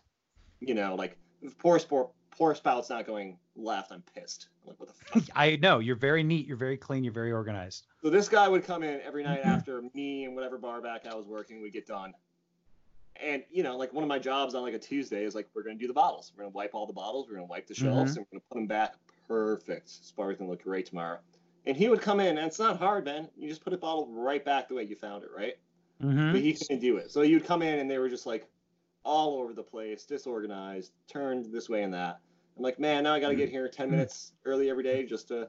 You 0.61 0.73
know, 0.73 0.95
like 0.95 1.17
poor 1.59 1.77
sport 1.79 2.11
pour 2.31 2.55
spout's 2.55 2.89
not 2.89 3.05
going 3.05 3.37
left, 3.55 3.91
I'm 3.91 4.03
pissed. 4.13 4.49
I'm 4.63 4.69
like, 4.69 4.79
what 4.79 4.89
the 4.89 4.93
fuck? 5.21 5.23
I 5.35 5.55
know 5.57 5.79
you're 5.79 5.95
very 5.95 6.23
neat. 6.23 6.47
You're 6.47 6.57
very 6.57 6.77
clean. 6.77 7.03
You're 7.03 7.13
very 7.13 7.31
organized. 7.31 7.87
So 8.01 8.09
this 8.09 8.29
guy 8.29 8.47
would 8.47 8.65
come 8.65 8.83
in 8.83 9.01
every 9.01 9.23
night 9.23 9.41
mm-hmm. 9.41 9.49
after 9.49 9.83
me 9.93 10.25
and 10.25 10.35
whatever 10.35 10.57
bar 10.57 10.81
back 10.81 11.05
I 11.05 11.15
was 11.15 11.25
working 11.25 11.61
would 11.61 11.73
get 11.73 11.87
done. 11.87 12.13
And 13.23 13.43
you 13.49 13.63
know, 13.63 13.77
like 13.77 13.93
one 13.93 14.03
of 14.03 14.09
my 14.09 14.19
jobs 14.19 14.55
on 14.55 14.63
like 14.63 14.73
a 14.73 14.79
Tuesday 14.79 15.23
is 15.23 15.35
like 15.35 15.47
we're 15.53 15.63
gonna 15.63 15.75
do 15.75 15.87
the 15.87 15.93
bottles. 15.93 16.33
We're 16.35 16.43
gonna 16.43 16.53
wipe 16.53 16.71
all 16.73 16.85
the 16.85 16.93
bottles. 16.93 17.27
We're 17.29 17.35
gonna 17.35 17.47
wipe 17.47 17.65
the 17.65 17.73
shelves, 17.73 18.11
mm-hmm. 18.11 18.19
and 18.19 18.27
we're 18.31 18.39
gonna 18.39 18.43
put 18.49 18.55
them 18.55 18.67
back 18.67 18.95
perfect. 19.27 19.85
This 19.85 20.11
bar's 20.15 20.37
gonna 20.37 20.49
look 20.49 20.63
great 20.63 20.85
tomorrow. 20.85 21.19
And 21.67 21.75
he 21.75 21.89
would 21.89 22.01
come 22.01 22.19
in, 22.19 22.37
and 22.37 22.45
it's 22.47 22.59
not 22.59 22.77
hard, 22.77 23.05
man. 23.05 23.27
You 23.35 23.49
just 23.49 23.63
put 23.63 23.73
a 23.73 23.77
bottle 23.77 24.07
right 24.11 24.43
back 24.45 24.67
the 24.67 24.75
way 24.75 24.83
you 24.83 24.95
found 24.95 25.23
it, 25.23 25.29
right? 25.35 25.55
Mm-hmm. 26.03 26.33
But 26.33 26.41
he 26.41 26.53
couldn't 26.53 26.79
do 26.79 26.97
it. 26.97 27.11
So 27.11 27.21
you'd 27.21 27.45
come 27.45 27.61
in, 27.61 27.79
and 27.79 27.89
they 27.89 27.97
were 27.97 28.09
just 28.09 28.25
like 28.25 28.47
all 29.03 29.39
over 29.39 29.53
the 29.53 29.63
place, 29.63 30.05
disorganized, 30.05 30.91
turned 31.07 31.51
this 31.51 31.67
way 31.69 31.83
and 31.83 31.93
that. 31.93 32.19
I'm 32.57 32.63
like, 32.63 32.79
man, 32.79 33.03
now 33.03 33.13
I 33.13 33.19
gotta 33.19 33.35
get 33.35 33.49
here 33.49 33.67
ten 33.67 33.89
minutes 33.89 34.33
early 34.45 34.69
every 34.69 34.83
day 34.83 35.05
just 35.05 35.27
to 35.29 35.47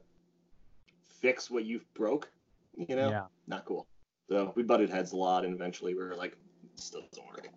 fix 1.21 1.51
what 1.51 1.65
you've 1.65 1.93
broke. 1.95 2.31
You 2.77 2.95
know? 2.97 3.09
Yeah. 3.11 3.23
not 3.47 3.65
cool. 3.65 3.87
So 4.29 4.53
we 4.57 4.63
butted 4.63 4.91
heads 4.91 5.13
a 5.13 5.17
lot, 5.17 5.45
and 5.45 5.55
eventually 5.55 5.95
we 5.95 6.03
were 6.03 6.15
like, 6.17 6.33
it 6.33 6.81
still 6.81 7.03
doesn't 7.11 7.27
work. 7.27 7.49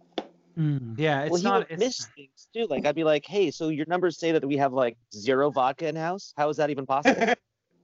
Mm, 0.58 0.95
Yeah. 0.98 1.22
It's 1.24 1.32
well, 1.32 1.41
he 1.41 1.43
not. 1.48 1.58
would 1.60 1.72
It's, 1.72 1.80
miss 1.80 2.06
things 2.15 2.48
too. 2.54 2.67
Like 2.69 2.86
I'd 2.86 2.95
be 2.95 3.04
like, 3.04 3.26
"Hey, 3.26 3.52
so 3.52 3.69
your 3.69 3.86
numbers 3.88 4.17
say 4.17 4.32
that 4.32 4.45
we 4.45 4.58
have 4.58 4.72
like 4.74 4.98
zero 5.13 5.50
vodka 5.50 5.88
in 5.88 5.95
house. 5.95 6.34
How 6.38 6.50
is 6.50 6.58
that 6.58 6.69
even 6.69 6.86
possible?" 6.86 7.22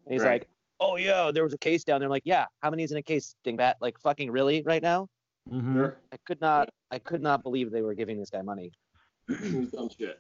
And 0.07 0.13
he's 0.13 0.21
Right. 0.21 0.41
like, 0.41 0.47
"Oh 0.79 0.95
yeah, 0.97 1.31
there 1.33 1.43
was 1.43 1.53
a 1.53 1.57
case 1.57 1.83
down 1.83 1.99
there." 1.99 2.07
I'm 2.07 2.11
like, 2.11 2.23
"Yeah, 2.25 2.45
how 2.61 2.69
many 2.69 2.83
is 2.83 2.91
in 2.91 2.97
a 2.97 3.01
case, 3.03 3.35
dingbat? 3.45 3.75
Like 3.81 3.99
fucking 3.99 4.31
really 4.31 4.61
right 4.63 4.81
now?" 4.81 5.07
Mhm. 5.51 5.95
I 6.11 6.17
could 6.25 6.41
not, 6.41 6.69
I 6.91 6.97
could 6.99 7.21
not 7.21 7.43
believe 7.43 7.69
they 7.71 7.81
were 7.83 7.93
giving 7.93 8.17
this 8.17 8.29
guy 8.31 8.41
money. 8.41 8.71
It 9.29 9.53
was 9.53 9.69
dumb 9.69 9.89
shit. 9.89 10.19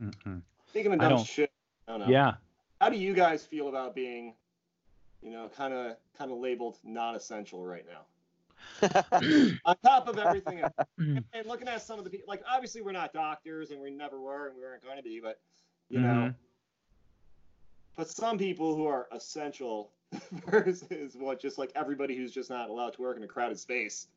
Mm-mm. 0.00 0.42
Speaking 0.68 0.92
of 0.94 1.00
I 1.00 1.04
dumb 1.08 1.16
don't- 1.18 1.26
shit, 1.26 1.50
I 1.88 1.92
don't 1.92 2.00
know. 2.00 2.06
Yeah. 2.08 2.34
How 2.80 2.88
do 2.88 2.96
you 2.96 3.12
guys 3.12 3.44
feel 3.44 3.68
about 3.68 3.94
being, 3.94 4.34
you 5.22 5.30
know, 5.30 5.48
kind 5.56 5.74
of 5.74 5.96
kind 6.16 6.30
of 6.30 6.38
labeled 6.38 6.78
non-essential 6.84 7.64
right 7.66 7.84
now? 7.90 8.06
On 9.64 9.76
top 9.82 10.06
of 10.08 10.18
everything, 10.18 10.60
else. 10.60 10.72
Mm. 10.98 11.24
and 11.32 11.46
looking 11.46 11.66
at 11.68 11.82
some 11.82 11.98
of 11.98 12.04
the 12.04 12.10
people, 12.10 12.26
like 12.28 12.42
obviously 12.48 12.82
we're 12.82 12.92
not 12.92 13.12
doctors 13.12 13.70
and 13.70 13.80
we 13.80 13.90
never 13.90 14.20
were 14.20 14.46
and 14.48 14.56
we 14.56 14.62
weren't 14.62 14.82
going 14.82 14.96
to 14.96 15.02
be, 15.02 15.18
but 15.20 15.40
you 15.88 15.98
know, 16.00 16.08
Mhm. 16.08 16.34
But 17.96 18.08
some 18.08 18.38
people 18.38 18.74
who 18.74 18.86
are 18.86 19.08
essential 19.12 19.92
versus 20.46 21.16
what 21.16 21.40
just 21.40 21.58
like 21.58 21.70
everybody 21.74 22.16
who's 22.16 22.32
just 22.32 22.50
not 22.50 22.70
allowed 22.70 22.92
to 22.94 23.02
work 23.02 23.16
in 23.16 23.22
a 23.22 23.26
crowded 23.26 23.58
space, 23.58 24.08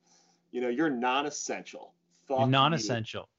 you 0.51 0.61
know, 0.61 0.69
you're 0.69 0.89
non-essential. 0.89 1.93
Fuck 2.27 2.41
you, 2.41 2.47
non-essential. 2.47 3.27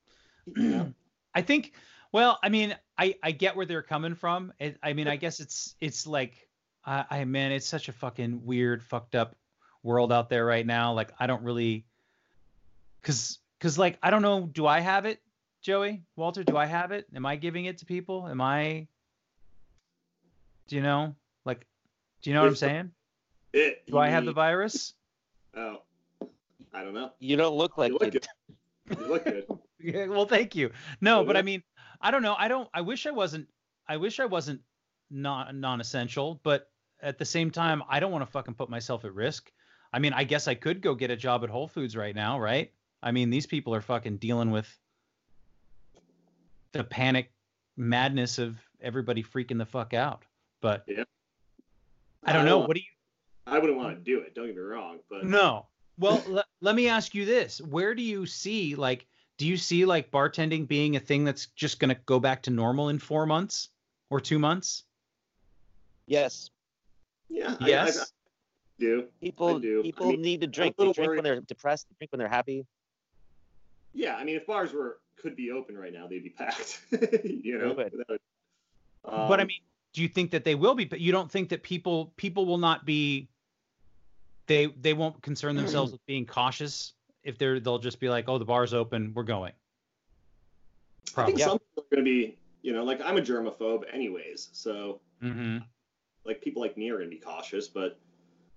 You 0.56 0.68
know? 0.68 0.94
I 1.34 1.40
think. 1.40 1.72
Well, 2.12 2.38
I 2.42 2.50
mean, 2.50 2.76
I 2.98 3.14
I 3.22 3.30
get 3.30 3.56
where 3.56 3.64
they're 3.64 3.82
coming 3.82 4.14
from. 4.14 4.52
It, 4.60 4.76
I 4.82 4.92
mean, 4.92 5.08
I 5.08 5.16
guess 5.16 5.40
it's 5.40 5.74
it's 5.80 6.06
like, 6.06 6.46
I, 6.84 7.06
I 7.10 7.24
man, 7.24 7.50
it's 7.50 7.66
such 7.66 7.88
a 7.88 7.92
fucking 7.92 8.44
weird, 8.44 8.82
fucked 8.82 9.14
up 9.14 9.36
world 9.82 10.12
out 10.12 10.28
there 10.28 10.44
right 10.44 10.66
now. 10.66 10.92
Like, 10.92 11.12
I 11.18 11.26
don't 11.26 11.42
really, 11.42 11.86
cause 13.02 13.38
cause 13.58 13.78
like 13.78 13.98
I 14.02 14.10
don't 14.10 14.20
know. 14.20 14.46
Do 14.52 14.66
I 14.66 14.80
have 14.80 15.06
it, 15.06 15.22
Joey 15.62 16.02
Walter? 16.14 16.44
Do 16.44 16.58
I 16.58 16.66
have 16.66 16.92
it? 16.92 17.06
Am 17.16 17.24
I 17.24 17.36
giving 17.36 17.64
it 17.64 17.78
to 17.78 17.86
people? 17.86 18.28
Am 18.28 18.42
I? 18.42 18.86
Do 20.68 20.76
you 20.76 20.82
know? 20.82 21.14
Like, 21.44 21.66
do 22.22 22.30
you 22.30 22.34
know 22.34 22.42
what 22.42 22.48
I'm 22.48 22.56
saying? 22.56 22.90
It, 23.52 23.86
Do 23.86 23.98
I 23.98 24.08
have 24.08 24.24
the 24.24 24.32
virus? 24.32 24.94
Oh, 25.56 25.82
I 26.72 26.82
don't 26.82 26.94
know. 26.94 27.12
you 27.20 27.36
don't 27.36 27.56
look 27.56 27.78
like 27.78 27.92
you 27.92 27.98
look 28.00 28.14
it. 28.14 28.26
good. 28.88 28.98
You 28.98 29.06
look 29.06 29.24
good. 29.24 29.46
Yeah, 29.80 30.06
well, 30.06 30.24
thank 30.24 30.54
you. 30.56 30.70
No, 31.02 31.18
Well, 31.18 31.26
but 31.26 31.36
I 31.36 31.42
mean, 31.42 31.62
I 32.00 32.10
don't 32.10 32.22
know. 32.22 32.34
I 32.38 32.48
don't. 32.48 32.66
I 32.72 32.80
wish 32.80 33.06
I 33.06 33.10
wasn't. 33.10 33.48
I 33.86 33.98
wish 33.98 34.18
I 34.18 34.24
wasn't 34.24 34.62
non 35.10 35.60
non-essential, 35.60 36.40
but 36.42 36.70
at 37.02 37.18
the 37.18 37.24
same 37.26 37.50
time, 37.50 37.82
I 37.86 38.00
don't 38.00 38.10
want 38.10 38.24
to 38.24 38.30
fucking 38.30 38.54
put 38.54 38.70
myself 38.70 39.04
at 39.04 39.12
risk. 39.12 39.52
I 39.92 39.98
mean, 39.98 40.14
I 40.14 40.24
guess 40.24 40.48
I 40.48 40.54
could 40.54 40.80
go 40.80 40.94
get 40.94 41.10
a 41.10 41.16
job 41.16 41.44
at 41.44 41.50
Whole 41.50 41.68
Foods 41.68 41.94
right 41.96 42.14
now, 42.14 42.40
right? 42.40 42.72
I 43.02 43.12
mean, 43.12 43.28
these 43.28 43.46
people 43.46 43.74
are 43.74 43.82
fucking 43.82 44.16
dealing 44.16 44.50
with 44.50 44.66
the 46.72 46.82
panic 46.82 47.30
madness 47.76 48.38
of 48.38 48.56
everybody 48.80 49.22
freaking 49.22 49.58
the 49.58 49.66
fuck 49.66 49.92
out. 49.92 50.22
But 50.64 50.82
Yeah. 50.88 51.04
I 52.22 52.32
don't 52.32 52.46
know. 52.46 52.60
What 52.60 52.74
do 52.74 52.80
you? 52.80 52.86
I 53.46 53.58
wouldn't 53.58 53.78
want 53.78 53.98
to 53.98 54.02
do 54.02 54.20
it. 54.20 54.34
Don't 54.34 54.46
get 54.46 54.56
me 54.56 54.62
wrong, 54.62 55.00
but 55.10 55.26
No. 55.26 55.66
Well, 55.98 56.24
le- 56.26 56.46
let 56.62 56.74
me 56.74 56.88
ask 56.88 57.14
you 57.14 57.26
this: 57.26 57.60
Where 57.60 57.94
do 57.94 58.00
you 58.02 58.24
see 58.24 58.74
like? 58.74 59.06
Do 59.36 59.46
you 59.46 59.58
see 59.58 59.84
like 59.84 60.10
bartending 60.10 60.66
being 60.66 60.96
a 60.96 61.00
thing 61.00 61.22
that's 61.22 61.46
just 61.48 61.80
going 61.80 61.94
to 61.94 62.00
go 62.06 62.18
back 62.18 62.42
to 62.44 62.50
normal 62.50 62.88
in 62.88 62.98
four 62.98 63.26
months 63.26 63.68
or 64.08 64.20
two 64.20 64.38
months? 64.38 64.84
Yes, 66.06 66.50
yeah, 67.28 67.56
I- 67.60 67.64
I, 67.64 67.68
Yes. 67.68 67.98
I 67.98 68.04
do. 68.78 69.08
people 69.20 69.58
do. 69.58 69.80
I 69.80 69.82
people 69.82 70.06
mean, 70.12 70.22
need 70.22 70.40
to 70.40 70.46
drink. 70.46 70.76
They 70.78 70.84
drink 70.84 70.96
worried- 70.96 71.16
when 71.16 71.24
they're 71.24 71.40
depressed. 71.42 71.88
They 71.90 71.96
drink 71.98 72.12
when 72.12 72.20
they're 72.20 72.28
happy. 72.28 72.64
Yeah, 73.92 74.16
I 74.16 74.24
mean, 74.24 74.36
if 74.36 74.46
bars 74.46 74.72
were 74.72 74.98
could 75.16 75.36
be 75.36 75.50
open 75.50 75.76
right 75.76 75.92
now, 75.92 76.06
they'd 76.06 76.24
be 76.24 76.30
packed. 76.30 76.80
you 77.22 77.58
know. 77.58 77.68
They 77.74 77.74
would. 77.84 77.92
without- 77.92 78.20
but 79.04 79.38
I 79.38 79.42
um, 79.42 79.48
mean, 79.48 79.60
do 79.94 80.02
you 80.02 80.08
think 80.08 80.32
that 80.32 80.44
they 80.44 80.54
will 80.54 80.74
be? 80.74 80.84
But 80.84 81.00
you 81.00 81.12
don't 81.12 81.30
think 81.30 81.48
that 81.48 81.62
people 81.62 82.12
people 82.16 82.44
will 82.44 82.58
not 82.58 82.84
be. 82.84 83.28
They 84.46 84.66
they 84.66 84.92
won't 84.92 85.22
concern 85.22 85.56
themselves 85.56 85.92
with 85.92 86.04
being 86.06 86.26
cautious 86.26 86.92
if 87.22 87.38
they're 87.38 87.60
they'll 87.60 87.78
just 87.78 88.00
be 88.00 88.10
like, 88.10 88.28
oh, 88.28 88.36
the 88.36 88.44
bar's 88.44 88.74
open, 88.74 89.12
we're 89.14 89.22
going. 89.22 89.52
I 91.16 91.24
think 91.24 91.38
Probably. 91.38 91.42
some 91.42 91.58
people 91.58 91.84
are 91.84 91.96
going 91.96 92.04
to 92.04 92.10
be, 92.10 92.36
you 92.62 92.72
know, 92.72 92.84
like 92.84 93.00
I'm 93.00 93.16
a 93.16 93.22
germaphobe, 93.22 93.84
anyways. 93.92 94.50
So 94.52 95.00
hmm 95.22 95.58
like 96.26 96.42
people 96.42 96.62
like 96.62 96.76
me 96.76 96.90
are 96.90 96.96
going 96.96 97.10
to 97.10 97.14
be 97.14 97.20
cautious, 97.20 97.68
but 97.68 97.98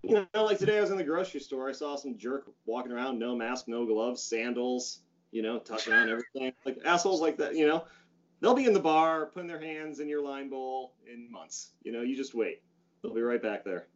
you 0.04 0.26
know, 0.34 0.44
like 0.46 0.58
today 0.58 0.78
I 0.78 0.82
was 0.82 0.90
in 0.90 0.98
the 0.98 1.04
grocery 1.04 1.40
store, 1.40 1.70
I 1.70 1.74
saw 1.74 1.96
some 1.96 2.18
jerk 2.18 2.50
walking 2.66 2.92
around, 2.92 3.20
no 3.20 3.36
mask, 3.36 3.68
no 3.68 3.86
gloves, 3.86 4.24
sandals, 4.24 5.00
you 5.32 5.42
know, 5.42 5.60
touching 5.60 5.94
on 5.94 6.10
everything, 6.10 6.54
like 6.66 6.80
assholes 6.86 7.22
like 7.22 7.38
that, 7.38 7.56
you 7.56 7.68
know. 7.68 7.84
They'll 8.40 8.54
be 8.54 8.66
in 8.66 8.74
the 8.74 8.80
bar, 8.80 9.26
putting 9.28 9.48
their 9.48 9.60
hands 9.62 10.00
in 10.00 10.08
your 10.08 10.22
line 10.22 10.50
bowl 10.50 10.94
in 11.12 11.32
months. 11.32 11.72
You 11.84 11.92
know, 11.92 12.02
you 12.02 12.16
just 12.16 12.36
wait. 12.36 12.62
They'll 13.02 13.14
be 13.14 13.22
right 13.22 13.42
back 13.42 13.64
there. 13.64 13.88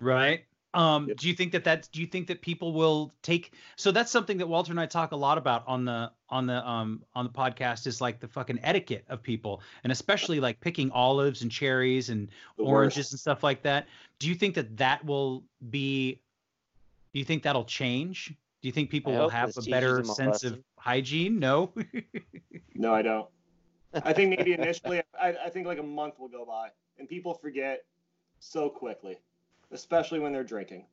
Right. 0.00 0.44
Um, 0.74 1.08
Yep. 1.08 1.16
do 1.16 1.28
you 1.28 1.34
think 1.34 1.52
that 1.52 1.64
that 1.64 1.88
do 1.92 2.00
you 2.02 2.06
think 2.06 2.26
that 2.28 2.42
people 2.42 2.74
will 2.74 3.10
take 3.22 3.54
so 3.76 3.90
that's 3.90 4.10
something 4.10 4.36
that 4.36 4.46
Walter 4.46 4.70
and 4.70 4.78
I 4.78 4.84
talk 4.84 5.12
a 5.12 5.16
lot 5.16 5.38
about 5.38 5.64
on 5.66 5.86
the 5.86 6.12
on 6.28 6.46
the 6.46 6.66
um 6.68 7.02
on 7.14 7.24
the 7.24 7.30
podcast 7.32 7.86
is 7.86 8.02
like 8.02 8.20
the 8.20 8.28
fucking 8.28 8.60
etiquette 8.62 9.06
of 9.08 9.22
people 9.22 9.62
and 9.82 9.90
especially 9.90 10.40
like 10.40 10.60
picking 10.60 10.90
olives 10.90 11.40
and 11.40 11.50
cherries 11.50 12.10
and 12.10 12.28
The 12.58 12.64
oranges 12.64 12.98
worst. 12.98 13.12
and 13.12 13.18
stuff 13.20 13.42
like 13.42 13.62
that. 13.62 13.88
Do 14.18 14.28
you 14.28 14.34
think 14.34 14.54
that 14.56 14.76
that 14.76 15.02
will 15.06 15.42
be 15.70 16.20
do 17.14 17.18
you 17.18 17.24
think 17.24 17.42
that'll 17.44 17.64
change? 17.64 18.34
Do 18.60 18.68
you 18.68 18.72
think 18.72 18.90
people 18.90 19.14
I 19.16 19.20
will 19.20 19.30
have 19.30 19.56
a 19.56 19.62
better 19.62 19.96
them 19.96 20.10
a 20.10 20.14
sense 20.14 20.44
of 20.44 20.60
hygiene? 20.76 21.38
No. 21.38 21.72
No, 22.74 22.94
I 22.94 23.02
don't. 23.02 23.26
I 23.94 24.12
think 24.12 24.36
maybe 24.36 24.52
initially, 24.52 25.02
I, 25.20 25.34
I 25.46 25.50
think 25.50 25.66
like 25.66 25.78
a 25.78 25.82
month 25.82 26.18
will 26.18 26.28
go 26.28 26.44
by, 26.44 26.68
and 26.98 27.08
people 27.08 27.34
forget 27.34 27.84
so 28.38 28.68
quickly, 28.68 29.18
especially 29.70 30.18
when 30.18 30.32
they're 30.32 30.44
drinking. 30.44 30.84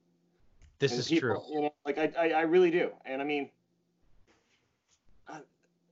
this 0.79 0.91
And 0.91 0.99
is 0.99 1.07
people, 1.07 1.29
true. 1.29 1.41
You 1.55 1.61
know, 1.63 1.73
like 1.85 1.97
I, 1.97 2.11
I, 2.17 2.29
I 2.29 2.41
really 2.41 2.71
do, 2.71 2.91
and 3.05 3.21
I 3.21 3.25
mean, 3.25 3.49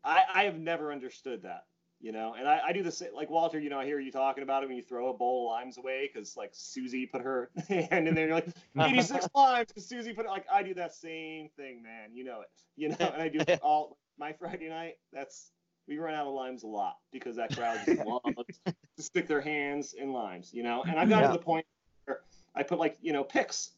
I, 0.04 0.24
I 0.34 0.44
have 0.44 0.58
never 0.58 0.92
understood 0.92 1.44
that. 1.44 1.66
You 2.02 2.12
know, 2.12 2.36
and 2.38 2.50
I, 2.50 2.60
I 2.68 2.74
do 2.74 2.84
the 2.84 2.92
same. 2.92 3.16
Like 3.16 3.30
Walter, 3.30 3.58
you 3.58 3.70
know, 3.70 3.80
I 3.80 3.86
hear 3.86 3.98
you 3.98 4.12
talking 4.12 4.44
about 4.44 4.62
it 4.62 4.68
when 4.68 4.76
you 4.76 4.84
throw 4.84 5.10
a 5.10 5.14
bowl 5.14 5.48
of 5.48 5.54
limes 5.54 5.78
away 5.78 6.10
because 6.14 6.36
like 6.36 6.50
Susie 6.52 7.06
put 7.06 7.22
her 7.22 7.50
hand 7.70 8.10
in 8.10 8.14
there. 8.14 8.26
You're 8.28 8.36
like 8.36 8.50
86 8.78 9.30
limes 9.36 9.70
because 9.70 9.86
Susie 9.86 10.12
put 10.12 10.26
it. 10.26 10.30
Like 10.30 10.46
I 10.52 10.64
do 10.64 10.74
that 10.74 10.94
same 10.94 11.48
thing, 11.56 11.82
man. 11.82 12.10
You 12.14 12.26
know 12.26 12.42
it. 12.42 12.48
You 12.76 12.90
know, 12.90 12.96
and 13.00 13.22
I 13.22 13.30
do 13.30 13.40
it 13.48 13.62
all 13.64 13.98
my 14.20 14.34
Friday 14.34 14.68
night. 14.68 14.96
That's 15.14 15.52
we 15.88 15.98
run 15.98 16.14
out 16.14 16.26
of 16.28 16.34
limes 16.34 16.64
a 16.64 16.68
lot 16.68 16.98
because 17.12 17.36
that 17.36 17.56
crowd 17.56 17.80
just 17.86 18.02
loves 18.06 18.60
to 18.66 19.04
stick 19.04 19.28
their 19.28 19.42
hands 19.42 19.94
in 19.94 20.12
limes. 20.14 20.54
You 20.54 20.64
know, 20.64 20.84
and 20.84 21.00
I've 21.00 21.10
gotten 21.10 21.26
Yeah. 21.26 21.32
to 21.34 21.38
the 21.38 21.44
point 21.44 21.66
where 22.06 22.22
I 22.56 22.64
put 22.64 22.80
like 22.80 22.98
you 23.02 23.14
know 23.14 23.24
picks. 23.24 23.72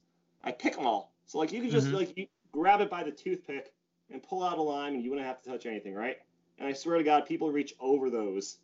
I 0.44 0.52
pick 0.52 0.76
them 0.76 0.86
all. 0.86 1.14
So 1.26 1.38
like 1.40 1.52
you 1.52 1.62
can 1.62 1.70
just 1.72 1.88
Mhm. 1.88 1.94
like 1.94 2.18
you 2.18 2.28
grab 2.52 2.82
it 2.82 2.90
by 2.90 3.04
the 3.04 3.12
toothpick 3.12 3.74
and 4.12 4.22
pull 4.22 4.44
out 4.44 4.58
a 4.58 4.62
lime, 4.62 4.94
and 4.94 5.04
you 5.04 5.10
wouldn't 5.10 5.28
have 5.28 5.42
to 5.42 5.50
touch 5.50 5.66
anything, 5.66 5.94
right? 5.96 6.18
And 6.60 6.68
I 6.68 6.74
swear 6.74 6.98
to 6.98 7.04
God, 7.04 7.26
people 7.26 7.52
reach 7.52 7.74
over 7.80 8.10
those 8.10 8.60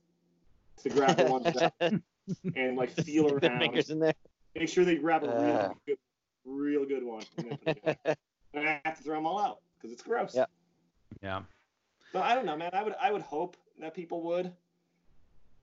to 0.84 0.90
grab 0.90 1.18
the 1.18 1.26
ones 1.26 1.46
that 1.56 1.74
and 2.56 2.78
like 2.78 2.92
feel 2.92 3.28
Stick 3.30 3.42
their 3.42 3.50
around. 3.52 3.60
fingers 3.60 3.90
in 3.90 4.00
there. 4.00 4.14
Make 4.56 4.70
sure 4.70 4.86
they 4.86 4.96
grab 4.98 5.24
a 5.24 5.28
real 5.28 5.56
Uh. 5.56 5.74
good, 5.88 5.98
real 6.46 6.86
good 6.86 7.04
one. 7.04 7.24
And, 7.38 7.50
then 7.50 7.58
put 7.58 7.78
it 7.88 8.00
in. 8.06 8.16
and 8.54 8.70
I 8.70 8.82
have 8.86 8.98
to 8.98 9.04
throw 9.04 9.16
them 9.16 9.26
all 9.26 9.40
out 9.40 9.60
because 9.78 9.92
it's 9.92 10.04
gross. 10.04 10.36
Yeah. 10.36 10.46
Yeah. 11.22 11.42
But 12.14 12.24
I 12.24 12.36
don't 12.36 12.46
know, 12.46 12.58
man. 12.58 12.72
I 12.74 12.84
would 12.84 12.96
I 13.02 13.12
would 13.12 13.22
hope 13.22 13.58
that 13.80 13.94
people 13.94 14.22
would. 14.24 14.52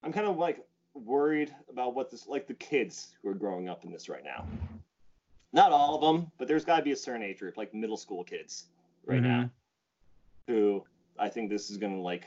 I'm 0.02 0.12
kind 0.12 0.26
of 0.26 0.36
like 0.38 0.64
worried 0.94 1.54
about 1.70 1.94
what 1.94 2.10
this 2.10 2.26
like 2.26 2.46
the 2.46 2.54
kids 2.54 3.16
who 3.22 3.28
are 3.28 3.34
growing 3.34 3.68
up 3.68 3.84
in 3.84 3.92
this 3.92 4.08
right 4.08 4.24
now. 4.24 4.46
Not 5.52 5.72
all 5.72 5.94
of 5.94 6.00
them, 6.00 6.30
but 6.38 6.46
there's 6.46 6.64
got 6.64 6.76
to 6.76 6.82
be 6.82 6.92
a 6.92 6.96
certain 6.96 7.22
age 7.22 7.38
group, 7.38 7.56
like 7.56 7.72
middle 7.72 7.96
school 7.96 8.22
kids, 8.22 8.66
right 9.06 9.22
now, 9.22 9.44
mm-hmm. 10.48 10.52
who 10.52 10.84
I 11.18 11.28
think 11.28 11.50
this 11.50 11.70
is 11.70 11.78
gonna 11.78 12.00
like 12.00 12.26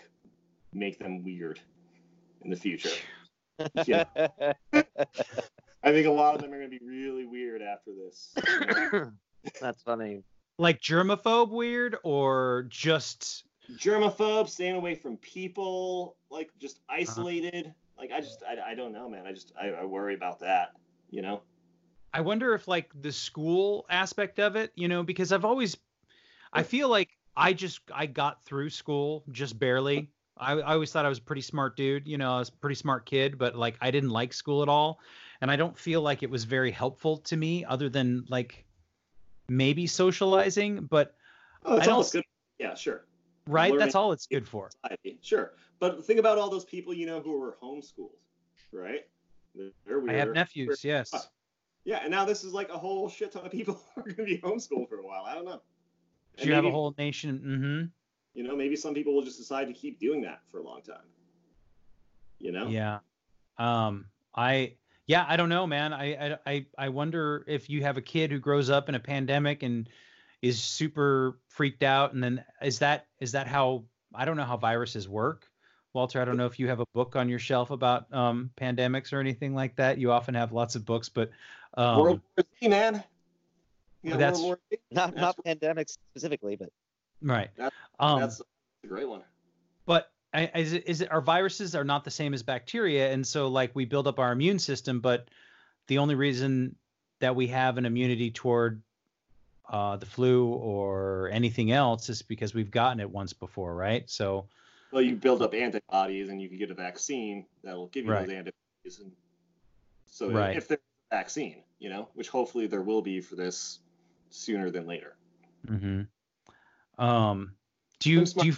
make 0.73 0.99
them 0.99 1.23
weird 1.23 1.59
in 2.41 2.49
the 2.49 2.55
future. 2.55 2.89
Yeah, 3.85 4.05
I 4.73 5.91
think 5.91 6.07
a 6.07 6.11
lot 6.11 6.35
of 6.35 6.41
them 6.41 6.51
are 6.51 6.57
gonna 6.57 6.69
be 6.69 6.79
really 6.83 7.25
weird 7.25 7.61
after 7.61 7.91
this. 7.93 8.33
That's 9.61 9.83
funny. 9.83 10.23
Like 10.57 10.81
germaphobe 10.81 11.49
weird 11.49 11.97
or 12.03 12.65
just 12.69 13.45
germaphobe, 13.77 14.49
staying 14.49 14.75
away 14.75 14.95
from 14.95 15.17
people, 15.17 16.15
like 16.29 16.49
just 16.59 16.79
uh-huh. 16.89 17.01
isolated. 17.01 17.73
Like 17.97 18.11
I 18.11 18.21
just, 18.21 18.43
I, 18.47 18.71
I 18.71 18.75
don't 18.75 18.93
know, 18.93 19.09
man. 19.09 19.25
I 19.27 19.31
just, 19.31 19.53
I, 19.59 19.69
I 19.69 19.85
worry 19.85 20.15
about 20.15 20.39
that. 20.39 20.71
You 21.09 21.21
know? 21.21 21.41
I 22.13 22.21
wonder 22.21 22.53
if 22.53 22.67
like 22.67 22.91
the 23.01 23.11
school 23.11 23.85
aspect 23.89 24.39
of 24.39 24.55
it, 24.55 24.71
you 24.75 24.87
know, 24.87 25.03
because 25.03 25.31
I've 25.31 25.45
always 25.45 25.77
I 26.53 26.63
feel 26.63 26.89
like 26.89 27.09
I 27.37 27.53
just 27.53 27.79
I 27.93 28.05
got 28.05 28.43
through 28.43 28.69
school 28.69 29.23
just 29.31 29.57
barely. 29.57 30.09
I, 30.37 30.53
I 30.53 30.73
always 30.73 30.91
thought 30.91 31.05
I 31.05 31.09
was 31.09 31.19
a 31.19 31.23
pretty 31.23 31.41
smart 31.41 31.77
dude, 31.77 32.07
you 32.07 32.17
know, 32.17 32.33
I 32.33 32.39
was 32.39 32.49
a 32.49 32.53
pretty 32.53 32.75
smart 32.75 33.05
kid, 33.05 33.37
but 33.37 33.55
like 33.55 33.75
I 33.79 33.91
didn't 33.91 34.09
like 34.09 34.33
school 34.33 34.61
at 34.61 34.69
all. 34.69 34.99
And 35.39 35.49
I 35.49 35.55
don't 35.55 35.77
feel 35.77 36.01
like 36.01 36.23
it 36.23 36.29
was 36.29 36.43
very 36.43 36.71
helpful 36.71 37.17
to 37.17 37.37
me 37.37 37.65
other 37.65 37.89
than 37.89 38.25
like 38.27 38.65
maybe 39.47 39.87
socializing, 39.87 40.87
but 40.89 41.15
Oh, 41.63 41.75
that's 41.75 41.87
I 41.87 41.91
all 41.91 41.97
don't 41.97 42.05
it's 42.05 42.11
good. 42.11 42.23
Yeah, 42.59 42.75
sure, 42.75 43.05
right, 43.47 43.77
that's 43.77 43.95
all 43.95 44.11
it's 44.11 44.27
good 44.27 44.47
for. 44.47 44.69
society, 44.69 45.19
sure. 45.21 45.53
But 45.79 46.05
think 46.05 46.19
about 46.19 46.37
all 46.37 46.49
those 46.49 46.65
people 46.65 46.93
you 46.93 47.05
know 47.05 47.19
who 47.19 47.39
were 47.39 47.57
homeschooled, 47.61 48.17
right? 48.71 49.05
I 50.09 50.13
have 50.13 50.33
nephews, 50.33 50.83
yes. 50.83 51.29
Yeah, 51.83 51.99
and 52.03 52.11
now 52.11 52.25
this 52.25 52.43
is 52.43 52.53
like 52.53 52.69
a 52.69 52.77
whole 52.77 53.09
shit 53.09 53.31
ton 53.31 53.45
of 53.45 53.51
people 53.51 53.81
are 53.97 54.03
going 54.03 54.15
to 54.15 54.23
be 54.23 54.37
homeschooled 54.37 54.89
for 54.89 54.97
a 54.97 55.05
while. 55.05 55.25
I 55.25 55.33
don't 55.33 55.45
know. 55.45 55.61
And 56.37 56.47
you 56.47 56.53
have 56.53 56.65
a 56.65 56.71
whole 56.71 56.93
nation? 56.97 57.39
Mm-hmm. 57.39 58.39
You 58.39 58.47
know, 58.47 58.55
maybe 58.55 58.75
some 58.75 58.93
people 58.93 59.13
will 59.13 59.23
just 59.23 59.37
decide 59.37 59.67
to 59.67 59.73
keep 59.73 59.99
doing 59.99 60.21
that 60.21 60.41
for 60.49 60.59
a 60.59 60.63
long 60.63 60.81
time. 60.81 61.03
You 62.39 62.51
know? 62.51 62.67
Yeah. 62.67 62.99
Um, 63.57 64.05
I 64.35 64.75
yeah, 65.07 65.25
I 65.27 65.35
don't 65.35 65.49
know, 65.49 65.67
man. 65.67 65.93
I, 65.93 66.13
I 66.13 66.37
I 66.45 66.65
I 66.77 66.89
wonder 66.89 67.43
if 67.47 67.69
you 67.69 67.83
have 67.83 67.97
a 67.97 68.01
kid 68.01 68.31
who 68.31 68.39
grows 68.39 68.69
up 68.69 68.87
in 68.87 68.95
a 68.95 68.99
pandemic 68.99 69.61
and 69.61 69.89
is 70.41 70.61
super 70.61 71.39
freaked 71.47 71.83
out, 71.83 72.13
and 72.13 72.23
then 72.23 72.43
is 72.61 72.79
that 72.79 73.07
is 73.19 73.31
that 73.33 73.47
how 73.47 73.83
I 74.13 74.25
don't 74.25 74.37
know 74.37 74.43
how 74.43 74.57
viruses 74.57 75.07
work. 75.07 75.47
Walter, 75.93 76.21
I 76.21 76.25
don't 76.25 76.37
know 76.37 76.45
if 76.45 76.57
you 76.57 76.67
have 76.69 76.79
a 76.79 76.85
book 76.93 77.15
on 77.17 77.27
your 77.27 77.39
shelf 77.39 77.69
about 77.69 78.11
um, 78.13 78.49
pandemics 78.55 79.11
or 79.11 79.19
anything 79.19 79.53
like 79.53 79.75
that. 79.75 79.97
You 79.97 80.11
often 80.11 80.33
have 80.35 80.53
lots 80.53 80.75
of 80.75 80.85
books, 80.85 81.09
but 81.09 81.31
um, 81.75 81.99
World 81.99 82.21
War 82.37 82.45
Z, 82.61 82.67
man. 82.69 83.03
Yeah, 84.01 84.15
That's- 84.17 84.37
World 84.37 84.45
War 84.45 84.59
Z. 84.71 84.77
Not 84.91 85.15
That's- 85.15 85.35
not 85.37 85.45
pandemics 85.45 85.97
specifically, 86.11 86.55
but 86.55 86.69
right. 87.21 87.49
That's- 87.57 87.73
um, 87.99 88.21
That's 88.21 88.41
a 88.83 88.87
great 88.87 89.07
one. 89.07 89.21
but 89.85 90.11
I- 90.33 90.49
is 90.55 90.71
it, 90.73 90.87
is 90.87 91.01
it 91.01 91.11
our 91.11 91.21
viruses 91.21 91.75
are 91.75 91.83
not 91.83 92.05
the 92.05 92.11
same 92.11 92.33
as 92.33 92.41
bacteria 92.41 93.11
and 93.11 93.27
so 93.27 93.47
like 93.49 93.75
we 93.75 93.83
build 93.83 94.07
up 94.07 94.17
our 94.17 94.31
immune 94.31 94.59
system 94.59 95.01
but 95.01 95.27
the 95.87 95.97
only 95.97 96.15
reason 96.15 96.73
that 97.19 97.35
we 97.35 97.47
have 97.47 97.77
an 97.77 97.85
immunity 97.85 98.31
toward 98.31 98.81
uh, 99.71 99.95
the 99.95 100.05
flu 100.05 100.47
or 100.47 101.29
anything 101.31 101.71
else 101.71 102.09
is 102.09 102.21
because 102.21 102.53
we've 102.53 102.69
gotten 102.71 102.99
it 102.99 103.09
once 103.09 103.33
before 103.33 103.73
right 103.73 104.09
so 104.09 104.47
Well, 104.91 105.01
you 105.01 105.15
build 105.15 105.41
up 105.41 105.53
antibodies, 105.53 106.27
and 106.29 106.41
you 106.41 106.49
can 106.49 106.57
get 106.57 106.69
a 106.69 106.73
vaccine 106.75 107.45
that'll 107.63 107.87
give 107.87 108.05
you 108.05 108.11
Right. 108.11 108.27
those 108.27 108.35
antibodies. 108.35 108.99
And 108.99 109.11
so, 110.05 110.29
Right. 110.29 110.57
if 110.57 110.67
there's 110.67 110.81
a 111.11 111.15
vaccine, 111.15 111.63
you 111.79 111.89
know, 111.89 112.09
which 112.13 112.27
hopefully 112.27 112.67
there 112.67 112.81
will 112.81 113.01
be 113.01 113.21
for 113.21 113.35
this 113.35 113.79
sooner 114.29 114.69
than 114.69 114.85
later. 114.85 115.15
Mm-hmm. 115.67 117.03
um 117.03 117.53
do 117.99 118.09
you 118.09 118.25
do 118.25 118.47
you 118.47 118.55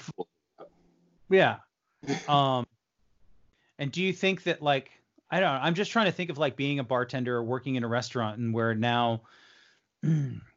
yeah 1.30 1.57
um 2.28 2.66
and 3.78 3.91
do 3.91 4.01
you 4.01 4.14
think 4.14 4.43
that 4.43 4.61
like 4.61 4.89
i 5.30 5.39
don't 5.39 5.53
know 5.53 5.59
i'm 5.61 5.74
just 5.74 5.91
trying 5.91 6.05
to 6.05 6.11
think 6.11 6.30
of 6.30 6.38
like 6.38 6.55
being 6.55 6.80
a 6.80 6.84
bartender 6.84 7.36
or 7.36 7.43
working 7.43 7.76
in 7.76 7.84
a 7.84 7.88
restaurant 7.88 8.39
and 8.39 8.53
where 8.53 8.74
now 8.74 9.22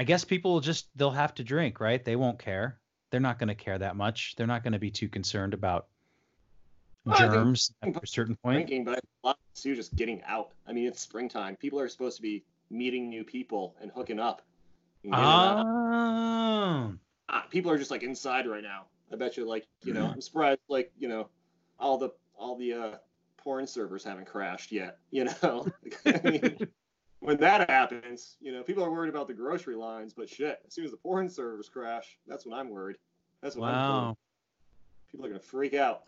i 0.00 0.04
guess 0.04 0.24
people 0.24 0.52
will 0.54 0.60
just 0.60 0.88
they'll 0.96 1.10
have 1.10 1.34
to 1.34 1.44
drink 1.44 1.78
right 1.78 2.04
they 2.04 2.16
won't 2.16 2.38
care 2.38 2.80
they're 3.10 3.20
not 3.20 3.38
going 3.38 3.48
to 3.48 3.54
care 3.54 3.78
that 3.78 3.94
much 3.96 4.34
they're 4.36 4.46
not 4.46 4.62
going 4.62 4.72
to 4.72 4.78
be 4.78 4.90
too 4.90 5.08
concerned 5.08 5.52
about 5.52 5.88
Well, 7.04 7.18
germs 7.18 7.72
at 7.82 8.02
a 8.02 8.06
certain 8.06 8.34
point 8.36 8.56
drinking, 8.66 8.84
but 8.84 8.98
a 8.98 9.26
lot 9.26 9.36
of 9.36 9.42
it's 9.52 9.62
too 9.62 9.74
just 9.74 9.94
getting 9.96 10.22
out. 10.26 10.52
I 10.66 10.72
mean, 10.72 10.86
it's 10.86 11.00
springtime. 11.00 11.56
People 11.56 11.80
are 11.80 11.88
supposed 11.88 12.16
to 12.16 12.22
be 12.22 12.44
meeting 12.70 13.08
new 13.08 13.24
people 13.24 13.74
and 13.80 13.90
hooking 13.90 14.20
up. 14.20 14.42
and 15.04 15.14
oh 15.14 16.94
Ah, 17.28 17.46
people 17.50 17.70
are 17.70 17.78
just 17.78 17.90
like 17.90 18.02
inside 18.02 18.46
right 18.46 18.62
now. 18.62 18.86
I 19.12 19.16
bet 19.16 19.36
you, 19.36 19.44
like, 19.46 19.66
you 19.84 19.92
know, 19.92 20.06
I'm 20.06 20.20
surprised, 20.20 20.60
like, 20.68 20.92
you 20.98 21.08
know, 21.08 21.28
all 21.78 21.98
the 21.98 22.10
all 22.36 22.56
the 22.56 22.72
uh, 22.72 22.94
porn 23.36 23.66
servers 23.66 24.04
haven't 24.04 24.26
crashed 24.26 24.72
yet. 24.72 24.98
You 25.10 25.24
know, 25.42 25.66
I 26.06 26.20
mean, 26.24 26.68
when 27.20 27.36
that 27.38 27.68
happens, 27.70 28.36
you 28.40 28.52
know, 28.52 28.62
people 28.62 28.82
are 28.84 28.90
worried 28.90 29.10
about 29.10 29.26
the 29.28 29.34
grocery 29.34 29.76
lines, 29.76 30.12
but 30.14 30.28
shit, 30.28 30.60
as 30.66 30.74
soon 30.74 30.84
as 30.84 30.90
the 30.90 30.96
porn 30.96 31.28
servers 31.28 31.68
crash, 31.68 32.18
that's 32.26 32.44
when 32.46 32.58
I'm 32.58 32.68
worried. 32.70 32.96
That's 33.42 33.56
what 33.56 33.68
I'm 33.68 33.74
wow 33.74 34.04
worried. 34.06 34.16
People 35.10 35.26
are 35.26 35.28
gonna 35.28 35.40
freak 35.40 35.74
out. 35.74 36.04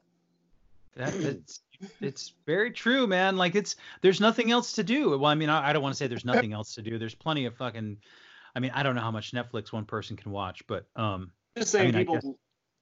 That, 0.97 1.15
it's 1.17 1.61
it's 2.01 2.35
very 2.47 2.71
true, 2.71 3.07
man. 3.07 3.37
Like 3.37 3.55
it's 3.55 3.77
there's 4.01 4.21
nothing 4.21 4.51
else 4.51 4.73
to 4.75 4.83
do. 4.83 5.11
Well, 5.19 5.27
I 5.31 5.35
mean, 5.35 5.49
I, 5.49 5.71
I 5.71 5.73
don't 5.73 5.83
want 5.83 5.95
to 5.95 5.97
say 5.97 6.07
there's 6.07 6.25
nothing 6.25 6.53
else 6.53 6.75
to 6.75 6.83
do. 6.83 6.99
There's 6.99 7.15
plenty 7.15 7.47
of 7.47 7.57
fucking. 7.57 7.99
I 8.55 8.61
mean, 8.61 8.71
I 8.75 8.83
don't 8.83 8.95
know 8.95 9.01
how 9.01 9.11
much 9.11 9.33
Netflix 9.33 9.73
one 9.73 9.87
person 9.87 10.17
can 10.17 10.31
watch, 10.31 10.67
but 10.67 10.87
um, 10.95 11.33
Just 11.57 11.73
saying, 11.73 11.87
mean, 11.87 11.95
I 11.95 11.99
people. 12.01 12.15
guess- 12.17 12.27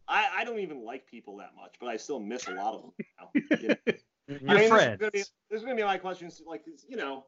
I, 0.09 0.29
I 0.39 0.45
don't 0.45 0.59
even 0.59 0.85
like 0.85 1.07
people 1.07 1.37
that 1.37 1.53
much, 1.57 1.77
but 1.79 1.87
I 1.87 1.97
still 1.97 2.19
miss 2.19 2.49
a 2.49 2.51
lot 2.51 2.75
of 2.75 2.83
them 2.83 2.93
now. 3.21 3.57
you 3.61 3.69
know? 3.69 3.77
your 4.41 4.51
I 4.51 4.55
mean, 4.61 4.69
friends. 4.69 4.99
gonna 4.99 5.13
be- 5.13 5.19
This 5.21 5.59
is 5.59 5.63
gonna 5.63 5.77
be 5.77 5.85
my 5.85 5.99
questions. 5.99 6.43
Like, 6.45 6.65
you 6.89 6.97
know, 6.97 7.27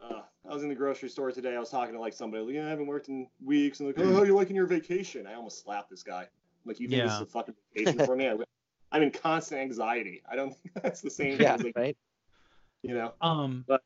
uh, 0.00 0.22
I 0.48 0.54
was 0.54 0.62
in 0.62 0.68
the 0.68 0.74
grocery 0.74 1.08
store 1.08 1.32
today. 1.32 1.56
I 1.56 1.58
was 1.58 1.70
talking 1.70 1.94
to 1.94 2.00
like 2.00 2.12
somebody. 2.12 2.44
Like, 2.44 2.54
yeah, 2.54 2.66
I 2.66 2.70
haven't 2.70 2.86
worked 2.86 3.08
in 3.08 3.28
weeks. 3.44 3.80
And 3.80 3.88
like, 3.88 3.98
oh, 3.98 4.14
how 4.14 4.22
you 4.22 4.34
liking 4.34 4.56
your 4.56 4.66
vacation? 4.66 5.26
I 5.26 5.34
almost 5.34 5.62
slapped 5.62 5.90
this 5.90 6.02
guy. 6.02 6.22
I'm 6.22 6.28
like, 6.64 6.80
you 6.80 6.88
think 6.88 7.02
this 7.04 7.12
is 7.14 7.20
a 7.20 7.26
fucking 7.26 7.54
vacation 7.74 8.04
for 8.04 8.16
me? 8.16 8.28
I, 8.28 8.36
I'm 8.92 9.02
in 9.02 9.10
constant 9.10 9.60
anxiety. 9.60 10.22
I 10.30 10.36
don't 10.36 10.56
think 10.56 10.74
that's 10.82 11.00
the 11.00 11.10
same. 11.10 11.36
Thing. 11.36 11.46
Yeah, 11.46 11.54
as, 11.54 11.62
like, 11.62 11.76
right. 11.76 11.96
You 12.82 12.94
know. 12.94 13.12
Um, 13.20 13.64
But- 13.66 13.82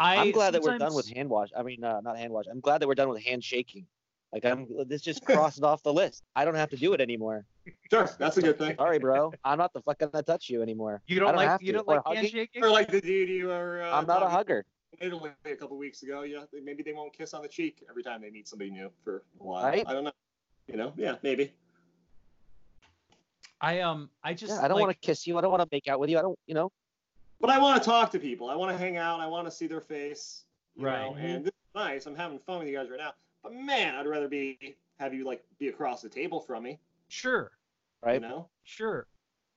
I 0.00 0.16
I'm 0.18 0.30
glad 0.30 0.54
that 0.54 0.62
we're 0.62 0.78
done 0.78 0.94
with 0.94 1.08
hand 1.08 1.28
wash. 1.28 1.48
I 1.56 1.64
mean, 1.64 1.82
uh, 1.82 2.00
not 2.00 2.16
hand 2.16 2.32
wash. 2.32 2.44
I'm 2.48 2.60
glad 2.60 2.80
that 2.80 2.86
we're 2.86 2.94
done 2.94 3.08
with 3.08 3.20
handshaking. 3.24 3.84
Like 4.32 4.44
I'm, 4.44 4.68
this 4.86 5.02
just 5.02 5.24
crosses 5.26 5.62
off 5.62 5.82
the 5.82 5.92
list. 5.92 6.22
I 6.36 6.44
don't 6.44 6.54
have 6.54 6.70
to 6.70 6.76
do 6.76 6.92
it 6.92 7.00
anymore. 7.00 7.44
Sure, 7.90 8.08
that's 8.18 8.36
a 8.36 8.42
good 8.42 8.58
thing. 8.58 8.76
Sorry, 8.76 8.98
bro. 8.98 9.32
I'm 9.44 9.58
not 9.58 9.72
the 9.72 9.80
fuck 9.82 9.98
gonna 9.98 10.22
touch 10.22 10.48
you 10.50 10.62
anymore. 10.62 11.02
You 11.06 11.18
don't 11.20 11.28
don't 11.28 11.36
like 11.36 11.48
have 11.48 11.62
you 11.62 11.72
to. 11.72 11.78
don't 11.78 11.88
Or 11.88 11.94
like 11.96 12.04
hugging? 12.04 12.22
handshaking. 12.22 12.62
Or 12.64 12.70
like 12.70 12.90
the 12.90 13.00
dude 13.00 13.28
you 13.28 13.46
were. 13.48 13.82
Uh, 13.82 13.96
I'm 13.96 14.06
not 14.06 14.18
a 14.18 14.20
talking 14.26 14.36
hugger. 14.36 14.64
in 15.00 15.06
Italy 15.08 15.30
a 15.44 15.56
couple 15.56 15.76
weeks 15.78 16.02
ago. 16.02 16.22
Yeah, 16.22 16.44
maybe 16.62 16.82
they 16.82 16.92
won't 16.92 17.12
kiss 17.12 17.34
on 17.34 17.42
the 17.42 17.48
cheek 17.48 17.84
every 17.88 18.02
time 18.02 18.20
they 18.22 18.30
meet 18.30 18.48
somebody 18.48 18.70
new 18.70 18.90
for 19.04 19.22
a 19.40 19.44
while. 19.44 19.64
Right. 19.64 19.84
I 19.86 19.92
don't 19.92 20.04
know. 20.04 20.12
You 20.66 20.76
know, 20.76 20.92
yeah, 20.96 21.16
maybe. 21.22 21.52
I 23.60 23.80
um 23.80 24.10
I 24.22 24.34
just 24.34 24.52
Yeah, 24.52 24.60
I 24.64 24.68
don't 24.68 24.76
like, 24.76 24.86
want 24.86 25.00
to 25.00 25.06
kiss 25.06 25.26
you. 25.26 25.36
I 25.38 25.40
don't 25.40 25.50
want 25.50 25.62
to 25.62 25.68
make 25.72 25.88
out 25.88 25.98
with 25.98 26.10
you. 26.10 26.18
I 26.18 26.22
don't, 26.22 26.38
you 26.46 26.54
know. 26.54 26.70
But 27.40 27.50
I 27.50 27.58
want 27.58 27.82
to 27.82 27.88
talk 27.88 28.10
to 28.12 28.18
people. 28.18 28.50
I 28.50 28.54
want 28.54 28.72
to 28.72 28.78
hang 28.78 28.96
out. 28.96 29.20
I 29.20 29.26
want 29.26 29.46
to 29.46 29.50
see 29.50 29.66
their 29.66 29.80
face. 29.80 30.44
Right. 30.76 31.00
Know? 31.02 31.14
And 31.16 31.44
this 31.44 31.50
is 31.52 31.74
nice. 31.74 32.06
I'm 32.06 32.14
having 32.14 32.38
fun 32.38 32.58
with 32.60 32.68
you 32.68 32.76
guys 32.76 32.88
right 32.90 32.98
now. 32.98 33.12
But 33.42 33.54
man, 33.54 33.94
I'd 33.94 34.06
rather 34.06 34.28
be 34.28 34.76
have 35.00 35.14
you 35.14 35.24
like 35.24 35.42
be 35.58 35.68
across 35.68 36.02
the 36.02 36.08
table 36.08 36.40
from 36.40 36.62
me. 36.64 36.78
sure 37.08 37.52
Right. 38.02 38.20
You 38.22 38.28
know. 38.28 38.48
sure. 38.64 39.06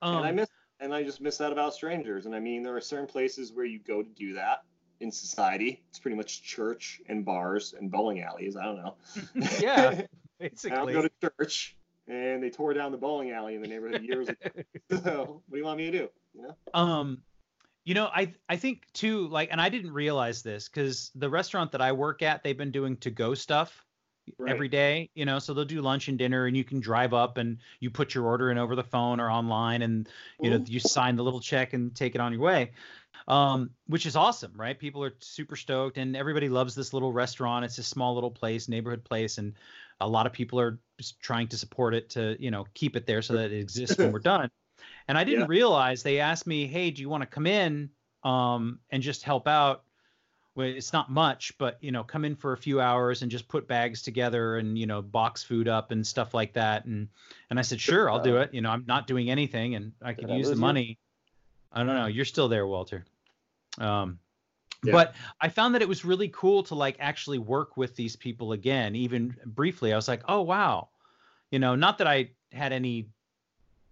and 0.02 0.26
I 0.26 0.30
Um, 0.30 0.36
miss 0.36 0.50
and 0.80 0.94
I 0.94 1.04
just 1.04 1.22
miss 1.22 1.38
that 1.38 1.52
about 1.52 1.74
strangers. 1.76 2.26
And 2.26 2.36
I 2.36 2.39
mean, 2.39 2.64
there 2.64 2.76
are 2.76 2.82
certain 2.82 3.08
places 3.08 3.54
where 3.54 3.66
you 3.66 3.80
go 3.80 4.02
to 4.02 4.10
do 4.10 4.34
that 4.34 4.64
in 5.00 5.12
society. 5.12 5.84
It's 5.89 6.00
pretty 6.00 6.18
much 6.18 6.44
church 6.44 7.02
and 7.08 7.24
bars 7.24 7.74
and 7.78 7.92
bowling 7.92 8.22
alleys. 8.22 8.58
I 8.58 8.64
don't 8.64 8.78
know. 8.78 8.96
yeah, 9.60 10.02
basically. 10.39 10.72
I 10.72 10.76
don't 10.76 10.92
go 10.92 11.02
to 11.04 11.12
church, 11.22 11.78
and 12.08 12.42
they 12.42 12.50
tore 12.50 12.74
down 12.74 12.92
the 12.92 12.98
bowling 12.98 13.32
alley 13.32 13.56
in 13.56 13.62
the 13.62 13.68
neighborhood 13.68 14.04
years 14.04 14.28
ago. 14.28 14.50
so 15.04 15.44
what 15.48 15.52
do 15.52 15.58
you 15.58 15.64
want 15.66 15.78
me 15.78 15.92
to 15.92 15.98
do? 15.98 16.10
You 16.34 16.42
know. 16.44 16.56
Um, 16.74 17.22
you 17.84 17.94
know, 17.94 18.06
I 18.06 18.34
I 18.50 18.58
think 18.58 18.84
too, 18.94 19.28
like, 19.28 19.50
and 19.52 19.62
I 19.62 19.70
didn't 19.70 19.92
realize 19.92 20.42
this 20.42 20.68
because 20.68 21.12
the 21.16 21.30
restaurant 21.30 21.74
that 21.74 21.82
I 21.82 21.92
work 21.92 22.22
at, 22.24 22.44
they've 22.44 22.58
been 22.58 22.72
doing 22.72 22.98
to 22.98 23.12
go 23.12 23.34
stuff 23.36 23.86
Right. 24.38 24.61
every 24.61 24.69
day. 24.69 25.09
You 25.15 25.26
know, 25.26 25.39
so 25.39 25.53
they'll 25.53 25.65
do 25.65 25.82
lunch 25.82 26.07
and 26.07 26.17
dinner, 26.17 26.45
and 26.45 26.55
you 26.57 26.63
can 26.63 26.80
drive 26.80 27.13
up 27.13 27.38
and 27.38 27.59
you 27.80 27.89
put 27.91 28.13
your 28.15 28.26
order 28.26 28.51
in 28.51 28.57
over 28.57 28.76
the 28.76 28.84
phone 28.84 29.19
or 29.19 29.30
online, 29.32 29.82
and 29.82 30.09
you 30.41 30.49
know 30.49 30.59
Ooh. 30.59 30.67
you 30.67 30.80
sign 30.80 31.15
the 31.15 31.24
little 31.24 31.39
check 31.41 31.74
and 31.74 31.95
take 31.95 32.15
it 32.15 32.22
on 32.22 32.34
your 32.34 32.41
way. 32.41 32.74
Um, 33.28 33.76
which 33.88 34.05
is 34.05 34.15
awesome, 34.15 34.53
right? 34.55 34.78
People 34.78 35.03
are 35.03 35.13
super 35.19 35.55
stoked, 35.55 35.97
and 35.97 36.15
everybody 36.15 36.49
loves 36.49 36.76
this 36.76 36.93
little 36.93 37.13
restaurant. 37.13 37.65
It's 37.65 37.78
a 37.78 37.84
small 37.84 38.15
little 38.15 38.32
place, 38.32 38.67
neighborhood 38.67 39.03
place, 39.05 39.38
and 39.38 39.55
a 39.99 40.07
lot 40.07 40.26
of 40.26 40.34
people 40.34 40.59
are 40.59 40.82
just 40.99 41.19
trying 41.19 41.47
to 41.49 41.57
support 41.57 41.93
it 41.93 42.09
to, 42.11 42.36
you 42.39 42.51
know, 42.51 42.65
keep 42.74 42.95
it 42.95 43.05
there 43.05 43.22
so 43.22 43.34
that 43.36 43.51
it 43.51 43.59
exists 43.59 43.99
when 43.99 44.11
we're 44.11 44.19
done. 44.22 44.49
And 45.07 45.17
I 45.17 45.24
didn't 45.24 45.45
Yeah. 45.45 45.47
realize 45.47 46.03
they 46.03 46.19
asked 46.19 46.47
me, 46.47 46.67
"Hey, 46.67 46.91
do 46.91 47.01
you 47.01 47.09
want 47.09 47.22
to 47.24 47.28
come 47.28 47.47
in 47.47 47.91
um, 48.24 48.82
and 48.89 49.03
just 49.03 49.24
help 49.24 49.47
out?" 49.47 49.86
Well, 50.54 50.68
it's 50.68 50.91
not 50.91 51.10
much, 51.10 51.58
but 51.58 51.78
you 51.82 51.91
know, 51.91 52.04
come 52.04 52.26
in 52.26 52.36
for 52.36 52.52
a 52.52 52.58
few 52.58 52.82
hours 52.82 53.22
and 53.22 53.32
just 53.32 53.47
put 53.47 53.68
bags 53.68 54.02
together 54.02 54.58
and 54.58 54.78
you 54.78 54.86
know, 54.86 55.02
box 55.02 55.43
food 55.43 55.70
up 55.70 55.91
and 55.91 56.06
stuff 56.06 56.34
like 56.34 56.54
that. 56.54 56.86
And 56.86 57.08
and 57.49 57.58
I 57.58 57.62
said, 57.62 57.80
"Sure, 57.80 58.10
I'll 58.10 58.22
do 58.22 58.38
it." 58.38 58.54
You 58.54 58.62
know, 58.62 58.70
I'm 58.70 58.86
not 58.86 59.08
doing 59.08 59.30
anything, 59.30 59.76
and 59.76 59.93
I 60.02 60.14
could 60.14 60.28
Did 60.28 60.32
I 60.32 60.38
use 60.38 60.47
the 60.47 60.52
lose 60.52 60.60
you? 60.60 60.66
money. 60.66 60.99
I 61.72 61.84
don't 61.84 61.95
know. 61.95 62.08
You're 62.08 62.26
still 62.26 62.49
there, 62.49 62.68
Walter. 62.68 63.06
Um, 63.78 64.20
Yeah. 64.84 64.91
but 64.91 65.16
I 65.39 65.47
found 65.47 65.76
that 65.76 65.82
it 65.82 65.88
was 65.88 66.04
really 66.04 66.28
cool 66.28 66.64
to 66.64 66.76
like 66.76 66.97
actually 66.99 67.38
work 67.38 67.78
with 67.78 67.95
these 67.95 68.18
people 68.18 68.52
again, 68.52 68.95
even 68.95 69.38
briefly. 69.45 69.93
I 69.93 69.95
was 69.95 70.10
like, 70.10 70.24
oh 70.28 70.41
wow, 70.41 70.89
you 71.49 71.60
know, 71.60 71.76
not 71.76 71.99
that 71.99 72.08
I 72.08 72.32
had 72.52 72.74
any. 72.74 73.08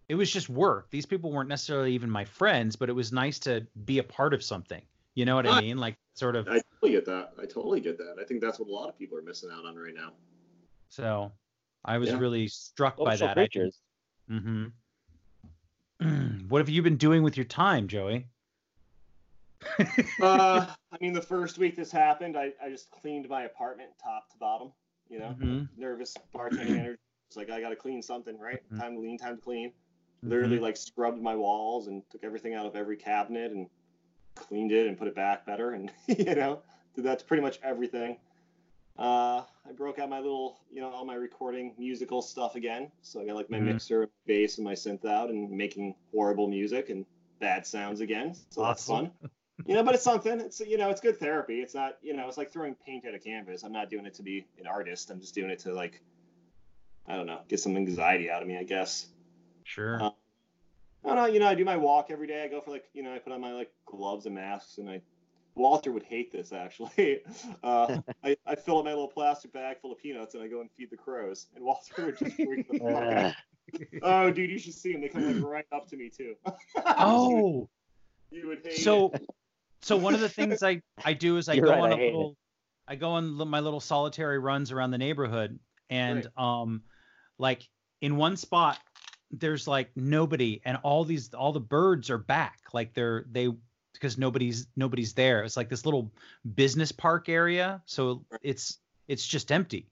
It 0.10 0.16
was 0.16 0.30
just 0.30 0.50
work. 0.50 0.90
These 0.90 1.06
people 1.06 1.32
weren't 1.32 1.48
necessarily 1.50 1.94
even 1.94 2.10
my 2.10 2.26
friends, 2.26 2.76
but 2.76 2.90
it 2.90 2.94
was 2.94 3.14
nice 3.14 3.40
to 3.40 3.66
be 3.86 4.00
a 4.00 4.04
part 4.04 4.34
of 4.34 4.44
something. 4.44 4.82
You 5.20 5.26
know 5.26 5.36
what 5.36 5.46
I 5.46 5.50
Right. 5.50 5.66
mean? 5.66 5.78
Like 5.80 5.98
sort 6.14 6.38
of. 6.38 6.48
I 6.48 6.62
totally 6.76 6.94
get 6.94 7.06
that. 7.08 7.34
I 7.38 7.46
totally 7.46 7.82
get 7.82 7.98
that. 7.98 8.16
I 8.22 8.24
think 8.24 8.40
that's 8.40 8.58
what 8.58 8.70
a 8.70 8.72
lot 8.72 8.88
of 8.88 8.98
people 8.98 9.18
are 9.18 9.22
missing 9.22 9.50
out 9.52 9.66
on 9.66 9.76
right 9.76 9.94
now. 9.94 10.14
So 10.88 11.34
I 11.84 11.98
was 11.98 12.10
Yeah. 12.10 12.20
really 12.20 12.48
struck 12.48 12.96
by 12.96 13.18
that. 13.18 13.34
creatures. 13.36 13.82
Mm-hmm. 14.32 14.68
what 16.48 16.60
have 16.60 16.70
you 16.70 16.82
been 16.82 16.96
doing 16.96 17.22
with 17.22 17.36
your 17.36 17.44
time, 17.44 17.90
Joey? 17.90 18.28
uh, 20.22 20.68
I 20.94 20.98
mean, 21.02 21.12
the 21.12 21.22
first 21.22 21.58
week 21.58 21.76
this 21.76 21.92
happened, 21.92 22.38
I, 22.38 22.54
I 22.64 22.70
just 22.70 22.90
cleaned 22.90 23.28
my 23.28 23.42
apartment 23.42 23.90
top 24.02 24.30
to 24.32 24.38
bottom. 24.38 24.72
You 25.10 25.20
know, 25.20 25.36
Mhm. 25.38 25.68
nervous 25.76 26.16
bartending 26.34 26.80
energy. 26.80 27.02
It's 27.28 27.36
like 27.36 27.50
I 27.50 27.60
got 27.60 27.70
to 27.72 27.76
clean 27.76 28.02
something, 28.02 28.40
right? 28.40 28.62
Mhm. 28.72 28.80
Time 28.80 28.94
to 28.94 29.02
lean, 29.02 29.18
time 29.18 29.36
to 29.36 29.42
clean. 29.42 29.72
Mm-hmm. 29.72 30.30
Literally, 30.30 30.60
like 30.60 30.78
scrubbed 30.78 31.22
my 31.22 31.36
walls 31.36 31.88
and 31.88 32.04
took 32.10 32.24
everything 32.24 32.54
out 32.54 32.66
of 32.66 32.78
every 32.78 32.96
cabinet 32.96 33.52
and 33.52 33.68
cleaned 34.40 34.72
it 34.72 34.88
and 34.88 34.98
put 34.98 35.08
it 35.08 35.16
back 35.16 35.46
better, 35.46 35.72
and 35.72 35.92
you 36.08 36.36
know, 36.36 36.62
did 36.96 37.06
that 37.06 37.20
to 37.20 37.26
pretty 37.26 37.44
much 37.44 37.60
everything. 37.64 38.18
Uh, 38.98 39.44
I 39.66 39.72
broke 39.78 39.98
out 40.00 40.10
my 40.10 40.20
little, 40.20 40.60
you 40.72 40.82
know, 40.82 40.90
all 40.90 41.06
my 41.06 41.16
recording 41.16 41.74
musical 41.78 42.22
stuff 42.22 42.56
again. 42.56 42.92
So 43.02 43.22
I 43.22 43.26
got 43.26 43.36
like 43.36 43.50
my 43.50 43.60
Mhm. 43.60 43.66
mixer, 43.66 44.10
bass, 44.26 44.58
and 44.58 44.66
my 44.66 44.74
synth 44.74 45.06
out, 45.06 45.30
and 45.30 45.50
making 45.52 45.96
horrible 46.12 46.48
music 46.48 46.90
and 46.90 47.06
bad 47.40 47.66
sounds 47.66 48.02
again. 48.02 48.34
So 48.50 48.62
that's 48.64 48.90
Awesome. 48.90 49.06
fun. 49.08 49.30
You 49.66 49.76
know, 49.76 49.84
but 49.84 49.94
it's 49.96 50.04
something. 50.04 50.40
It's 50.40 50.60
you 50.60 50.78
know, 50.78 50.90
it's 50.90 51.00
good 51.02 51.18
therapy. 51.18 51.62
It's 51.62 51.76
not, 51.76 51.98
you 52.02 52.14
know, 52.14 52.28
it's 52.28 52.38
like 52.38 52.52
throwing 52.52 52.76
paint 52.76 53.06
at 53.06 53.14
a 53.14 53.20
canvas. 53.20 53.64
I'm 53.64 53.72
not 53.72 53.90
doing 53.90 54.06
it 54.06 54.16
to 54.16 54.24
be 54.24 54.46
an 54.60 54.68
artist. 54.68 55.12
I'm 55.12 55.20
just 55.22 55.36
doing 55.36 55.50
it 55.50 55.60
to 55.60 55.74
like, 55.74 56.02
I 57.08 57.16
don't 57.16 57.28
know, 57.28 57.40
get 57.48 57.60
some 57.60 57.78
anxiety 57.78 58.30
out 58.30 58.42
of 58.42 58.48
me, 58.48 58.58
I 58.58 58.64
guess. 58.64 59.08
Sure. 59.64 60.02
Uh, 60.02 60.10
I 61.06 61.08
don't 61.08 61.16
know, 61.16 61.26
you 61.28 61.40
know, 61.40 61.48
I 61.48 61.56
do 61.56 61.64
my 61.66 61.78
walk 61.78 62.08
every 62.10 62.28
day. 62.28 62.44
I 62.44 62.48
go 62.48 62.60
for 62.62 62.72
like, 62.72 62.86
you 62.94 63.04
know, 63.04 63.14
I 63.14 63.20
put 63.20 63.32
on 63.34 63.42
my 63.42 63.52
like 63.54 63.72
gloves 63.86 64.26
and 64.26 64.36
masks, 64.36 64.78
and 64.78 64.90
I. 64.90 65.02
Walter 65.56 65.92
would 65.92 66.04
hate 66.04 66.32
this 66.32 66.54
actually. 66.54 67.22
Uh, 67.64 68.00
I, 68.24 68.38
I 68.46 68.56
fill 68.56 68.78
up 68.78 68.86
my 68.86 68.92
little 68.92 69.10
plastic 69.10 69.52
bag 69.52 69.82
full 69.82 69.92
of 69.92 69.98
peanuts 69.98 70.34
and 70.36 70.42
I 70.42 70.48
go 70.48 70.62
and 70.62 70.70
feed 70.72 70.90
the 70.90 70.96
crows. 70.96 71.48
And 71.56 71.66
Walter 71.66 72.06
would 72.06 72.18
just 72.18 72.36
freak 72.36 72.70
the 72.72 72.80
fuck 72.80 72.92
out. 72.92 73.34
Oh, 74.02 74.32
dude, 74.32 74.50
you 74.50 74.58
should 74.58 74.74
see 74.74 74.94
them. 74.94 75.02
They 75.02 75.10
come 75.10 75.42
like 75.42 75.44
right 75.44 75.66
up 75.74 75.88
to 75.90 75.98
me 75.98 76.10
too. 76.10 76.36
oh, 76.86 77.68
you 78.32 78.48
would 78.48 78.62
hate 78.64 78.78
so 78.80 79.10
it. 79.12 79.26
so 79.82 79.98
one 79.98 80.14
of 80.14 80.22
the 80.22 80.30
things 80.30 80.64
I 80.64 80.82
I 81.04 81.14
do 81.14 81.38
is 81.38 81.50
I 81.50 81.54
You're 81.54 81.66
go 81.66 81.72
right, 81.72 81.82
on 81.82 81.92
I 81.92 81.96
a 81.96 81.98
hate 81.98 82.08
it. 82.08 82.16
little 82.16 82.38
I 82.88 82.96
go 82.96 83.10
on 83.10 83.36
my 83.50 83.60
little 83.60 83.80
solitary 83.82 84.40
runs 84.40 84.72
around 84.72 84.92
the 84.92 84.98
neighborhood 84.98 85.60
and 85.90 86.26
um 86.38 86.84
like 87.38 87.68
in 88.02 88.16
one 88.16 88.38
spot 88.38 88.80
there's 89.32 89.68
like 89.68 89.92
nobody 89.96 90.62
and 90.66 90.78
all 90.84 91.06
these 91.06 91.34
all 91.34 91.52
the 91.54 91.60
birds 91.60 92.10
are 92.10 92.18
back 92.18 92.60
like 92.74 92.94
they're 92.94 93.26
they 93.32 93.50
because 93.94 94.18
nobody's 94.18 94.68
nobody's 94.76 95.14
there. 95.14 95.44
It's 95.44 95.58
like 95.58 95.70
this 95.70 95.86
little 95.86 96.12
business 96.56 96.92
park 96.92 97.30
area 97.30 97.82
so 97.86 98.26
it's 98.42 98.80
it's 99.08 99.26
just 99.26 99.52
empty. 99.52 99.90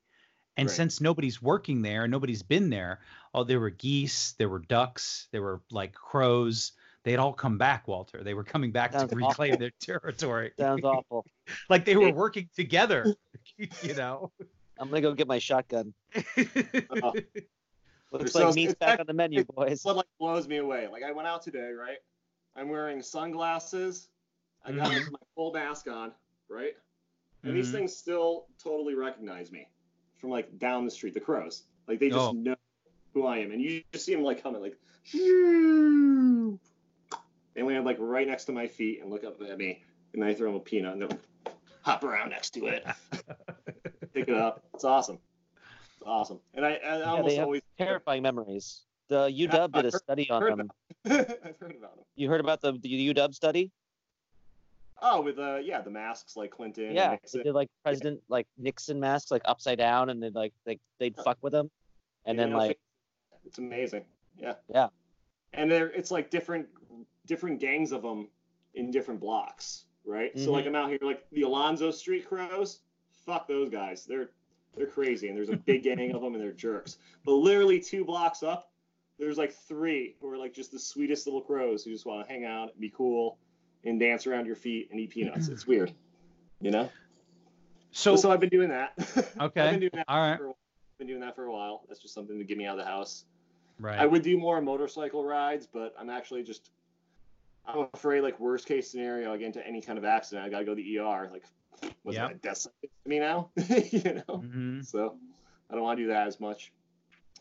And 0.55 0.67
Right. 0.67 0.75
since 0.75 1.01
nobody's 1.01 1.39
working 1.41 1.81
there 1.83 2.03
and 2.03 2.11
nobody's 2.11 2.41
been 2.43 2.69
there 2.69 2.99
oh 3.33 3.43
there 3.43 3.59
were 3.59 3.69
geese 3.69 4.33
there 4.39 4.49
were 4.49 4.59
ducks 4.59 5.27
there 5.31 5.41
were 5.41 5.61
like 5.71 5.93
crows. 5.93 6.71
They'd 7.03 7.17
all 7.17 7.31
come 7.33 7.57
back 7.57 7.88
walter. 7.88 8.23
They 8.23 8.33
were 8.33 8.43
coming 8.43 8.71
back 8.71 8.91
Sounds 8.91 9.09
to 9.11 9.15
reclaim 9.15 9.57
their 9.59 9.71
territory. 9.79 10.51
Sounds 10.59 10.83
awful. 10.83 11.25
like 11.69 11.85
they 11.85 11.95
were 11.95 12.11
working 12.11 12.49
together 12.55 13.15
you 13.83 13.93
know? 13.93 14.31
I'm 14.79 14.89
gonna 14.89 15.01
go 15.01 15.13
get 15.13 15.27
my 15.27 15.39
shotgun. 15.39 15.93
Oh. 17.03 17.13
Looks 18.12 18.32
So 18.32 18.47
like 18.47 18.55
meat's 18.55 18.76
back 18.76 18.99
on 18.99 19.05
the 19.05 19.14
menu, 19.14 19.43
boys. 19.43 19.84
What 19.84 19.95
like 19.97 20.05
blows 20.20 20.47
me 20.47 20.58
away. 20.58 20.88
Like 20.88 21.03
I 21.03 21.12
went 21.12 21.28
out 21.28 21.41
today, 21.41 21.72
right? 21.72 21.97
I'm 22.55 22.70
wearing 22.70 23.01
sunglasses. 23.01 24.10
I 24.66 24.72
got 24.72 24.89
Mhm. 24.89 25.12
my 25.12 25.20
full 25.36 25.51
mask 25.53 25.88
on, 25.88 26.14
right? 26.49 26.74
And 27.43 27.55
these 27.55 27.70
Mhm. 27.70 27.74
things 27.74 27.95
still 27.95 28.47
totally 28.62 28.95
recognize 28.95 29.51
me 29.51 29.68
from 30.16 30.30
like 30.32 30.58
down 30.58 30.86
the 30.86 30.91
street. 30.91 31.14
The 31.14 31.20
crows, 31.20 31.64
like 31.88 31.99
they 31.99 32.10
just 32.10 32.30
Oh. 32.30 32.32
know 32.32 32.55
who 33.14 33.26
I 33.26 33.38
am, 33.39 33.51
and 33.51 33.62
you 33.62 33.84
just 33.91 34.05
see 34.05 34.14
them 34.16 34.24
like 34.24 34.41
coming, 34.41 34.62
like. 34.62 34.78
"Shoo." 35.03 36.60
They 37.53 37.64
land 37.64 37.86
like 37.86 37.97
right 37.99 38.28
next 38.28 38.45
to 38.45 38.51
my 38.51 38.68
feet 38.68 39.01
and 39.01 39.10
look 39.10 39.24
up 39.24 39.41
at 39.41 39.58
me, 39.58 39.82
and 40.14 40.24
I 40.24 40.34
throw 40.34 40.51
them 40.51 40.62
a 40.62 40.64
peanut, 40.64 40.93
and 40.93 41.01
they'll 41.01 41.20
hop 41.82 42.03
around 42.03 42.30
next 42.30 42.51
to 42.51 42.68
it, 42.68 42.86
pick 44.14 44.28
it 44.28 44.34
up. 44.36 44.64
It's 44.74 44.84
awesome. 44.84 45.20
Awesome, 46.08 46.39
and 46.53 46.66
I, 46.66 46.76
I 46.76 47.01
almost 47.03 47.36
have 47.36 47.45
always. 47.45 47.62
Terrifying 47.78 48.24
memories. 48.24 48.84
The 49.10 49.28
UW 49.30 49.72
did 49.74 49.86
a 49.86 49.91
study 49.91 50.30
on 50.30 50.43
them. 50.58 50.70
I've 51.05 51.58
heard 51.60 51.76
about 51.78 51.95
them. 51.97 52.05
You 52.16 52.30
heard 52.30 52.39
about 52.39 52.62
the, 52.62 52.74
the 52.82 53.14
UW 53.14 53.34
study? 53.34 53.72
Oh, 55.01 55.22
with 55.22 55.38
uh, 55.38 55.58
yeah, 55.58 55.82
the 55.82 55.91
masks 55.91 56.36
like 56.36 56.49
Clinton. 56.51 56.86
and 56.86 56.95
Yeah, 56.95 57.12
Nixon. 57.12 57.39
they 57.39 57.43
did 57.43 57.53
like 57.53 57.70
President 57.84 58.20
like 58.30 58.47
Nixon 58.58 58.99
masks 58.99 59.30
like 59.32 59.41
upside 59.45 59.78
down, 59.78 60.10
and 60.10 60.22
then 60.24 60.32
like 60.34 60.53
they 60.66 60.80
they'd 60.99 61.16
fuck 61.24 61.38
with 61.41 61.51
them, 61.53 61.70
and 62.26 62.38
You 62.38 62.45
then 62.45 62.53
like 62.53 62.80
it's 63.45 63.58
amazing. 63.60 64.05
Yeah. 64.39 64.53
Yeah. 64.74 64.88
And 65.53 65.70
they're 65.70 65.89
it's 65.89 66.10
like 66.10 66.30
different 66.32 66.68
different 67.26 67.60
gangs 67.60 67.91
of 67.91 68.01
them 68.01 68.30
in 68.74 68.91
different 68.91 69.20
blocks, 69.20 69.86
right? 70.05 70.32
So 70.39 70.51
like 70.51 70.66
Mhm. 70.66 70.70
I'm 70.70 70.76
out 70.76 70.89
here 70.89 70.99
like 71.01 71.30
the 71.32 71.43
Alonzo 71.43 71.91
Street 71.91 72.28
Crows. 72.28 72.80
Fuck 73.26 73.47
those 73.47 73.70
guys. 73.70 74.05
They're 74.05 74.30
they're 74.78 74.88
crazy, 74.88 75.28
and 75.28 75.38
there's 75.38 75.49
a 75.49 75.57
big 75.57 75.84
gang 75.84 76.13
of 76.13 76.21
them, 76.21 76.34
and 76.34 76.43
they're 76.43 76.51
jerks. 76.51 76.97
But 77.25 77.34
literally 77.34 77.80
two 77.80 78.05
blocks 78.05 78.43
up, 78.43 78.71
there's 79.19 79.38
like 79.38 79.53
three 79.53 80.15
who 80.21 80.30
are 80.30 80.38
like 80.38 80.53
just 80.53 80.71
the 80.71 80.80
sweetest 80.80 81.25
little 81.25 81.41
crows 81.41 81.84
who 81.84 81.91
just 81.91 82.05
want 82.05 82.25
to 82.25 82.32
hang 82.32 82.45
out, 82.45 82.71
and 82.71 82.80
be 82.80 82.89
cool, 82.89 83.38
and 83.84 83.99
dance 83.99 84.28
around 84.28 84.45
your 84.45 84.55
feet 84.55 84.89
and 84.91 84.99
eat 84.99 85.09
peanuts. 85.09 85.47
It's 85.47 85.65
weird, 85.65 85.93
you 86.61 86.71
know. 86.71 86.89
so 87.91 88.15
so 88.15 88.32
I've 88.32 88.39
been 88.39 88.49
doing 88.49 88.69
that. 88.69 88.93
Okay. 89.39 89.61
I've 89.61 89.71
been 89.71 89.80
doing 89.80 89.91
that 89.93 90.05
all 90.07 90.19
right 90.19 90.38
for 90.38 90.45
a 90.45 90.47
while. 90.47 90.57
Been 90.99 91.07
doing 91.07 91.21
that 91.21 91.36
for 91.36 91.45
a 91.45 91.51
while. 91.51 91.84
That's 91.88 91.99
just 92.01 92.13
something 92.13 92.38
to 92.38 92.43
get 92.43 92.57
me 92.57 92.65
out 92.65 92.80
of 92.80 92.84
the 92.84 92.89
house. 92.89 93.25
right 93.80 93.99
I 93.99 94.05
would 94.05 94.23
do 94.23 94.38
more 94.38 94.59
motorcycle 94.61 95.23
rides, 95.23 95.67
but 95.71 95.93
I'm 95.99 96.09
actually 96.09 96.43
just 96.43 96.71
I'm 97.67 97.88
afraid 97.93 98.21
like 98.21 98.39
worst 98.39 98.65
case 98.65 98.89
scenario, 98.89 99.34
I 99.34 99.38
get 99.38 99.47
into 99.47 99.67
any 99.67 99.82
kind 99.82 99.97
of 99.97 100.05
accident, 100.05 100.45
I 100.45 100.49
gotta 100.49 100.65
go 100.65 100.73
to 100.73 100.82
the 100.82 100.99
ER. 100.99 101.30
Like 101.32 101.43
was 102.03 102.15
Yeah. 102.15 102.28
that 102.28 102.32
a 102.32 102.36
death 102.36 102.57
sentence 102.57 102.91
to 103.03 103.09
me 103.09 103.19
now? 103.19 103.49
you 103.91 104.21
know? 104.28 104.38
hmm 104.38 104.82
So 104.82 105.17
I 105.69 105.75
don't 105.75 105.84
want 105.84 105.97
to 105.97 106.03
do 106.03 106.09
that 106.09 106.28
as 106.28 106.39
much. 106.39 106.71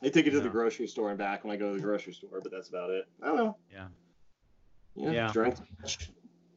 I 0.02 0.08
take 0.08 0.26
it 0.26 0.30
to 0.30 0.36
Yeah. 0.36 0.42
the 0.42 0.48
grocery 0.50 0.86
store 0.86 1.10
and 1.10 1.18
back 1.18 1.44
when 1.44 1.54
I 1.54 1.56
go 1.56 1.70
to 1.70 1.76
the 1.76 1.82
grocery 1.82 2.12
store, 2.12 2.40
but 2.42 2.52
that's 2.52 2.68
about 2.68 2.90
it. 2.90 3.08
I 3.22 3.26
don't 3.26 3.36
know. 3.36 3.56
Yeah. 3.72 3.88
Yeah. 4.96 5.12
Yeah. 5.12 5.32
Drink. 5.32 5.56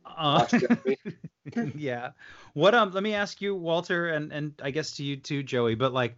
Uh, 0.06 0.46
yeah. 1.76 2.12
What 2.54 2.76
um 2.76 2.92
let 2.92 3.04
me 3.04 3.14
ask 3.14 3.42
you 3.42 3.56
Walter 3.56 4.10
and 4.10 4.32
and 4.32 4.54
I 4.64 4.72
guess 4.72 4.98
to 4.98 5.04
you 5.04 5.18
too 5.18 5.44
Joey, 5.44 5.76
but 5.76 5.94
like 5.94 6.16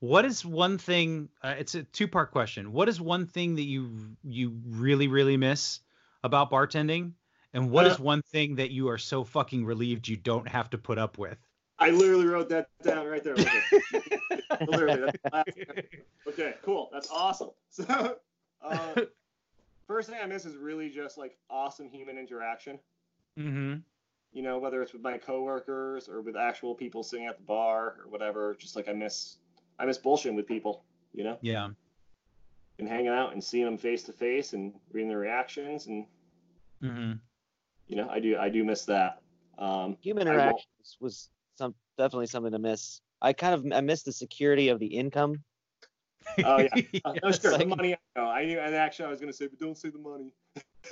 what 0.00 0.24
is 0.24 0.44
one 0.44 0.78
thing 0.78 1.28
uh, 1.42 1.54
it's 1.58 1.74
a 1.74 1.82
two-part 1.82 2.30
question. 2.32 2.72
What 2.72 2.88
is 2.88 3.00
one 3.00 3.26
thing 3.26 3.56
that 3.56 3.64
you 3.64 4.16
you 4.24 4.58
really 4.66 5.08
really 5.08 5.36
miss 5.36 5.80
about 6.24 6.50
bartending? 6.50 7.12
And 7.52 7.70
what 7.70 7.86
is 7.86 7.98
Uh, 7.98 8.02
one 8.02 8.22
thing 8.22 8.54
that 8.56 8.70
you 8.70 8.88
are 8.88 8.98
so 8.98 9.24
fucking 9.24 9.64
relieved 9.64 10.06
you 10.08 10.16
don't 10.16 10.46
have 10.48 10.70
to 10.70 10.78
put 10.78 10.98
up 10.98 11.18
with? 11.18 11.38
I 11.78 11.90
literally 11.90 12.26
wrote 12.26 12.48
that 12.50 12.68
down 12.82 13.06
right 13.06 13.24
there. 13.24 13.34
Literally, 14.68 15.00
that's 15.00 15.18
the 15.22 15.30
last- 15.32 15.48
Okay, 16.28 16.54
cool. 16.62 16.90
That's 16.92 17.10
awesome. 17.10 17.50
So, 17.70 18.16
uh, 18.62 19.00
first 19.86 20.10
thing 20.10 20.18
I 20.22 20.26
miss 20.26 20.44
is 20.44 20.56
really 20.56 20.90
just 20.90 21.16
like 21.16 21.38
awesome 21.48 21.88
human 21.88 22.18
interaction. 22.18 22.78
mm-hmm. 23.38 23.76
You 24.32 24.42
know, 24.42 24.58
whether 24.58 24.80
it's 24.82 24.92
with 24.92 25.02
my 25.02 25.18
coworkers 25.18 26.08
or 26.08 26.20
with 26.20 26.36
actual 26.36 26.74
people 26.74 27.02
sitting 27.02 27.26
at 27.26 27.36
the 27.38 27.42
bar 27.44 27.96
or 27.98 28.08
whatever. 28.08 28.54
Just 28.54 28.76
like 28.76 28.88
I 28.88 28.92
miss, 28.92 29.38
I 29.78 29.86
miss 29.86 29.98
bullshitting 29.98 30.36
with 30.36 30.46
people. 30.46 30.84
You 31.14 31.24
know, 31.24 31.38
Yeah. 31.40 31.70
and 32.78 32.86
hanging 32.88 33.08
out 33.08 33.32
and 33.32 33.42
seeing 33.42 33.64
them 33.64 33.76
face 33.78 34.02
to 34.04 34.12
face 34.12 34.52
and 34.52 34.72
reading 34.92 35.08
their 35.08 35.18
reactions 35.18 35.86
and 35.86 36.06
Mm-hmm. 36.82 37.12
You 37.90 37.96
know, 37.96 38.08
I 38.08 38.20
do, 38.20 38.38
I 38.38 38.48
do 38.48 38.62
miss 38.64 38.84
that. 38.84 39.20
Um, 39.58 39.96
human 40.00 40.28
interactions 40.28 40.96
was 41.00 41.28
some 41.58 41.74
definitely 41.98 42.28
something 42.28 42.52
to 42.52 42.58
miss. 42.58 43.00
I 43.20 43.32
kind 43.32 43.52
of 43.52 43.76
I 43.76 43.80
miss 43.80 44.04
the 44.04 44.12
security 44.12 44.68
of 44.68 44.78
the 44.78 44.86
income. 44.86 45.42
Oh, 46.44 46.58
yeah. 46.58 46.68
uh, 47.04 47.14
no, 47.22 47.32
sure, 47.32 47.58
the 47.58 47.66
money. 47.66 47.94
I 47.94 47.98
know. 48.20 48.28
I 48.28 48.44
knew, 48.44 48.60
and 48.60 48.74
actually, 48.74 49.06
I 49.06 49.10
was 49.10 49.20
gonna 49.20 49.32
say, 49.32 49.48
but 49.48 49.58
don't 49.58 49.76
say 49.76 49.90
the 49.90 49.98
money. 49.98 50.32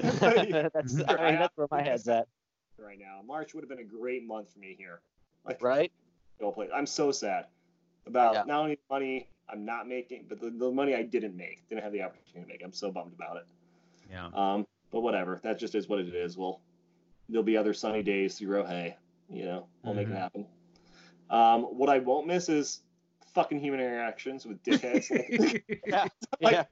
that's 0.75 1.01
I 1.09 1.31
mean, 1.31 1.39
that's 1.39 1.57
where 1.57 1.69
my 1.71 1.83
head's 1.83 2.09
at, 2.09 2.27
right 2.79 2.99
now. 2.99 3.21
March 3.25 3.55
would 3.55 3.63
have 3.63 3.71
been 3.71 3.79
a 3.79 3.85
great 3.85 4.27
month 4.27 4.53
for 4.53 4.59
me 4.59 4.75
here. 4.77 5.01
Like, 5.47 5.63
right? 5.63 5.93
go 6.41 6.51
play. 6.51 6.69
I'm 6.75 6.87
so 6.87 7.13
sad 7.13 7.47
about 8.07 8.35
Yeah. 8.35 8.43
not 8.47 8.61
only 8.61 8.75
the 8.75 8.81
money 8.91 9.29
I'm 9.49 9.65
not 9.65 9.89
making, 9.89 10.27
but 10.29 10.41
the, 10.41 10.51
the 10.51 10.71
money 10.71 10.95
I 10.95 11.03
didn't 11.03 11.37
make, 11.37 11.67
didn't 11.69 11.83
have 11.83 11.93
the 11.93 12.03
opportunity 12.03 12.43
to 12.43 12.47
make. 12.49 12.63
I'm 12.65 12.73
so 12.73 12.91
bummed 12.91 13.13
about 13.13 13.39
it. 13.39 13.47
Yeah. 14.11 14.29
Um, 14.35 14.67
but 14.93 15.01
whatever. 15.01 15.41
That 15.43 15.59
just 15.59 15.75
is 15.75 15.89
what 15.89 16.01
it 16.01 16.15
is. 16.15 16.37
Well, 16.37 16.61
there'll 17.29 17.43
be 17.45 17.57
other 17.57 17.75
sunny 17.75 18.03
days 18.03 18.39
through 18.39 18.49
Rohay. 18.49 18.95
You 19.31 19.45
know, 19.45 19.67
we'll 19.83 19.95
make 19.95 20.09
it 20.09 20.13
Mhm. 20.15 20.17
happen. 20.19 20.47
Um, 21.31 21.63
what 21.65 21.89
I 21.91 21.99
won't 21.99 22.27
miss 22.27 22.49
is 22.49 22.83
fucking 23.35 23.61
human 23.61 23.81
interactions 23.81 24.47
with 24.47 24.63
dickheads. 24.63 25.11
like, 25.39 25.65
Yeah, 25.87 26.07
Like, 26.41 26.53
yeah. 26.55 26.65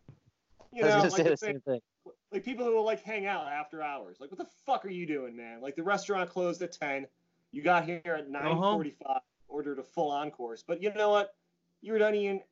you 0.73 0.83
know, 0.83 0.99
like 1.03 1.13
the 1.17 1.23
the 1.25 1.37
same 1.37 1.61
thing. 1.61 1.81
like 2.33 2.45
people 2.45 2.65
who 2.65 2.75
will 2.75 2.85
like 2.85 3.03
hang 3.03 3.27
out 3.27 3.47
after 3.47 3.83
hours. 3.83 4.17
Like, 4.21 4.31
what 4.31 4.39
the 4.39 4.49
fuck 4.65 4.85
are 4.87 4.91
you 4.91 5.07
doing, 5.07 5.37
man? 5.37 5.61
Like 5.61 5.77
the 5.77 5.83
restaurant 5.83 6.31
closed 6.31 6.63
at 6.63 6.73
ten. 6.73 7.07
You 7.53 7.63
got 7.63 7.85
here 7.85 8.01
at 8.07 8.29
nine 8.31 8.57
forty-five, 8.57 9.21
ordered 9.49 9.79
a 9.79 9.83
full-on 9.85 10.31
course. 10.31 10.65
But 10.67 10.83
you 10.83 10.93
know 10.95 11.11
what? 11.11 11.35
You 11.83 11.93
were 11.93 11.99
done 11.99 12.15
eating 12.15 12.43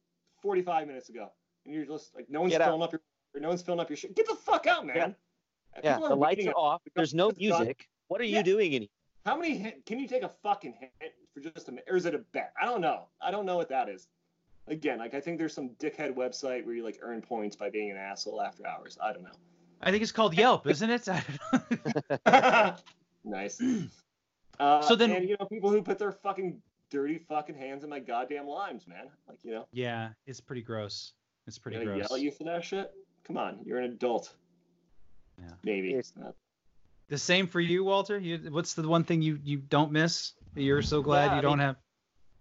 forty-five 0.43 0.87
minutes 0.87 1.09
ago, 1.09 1.31
and 1.65 1.75
you're 1.75 1.85
just 1.87 2.15
like, 2.15 2.27
no 2.29 2.43
one's 2.43 2.53
Get 2.53 2.61
out. 2.61 2.67
filling 2.69 2.83
up 2.83 2.93
your, 2.93 3.01
no 3.41 3.49
one's 3.49 3.63
filling 3.63 3.81
up 3.81 3.89
your 3.89 3.97
shit. 3.97 4.15
Get 4.15 4.27
the 4.29 4.35
fuck 4.37 4.67
out, 4.67 4.87
man. 4.87 4.97
Yeah. 4.97 5.81
Yeah, 5.83 5.99
the 6.09 6.15
lights 6.15 6.47
are 6.47 6.53
off. 6.53 6.83
There's 6.95 7.15
no 7.15 7.31
It's 7.31 7.39
done. 7.49 7.59
music. 7.65 7.89
What 8.09 8.21
are 8.21 8.25
Yeah. 8.25 8.39
you 8.39 8.45
doing 8.45 8.73
in 8.73 8.83
here? 8.83 8.89
How 9.25 9.37
many 9.37 9.57
hint, 9.57 9.87
can 9.87 9.99
you 9.99 10.07
take 10.07 10.23
a 10.23 10.29
fucking 10.29 10.75
hint 10.75 11.13
for 11.33 11.41
just 11.41 11.69
a 11.69 11.73
minute, 11.73 11.87
or 11.89 11.97
is 11.97 12.05
it 12.07 12.15
a 12.15 12.19
bet? 12.19 12.53
I 12.61 12.67
don't 12.67 12.81
know. 12.81 13.09
I 13.21 13.31
don't 13.31 13.47
know 13.47 13.57
what 13.57 13.69
that 13.71 13.89
is. 13.89 14.09
Again, 14.67 14.99
like 14.99 15.15
I 15.15 15.21
think 15.21 15.39
there's 15.39 15.55
some 15.55 15.71
dickhead 15.81 16.15
website 16.15 16.65
where 16.65 16.75
you 16.75 16.83
like 16.85 16.99
earn 17.03 17.21
points 17.23 17.57
by 17.57 17.71
being 17.71 17.91
an 17.91 17.97
asshole 17.97 18.41
after 18.43 18.67
hours. 18.67 18.99
I 19.03 19.13
don't 19.13 19.23
know. 19.25 19.31
I 19.83 19.91
think 19.91 20.03
it's 20.03 20.13
called 20.13 20.35
Yelp, 20.35 20.67
isn't 20.67 20.89
it? 20.91 21.07
nice. 23.25 23.61
Uh, 24.59 24.83
So 24.83 24.95
then- 24.97 25.13
and 25.13 25.29
you 25.29 25.37
know, 25.39 25.47
people 25.47 25.71
who 25.71 25.83
put 25.83 25.99
their 25.99 26.13
fucking 26.13 26.61
dirty 26.91 27.19
fucking 27.19 27.55
hands 27.57 27.83
in 27.85 27.91
my 27.91 27.99
goddamn 27.99 28.47
limes, 28.47 28.87
man. 28.87 29.11
Like, 29.29 29.39
you 29.43 29.51
know, 29.53 29.67
Yeah, 29.73 30.11
it's 30.27 30.41
pretty 30.41 30.63
gross. 30.63 31.13
It's 31.47 31.59
pretty 31.59 31.79
gonna 31.79 31.91
gross. 31.91 32.09
yell 32.09 32.17
at 32.17 32.23
you 32.23 32.31
for 32.31 32.45
that 32.45 32.65
shit? 32.65 32.93
Come 33.25 33.37
on, 33.37 33.61
you're 33.65 33.79
an 33.79 33.85
adult. 33.91 34.35
Yeah. 35.39 35.51
Maybe. 35.65 35.89
Yes. 35.89 36.13
The 37.09 37.19
same 37.19 37.47
for 37.47 37.61
you, 37.61 37.85
Walter. 37.85 38.19
You, 38.19 38.39
what's 38.51 38.75
the 38.75 38.87
one 38.89 39.05
thing 39.05 39.21
you 39.23 39.39
you 39.45 39.59
don't 39.59 39.93
miss? 39.93 40.33
You're 40.55 40.83
so 40.83 41.03
glad 41.03 41.27
Yeah, 41.27 41.33
you 41.33 41.39
I 41.39 41.41
don't 41.43 41.59
mean- 41.59 41.67
have. 41.67 41.77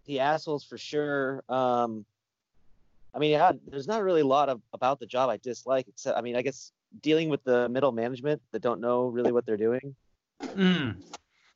the 0.06 0.20
assholes 0.22 0.64
for 0.64 0.78
sure. 0.78 1.44
Um, 1.50 2.06
I 3.14 3.20
mean, 3.20 3.32
yeah, 3.32 3.52
there's 3.68 3.88
not 3.88 4.02
really 4.04 4.22
a 4.22 4.26
lot 4.26 4.50
of 4.50 4.62
about 4.74 5.00
the 5.00 5.06
job 5.06 5.30
I 5.30 5.38
dislike. 5.38 5.88
Except, 5.88 6.18
I 6.18 6.22
mean, 6.22 6.36
I 6.36 6.42
guess 6.42 6.72
dealing 7.02 7.30
with 7.30 7.44
the 7.44 7.68
middle 7.70 7.92
management 7.92 8.42
that 8.52 8.62
don't 8.62 8.80
know 8.82 9.06
really 9.08 9.32
what 9.32 9.46
they're 9.46 9.58
doing. 9.58 9.96
Mm. 10.42 10.96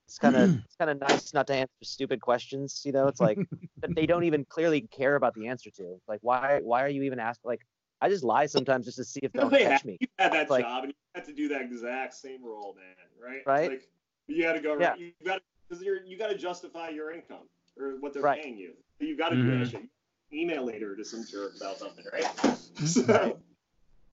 It's 0.05 0.19
kind 0.19 0.35
of 0.35 0.55
it's 0.65 0.75
kind 0.75 0.91
of 0.91 0.99
nice 0.99 1.33
not 1.33 1.47
to 1.47 1.53
answer 1.55 1.71
stupid 1.83 2.21
questions. 2.21 2.81
You 2.85 2.91
know, 2.91 3.07
it's 3.07 3.19
like 3.21 3.39
that 3.81 3.95
they 3.95 4.05
don't 4.05 4.23
even 4.25 4.45
clearly 4.45 4.81
care 4.81 5.15
about 5.15 5.33
the 5.33 5.47
answer 5.47 5.71
to. 5.71 5.99
Like, 6.07 6.19
why 6.21 6.59
why 6.61 6.83
are 6.83 6.89
you 6.89 7.03
even 7.03 7.19
asking? 7.19 7.47
Like, 7.49 7.61
I 8.01 8.09
just 8.09 8.23
lie 8.23 8.45
sometimes 8.45 8.85
just 8.85 8.97
to 8.97 9.03
see 9.03 9.19
if 9.23 9.31
they'll 9.33 9.49
they 9.49 9.59
catch 9.63 9.71
had, 9.81 9.85
me. 9.85 9.97
You 9.99 10.07
had 10.19 10.33
that 10.33 10.49
Like- 10.49 10.65
job 10.65 10.83
and 10.83 10.93
you 10.93 10.97
had 11.15 11.25
to 11.25 11.33
do 11.33 11.47
that 11.49 11.61
exact 11.61 12.13
same 12.13 12.43
role, 12.43 12.75
man. 12.75 13.31
Right? 13.31 13.41
Right. 13.45 13.69
Like, 13.71 13.87
you 14.27 14.43
got 14.43 14.53
to 14.53 14.59
go. 14.59 14.77
Yeah. 14.79 14.95
You 14.95 15.11
got 15.25 15.41
because 15.67 15.83
you're 15.83 16.03
you 16.05 16.17
got 16.17 16.27
to 16.27 16.37
justify 16.37 16.89
your 16.89 17.11
income 17.11 17.47
or 17.79 17.99
what 17.99 18.13
they're 18.13 18.21
Right. 18.21 18.41
paying 18.41 18.57
you. 18.57 18.73
You 18.99 19.17
got 19.17 19.29
to 19.29 19.35
do 19.35 19.43
Mhm. 19.43 19.59
that 19.63 19.69
shit. 19.71 19.89
Email 20.33 20.65
later 20.65 20.95
to 20.95 21.05
some 21.05 21.23
jerk 21.25 21.55
about 21.55 21.77
something, 21.77 22.03
right? 22.11 22.25
so, 22.85 23.01
so 23.05 23.37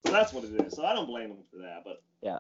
that's 0.04 0.32
what 0.32 0.44
it 0.44 0.52
is. 0.64 0.74
So 0.74 0.84
I 0.86 0.92
don't 0.94 1.06
blame 1.06 1.30
them 1.30 1.38
for 1.50 1.58
that, 1.58 1.82
but 1.84 2.02
yeah. 2.22 2.38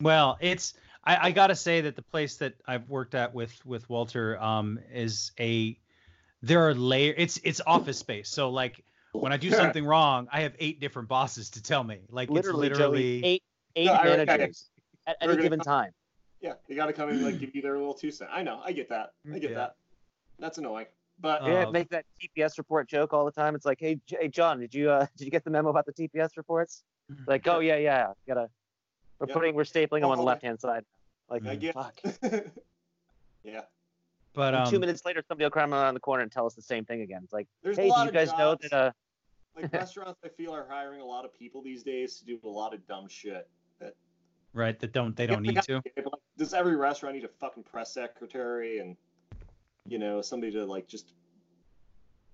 Well, 0.00 0.38
it's 0.40 0.74
I, 1.04 1.28
I 1.28 1.30
gotta 1.32 1.56
say 1.56 1.80
that 1.82 1.96
the 1.96 2.02
place 2.02 2.36
that 2.36 2.54
I've 2.66 2.88
worked 2.88 3.14
at 3.14 3.34
with 3.34 3.64
with 3.66 3.88
Walter 3.90 4.40
um 4.42 4.78
is 4.92 5.32
a 5.40 5.78
there 6.42 6.66
are 6.68 6.74
layer 6.74 7.14
it's 7.16 7.38
it's 7.44 7.60
office 7.66 7.98
space. 7.98 8.28
So 8.28 8.50
like 8.50 8.84
when 9.20 9.32
I 9.32 9.36
do 9.36 9.50
something 9.50 9.84
wrong, 9.84 10.28
I 10.32 10.40
have 10.42 10.54
eight 10.58 10.80
different 10.80 11.08
bosses 11.08 11.50
to 11.50 11.62
tell 11.62 11.84
me. 11.84 12.00
Like 12.10 12.30
Literally, 12.30 12.68
it's 12.68 12.78
literally 12.78 13.20
Joey, 13.20 13.24
eight 13.26 13.42
eight 13.76 13.84
No, 13.86 13.92
I- 13.92 14.00
I- 14.00 14.04
managers 14.16 14.70
at 15.06 15.16
We're 15.22 15.32
any 15.32 15.42
given 15.42 15.60
come- 15.60 15.64
time. 15.64 15.90
yeah, 16.40 16.54
they 16.68 16.74
got 16.74 16.86
to 16.86 16.92
come 16.92 17.08
and 17.10 17.22
like 17.22 17.38
give 17.38 17.54
you 17.54 17.62
their 17.62 17.76
little 17.78 17.94
two 17.94 18.10
cents. 18.10 18.30
I 18.34 18.42
know, 18.42 18.60
I 18.64 18.72
get 18.72 18.88
that. 18.90 19.10
I 19.32 19.38
get 19.38 19.50
Yeah. 19.50 19.56
that. 19.56 19.76
That's 20.38 20.58
annoying, 20.58 20.86
but 21.20 21.42
Uh, 21.42 21.46
Yeah, 21.48 21.70
make 21.70 21.88
that 21.90 22.04
TPS 22.20 22.58
report 22.58 22.88
joke 22.88 23.12
all 23.12 23.24
the 23.24 23.30
time. 23.32 23.54
It's 23.54 23.64
like, 23.66 23.78
hey, 23.80 24.00
J- 24.06 24.16
hey, 24.22 24.28
John, 24.28 24.58
did 24.60 24.74
you 24.74 24.90
uh, 24.90 25.06
did 25.16 25.24
you 25.26 25.30
get 25.30 25.44
the 25.44 25.50
memo 25.50 25.70
about 25.70 25.86
the 25.86 25.92
TPS 25.92 26.36
reports? 26.36 26.82
Like, 27.26 27.46
oh 27.46 27.60
yeah, 27.60 27.76
yeah, 27.76 28.12
gotta. 28.26 28.48
We're 29.20 29.26
Yep. 29.28 29.34
putting, 29.34 29.54
we're 29.54 29.62
stapling 29.62 30.00
them 30.00 30.10
on 30.10 30.16
the 30.16 30.22
Oh, 30.22 30.26
left 30.26 30.42
hand 30.42 30.58
side. 30.60 30.84
Like, 31.28 31.46
I 31.46 31.54
get. 31.54 31.74
fuck. 31.74 31.94
yeah, 33.44 33.60
but 34.34 34.54
um 34.54 34.70
two 34.70 34.78
minutes 34.80 35.04
later, 35.04 35.22
somebody 35.28 35.44
will 35.44 35.50
come 35.50 35.72
around 35.72 35.94
the 35.94 36.00
corner 36.00 36.22
and 36.22 36.32
tell 36.32 36.46
us 36.46 36.54
the 36.54 36.62
same 36.62 36.84
thing 36.84 37.02
again. 37.02 37.20
It's 37.24 37.32
like, 37.32 37.46
hey, 37.62 37.74
do 37.74 37.82
you 37.84 37.92
of 38.08 38.12
guys 38.12 38.32
know 38.36 38.56
that? 38.60 38.72
Uh, 38.72 38.90
like 39.56 39.72
restaurants. 39.72 40.20
I 40.24 40.28
feel 40.28 40.52
are 40.54 40.66
hiring 40.68 41.00
a 41.00 41.04
lot 41.04 41.24
of 41.24 41.32
people 41.32 41.62
these 41.62 41.82
days 41.82 42.16
to 42.18 42.24
do 42.24 42.38
a 42.44 42.48
lot 42.48 42.74
of 42.74 42.86
dumb 42.86 43.08
shit. 43.08 43.48
right 44.52 44.78
that 44.80 44.92
don't 44.92 45.16
they 45.16 45.26
don't 45.26 45.42
need 45.42 45.60
to. 45.62 45.82
Like, 45.96 46.06
does 46.38 46.54
every 46.54 46.76
restaurant 46.76 47.14
need 47.16 47.24
a 47.24 47.28
fucking 47.40 47.62
press 47.64 47.92
secretary 47.94 48.78
and 48.78 48.96
you 49.86 49.98
know 49.98 50.20
somebody 50.22 50.52
to 50.52 50.64
like 50.64 50.86
just 50.88 51.12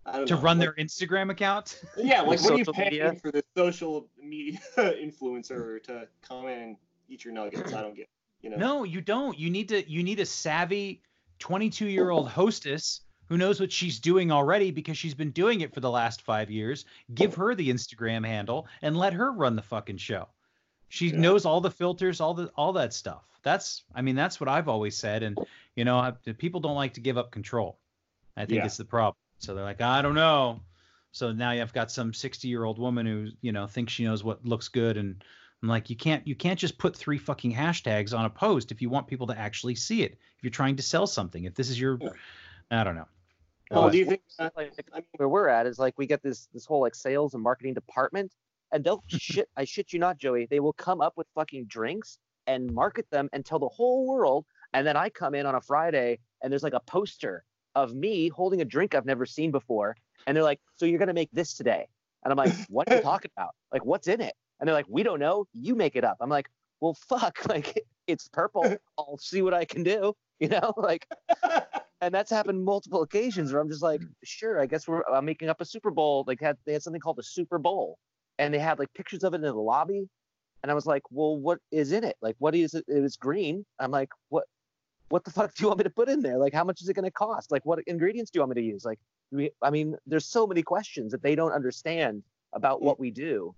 I 0.07 0.17
don't 0.19 0.27
To 0.29 0.35
know, 0.35 0.41
run 0.41 0.59
like- 0.59 0.67
their 0.77 0.85
Instagram 0.85 1.31
account. 1.31 1.81
yeah 1.97 2.21
like 2.23 2.41
what 2.43 2.53
are 2.53 2.57
you 2.59 2.65
social 2.65 2.73
paying 2.73 2.91
media? 2.91 3.15
for 3.23 3.31
the 3.31 3.43
social 3.57 4.09
media 4.23 4.59
influencer 4.79 5.83
to 5.85 6.09
come 6.27 6.47
in 6.49 6.59
and 6.59 6.77
eat 7.09 7.25
your 7.25 7.35
nuggets? 7.35 7.73
I 7.73 7.83
don't 7.83 7.95
get 7.95 8.09
you 8.43 8.49
know. 8.51 8.57
No, 8.57 8.85
you 8.85 9.01
don't. 9.03 9.39
You 9.39 9.51
need 9.51 9.69
to 9.69 9.89
you 9.91 10.03
need 10.03 10.21
a 10.21 10.27
savvy 10.27 11.03
22 11.41 11.87
year 11.87 12.11
old 12.11 12.29
hostess 12.29 13.03
who 13.31 13.39
knows 13.39 13.61
what 13.61 13.71
she's 13.73 13.99
doing 14.01 14.31
already 14.33 14.71
because 14.73 14.99
she's 14.99 15.15
been 15.15 15.31
doing 15.31 15.61
it 15.63 15.73
for 15.73 15.81
the 15.81 15.91
last 15.91 16.21
five 16.21 16.51
years. 16.51 16.85
Give 17.15 17.33
her 17.37 17.55
the 17.55 17.71
Instagram 17.71 18.27
handle 18.27 18.67
and 18.83 18.97
let 18.97 19.13
her 19.15 19.33
run 19.33 19.55
the 19.57 19.63
fucking 19.63 19.99
show. 19.99 20.29
She 20.89 21.11
Yeah. 21.11 21.19
knows 21.21 21.47
all 21.47 21.61
the 21.61 21.71
filters, 21.71 22.21
all 22.21 22.35
the 22.35 22.49
all 22.57 22.73
that 22.75 22.93
stuff. 22.93 23.23
That's 23.43 23.85
I 23.95 24.03
mean 24.03 24.17
that's 24.17 24.41
what 24.41 24.49
I've 24.49 24.69
always 24.69 24.97
said. 24.97 25.23
And 25.23 25.39
you 25.77 25.85
know 25.85 25.97
I, 25.99 26.11
people 26.11 26.61
don't 26.61 26.75
like 26.75 26.95
to 26.95 27.01
give 27.01 27.17
up 27.17 27.31
control. 27.31 27.79
I 28.37 28.45
think 28.47 28.59
Yeah. 28.59 28.67
it's 28.67 28.77
the 28.77 28.85
problem. 28.85 29.17
So 29.39 29.55
they're 29.55 29.65
like 29.65 29.81
I 29.81 30.03
don't 30.03 30.15
know. 30.17 30.61
So 31.13 31.33
now 31.33 31.53
you've 31.53 31.73
got 31.73 31.91
some 31.93 32.13
60 32.13 32.49
year 32.49 32.65
old 32.65 32.81
woman 32.81 33.07
who 33.07 33.29
you 33.41 33.53
know 33.53 33.69
thinks 33.69 33.93
she 33.93 34.05
knows 34.05 34.25
what 34.25 34.45
looks 34.45 34.67
good 34.67 34.97
and 34.97 35.23
I'm 35.63 35.69
like, 35.69 35.89
you 35.91 35.97
can't 35.97 36.27
you 36.27 36.35
can't 36.35 36.59
just 36.59 36.79
put 36.79 36.97
three 36.97 37.19
fucking 37.19 37.53
hashtags 37.55 38.19
on 38.19 38.25
a 38.25 38.31
post 38.31 38.73
if 38.73 38.83
you 38.83 38.89
want 38.91 39.07
people 39.07 39.27
to 39.29 39.39
actually 39.39 39.77
see 39.77 40.03
it. 40.03 40.13
If 40.39 40.43
you're 40.43 40.51
trying 40.51 40.75
to 40.77 40.83
sell 40.83 41.07
something, 41.07 41.45
if 41.45 41.55
this 41.55 41.69
is 41.71 41.79
your. 41.79 41.99
I 42.73 42.83
don't 42.85 42.95
know. 42.95 43.09
Well, 43.71 43.83
But- 43.85 43.93
do 43.93 43.99
you 43.99 44.05
think? 44.07 44.23
uh, 44.39 44.51
like, 44.57 44.73
I 44.93 44.97
mean, 44.99 45.05
where 45.17 45.29
we're 45.29 45.49
at 45.49 45.67
is 45.67 45.79
like 45.79 45.95
we 45.97 46.07
get 46.07 46.23
this 46.23 46.49
this 46.53 46.65
whole 46.67 46.81
like 46.81 46.95
sales 46.95 47.35
and 47.35 47.43
marketing 47.43 47.75
department, 47.75 48.33
and 48.73 48.83
they'll 48.83 49.03
shit. 49.09 49.49
I 49.57 49.65
shit 49.65 49.93
you 49.93 49.99
not, 49.99 50.19
Joey. 50.19 50.47
They 50.47 50.61
will 50.61 50.73
come 50.73 51.01
up 51.01 51.15
with 51.17 51.27
fucking 51.35 51.67
drinks 51.67 52.19
and 52.47 52.73
market 52.73 53.07
them 53.11 53.29
and 53.33 53.45
tell 53.45 53.59
the 53.59 53.69
whole 53.69 54.07
world. 54.09 54.45
And 54.73 54.87
then 54.87 54.97
I 54.97 55.09
come 55.09 55.35
in 55.35 55.47
on 55.47 55.55
a 55.55 55.61
Friday 55.61 56.19
and 56.43 56.53
there's 56.53 56.63
like 56.63 56.73
a 56.73 56.81
poster 56.81 57.45
of 57.77 57.95
me 57.95 58.29
holding 58.29 58.61
a 58.61 58.65
drink 58.65 58.95
I've 58.95 59.07
never 59.07 59.25
seen 59.27 59.51
before, 59.53 59.97
and 60.27 60.37
they're 60.37 60.43
like, 60.45 60.61
"So 60.77 60.87
you're 60.87 60.99
gonna 60.99 61.13
make 61.15 61.31
this 61.33 61.55
today?" 61.55 61.87
And 62.25 62.33
I'm 62.33 62.37
like, 62.39 62.53
"What 62.71 62.91
are 62.91 62.97
you 62.97 63.03
talking 63.03 63.31
about? 63.37 63.55
Like, 63.73 63.85
what's 63.85 64.09
in 64.09 64.21
it?" 64.21 64.35
And 64.59 64.67
they're 64.69 64.75
like, 64.75 64.87
"We 64.89 65.03
don't 65.05 65.21
know. 65.21 65.47
You 65.53 65.77
make 65.77 65.95
it 65.95 66.05
up." 66.05 66.17
I'm 66.21 66.29
like, 66.31 66.49
"Well, 66.81 66.95
fuck. 66.95 67.39
Like, 67.49 67.85
it's 68.09 68.27
purple. 68.29 68.77
I'll 68.99 69.19
see 69.19 69.43
what 69.43 69.55
I 69.55 69.65
can 69.65 69.85
do." 69.85 70.15
You 70.41 70.49
know, 70.49 70.73
like 70.79 71.07
and 72.01 72.15
that's 72.15 72.31
happened 72.31 72.65
multiple 72.65 73.03
occasions 73.03 73.53
where 73.53 73.61
I'm 73.61 73.69
just 73.69 73.83
like, 73.83 74.01
sure, 74.25 74.61
I 74.61 74.67
guess 74.67 74.89
we're 74.89 75.03
I'm 75.03 75.25
making 75.25 75.49
up 75.49 75.61
a 75.61 75.65
Super 75.65 75.91
Bowl. 75.91 76.25
Like 76.27 76.41
had 76.41 76.57
they 76.67 76.73
had 76.73 76.83
something 76.83 77.01
called 77.01 77.19
a 77.19 77.23
Super 77.23 77.59
Bowl, 77.59 77.99
and 78.39 78.53
they 78.53 78.59
had 78.59 78.79
like 78.79 78.93
pictures 78.95 79.25
of 79.25 79.35
it 79.35 79.37
in 79.37 79.43
the 79.43 79.53
lobby, 79.55 80.09
and 80.63 80.71
I 80.71 80.75
was 80.75 80.87
like, 80.87 81.03
well, 81.11 81.37
what 81.39 81.59
is 81.71 81.93
in 81.93 82.05
it? 82.05 82.17
Like, 82.23 82.37
what 82.39 82.55
is 82.55 82.75
it? 82.75 82.85
It 82.89 83.01
was 83.01 83.17
green. 83.17 83.65
I'm 83.79 83.91
like, 83.91 84.11
what? 84.29 84.45
What 85.11 85.25
the 85.25 85.31
fuck 85.39 85.55
do 85.55 85.63
you 85.63 85.69
want 85.69 85.79
me 85.79 85.85
to 85.85 85.91
put 85.91 86.09
in 86.09 86.21
there? 86.23 86.39
Like, 86.39 86.55
how 86.55 86.65
much 86.65 86.81
is 86.83 86.89
it 86.89 86.95
going 86.95 87.05
to 87.05 87.11
cost? 87.11 87.51
Like, 87.51 87.67
what 87.67 87.81
ingredients 87.87 88.31
do 88.31 88.39
you 88.39 88.43
want 88.43 88.55
me 88.57 88.63
to 88.63 88.69
use? 88.69 88.85
Like, 88.85 88.99
we, 89.33 89.51
I 89.63 89.71
mean, 89.71 89.97
there's 90.07 90.27
so 90.27 90.47
many 90.47 90.63
questions 90.63 91.13
that 91.13 91.23
they 91.23 91.35
don't 91.35 91.53
understand 91.53 92.23
about 92.53 92.83
what 92.83 92.99
we 92.99 93.11
do 93.11 93.55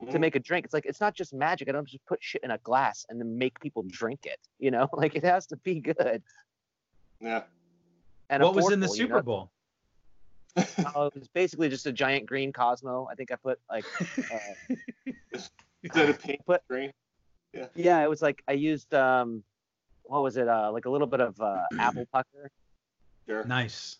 to 0.00 0.06
Mhm. 0.16 0.20
make 0.20 0.34
a 0.36 0.40
drink. 0.40 0.64
It's 0.64 0.72
like 0.72 0.86
it's 0.86 1.00
not 1.00 1.14
just 1.14 1.34
magic. 1.34 1.68
I 1.68 1.72
don't 1.72 1.86
just 1.86 2.04
put 2.06 2.22
shit 2.22 2.42
in 2.42 2.52
a 2.52 2.58
glass 2.58 3.04
and 3.08 3.20
then 3.20 3.36
make 3.36 3.60
people 3.60 3.82
drink 3.86 4.24
it. 4.24 4.38
You 4.58 4.70
know, 4.70 4.88
like 4.94 5.14
it 5.14 5.24
has 5.24 5.46
to 5.48 5.56
be 5.58 5.80
good. 5.80 6.22
Yeah. 7.20 7.42
And 8.28 8.42
what 8.42 8.54
was 8.54 8.70
in 8.70 8.80
the 8.80 8.86
affordable, 8.86 8.90
you 8.90 8.96
Super 8.96 9.14
know? 9.16 9.22
Bowl? 9.22 9.50
Oh, 10.94 11.06
it 11.14 11.14
was 11.18 11.28
basically 11.28 11.68
just 11.68 11.86
a 11.86 11.92
giant 11.92 12.26
green 12.26 12.52
Cosmo. 12.52 13.08
I 13.10 13.14
think 13.14 13.30
I 13.32 13.36
put 13.36 13.58
like, 13.70 13.84
uh, 14.32 14.74
Instead 15.82 16.10
of 16.10 16.18
pink, 16.20 16.40
But- 16.46 16.62
green. 16.68 16.92
yeah, 17.54 17.66
Yeah, 17.74 18.02
it 18.04 18.08
was 18.10 18.20
like 18.22 18.42
I 18.48 18.52
used 18.52 18.92
um, 18.94 19.42
what 20.04 20.22
was 20.22 20.36
it? 20.36 20.48
Uh, 20.48 20.70
like 20.72 20.84
a 20.84 20.90
little 20.90 21.06
bit 21.06 21.20
of 21.20 21.40
uh, 21.40 21.62
apple 21.78 22.06
pucker. 22.12 22.50
Sure. 23.26 23.44
Nice. 23.44 23.98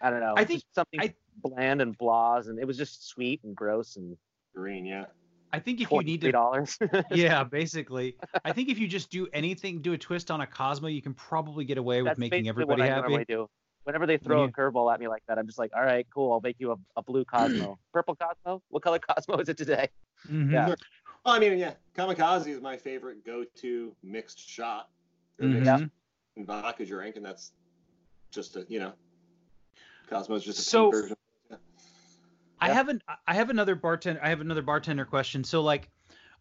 I 0.00 0.10
don't 0.10 0.20
know. 0.20 0.34
I 0.36 0.44
think- 0.44 0.62
something 0.74 1.00
I- 1.00 1.14
bland 1.42 1.80
and 1.82 1.96
blahs, 1.98 2.48
and 2.48 2.58
it 2.58 2.66
was 2.66 2.76
just 2.76 3.06
sweet 3.08 3.40
and 3.44 3.54
gross 3.56 3.96
and 3.96 4.16
Green, 4.54 4.84
yeah. 4.84 5.04
I 5.52 5.58
think 5.58 5.80
if 5.80 5.90
you 5.90 6.02
need 6.02 6.20
to, 6.22 6.32
dollars. 6.32 6.78
yeah, 7.10 7.42
basically, 7.44 8.16
I 8.44 8.52
think 8.52 8.68
if 8.68 8.78
you 8.78 8.86
just 8.86 9.10
do 9.10 9.26
anything, 9.32 9.82
do 9.82 9.92
a 9.92 9.98
twist 9.98 10.30
on 10.30 10.40
a 10.40 10.46
Cosmo, 10.46 10.88
you 10.88 11.02
can 11.02 11.14
probably 11.14 11.64
get 11.64 11.78
away 11.78 12.02
with 12.02 12.10
That's 12.10 12.18
making 12.18 12.44
basically 12.44 12.48
everybody 12.50 12.82
what 12.82 12.90
I 12.90 12.94
happy. 12.94 13.08
normally 13.08 13.24
do. 13.28 13.48
Whenever 13.84 14.06
they 14.06 14.18
throw 14.18 14.44
a 14.44 14.48
curveball 14.48 14.92
at 14.92 15.00
me 15.00 15.08
like 15.08 15.22
that, 15.26 15.38
I'm 15.38 15.46
just 15.46 15.58
like, 15.58 15.72
all 15.74 15.82
right, 15.82 16.06
cool. 16.14 16.32
I'll 16.32 16.40
make 16.40 16.56
you 16.58 16.72
a, 16.72 16.76
a 16.96 17.02
blue 17.02 17.24
Cosmo, 17.24 17.78
purple 17.92 18.14
Cosmo. 18.14 18.62
What 18.68 18.82
color 18.82 18.98
Cosmo 19.00 19.38
is 19.38 19.48
it 19.48 19.56
today? 19.56 19.88
Mhm. 20.28 20.52
Yeah. 20.52 20.66
Well, 21.24 21.34
I 21.34 21.38
mean, 21.38 21.58
yeah, 21.58 21.74
kamikaze 21.96 22.46
is 22.46 22.60
my 22.60 22.76
favorite 22.76 23.24
go-to 23.26 23.94
mixed 24.02 24.38
shot. 24.48 24.88
Or 25.40 25.46
Mhm. 25.46 25.64
mixed 25.64 25.84
and 26.36 26.46
vodka 26.46 26.84
drink, 26.86 27.16
and 27.16 27.24
that's 27.24 27.52
just 28.30 28.56
a 28.56 28.64
you 28.68 28.78
know, 28.78 28.92
Cosmo's 30.08 30.44
just 30.44 30.58
a 30.58 30.62
So- 30.62 30.90
version. 30.90 31.16
I 32.60 32.70
have 32.70 32.88
an 32.88 33.02
I 33.26 33.34
have 33.34 33.50
another 33.50 33.74
bartender 33.74 34.20
I 34.22 34.28
have 34.28 34.40
another 34.40 34.62
bartender 34.62 35.04
question. 35.04 35.44
So 35.44 35.62
like 35.62 35.88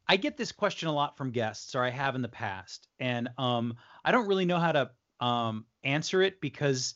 I 0.08 0.18
get 0.18 0.38
this 0.38 0.52
question 0.52 0.90
a 0.90 0.94
lot 0.94 1.18
from 1.18 1.32
guests 1.32 1.76
or 1.76 1.84
I 1.84 1.90
have 1.90 2.16
in 2.16 2.22
the 2.22 2.28
past 2.28 2.88
and 3.00 3.30
um 3.38 3.78
I 4.04 4.12
don't 4.12 4.28
really 4.28 4.46
know 4.46 4.60
how 4.60 4.72
to 4.72 4.92
um 5.20 5.66
answer 5.84 6.22
it 6.22 6.42
because 6.42 6.96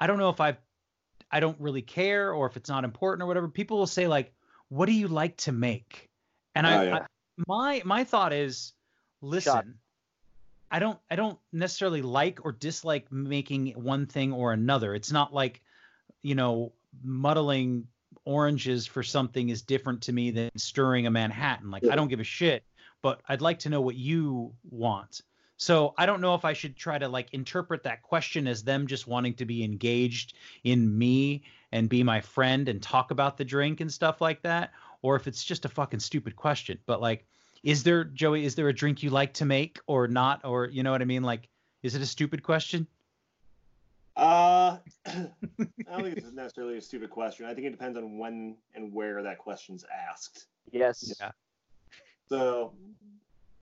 I 0.00 0.06
don't 0.06 0.18
know 0.18 0.28
if 0.30 0.40
I've 0.40 0.58
I 1.30 1.40
don't 1.40 1.58
really 1.60 1.82
care 1.82 2.32
or 2.32 2.46
if 2.46 2.56
it's 2.56 2.68
not 2.68 2.84
important 2.84 3.22
or 3.22 3.26
whatever. 3.26 3.48
People 3.48 3.78
will 3.78 3.86
say 3.86 4.06
like 4.06 4.32
what 4.68 4.86
do 4.86 4.92
you 4.92 5.08
like 5.08 5.36
to 5.38 5.52
make? 5.52 6.08
And 6.54 6.66
I, 6.66 6.78
Oh, 6.78 6.82
yeah. 6.82 6.94
I 6.96 7.06
my 7.46 7.82
my 7.84 8.04
thought 8.04 8.32
is 8.32 8.72
listen 9.20 9.78
I 10.70 10.78
don't 10.78 10.98
I 11.10 11.16
don't 11.16 11.38
necessarily 11.52 12.00
like 12.00 12.44
or 12.44 12.52
dislike 12.52 13.12
making 13.12 13.72
one 13.72 14.06
thing 14.06 14.32
or 14.32 14.52
another. 14.52 14.94
It's 14.94 15.12
not 15.12 15.32
like 15.32 15.60
you 16.22 16.34
know 16.34 16.72
muddling 17.04 17.86
oranges 18.24 18.86
for 18.86 19.02
something 19.02 19.48
is 19.48 19.62
different 19.62 20.02
to 20.02 20.12
me 20.12 20.30
than 20.30 20.50
stirring 20.56 21.06
a 21.06 21.10
Manhattan. 21.10 21.70
Like 21.70 21.86
I 21.86 21.96
don't 21.96 22.08
give 22.08 22.20
a 22.20 22.24
shit, 22.24 22.64
but 23.02 23.20
I'd 23.28 23.40
like 23.40 23.60
to 23.60 23.68
know 23.68 23.80
what 23.80 23.96
you 23.96 24.54
want. 24.70 25.22
So 25.56 25.94
I 25.96 26.06
don't 26.06 26.20
know 26.20 26.34
if 26.34 26.44
I 26.44 26.54
should 26.54 26.76
try 26.76 26.98
to 26.98 27.08
like 27.08 27.32
interpret 27.32 27.84
that 27.84 28.02
question 28.02 28.48
as 28.48 28.64
them 28.64 28.86
just 28.86 29.06
wanting 29.06 29.34
to 29.34 29.44
be 29.44 29.62
engaged 29.62 30.34
in 30.64 30.98
me 30.98 31.44
and 31.70 31.88
be 31.88 32.02
my 32.02 32.20
friend 32.20 32.68
and 32.68 32.82
talk 32.82 33.10
about 33.10 33.36
the 33.36 33.44
drink 33.44 33.80
and 33.80 33.92
stuff 33.92 34.20
like 34.20 34.42
that, 34.42 34.72
or 35.02 35.14
if 35.16 35.26
it's 35.26 35.44
just 35.44 35.64
a 35.64 35.68
fucking 35.68 36.00
stupid 36.00 36.34
question. 36.34 36.78
But 36.86 37.00
like, 37.00 37.26
is 37.62 37.84
there 37.84 38.04
Joey? 38.04 38.44
Is 38.44 38.56
there 38.56 38.68
a 38.68 38.74
drink 38.74 39.02
you 39.02 39.10
like 39.10 39.34
to 39.34 39.44
make 39.44 39.78
or 39.86 40.08
not? 40.08 40.44
Or 40.44 40.66
you 40.66 40.82
know 40.82 40.90
what 40.90 41.00
I 41.00 41.04
mean? 41.04 41.22
Like, 41.22 41.48
is 41.82 41.94
it 41.94 42.02
a 42.02 42.06
stupid 42.06 42.42
question? 42.42 42.86
Uh, 44.16 44.78
I 45.06 45.30
don't 45.90 46.02
think 46.02 46.18
it's 46.18 46.32
necessarily 46.32 46.78
a 46.78 46.82
stupid 46.82 47.10
question. 47.10 47.46
I 47.46 47.54
think 47.54 47.66
it 47.66 47.70
depends 47.70 47.96
on 47.96 48.18
when 48.18 48.56
and 48.74 48.92
where 48.92 49.22
that 49.22 49.38
question's 49.38 49.84
asked. 50.10 50.46
Yes. 50.70 51.14
Yeah. 51.20 51.30
So, 52.28 52.72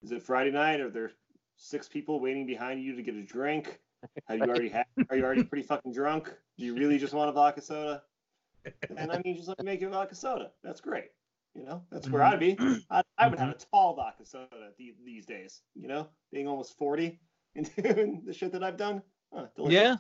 is 0.03 0.12
it 0.12 0.22
Friday 0.22 0.51
night? 0.51 0.80
Are 0.80 0.90
there 0.90 1.12
six 1.57 1.88
people 1.88 2.20
waiting 2.20 2.46
behind 2.46 2.82
you 2.82 2.94
to 2.94 3.03
get 3.03 3.14
a 3.14 3.22
drink? 3.22 3.80
Have 4.28 4.38
you 4.38 4.44
already 4.44 4.68
had? 4.68 4.86
Are 5.11 5.16
you 5.16 5.24
already 5.24 5.44
pretty 5.44 5.66
fucking 5.66 5.92
drunk? 5.92 6.32
Do 6.59 6.64
you 6.64 6.74
really 6.74 6.98
just 6.98 7.12
want 7.12 7.28
a 7.28 7.32
vodka 7.32 7.61
soda? 7.61 8.03
And 8.96 9.11
I 9.11 9.20
mean, 9.24 9.36
just 9.36 9.48
let 9.48 9.59
me 9.59 9.64
make 9.64 9.80
you 9.80 9.88
a 9.88 9.90
vodka 9.90 10.14
soda. 10.14 10.51
That's 10.62 10.80
great. 10.80 11.11
You 11.55 11.64
know, 11.64 11.82
that's 11.90 12.09
where 12.09 12.22
I'd 12.22 12.38
be. 12.38 12.57
I, 12.90 13.03
I 13.18 13.28
would 13.28 13.38
have 13.38 13.51
a 13.51 13.57
tall 13.72 13.96
vodka 13.96 14.24
soda 14.24 14.70
the, 14.78 14.94
these 15.05 15.26
days. 15.26 15.62
You 15.74 15.88
know, 15.88 16.09
being 16.32 16.46
almost 16.46 16.78
forty 16.78 17.18
and 17.57 17.68
doing 17.76 18.22
the 18.24 18.32
shit 18.32 18.53
that 18.53 18.62
I've 18.62 18.76
done. 18.76 19.03
Huh. 19.32 19.46
Yeah. 19.59 19.96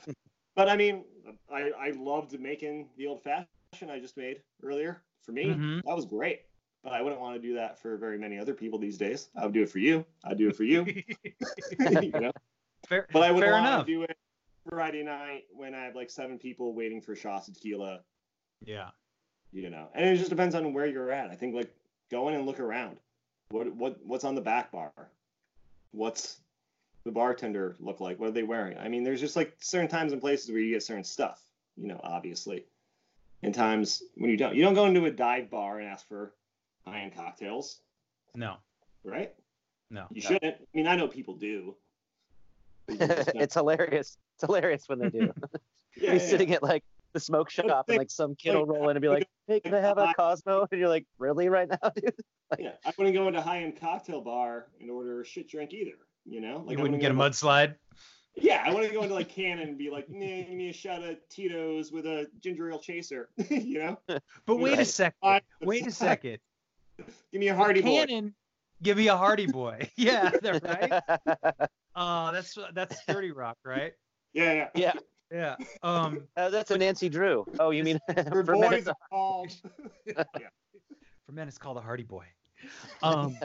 But 0.60 0.68
I 0.68 0.76
mean, 0.76 1.04
I, 1.50 1.70
I 1.70 1.90
loved 1.92 2.38
making 2.38 2.90
the 2.98 3.06
old 3.06 3.22
fashioned 3.22 3.90
I 3.90 3.98
just 3.98 4.18
made 4.18 4.42
earlier. 4.62 5.00
For 5.22 5.32
me, 5.32 5.46
Mhm. 5.46 5.80
that 5.86 5.96
was 5.96 6.04
great. 6.04 6.42
But 6.84 6.92
I 6.92 7.00
wouldn't 7.00 7.18
want 7.18 7.34
to 7.34 7.40
do 7.40 7.54
that 7.54 7.78
for 7.78 7.96
very 7.96 8.18
many 8.18 8.38
other 8.38 8.52
people 8.52 8.78
these 8.78 8.98
days. 8.98 9.30
I 9.34 9.44
would 9.46 9.54
do 9.54 9.62
it 9.62 9.70
for 9.70 9.78
you. 9.78 10.04
I'd 10.22 10.36
do 10.36 10.48
it 10.50 10.56
for 10.56 10.64
you. 10.64 10.84
you 12.04 12.10
know? 12.20 12.30
Fair, 12.86 13.06
But 13.10 13.22
I 13.22 13.40
fair 13.40 13.52
want 13.52 13.66
enough. 13.68 13.86
to 13.86 13.90
do 13.92 14.02
it 14.02 14.14
Friday 14.68 15.02
night 15.02 15.44
when 15.50 15.74
I 15.74 15.82
have 15.84 15.94
like 15.94 16.10
seven 16.10 16.38
people 16.38 16.74
waiting 16.74 17.00
for 17.00 17.16
shots 17.16 17.48
of 17.48 17.54
tequila. 17.54 18.00
Yeah. 18.62 18.90
You 19.52 19.70
know, 19.70 19.88
and 19.94 20.04
it 20.10 20.16
just 20.18 20.28
depends 20.28 20.54
on 20.54 20.74
where 20.74 20.84
you're 20.84 21.10
at. 21.10 21.30
I 21.30 21.36
think 21.36 21.54
like 21.54 21.74
go 22.10 22.28
in 22.28 22.34
and 22.34 22.44
look 22.44 22.60
around. 22.60 22.98
What 23.48 23.74
what 23.74 23.98
what's 24.04 24.24
on 24.24 24.34
the 24.34 24.42
back 24.42 24.70
bar? 24.72 24.92
What's 25.92 26.36
the 27.04 27.10
bartender 27.12 27.76
look 27.80 28.00
like? 28.00 28.18
What 28.18 28.28
are 28.28 28.32
they 28.32 28.42
wearing? 28.42 28.78
I 28.78 28.88
mean, 28.88 29.04
there's 29.04 29.20
just 29.20 29.36
like 29.36 29.54
certain 29.60 29.88
times 29.88 30.12
and 30.12 30.20
places 30.20 30.50
where 30.50 30.60
you 30.60 30.74
get 30.74 30.82
certain 30.82 31.04
stuff. 31.04 31.42
You 31.76 31.86
know, 31.88 32.00
obviously, 32.02 32.64
and 33.42 33.54
times 33.54 34.02
when 34.16 34.30
you 34.30 34.36
don't. 34.36 34.54
You 34.54 34.62
don't 34.62 34.74
go 34.74 34.86
into 34.86 35.04
a 35.06 35.10
dive 35.10 35.50
bar 35.50 35.78
and 35.78 35.88
ask 35.88 36.06
for 36.08 36.34
high-end 36.86 37.14
cocktails, 37.14 37.80
No. 38.34 38.56
right? 39.04 39.32
No. 39.90 40.06
You 40.10 40.20
shouldn't. 40.20 40.56
I 40.56 40.64
mean, 40.74 40.86
I 40.86 40.96
know 40.96 41.08
people 41.08 41.34
do. 41.34 41.74
But 42.86 43.00
you 43.00 43.06
just 43.06 43.26
don't- 43.26 43.36
it's 43.42 43.54
hilarious. 43.54 44.18
It's 44.34 44.44
hilarious 44.44 44.88
when 44.88 44.98
they 44.98 45.10
do. 45.10 45.18
yeah, 45.96 46.02
You're 46.02 46.12
yeah, 46.14 46.18
sitting 46.18 46.52
at 46.52 46.62
like 46.62 46.84
the 47.12 47.20
smoke 47.20 47.50
shop 47.50 47.88
and 47.88 47.98
like 47.98 48.10
some 48.10 48.34
kid 48.34 48.54
will 48.54 48.66
roll 48.66 48.88
in 48.88 48.96
and 48.96 49.02
be 49.02 49.08
like, 49.08 49.28
"Hey, 49.46 49.60
can 49.60 49.74
I 49.74 49.80
have 49.80 49.98
a 49.98 50.12
Cosmo?" 50.16 50.66
And 50.70 50.78
you're 50.80 50.88
like, 50.88 51.06
"Really, 51.18 51.48
right 51.48 51.68
now, 51.68 51.90
dude?" 51.94 52.14
yeah. 52.58 52.72
I 52.84 52.92
wouldn't 52.98 53.14
go 53.16 53.26
into 53.26 53.40
a 53.40 53.42
high-end 53.42 53.80
cocktail 53.80 54.20
bar 54.20 54.66
and 54.80 54.90
order 54.90 55.20
a 55.20 55.24
shit 55.24 55.48
drink 55.48 55.72
either. 55.72 55.96
You 56.26 56.40
know, 56.40 56.62
like 56.66 56.76
you 56.76 56.82
wouldn't 56.82 57.00
get 57.00 57.10
a 57.10 57.14
go- 57.14 57.20
mudslide. 57.20 57.74
Yeah, 58.36 58.62
I 58.64 58.72
want 58.72 58.86
to 58.86 58.92
go 58.92 59.02
into 59.02 59.14
like 59.14 59.28
Canon 59.28 59.68
and 59.68 59.76
be 59.78 59.90
like, 59.90 60.08
nah, 60.08 60.24
give 60.24 60.50
me 60.50 60.68
a 60.70 60.72
shot 60.72 61.02
of 61.02 61.16
Tito's 61.28 61.90
with 61.90 62.06
a 62.06 62.28
ginger 62.40 62.70
ale 62.70 62.78
chaser. 62.78 63.28
you 63.50 63.78
know, 63.80 63.98
But 64.46 64.56
wait 64.56 64.78
a 64.78 64.84
second. 64.84 65.40
Wait 65.62 65.86
a 65.86 65.90
second. 65.90 66.38
give 67.32 67.40
me 67.40 67.48
a 67.48 67.54
Hardy 67.54 67.82
boy. 67.82 68.06
Canon, 68.06 68.34
give 68.82 68.96
me 68.98 69.08
a 69.08 69.16
Hardy 69.16 69.46
Boy. 69.46 69.90
yeah, 69.96 70.30
they're 70.42 70.60
right. 70.62 71.02
Oh, 71.96 72.30
that's 72.32 72.56
that's 72.72 73.04
Dirty 73.06 73.32
Rock, 73.32 73.58
right? 73.64 73.92
Yeah, 74.32 74.68
yeah. 74.74 74.92
yeah, 75.32 75.56
Yeah. 75.58 75.66
Um, 75.82 76.22
uh, 76.36 76.50
that's 76.50 76.70
a 76.70 76.78
Nancy 76.78 77.08
Drew. 77.08 77.44
Oh, 77.58 77.70
you 77.70 77.82
mean 77.82 77.98
Your 78.16 78.44
for 78.44 78.56
men, 78.56 78.70
boys 78.70 78.78
it's 78.78 78.88
are 78.88 78.94
called. 79.10 79.50
for 81.26 81.32
men, 81.32 81.48
it's 81.48 81.58
called 81.58 81.76
a 81.78 81.80
Hardy 81.80 82.04
Boy. 82.04 82.26
Um, 83.02 83.36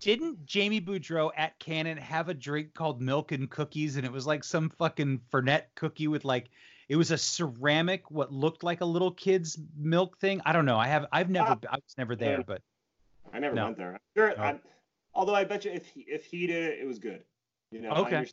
didn't 0.00 0.44
Jamie 0.46 0.80
Boudreau 0.80 1.30
at 1.36 1.58
Canon 1.58 1.96
have 1.96 2.28
a 2.28 2.34
drink 2.34 2.74
called 2.74 3.00
Milk 3.00 3.32
and 3.32 3.48
Cookies, 3.50 3.96
and 3.96 4.04
it 4.04 4.12
was 4.12 4.26
like 4.26 4.44
some 4.44 4.70
fucking 4.70 5.20
Fernet 5.32 5.62
cookie 5.74 6.08
with 6.08 6.24
like 6.24 6.50
it 6.88 6.96
was 6.96 7.10
a 7.10 7.18
ceramic, 7.18 8.10
what 8.10 8.30
looked 8.32 8.62
like 8.62 8.82
a 8.82 8.84
little 8.84 9.10
kid's 9.10 9.58
milk 9.76 10.18
thing. 10.18 10.42
I 10.44 10.52
don't 10.52 10.66
know. 10.66 10.78
I 10.78 10.86
have 10.88 11.06
I've 11.12 11.30
never 11.30 11.52
Ah. 11.52 11.68
I 11.72 11.76
was 11.76 11.94
never 11.96 12.14
there, 12.16 12.42
but 12.46 12.60
I 13.32 13.38
never 13.38 13.54
No. 13.54 13.64
went 13.66 13.78
there. 13.78 13.98
Sure, 14.16 14.34
Oh. 14.36 14.42
I'm, 14.42 14.60
although 15.14 15.34
I 15.34 15.44
bet 15.44 15.64
you 15.64 15.70
if 15.72 15.86
he, 15.86 16.00
if 16.02 16.24
he 16.26 16.46
did 16.46 16.62
it, 16.72 16.78
it 16.80 16.86
was 16.86 16.98
good. 16.98 17.24
You 17.70 17.80
know. 17.80 17.90
Okay. 17.90 18.16
understand- 18.16 18.32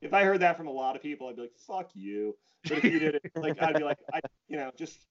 If 0.00 0.14
I 0.14 0.22
heard 0.22 0.38
that 0.40 0.56
from 0.56 0.68
a 0.68 0.70
lot 0.72 0.94
of 0.94 1.02
people, 1.02 1.26
I'd 1.28 1.34
be 1.34 1.42
like, 1.42 1.56
"Fuck 1.56 1.90
you." 1.96 2.36
But 2.62 2.78
if 2.78 2.82
he 2.84 2.98
did 3.00 3.16
it, 3.16 3.22
like 3.34 3.60
I'd 3.60 3.74
be 3.76 3.82
like, 3.82 3.98
I, 4.14 4.20
you 4.46 4.56
know, 4.56 4.70
just, 4.76 5.04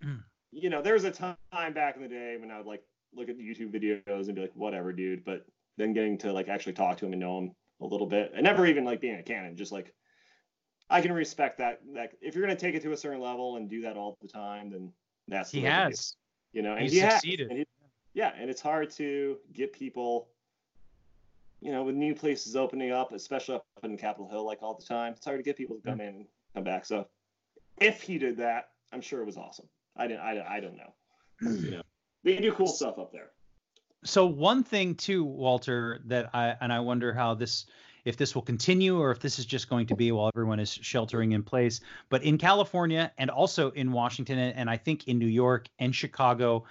you 0.50 0.70
know, 0.70 0.80
there 0.80 0.94
was 0.94 1.04
a 1.04 1.10
time 1.10 1.36
back 1.74 1.96
in 1.96 2.02
the 2.02 2.08
day 2.08 2.38
when 2.38 2.50
I 2.50 2.56
would 2.56 2.66
like 2.66 2.82
look 3.14 3.28
at 3.28 3.36
the 3.36 3.42
YouTube 3.42 3.72
videos 3.72 4.26
and 4.26 4.34
be 4.34 4.42
like, 4.42 4.54
"Whatever, 4.54 4.92
dude." 4.92 5.24
But 5.24 5.46
then 5.76 5.92
getting 5.92 6.18
to 6.18 6.32
like 6.32 6.48
actually 6.48 6.74
talk 6.74 6.98
to 6.98 7.06
him 7.06 7.12
and 7.12 7.20
know 7.20 7.38
him 7.38 7.54
a 7.80 7.86
little 7.86 8.06
bit, 8.06 8.32
and 8.34 8.44
never 8.44 8.66
even 8.66 8.84
like 8.84 9.00
being 9.00 9.18
a 9.18 9.22
canon, 9.22 9.56
just 9.56 9.72
like 9.72 9.92
I 10.88 11.00
can 11.00 11.12
respect 11.12 11.58
that. 11.58 11.80
That 11.94 12.12
if 12.20 12.34
you're 12.34 12.44
gonna 12.44 12.58
take 12.58 12.74
it 12.74 12.82
to 12.82 12.92
a 12.92 12.96
certain 12.96 13.20
level 13.20 13.56
and 13.56 13.68
do 13.68 13.82
that 13.82 13.96
all 13.96 14.16
the 14.20 14.28
time, 14.28 14.70
then 14.70 14.92
that's 15.28 15.50
he 15.50 15.62
way 15.62 15.70
to 15.70 15.70
do 15.70 15.82
has. 15.82 16.16
you 16.52 16.62
know, 16.62 16.72
and 16.72 16.82
He's 16.82 16.92
he 16.92 16.98
has, 16.98 17.14
succeeded. 17.14 17.48
and 17.50 17.58
he- 17.58 17.66
yeah, 18.12 18.32
and 18.36 18.50
it's 18.50 18.60
hard 18.60 18.90
to 18.92 19.38
get 19.52 19.72
people, 19.72 20.28
you 21.60 21.70
know, 21.70 21.84
with 21.84 21.94
new 21.94 22.12
places 22.12 22.56
opening 22.56 22.90
up, 22.90 23.12
especially 23.12 23.54
up 23.54 23.64
in 23.84 23.96
Capitol 23.96 24.28
Hill, 24.28 24.44
like 24.44 24.58
all 24.62 24.74
the 24.74 24.84
time. 24.84 25.12
It's 25.12 25.24
hard 25.24 25.38
to 25.38 25.44
get 25.44 25.56
people 25.56 25.76
to 25.76 25.82
come 25.82 25.98
mm-hmm. 25.98 26.08
in 26.08 26.14
and 26.16 26.26
come 26.54 26.64
back. 26.64 26.84
So, 26.84 27.06
if 27.80 28.02
he 28.02 28.18
did 28.18 28.36
that, 28.38 28.70
I'm 28.92 29.00
sure 29.00 29.20
it 29.20 29.26
was 29.26 29.36
awesome. 29.36 29.68
I 29.96 30.08
didn't. 30.08 30.20
I, 30.20 30.56
I 30.56 30.60
don't 30.60 30.76
know. 30.76 30.92
You 31.40 31.70
know, 31.70 31.82
they 32.24 32.36
do 32.36 32.52
cool 32.52 32.66
stuff 32.66 32.98
up 32.98 33.12
there. 33.12 33.30
So 34.04 34.26
one 34.26 34.62
thing 34.64 34.94
too, 34.94 35.24
Walter, 35.24 36.00
that 36.06 36.30
I 36.34 36.56
and 36.60 36.72
I 36.72 36.80
wonder 36.80 37.12
how 37.12 37.34
this 37.34 37.66
if 38.04 38.16
this 38.16 38.34
will 38.34 38.42
continue 38.42 38.98
or 38.98 39.10
if 39.10 39.18
this 39.18 39.38
is 39.38 39.44
just 39.44 39.68
going 39.68 39.86
to 39.86 39.94
be 39.94 40.10
while 40.10 40.30
everyone 40.34 40.58
is 40.58 40.70
sheltering 40.70 41.32
in 41.32 41.42
place. 41.42 41.80
But 42.08 42.22
in 42.22 42.38
California 42.38 43.12
and 43.18 43.30
also 43.30 43.70
in 43.72 43.92
Washington 43.92 44.38
and, 44.38 44.56
and 44.56 44.70
I 44.70 44.78
think 44.78 45.08
in 45.08 45.18
New 45.18 45.26
York 45.26 45.68
and 45.78 45.94
Chicago 45.94 46.64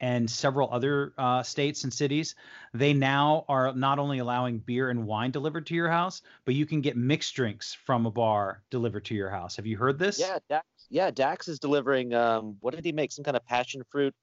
and 0.00 0.30
several 0.30 0.68
other 0.70 1.14
uh, 1.16 1.42
states 1.42 1.84
and 1.84 1.92
cities, 1.92 2.34
they 2.74 2.92
now 2.92 3.44
are 3.48 3.72
not 3.74 3.98
only 3.98 4.18
allowing 4.18 4.58
beer 4.58 4.90
and 4.90 5.06
wine 5.06 5.30
delivered 5.30 5.66
to 5.66 5.74
your 5.74 5.88
house, 5.88 6.22
but 6.44 6.54
you 6.54 6.66
can 6.66 6.80
get 6.80 6.96
mixed 6.96 7.34
drinks 7.34 7.74
from 7.74 8.06
a 8.06 8.10
bar 8.10 8.62
delivered 8.70 9.06
to 9.06 9.14
your 9.14 9.30
house. 9.30 9.56
Have 9.56 9.66
you 9.66 9.76
heard 9.76 9.98
this? 9.98 10.20
yeah, 10.20 10.38
Dax. 10.48 10.66
Yeah, 10.88 11.10
Dax 11.10 11.48
is 11.48 11.58
delivering. 11.58 12.14
Um, 12.14 12.56
what 12.60 12.74
did 12.74 12.84
he 12.84 12.92
make? 12.92 13.10
Some 13.10 13.24
kind 13.24 13.36
of 13.36 13.44
passion 13.44 13.82
fruit, 13.90 14.14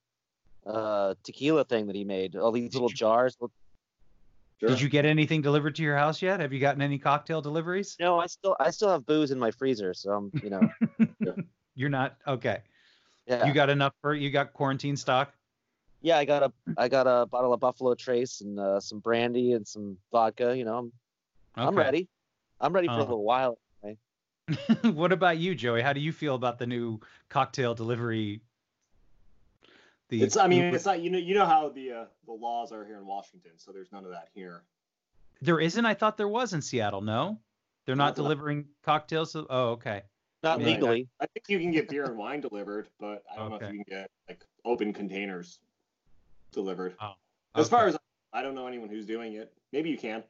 uh, 0.66 1.16
tequila 1.24 1.64
thing 1.66 1.88
that 1.88 1.96
he 1.96 2.04
made. 2.04 2.36
All 2.36 2.52
these 2.52 2.70
Did 2.72 2.74
little 2.76 2.90
you- 2.90 2.96
jars. 2.96 3.38
Sure. 4.60 4.70
Did 4.70 4.80
you 4.80 4.88
get 4.88 5.06
anything 5.06 5.42
delivered 5.42 5.76
to 5.76 5.84
your 5.84 5.98
house 5.98 6.22
yet? 6.22 6.40
Have 6.40 6.54
you 6.54 6.60
gotten 6.60 6.82
any 6.82 6.98
cocktail 6.98 7.42
deliveries? 7.42 7.98
No, 8.00 8.20
I 8.20 8.28
still, 8.28 8.56
I 8.60 8.70
still 8.70 8.90
have 8.90 9.06
booze 9.06 9.32
in 9.32 9.40
my 9.40 9.52
freezer, 9.52 9.94
so 9.94 10.12
I'm, 10.12 10.32
you 10.42 10.50
know, 10.50 11.36
You're 11.76 11.90
not 11.90 12.16
okay. 12.28 12.60
yeah. 13.28 13.46
You 13.46 13.52
got 13.54 13.70
enough 13.70 13.94
for 14.02 14.14
you 14.14 14.30
got 14.30 14.54
quarantine 14.54 14.96
stock? 14.96 15.34
Yeah, 16.02 16.18
I 16.18 16.24
got 16.26 16.44
a 16.44 16.54
I 16.78 16.88
got 16.88 17.08
a 17.08 17.26
bottle 17.26 17.52
of 17.52 17.60
Buffalo 17.60 17.96
Trace 17.96 18.42
and 18.42 18.60
uh, 18.60 18.80
some 18.80 19.00
brandy 19.00 19.54
and 19.54 19.68
some 19.68 19.98
vodka. 20.12 20.56
You 20.56 20.66
know, 20.66 20.78
I'm 20.78 20.94
I'm 21.56 21.76
ready. 21.76 22.08
I'm 22.62 22.72
ready 22.74 22.88
for 22.88 22.94
Uh, 22.94 22.98
a 22.98 23.00
little 23.00 23.24
while. 23.24 23.58
what 24.84 25.12
about 25.12 25.38
you, 25.40 25.56
Joey? 25.56 25.82
How 25.82 25.94
do 25.94 26.00
you 26.02 26.12
feel 26.12 26.36
about 26.36 26.60
the 26.60 26.68
new 26.68 27.00
cocktail 27.30 27.74
delivery? 27.74 28.42
The 30.20 30.24
It's. 30.24 30.38
I 30.38 30.48
mean, 30.48 30.66
Uber- 30.66 30.76
it's 30.76 30.86
not. 30.86 31.02
You 31.02 31.10
know. 31.10 31.18
You 31.18 31.34
know 31.34 31.46
how 31.48 31.70
the 31.70 31.92
uh, 31.92 32.06
the 32.28 32.34
laws 32.34 32.72
are 32.72 32.86
here 32.86 32.98
in 32.98 33.06
Washington, 33.08 33.52
so 33.58 33.72
there's 33.72 33.92
none 33.92 34.06
of 34.06 34.12
that 34.12 34.30
here. 34.36 34.64
there 35.42 35.60
isn't. 35.60 35.86
I 35.86 35.96
thought 35.96 36.18
there 36.18 36.28
was 36.28 36.54
in 36.54 36.62
Seattle. 36.62 37.02
No, 37.02 37.40
they're 37.86 37.96
not 37.96 38.06
Not 38.06 38.12
I- 38.14 38.16
delivering 38.24 38.66
cocktails. 38.84 39.32
to- 39.34 39.48
Oh, 39.50 39.70
okay. 39.72 40.04
Not 40.44 40.60
legally. 40.62 41.08
I 41.20 41.26
think 41.28 41.46
you 41.48 41.58
can 41.60 41.72
get 41.72 41.88
beer 41.90 42.04
and 42.06 42.16
wine 42.18 42.42
delivered, 42.42 42.90
but 43.00 43.24
I 43.32 43.38
don't 43.38 43.50
know 43.50 43.56
if 43.56 43.62
you 43.74 43.84
can 43.84 43.86
get 43.88 44.12
like 44.30 44.44
open 44.66 44.94
containers 44.94 45.58
delivered. 46.52 46.96
Oh, 47.02 47.14
As 47.56 47.70
far 47.70 47.88
as 47.88 47.98
I 48.34 48.42
don't 48.44 48.54
know 48.54 48.68
anyone 48.68 48.90
who's 48.90 49.06
doing 49.06 49.34
it. 49.34 49.52
Maybe 49.72 49.90
you 49.90 49.98
can. 49.98 50.24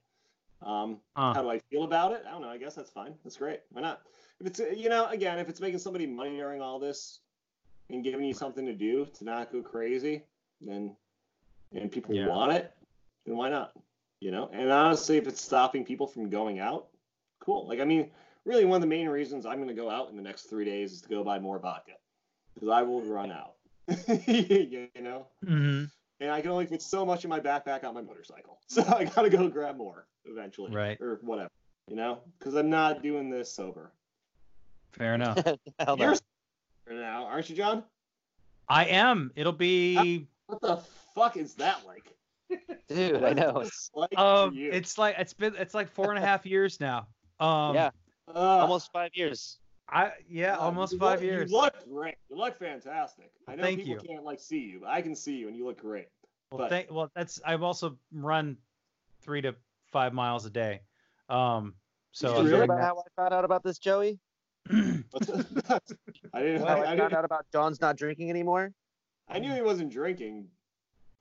Um, 0.62 1.00
Huh. 1.18 1.34
How 1.34 1.42
do 1.42 1.50
I 1.50 1.60
feel 1.72 1.84
about 1.84 2.12
it? 2.14 2.24
I 2.28 2.32
don't 2.32 2.42
know. 2.42 2.48
I 2.50 2.58
guess 2.58 2.76
that's 2.76 2.90
fine. 2.92 3.16
That's 3.24 3.36
great. 3.38 3.62
Why 3.72 3.82
not? 3.82 4.02
If 4.40 4.48
it's 4.48 4.60
you 4.80 4.88
know, 4.88 5.08
again, 5.08 5.40
if 5.40 5.50
it's 5.50 5.60
making 5.60 5.80
somebody 5.80 6.06
money 6.08 6.38
during 6.38 6.62
all 6.62 6.80
this 6.80 7.20
and 7.90 8.04
giving 8.04 8.26
you 8.26 8.34
something 8.34 8.66
to 8.66 8.74
do 8.74 9.06
to 9.06 9.24
not 9.24 9.52
go 9.52 9.62
crazy, 9.62 10.24
then 10.62 10.96
and 11.74 11.92
people 11.92 12.14
Yeah. 12.16 12.28
want 12.28 12.52
it, 12.54 12.72
then 13.26 13.36
why 13.36 13.50
not? 13.50 13.74
You 14.20 14.32
know. 14.32 14.50
And 14.54 14.72
honestly, 14.72 15.18
if 15.18 15.28
it's 15.28 15.42
stopping 15.42 15.84
people 15.84 16.08
from 16.08 16.30
going 16.30 16.60
out, 16.60 16.88
cool. 17.40 17.68
Like 17.68 17.80
I 17.80 17.86
mean, 17.86 18.12
really, 18.46 18.66
one 18.66 18.76
of 18.78 18.82
the 18.82 18.88
main 18.88 19.08
reasons 19.10 19.46
I'm 19.46 19.58
going 19.58 19.68
to 19.68 19.74
go 19.74 19.90
out 19.90 20.10
in 20.10 20.16
the 20.16 20.22
next 20.22 20.44
three 20.44 20.66
days 20.66 20.94
is 20.94 21.02
to 21.02 21.10
go 21.10 21.24
buy 21.24 21.40
more 21.40 21.60
vodka 21.60 21.94
because 22.54 22.70
I 22.70 22.82
will 22.84 23.02
run 23.02 23.32
out. 23.32 23.56
you 24.28 24.88
know. 25.02 25.28
Mhm. 25.46 25.90
And 26.20 26.32
I 26.32 26.40
can 26.42 26.52
only 26.52 26.66
fit 26.68 26.82
so 26.82 27.06
much 27.06 27.26
in 27.26 27.30
my 27.30 27.40
backpack 27.40 27.84
on 27.84 27.94
my 27.94 28.02
motorcycle, 28.02 28.60
so 28.68 28.82
I 28.88 29.04
gotta 29.06 29.30
go 29.30 29.48
grab 29.50 29.76
more 29.76 30.08
eventually, 30.26 30.72
Right. 30.72 31.00
Or 31.02 31.20
whatever. 31.22 31.50
You 31.90 31.98
know, 31.98 32.20
because 32.40 32.56
I'm 32.56 32.70
not 32.70 33.04
doing 33.04 33.30
this 33.30 33.52
sober. 33.52 33.92
Fair 34.94 35.16
enough. 35.16 35.38
Hell. 35.80 35.98
You're 35.98 36.16
sober 36.88 37.00
now, 37.00 37.26
aren't 37.26 37.50
you, 37.50 37.56
John? 37.56 37.84
I 38.68 38.86
am. 38.86 39.32
It'll 39.36 39.52
be 39.52 40.28
What 40.48 40.62
the 40.62 40.78
fuck 41.16 41.38
is 41.38 41.56
that 41.56 41.82
like? 41.86 42.14
Dude, 42.88 43.24
I 43.24 43.34
know. 43.34 43.60
It's 43.62 43.90
Like 43.94 44.18
um 44.18 44.54
it's 44.56 44.98
like 44.98 45.16
it's 45.18 45.34
been 45.34 45.56
it's 45.58 45.74
like 45.74 45.90
four 45.90 46.14
and 46.14 46.24
a 46.24 46.26
half 46.26 46.46
years 46.46 46.80
now. 46.80 47.08
Um 47.40 47.76
Yeah. 47.76 47.90
Ugh. 48.30 48.36
almost 48.38 48.92
five 48.92 49.12
years. 49.14 49.58
I 49.90 50.12
yeah, 50.30 50.56
God, 50.56 50.62
almost 50.62 50.98
five 50.98 51.20
look- 51.20 51.30
years. 51.30 51.52
You 51.52 51.58
look 51.58 51.76
great. 51.90 52.16
You 52.30 52.38
look 52.38 52.58
fantastic. 52.58 53.32
I 53.48 53.56
know 53.56 53.64
Thank 53.64 53.80
people 53.80 53.94
you. 54.04 54.10
can't 54.10 54.24
like 54.24 54.40
see 54.40 54.60
you, 54.60 54.80
but 54.82 54.90
I 54.90 55.02
can 55.02 55.14
see 55.16 55.36
you, 55.36 55.48
and 55.50 55.58
you 55.58 55.66
look 55.66 55.80
great. 55.82 56.08
Well, 56.52 56.60
But- 56.60 56.70
thank, 56.70 56.92
well, 56.92 57.12
that's 57.16 57.42
I've 57.46 57.64
also 57.64 57.98
run 58.14 58.58
three 59.22 59.42
to 59.42 59.56
five 59.92 60.14
miles 60.14 60.46
a 60.46 60.50
day. 60.50 60.82
Um, 61.30 61.74
so 62.12 62.30
You 62.30 62.36
I'm 62.38 62.44
Did 62.46 62.50
you 62.52 62.56
really? 62.56 62.58
hear 62.60 62.68
very 62.68 62.80
about 62.80 62.82
how 62.82 63.00
I 63.02 63.22
found 63.22 63.34
out 63.34 63.46
about 63.46 63.64
this, 63.64 63.78
Joey? 63.78 64.20
I 64.70 65.02
didn't. 66.42 66.62
How 66.62 66.68
I, 66.68 66.80
I 66.80 66.82
I, 66.82 66.84
found 66.86 66.98
didn't 67.00 67.14
out 67.14 67.26
about 67.26 67.46
John's 67.52 67.82
not 67.82 67.98
drinking 67.98 68.30
anymore. 68.30 68.72
I 69.30 69.40
knew 69.40 69.54
he 69.54 69.62
wasn't 69.62 69.92
drinking. 69.92 70.48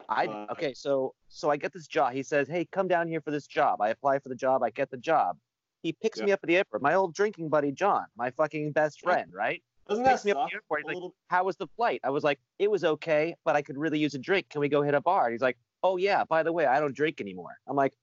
I 0.09 0.27
Uh, 0.27 0.47
okay, 0.53 0.75
so 0.75 1.15
so 1.29 1.51
I 1.51 1.57
get 1.57 1.73
this 1.73 1.87
job. 1.87 2.13
He 2.13 2.23
says, 2.23 2.49
"Hey, 2.49 2.65
come 2.73 2.89
down 2.89 3.09
here 3.09 3.21
for 3.21 3.31
this 3.31 3.47
job." 3.47 3.81
I 3.81 3.91
apply 3.91 4.19
for 4.19 4.29
the 4.29 4.35
job. 4.35 4.63
I 4.63 4.71
get 4.71 4.91
the 4.91 4.97
job. 4.97 5.37
He 5.83 5.93
picks 5.93 6.21
me 6.21 6.31
up 6.33 6.41
at 6.43 6.47
the 6.47 6.57
airport. 6.57 6.83
My 6.83 6.95
old 6.95 7.15
drinking 7.15 7.49
buddy 7.49 7.73
John, 7.73 8.05
my 8.17 8.31
fucking 8.31 8.73
best 8.73 9.01
Yeah. 9.03 9.11
friend, 9.11 9.33
right? 9.35 9.63
Doesn't 9.89 10.05
that 10.05 10.13
Picks 10.13 10.25
me 10.25 10.31
up 10.33 10.39
at 10.39 10.49
the 10.51 10.55
airport. 10.55 10.81
He's 10.83 10.87
like, 10.87 10.95
little- 10.95 11.15
"How 11.29 11.43
was 11.45 11.57
the 11.57 11.67
flight?" 11.77 12.01
I 12.05 12.11
was 12.11 12.23
like, 12.23 12.39
"It 12.61 12.71
was 12.71 12.85
okay, 12.85 13.35
but 13.45 13.57
I 13.57 13.63
could 13.63 13.77
really 13.77 13.99
use 13.99 14.15
a 14.15 14.19
drink. 14.19 14.49
Can 14.49 14.61
we 14.61 14.69
go 14.69 14.83
hit 14.83 14.95
a 14.95 15.01
bar?" 15.01 15.25
And 15.27 15.33
he's 15.33 15.43
like, 15.43 15.59
"Oh 15.83 15.97
yeah, 15.97 16.23
by 16.25 16.43
the 16.45 16.53
way, 16.53 16.67
I 16.67 16.79
don't 16.81 16.95
drink 16.95 17.21
anymore." 17.21 17.57
I'm 17.67 17.77
like, 17.77 17.95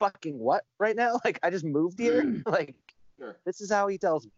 "Fucking 0.00 0.38
what? 0.38 0.64
Right 0.78 0.96
now? 0.96 1.20
Like 1.24 1.38
I 1.42 1.50
just 1.50 1.64
moved 1.64 1.98
here? 1.98 2.42
like 2.46 2.74
Sure. 3.18 3.36
this 3.44 3.60
is 3.60 3.70
how 3.70 3.86
he 3.88 3.96
tells 3.98 4.24
me." 4.26 4.32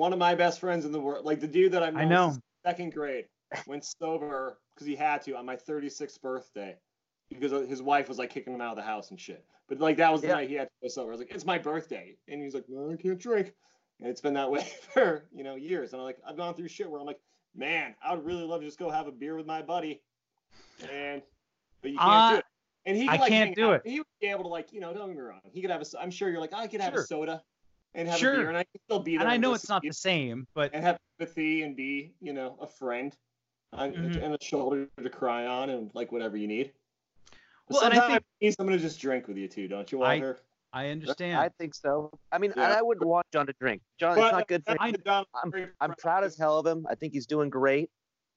One 0.00 0.14
of 0.14 0.18
my 0.18 0.34
best 0.34 0.60
friends 0.60 0.86
in 0.86 0.92
the 0.92 0.98
world, 1.00 1.26
like 1.26 1.40
the 1.40 1.46
dude 1.46 1.72
that 1.72 1.82
I've 1.82 1.94
I 1.94 2.06
know. 2.06 2.34
second 2.64 2.94
grade, 2.94 3.26
went 3.66 3.84
sober 3.84 4.58
because 4.74 4.86
he 4.86 4.96
had 4.96 5.20
to 5.24 5.36
on 5.36 5.44
my 5.44 5.56
36th 5.56 6.22
birthday 6.22 6.74
because 7.28 7.52
his 7.68 7.82
wife 7.82 8.08
was 8.08 8.18
like 8.18 8.30
kicking 8.30 8.54
him 8.54 8.62
out 8.62 8.70
of 8.70 8.76
the 8.78 8.82
house 8.82 9.10
and 9.10 9.20
shit. 9.20 9.44
But 9.68 9.78
like 9.78 9.98
that 9.98 10.10
was 10.10 10.22
the 10.22 10.28
Yeah. 10.28 10.36
night 10.36 10.48
he 10.48 10.54
had 10.54 10.68
to 10.68 10.70
go 10.82 10.88
sober. 10.88 11.10
I 11.10 11.12
was 11.12 11.20
like, 11.20 11.34
it's 11.34 11.44
my 11.44 11.58
birthday, 11.58 12.16
and 12.28 12.40
he's 12.42 12.54
like, 12.54 12.64
no, 12.66 12.90
I 12.90 12.96
can't 12.96 13.18
drink. 13.18 13.52
And 14.00 14.08
it's 14.08 14.22
been 14.22 14.32
that 14.32 14.50
way 14.50 14.66
for 14.94 15.28
you 15.34 15.44
know 15.44 15.56
years. 15.56 15.92
And 15.92 16.00
I'm 16.00 16.06
like, 16.06 16.16
I've 16.26 16.38
gone 16.38 16.54
through 16.54 16.68
shit 16.68 16.90
where 16.90 16.98
I'm 16.98 17.06
like, 17.06 17.20
man, 17.54 17.94
I 18.02 18.14
would 18.14 18.24
really 18.24 18.44
love 18.44 18.62
to 18.62 18.66
just 18.66 18.78
go 18.78 18.88
have 18.90 19.06
a 19.06 19.12
beer 19.12 19.36
with 19.36 19.44
my 19.46 19.60
buddy, 19.60 20.00
and 20.90 21.20
but 21.82 21.90
you 21.90 21.98
can't 21.98 22.10
Uh, 22.10 22.30
do 22.30 22.36
it. 22.38 22.44
And 22.86 22.96
he, 22.96 23.02
could, 23.06 23.16
I 23.16 23.16
like, 23.18 23.28
can't 23.28 23.54
do 23.54 23.66
out. 23.66 23.74
it. 23.74 23.82
He 23.84 23.98
would 24.00 24.06
be 24.22 24.28
able 24.28 24.44
to 24.44 24.48
like, 24.48 24.72
you 24.72 24.80
know, 24.80 24.94
don't 24.94 25.08
get 25.08 25.16
me 25.16 25.22
wrong. 25.22 25.40
He 25.52 25.60
could 25.60 25.70
have 25.70 25.82
a. 25.82 26.00
I'm 26.00 26.10
sure 26.10 26.30
you're 26.30 26.40
like, 26.40 26.54
I 26.54 26.68
could 26.68 26.80
have 26.80 26.94
Sure. 26.94 27.02
a 27.02 27.06
soda 27.06 27.42
and 27.94 28.08
have 28.08 28.18
Sure. 28.18 28.34
a 28.34 28.36
beer, 28.38 28.48
and 28.48 28.56
I 28.56 28.64
could 28.64 28.80
still 28.86 29.00
be 29.00 29.12
there. 29.16 29.20
and 29.26 29.28
I 29.32 29.36
know 29.36 29.54
it's 29.54 29.68
not 29.68 29.82
the 29.82 29.92
same, 29.92 30.46
but 30.54 30.72
and 30.74 30.84
have 30.84 30.98
empathy 31.18 31.62
and 31.62 31.76
be, 31.76 32.12
you 32.20 32.32
know, 32.32 32.56
a 32.60 32.66
friend 32.66 33.16
and, 33.72 33.94
Mhm. 33.94 34.22
and 34.22 34.34
a 34.34 34.38
shoulder 34.44 34.88
to 35.02 35.10
cry 35.10 35.46
on 35.46 35.70
and 35.70 35.90
like 35.94 36.12
whatever 36.12 36.36
you 36.36 36.46
need. 36.46 36.72
But 37.68 37.74
Well, 37.76 37.84
and 37.84 37.94
I 37.94 38.06
think- 38.08 38.18
it 38.18 38.24
means 38.40 38.56
I'm 38.58 38.66
gonna 38.66 38.78
just 38.78 39.00
drink 39.00 39.28
with 39.28 39.36
you 39.36 39.48
too, 39.48 39.68
don't 39.68 39.90
you, 39.92 40.02
I- 40.02 40.14
Walter? 40.18 40.40
I 40.72 40.88
understand. 40.90 41.36
I 41.38 41.48
think 41.48 41.74
so. 41.74 42.12
I 42.30 42.38
mean, 42.38 42.52
Yeah. 42.56 42.76
I 42.78 42.82
wouldn't 42.82 43.04
want 43.06 43.26
John 43.32 43.46
to 43.46 43.52
drink. 43.54 43.82
John, 43.98 44.16
But- 44.16 44.26
it's 44.26 44.32
not 44.32 44.48
good 44.48 44.64
for 44.64 44.76
I- 44.80 44.92
John, 44.92 45.24
I'm- 45.34 45.72
I'm 45.80 45.94
proud 45.96 46.22
as 46.22 46.36
hell 46.36 46.58
of 46.58 46.66
him. 46.66 46.86
I 46.88 46.94
think 46.94 47.12
he's 47.12 47.26
doing 47.26 47.50
great. 47.50 47.90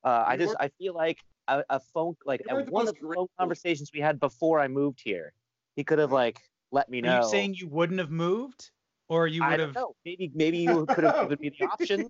Uh, 0.03 0.23
I 0.27 0.35
just 0.37 0.55
I 0.59 0.67
feel 0.79 0.93
like 0.93 1.23
a, 1.47 1.63
a 1.69 1.79
phone 1.79 2.15
like 2.25 2.41
You 2.47 2.53
were 2.55 2.59
at 2.61 2.65
the 2.65 2.71
one 2.71 2.87
of 2.87 2.95
the 2.95 3.13
phone 3.13 3.27
conversations 3.37 3.91
we 3.93 3.99
had 4.01 4.19
before 4.19 4.59
I 4.59 4.67
moved 4.67 4.99
here, 5.01 5.33
he 5.75 5.83
could 5.83 5.99
have 5.99 6.11
like 6.11 6.41
let 6.71 6.89
me 6.89 7.01
know. 7.01 7.09
Are 7.09 7.19
know. 7.19 7.25
you 7.25 7.31
saying 7.31 7.53
you 7.55 7.67
wouldn't 7.67 7.99
have 7.99 8.09
moved, 8.11 8.71
or 9.13 9.27
you 9.27 9.43
I 9.43 9.51
would 9.51 9.57
don't 9.57 9.67
have? 9.67 9.75
know. 9.75 9.95
Maybe 10.05 10.31
maybe 10.33 10.57
you 10.59 10.85
could 10.87 11.03
have 11.03 11.29
given 11.29 11.37
me 11.41 11.51
the 11.59 11.65
option. 11.71 12.09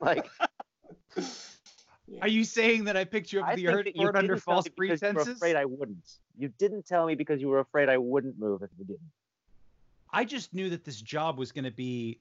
Like 0.00 0.28
Are 2.20 2.28
you 2.28 2.44
saying 2.44 2.84
that 2.84 2.96
I 2.96 3.04
picked 3.04 3.32
you 3.32 3.40
up 3.40 3.48
at 3.48 3.56
the 3.56 3.64
think 3.66 3.84
that 3.84 3.96
you 3.96 4.02
airport 4.02 4.16
under 4.16 4.36
false 4.36 4.66
me 4.66 4.72
because 4.76 5.00
you 5.00 5.08
were 5.08 5.12
pretenses? 5.14 5.36
afraid 5.38 5.56
I 5.56 5.64
wouldn't. 5.64 6.04
You 6.36 6.48
didn't 6.58 6.86
tell 6.86 7.06
me 7.06 7.14
because 7.14 7.40
you 7.40 7.48
were 7.48 7.60
afraid 7.60 7.88
I 7.88 7.96
wouldn't 7.98 8.38
move 8.38 8.62
if 8.62 8.70
you 8.78 8.84
didn't. 8.84 9.10
I 10.12 10.24
just 10.24 10.52
knew 10.52 10.68
that 10.70 10.84
this 10.84 11.00
job 11.00 11.38
was 11.38 11.52
going 11.52 11.64
to 11.64 11.70
be 11.70 12.18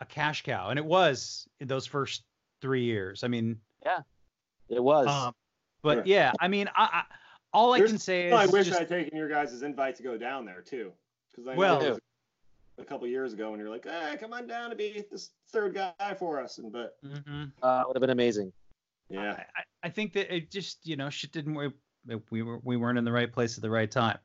a 0.00 0.04
cash 0.04 0.42
cow, 0.42 0.70
and 0.70 0.78
it 0.78 0.84
was 0.84 1.46
in 1.60 1.68
those 1.68 1.86
first 1.86 2.24
three 2.60 2.82
years. 2.84 3.22
I 3.22 3.28
mean, 3.28 3.60
yeah, 3.84 4.00
It 4.68 4.82
was. 4.82 5.06
um, 5.06 5.32
but 5.82 5.98
Sure. 5.98 6.02
yeah, 6.06 6.32
I 6.40 6.48
mean, 6.48 6.68
I, 6.74 6.88
I 6.92 7.02
all 7.52 7.72
I 7.74 7.80
can 7.80 7.98
say 7.98 8.26
is 8.26 8.32
I 8.32 8.46
wish 8.46 8.66
just, 8.66 8.80
I'd 8.80 8.88
taken 8.88 9.16
your 9.16 9.28
guys' 9.28 9.62
invite 9.62 9.94
to 9.96 10.02
go 10.02 10.18
down 10.18 10.44
there 10.46 10.62
too, 10.62 10.90
because 11.30 11.46
I 11.46 11.52
know 11.52 11.58
Well- 11.58 11.80
it 11.82 11.90
was 11.90 11.98
a 12.78 12.84
couple 12.84 13.06
years 13.06 13.32
ago 13.32 13.50
when 13.50 13.60
you're 13.60 13.70
like, 13.70 13.84
hey, 13.86 14.16
come 14.18 14.32
on 14.32 14.46
down 14.46 14.70
to 14.70 14.76
be 14.76 15.04
this 15.10 15.30
third 15.50 15.74
guy 15.74 16.14
for 16.18 16.42
us, 16.42 16.58
and 16.58 16.72
but 16.72 16.96
Mhm. 17.04 17.52
uh, 17.62 17.84
would 17.86 17.96
have 17.96 18.00
been 18.00 18.10
amazing. 18.10 18.52
yeah, 19.10 19.32
I, 19.32 19.60
I- 19.60 19.64
I 19.84 19.88
think 19.90 20.12
that 20.14 20.34
it 20.34 20.50
just 20.50 20.84
you 20.86 20.96
know 20.96 21.08
shit 21.08 21.30
didn't 21.32 21.54
work. 21.54 21.72
We 22.30 22.42
were 22.42 22.58
we 22.64 22.76
weren't 22.76 22.98
in 22.98 23.04
the 23.04 23.12
right 23.12 23.30
place 23.32 23.56
at 23.56 23.62
the 23.62 23.70
right 23.70 23.90
time. 23.90 24.18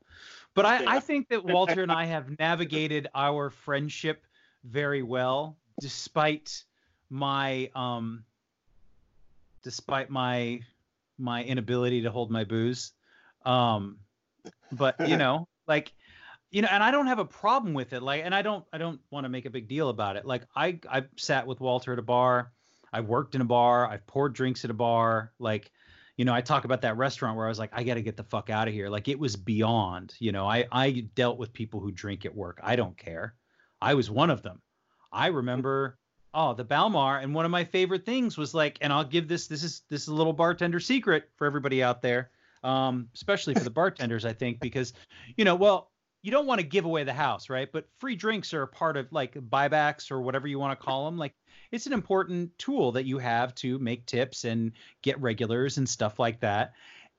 But 0.54 0.66
I, 0.66 0.96
I 0.96 1.00
think 1.00 1.28
that 1.28 1.44
Walter 1.44 1.82
and 1.82 1.92
I 1.92 2.04
have 2.06 2.38
navigated 2.38 3.08
our 3.14 3.50
friendship 3.50 4.24
very 4.64 5.02
well, 5.02 5.56
despite 5.80 6.64
my 7.10 7.70
um, 7.74 8.24
despite 9.62 10.10
my 10.10 10.60
my 11.18 11.44
inability 11.44 12.02
to 12.02 12.10
hold 12.10 12.30
my 12.30 12.44
booze. 12.44 12.92
Um, 13.44 13.98
but 14.72 14.96
you 15.06 15.16
know, 15.16 15.46
like 15.68 15.92
you 16.54 16.62
know, 16.62 16.68
and 16.70 16.84
I 16.84 16.92
don't 16.92 17.08
have 17.08 17.18
a 17.18 17.24
problem 17.24 17.74
with 17.74 17.92
it. 17.92 18.00
Like, 18.00 18.22
and 18.24 18.32
I 18.32 18.40
don't 18.40 18.64
I 18.72 18.78
don't 18.78 19.00
want 19.10 19.24
to 19.24 19.28
make 19.28 19.44
a 19.44 19.50
big 19.50 19.66
deal 19.66 19.88
about 19.88 20.16
it. 20.16 20.24
Like, 20.24 20.46
I 20.54 20.78
I 20.88 21.02
sat 21.16 21.48
with 21.48 21.58
Walter 21.60 21.92
at 21.92 21.98
a 21.98 22.02
bar. 22.02 22.52
I 22.92 23.00
worked 23.00 23.34
in 23.34 23.40
a 23.40 23.44
bar. 23.44 23.88
I've 23.88 24.06
poured 24.06 24.34
drinks 24.34 24.64
at 24.64 24.70
a 24.70 24.74
bar. 24.74 25.32
Like, 25.40 25.72
you 26.16 26.24
know, 26.24 26.32
I 26.32 26.42
talk 26.42 26.64
about 26.64 26.82
that 26.82 26.96
restaurant 26.96 27.36
where 27.36 27.46
I 27.46 27.48
was 27.48 27.58
like, 27.58 27.72
I 27.72 27.82
got 27.82 27.94
to 27.94 28.02
get 28.02 28.16
the 28.16 28.22
fuck 28.22 28.50
out 28.50 28.68
of 28.68 28.74
here. 28.74 28.88
Like, 28.88 29.08
it 29.08 29.18
was 29.18 29.34
beyond. 29.34 30.14
You 30.20 30.30
know, 30.30 30.46
I 30.46 30.64
I 30.70 31.08
dealt 31.16 31.38
with 31.38 31.52
people 31.52 31.80
who 31.80 31.90
drink 31.90 32.24
at 32.24 32.32
work. 32.32 32.60
I 32.62 32.76
don't 32.76 32.96
care. 32.96 33.34
I 33.82 33.94
was 33.94 34.08
one 34.08 34.30
of 34.30 34.42
them. 34.42 34.62
I 35.12 35.26
remember. 35.26 35.98
Oh, 36.34 36.54
the 36.54 36.64
Balmar, 36.64 37.18
and 37.18 37.34
one 37.34 37.44
of 37.44 37.52
my 37.52 37.64
favorite 37.64 38.04
things 38.04 38.36
was 38.36 38.54
like, 38.54 38.78
and 38.80 38.92
I'll 38.92 39.04
give 39.04 39.26
this. 39.26 39.48
This 39.48 39.64
is 39.64 39.82
this 39.88 40.02
is 40.02 40.08
a 40.08 40.14
little 40.14 40.32
bartender 40.32 40.78
secret 40.78 41.30
for 41.36 41.46
everybody 41.48 41.82
out 41.82 42.00
there, 42.00 42.30
um, 42.62 43.08
especially 43.14 43.54
for 43.54 43.62
the 43.64 43.70
bartenders, 43.70 44.24
I 44.24 44.32
think, 44.32 44.60
because, 44.60 44.92
you 45.36 45.44
know, 45.44 45.54
well, 45.54 45.92
you 46.24 46.30
don't 46.30 46.46
want 46.46 46.58
to 46.58 46.66
give 46.66 46.86
away 46.86 47.04
the 47.04 47.12
house, 47.12 47.50
right? 47.50 47.70
But 47.70 47.86
free 47.98 48.16
drinks 48.16 48.54
are 48.54 48.62
a 48.62 48.66
part 48.66 48.96
of 48.96 49.12
like 49.12 49.34
buybacks 49.34 50.10
or 50.10 50.22
whatever 50.22 50.48
you 50.48 50.58
want 50.58 50.78
to 50.78 50.82
call 50.82 51.04
them. 51.04 51.18
Like 51.18 51.34
it's 51.70 51.86
an 51.86 51.92
important 51.92 52.56
tool 52.56 52.92
that 52.92 53.04
you 53.04 53.18
have 53.18 53.54
to 53.56 53.78
make 53.78 54.06
tips 54.06 54.44
and 54.44 54.72
get 55.02 55.20
regulars 55.20 55.76
and 55.76 55.86
stuff 55.86 56.18
like 56.18 56.40
that. 56.40 56.72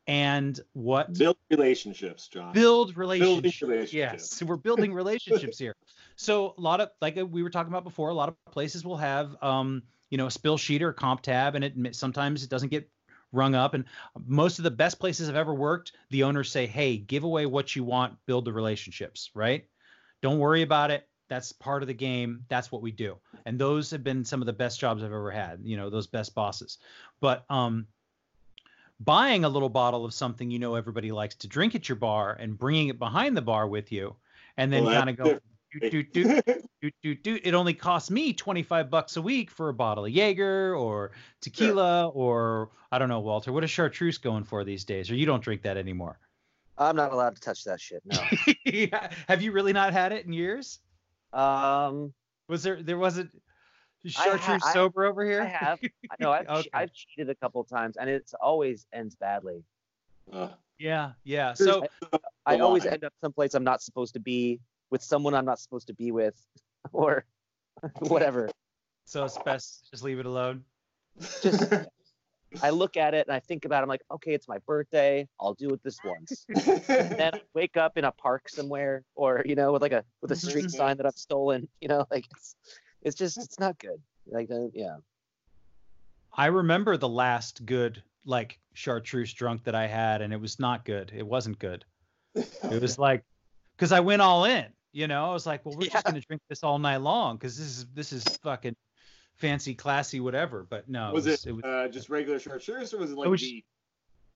And 0.07 0.59
what 0.73 1.13
build 1.13 1.37
relationships, 1.51 2.27
John. 2.29 2.51
build 2.51 2.97
relationships. 2.97 3.61
relationships. 3.61 3.93
Yes, 3.93 4.41
we're 4.41 4.55
building 4.55 4.91
relationships 4.91 5.59
here. 5.59 5.75
So 6.15 6.55
a 6.57 6.61
lot 6.61 6.81
of 6.81 6.89
like 6.99 7.15
we 7.15 7.43
were 7.43 7.51
talking 7.51 7.71
about 7.71 7.83
before, 7.83 8.09
a 8.09 8.13
lot 8.15 8.29
of 8.29 8.35
places 8.51 8.83
will 8.83 8.97
have 8.97 9.35
um, 9.43 9.83
you 10.09 10.17
know, 10.17 10.25
a 10.25 10.31
spill 10.31 10.57
sheet 10.57 10.81
or 10.81 10.89
a 10.89 10.93
comp 10.95 11.21
tab, 11.21 11.53
and 11.53 11.63
it 11.63 11.95
sometimes 11.95 12.43
it 12.43 12.49
doesn't 12.49 12.69
get 12.69 12.89
rung 13.35 13.55
up. 13.55 13.73
And 13.73 13.85
most 14.25 14.59
of 14.59 14.63
the 14.63 14.71
best 14.71 14.99
places 14.99 15.29
I've 15.29 15.35
ever 15.35 15.53
worked, 15.53 15.93
the 16.09 16.23
owners 16.23 16.51
say, 16.51 16.65
"Hey, 16.65 16.97
give 16.97 17.23
away 17.23 17.45
what 17.45 17.75
you 17.75 17.83
want, 17.83 18.17
build 18.25 18.45
the 18.45 18.53
relationships." 18.53 19.31
Right? 19.33 19.67
Don't 20.21 20.39
worry 20.39 20.61
about 20.61 20.91
it. 20.91 21.07
That's 21.27 21.51
part 21.51 21.81
of 21.81 21.87
the 21.87 21.93
game. 21.93 22.45
That's 22.49 22.71
what 22.71 22.81
we 22.81 22.91
do. 22.91 23.17
And 23.45 23.59
those 23.59 23.91
have 23.91 24.03
been 24.03 24.25
some 24.25 24.41
of 24.41 24.45
the 24.45 24.53
best 24.53 24.79
jobs 24.79 25.03
I've 25.03 25.11
ever 25.11 25.31
had. 25.31 25.59
You 25.63 25.77
know, 25.77 25.89
those 25.89 26.07
best 26.07 26.35
bosses. 26.35 26.77
But 27.19 27.45
um, 27.49 27.87
buying 28.99 29.43
a 29.43 29.49
little 29.49 29.69
bottle 29.69 30.05
of 30.05 30.13
something 30.13 30.49
you 30.49 30.59
know 30.59 30.75
everybody 30.75 31.11
likes 31.11 31.35
to 31.35 31.47
drink 31.47 31.75
at 31.75 31.89
your 31.89 31.97
bar 31.97 32.37
and 32.39 32.57
bringing 32.57 32.89
it 32.89 32.99
behind 32.99 33.35
the 33.35 33.41
bar 33.41 33.67
with 33.67 33.91
you, 33.91 34.15
and 34.57 34.71
then 34.71 34.85
Well, 34.85 34.93
kind 34.93 35.09
of 35.09 35.17
go. 35.17 35.39
Doot, 35.81 35.91
doot, 36.13 36.13
doot, 36.13 36.91
doot, 37.03 37.23
doot. 37.23 37.41
It 37.43 37.53
only 37.53 37.73
costs 37.73 38.09
me 38.11 38.33
25 38.33 38.89
bucks 38.89 39.17
a 39.17 39.21
week 39.21 39.49
for 39.51 39.69
a 39.69 39.73
bottle 39.73 40.05
of 40.05 40.11
Jaeger 40.11 40.75
or 40.75 41.11
tequila 41.41 42.07
or 42.09 42.69
I 42.91 42.99
don't 42.99 43.09
know, 43.09 43.19
Walter. 43.19 43.51
What 43.51 43.63
is 43.63 43.71
chartreuse 43.71 44.17
going 44.17 44.43
for 44.43 44.63
these 44.63 44.85
days? 44.85 45.09
Or 45.11 45.15
you 45.15 45.25
don't 45.25 45.43
drink 45.43 45.63
that 45.63 45.77
anymore? 45.77 46.17
I'm 46.77 46.95
not 46.95 47.11
allowed 47.13 47.35
to 47.35 47.41
touch 47.41 47.63
that 47.65 47.79
shit. 47.81 48.01
No. 48.05 48.17
Yeah. 48.65 49.09
Have 49.27 49.41
you 49.41 49.51
really 49.51 49.73
not 49.73 49.93
had 49.93 50.11
it 50.11 50.25
in 50.25 50.33
years? 50.33 50.79
um, 51.33 52.13
Was 52.49 52.63
there 52.63 52.81
there 52.81 52.97
wasn't 52.97 53.31
I 54.05 54.09
ha- 54.11 54.23
chartreuse 54.37 54.63
I- 54.65 54.73
sober 54.73 55.05
over 55.05 55.25
here? 55.25 55.41
I 55.41 55.45
have. 55.45 55.79
I 55.83 56.15
know 56.19 56.31
I've 56.31 56.47
Okay. 56.49 56.69
I've 56.73 56.93
cheated 56.93 57.29
a 57.29 57.35
couple 57.35 57.63
times, 57.63 57.97
and 57.97 58.09
it's 58.09 58.33
always 58.35 58.85
ends 58.93 59.15
badly. 59.15 59.63
Uh, 60.31 60.49
Yeah, 60.79 61.11
yeah. 61.23 61.53
So 61.53 61.85
I 62.45 62.57
Go 62.57 62.65
always 62.65 62.85
end 62.85 63.03
up 63.03 63.13
someplace 63.21 63.53
I'm 63.53 63.63
not 63.63 63.81
supposed 63.81 64.13
to 64.13 64.19
be 64.19 64.59
with 64.91 65.03
someone 65.03 65.33
I'm 65.33 65.45
not 65.45 65.59
supposed 65.59 65.87
to 65.87 65.93
be 65.93 66.11
with, 66.11 66.35
or 66.93 67.25
whatever. 67.99 68.49
so 69.05 69.25
it's 69.25 69.37
best 69.39 69.89
just 69.91 70.03
leave 70.03 70.19
it 70.19 70.25
alone. 70.25 70.63
Just 71.41 71.73
I 72.61 72.69
look 72.69 72.95
at 72.95 73.13
it 73.13 73.27
and 73.27 73.35
I 73.35 73.39
think 73.39 73.65
about 73.65 73.79
it. 73.79 73.83
I'm 73.83 73.89
like, 73.89 74.03
okay, 74.11 74.33
it's 74.33 74.47
my 74.47 74.59
birthday. 74.59 75.27
I'll 75.41 75.55
do 75.55 75.71
it 75.71 75.83
this 75.83 75.99
once. 76.05 76.45
then 76.47 77.31
I 77.33 77.41
wake 77.53 77.75
up 77.75 77.97
in 77.97 78.05
a 78.05 78.11
park 78.11 78.47
somewhere 78.47 79.03
or, 79.15 79.43
you 79.45 79.55
know, 79.55 79.73
with 79.73 79.81
like 79.81 79.91
a 79.91 80.05
with 80.21 80.31
a 80.31 80.35
street 80.37 80.65
Mhm. 80.65 80.71
sign 80.71 80.97
that 80.97 81.05
I've 81.05 81.17
stolen, 81.17 81.67
you 81.81 81.89
know, 81.89 82.05
like 82.11 82.25
it's 82.31 82.55
it's 83.01 83.15
just 83.17 83.37
it's 83.37 83.59
not 83.59 83.77
good. 83.79 84.01
Like 84.27 84.49
uh, 84.51 84.67
yeah. 84.73 84.97
I 86.33 86.47
remember 86.47 86.95
the 86.97 87.09
last 87.09 87.65
good 87.65 88.01
like 88.25 88.57
chartreuse 88.73 89.33
drunk 89.33 89.63
that 89.65 89.75
I 89.75 89.87
had, 89.87 90.21
and 90.21 90.31
it 90.33 90.39
was 90.39 90.57
not 90.59 90.85
good. 90.85 91.11
It 91.15 91.25
wasn't 91.27 91.59
good. 91.59 91.83
It 92.35 92.81
was 92.81 92.97
like, 92.97 93.23
because 93.75 93.91
I 93.91 93.99
went 93.99 94.21
all 94.21 94.45
in. 94.45 94.65
You 94.95 95.07
know, 95.07 95.29
I 95.29 95.33
was 95.33 95.45
like, 95.45 95.65
well, 95.65 95.75
we're 95.77 95.87
Yeah. 95.87 95.91
just 95.91 96.05
gonna 96.05 96.21
drink 96.21 96.41
this 96.47 96.63
all 96.63 96.79
night 96.79 97.01
long 97.01 97.35
because 97.35 97.57
this 97.57 97.67
is 97.67 97.85
this 97.93 98.13
is 98.13 98.23
fucking 98.37 98.77
fancy, 99.35 99.75
classy, 99.75 100.21
whatever. 100.21 100.63
But 100.63 100.87
no, 100.87 101.11
was 101.11 101.27
it, 101.27 101.45
it 101.45 101.51
was, 101.51 101.65
uh, 101.65 101.89
just 101.91 102.07
regular 102.09 102.39
chartreuse 102.39 102.93
or 102.93 102.99
was 102.99 103.11
it 103.11 103.17
like 103.17 103.27
It 103.27 103.29
was- 103.29 103.41
the 103.41 103.63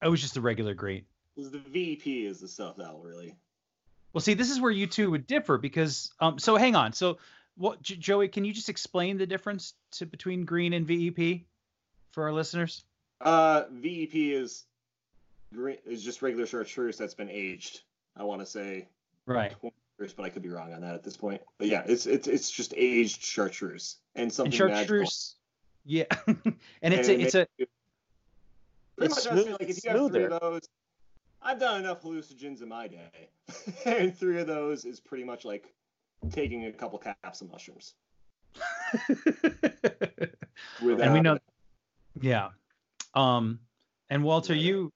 it 0.03 0.07
was 0.09 0.19
just 0.21 0.35
a 0.35 0.41
regular 0.41 0.73
great. 0.73 1.05
was 1.37 1.49
the 1.49 1.59
VP 1.59 2.25
is 2.25 2.41
the 2.41 2.47
stuff 2.49 2.75
that'll 2.75 2.99
really? 2.99 3.37
Well, 4.11 4.19
see, 4.19 4.33
this 4.33 4.51
is 4.51 4.59
where 4.59 4.69
you 4.71 4.85
two 4.85 5.09
would 5.11 5.27
differ 5.27 5.57
because 5.57 6.11
um. 6.19 6.37
So 6.39 6.57
hang 6.57 6.75
on. 6.75 6.91
So 6.91 7.19
what, 7.55 7.81
J- 7.81 7.95
Joey? 7.95 8.27
Can 8.27 8.43
you 8.43 8.51
just 8.51 8.67
explain 8.67 9.17
the 9.17 9.25
difference 9.25 9.75
to 9.91 10.05
between 10.05 10.43
green 10.43 10.73
and 10.73 10.85
VEP 10.85 11.45
for 12.11 12.23
our 12.25 12.33
listeners? 12.33 12.83
Uh, 13.21 13.63
VEP 13.71 14.33
is 14.33 14.65
green 15.53 15.77
is 15.85 16.03
just 16.03 16.21
regular 16.21 16.45
chartreuse 16.45 16.97
that's 16.97 17.13
been 17.13 17.29
aged. 17.29 17.79
I 18.17 18.23
want 18.23 18.41
to 18.41 18.45
say 18.45 18.89
Right. 19.25 19.51
20 19.61 19.73
years, 19.99 20.13
but 20.13 20.23
I 20.23 20.29
could 20.29 20.41
be 20.41 20.49
wrong 20.49 20.73
on 20.73 20.81
that 20.81 20.95
at 20.95 21.03
this 21.03 21.17
point. 21.17 21.41
But 21.57 21.67
yeah, 21.67 21.83
it's 21.85 22.05
it's 22.05 22.27
it's 22.27 22.49
just 22.49 22.73
aged 22.77 23.21
chartreuse 23.21 23.97
and 24.15 24.23
And 24.23 24.33
something 24.33 24.51
magical. 24.51 24.77
chartreuse. 24.85 25.35
Yeah. 25.85 26.05
and 26.27 26.93
it's 26.93 27.07
And 27.09 27.21
a, 27.21 27.25
it's 27.25 27.35
a 27.35 27.39
makes 27.39 27.49
you- 27.57 27.65
Pretty 28.97 29.13
It's 29.13 29.25
much, 29.25 29.31
I 29.31 29.35
would 29.35 29.39
say, 29.39 29.43
smooth- 29.45 29.59
like 29.59 29.69
if 29.69 29.69
it's 29.77 29.85
you 29.85 29.91
have 29.91 30.11
three 30.11 30.23
of 30.25 30.39
those, 30.41 30.61
I've 31.41 31.59
done 31.59 31.79
enough 31.81 32.01
hallucinogens 32.03 32.61
in 32.61 32.67
my 32.69 32.87
day, 32.87 33.29
and 33.85 34.15
three 34.17 34.39
of 34.41 34.47
those 34.47 34.83
is 34.85 34.99
pretty 34.99 35.23
much 35.23 35.45
like 35.45 35.73
taking 36.31 36.65
a 36.65 36.71
couple 36.73 36.99
caps 36.99 37.39
of 37.41 37.49
mushrooms. 37.49 37.93
Without, 40.83 41.01
and 41.01 41.13
we 41.13 41.21
know 41.21 41.37
yeah 42.21 42.49
um 43.13 43.59
and 44.09 44.23
walter 44.23 44.53
Yeah. 44.55 44.61
you 44.61 44.93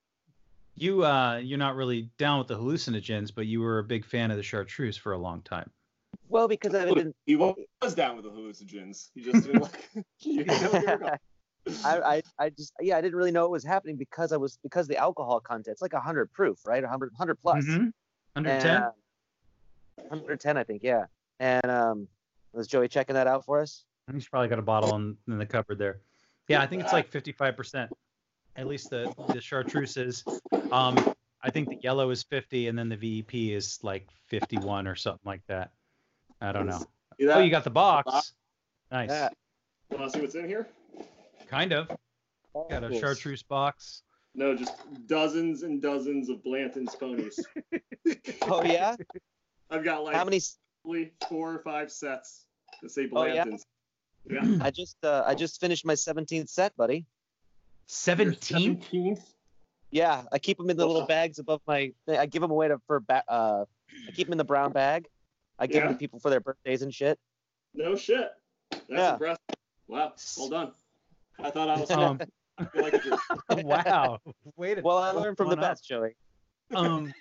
you 0.75 1.05
uh 1.05 1.37
you're 1.37 1.57
not 1.57 1.75
really 1.75 2.09
down 2.17 2.39
with 2.39 2.47
the 2.47 2.57
hallucinogens 2.57 3.33
but 3.33 3.45
you 3.45 3.61
were 3.61 3.79
a 3.79 3.83
big 3.83 4.05
fan 4.05 4.31
of 4.31 4.37
the 4.37 4.43
chartreuse 4.43 4.97
for 4.97 5.13
a 5.13 5.17
long 5.17 5.41
time 5.41 5.69
Well, 6.29 6.47
because 6.47 6.73
I've 6.73 6.95
been 6.95 7.13
he 7.25 7.35
was 7.35 7.55
down 7.95 8.15
with 8.15 8.25
the 8.25 8.31
hallucinogens. 8.31 9.09
He 9.13 9.21
just 9.21 9.45
didn't 9.45 9.61
like. 9.67 9.89
you 10.19 10.45
know, 10.45 10.55
here 10.55 10.71
we 10.73 10.97
go. 10.97 11.09
I, 11.85 11.99
I, 11.99 12.21
I 12.39 12.49
just 12.49 12.73
yeah 12.81 12.97
I 12.97 13.01
didn't 13.01 13.15
really 13.15 13.31
know 13.31 13.43
what 13.43 13.51
was 13.51 13.63
happening 13.63 13.95
because 13.97 14.31
I 14.31 14.37
was 14.37 14.57
because 14.63 14.87
the 14.87 14.97
alcohol 14.97 15.39
content 15.39 15.73
it's 15.73 15.81
like 15.81 15.93
100 15.93 16.31
proof 16.33 16.59
right 16.65 16.81
100 16.81 17.11
100 17.13 17.35
plus 17.41 17.65
Mhm. 17.65 17.93
under 18.35 18.49
And, 18.49 18.67
uh, 18.67 18.91
110 20.09 20.57
I 20.57 20.63
think 20.63 20.81
yeah 20.83 21.05
and 21.39 21.69
um 21.69 22.07
was 22.51 22.67
Joey 22.67 22.87
checking 22.87 23.15
that 23.15 23.27
out 23.27 23.45
for 23.45 23.61
us 23.61 23.85
he's 24.11 24.27
probably 24.27 24.49
got 24.49 24.59
a 24.59 24.63
bottle 24.63 24.95
in, 24.95 25.17
in 25.27 25.37
the 25.37 25.45
cupboard 25.45 25.77
there 25.77 26.01
yeah 26.49 26.61
i 26.61 26.67
think 26.67 26.83
it's 26.83 26.91
like 26.93 27.09
55% 27.09 27.89
at 28.55 28.67
least 28.67 28.89
the 28.89 29.11
the 29.33 29.41
chartreuse 29.41 29.97
is 29.97 30.23
um 30.71 30.95
i 31.41 31.49
think 31.49 31.69
the 31.69 31.77
yellow 31.81 32.09
is 32.09 32.23
50 32.23 32.67
and 32.67 32.77
then 32.77 32.89
the 32.89 32.95
vep 32.97 33.33
is 33.33 33.79
like 33.83 34.07
51 34.27 34.87
or 34.87 34.95
something 34.95 35.21
like 35.25 35.41
that 35.47 35.71
i 36.41 36.51
don't 36.51 36.67
know 36.67 36.79
See 37.19 37.27
oh 37.29 37.39
you 37.39 37.49
got 37.51 37.63
the 37.63 37.69
box 37.69 38.33
nice 38.91 39.09
Yeah. 39.09 39.29
Want 39.91 40.05
to 40.05 40.17
see 40.17 40.21
what's 40.21 40.35
in 40.35 40.47
here? 40.47 40.67
kind 41.47 41.71
of 41.73 41.87
got 42.69 42.83
a 42.83 42.89
Cool. 42.89 42.99
chartreuse 42.99 43.43
box 43.43 44.03
No, 44.35 44.55
just 44.55 44.73
dozens 45.07 45.61
and 45.63 45.81
dozens 45.81 46.29
of 46.29 46.43
Blanton's 46.43 46.95
ponies. 46.95 47.39
oh 48.43 48.63
yeah 48.63 48.95
I've 49.69 49.83
got 49.83 50.03
like 50.03 50.15
how 50.15 50.23
many 50.25 50.39
probably 50.83 51.11
four 51.29 51.53
or 51.53 51.59
five 51.59 51.91
sets 51.91 52.45
that 52.81 52.89
say 52.89 53.07
Oh, 53.13 53.25
yeah? 53.25 53.45
Yeah. 54.29 54.57
I 54.61 54.71
just 54.71 54.97
uh, 55.03 55.23
I 55.25 55.35
just 55.35 55.59
finished 55.59 55.85
my 55.85 55.93
17th 55.93 56.49
set 56.49 56.75
buddy 56.77 57.05
17 57.93 58.77
17th. 58.81 59.21
yeah 59.91 60.23
I 60.31 60.39
keep 60.39 60.57
them 60.57 60.69
in 60.69 60.77
the 60.77 60.85
little 60.85 61.05
bags 61.05 61.37
above 61.39 61.61
my 61.67 61.91
I 62.07 62.25
give 62.25 62.41
them 62.41 62.49
away 62.51 62.67
to 62.69 62.79
for 62.87 62.99
ba- 62.99 63.23
uh 63.27 63.65
I 64.07 64.11
keep 64.11 64.25
them 64.27 64.33
in 64.33 64.37
the 64.39 64.43
brown 64.43 64.71
bag 64.71 65.07
I 65.59 65.67
give 65.67 65.83
them 65.83 65.93
to 65.93 65.97
people 65.99 66.19
for 66.19 66.29
their 66.31 66.39
birthdays 66.39 66.81
and 66.81 66.93
shit 66.93 67.19
No 67.75 67.95
shit. 67.95 68.29
That's 68.71 68.83
Yeah. 68.89 69.13
impressive. 69.13 69.39
Wow. 69.87 70.13
Well 70.37 70.49
done. 70.49 70.71
I 71.39 71.51
thought 71.51 71.69
I 71.69 71.79
was 71.79 71.91
um, 71.91 72.19
like 72.75 73.03
wow. 73.49 74.17
Wait 74.57 74.79
a 74.79 74.81
well 74.81 74.97
I 74.97 75.11
learned 75.11 75.37
from 75.37 75.49
the 75.49 75.55
one 75.55 75.63
up. 75.63 75.71
best 75.71 75.87
Joey 75.87 76.15
Um, 76.73 77.13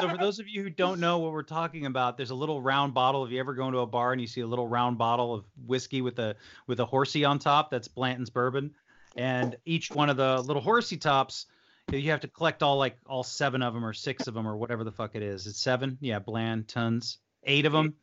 so 0.00 0.08
for 0.08 0.18
those 0.18 0.40
of 0.40 0.48
you 0.48 0.62
who 0.64 0.70
don't 0.70 0.98
know 0.98 1.18
what 1.18 1.30
we're 1.32 1.42
talking 1.44 1.86
about, 1.86 2.16
there's 2.16 2.30
a 2.30 2.34
little 2.34 2.60
round 2.60 2.92
bottle. 2.94 3.24
If 3.24 3.30
you 3.30 3.38
ever 3.38 3.54
go 3.54 3.66
into 3.66 3.78
a 3.78 3.86
bar 3.86 4.10
and 4.12 4.20
you 4.20 4.26
see 4.26 4.40
a 4.40 4.46
little 4.46 4.66
round 4.66 4.98
bottle 4.98 5.32
of 5.32 5.44
whiskey 5.66 6.00
with 6.02 6.18
a 6.18 6.34
with 6.66 6.80
a 6.80 6.84
horsey 6.84 7.24
on 7.24 7.38
top, 7.38 7.70
that's 7.70 7.86
Blanton's 7.86 8.30
bourbon. 8.30 8.74
And 9.16 9.56
each 9.64 9.90
one 9.90 10.10
of 10.10 10.16
the 10.16 10.40
little 10.42 10.62
horsey 10.62 10.96
tops, 10.96 11.46
you 11.90 12.10
have 12.10 12.20
to 12.20 12.28
collect 12.28 12.62
all 12.62 12.76
like 12.76 12.96
all 13.06 13.22
seven 13.22 13.62
of 13.62 13.74
them 13.74 13.84
or 13.84 13.92
six 13.92 14.26
of 14.26 14.34
them 14.34 14.46
or 14.46 14.56
whatever 14.56 14.84
the 14.84 14.92
fuck 14.92 15.14
it 15.14 15.22
is. 15.22 15.46
It's 15.46 15.60
seven, 15.60 15.96
yeah, 16.00 16.18
Blanton's, 16.18 17.18
eight 17.44 17.64
of 17.64 17.72
them, 17.72 17.94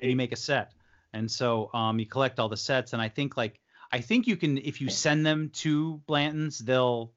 and 0.00 0.10
you 0.10 0.16
make 0.16 0.32
a 0.32 0.36
set. 0.36 0.72
And 1.12 1.30
so 1.30 1.70
um, 1.72 1.98
you 1.98 2.06
collect 2.06 2.38
all 2.38 2.48
the 2.48 2.56
sets, 2.56 2.92
and 2.92 3.00
I 3.00 3.08
think 3.08 3.36
like 3.36 3.60
I 3.90 4.00
think 4.00 4.26
you 4.26 4.36
can 4.36 4.58
if 4.58 4.80
you 4.80 4.90
send 4.90 5.24
them 5.24 5.50
to 5.54 6.02
Blanton's, 6.06 6.58
they'll 6.58 7.12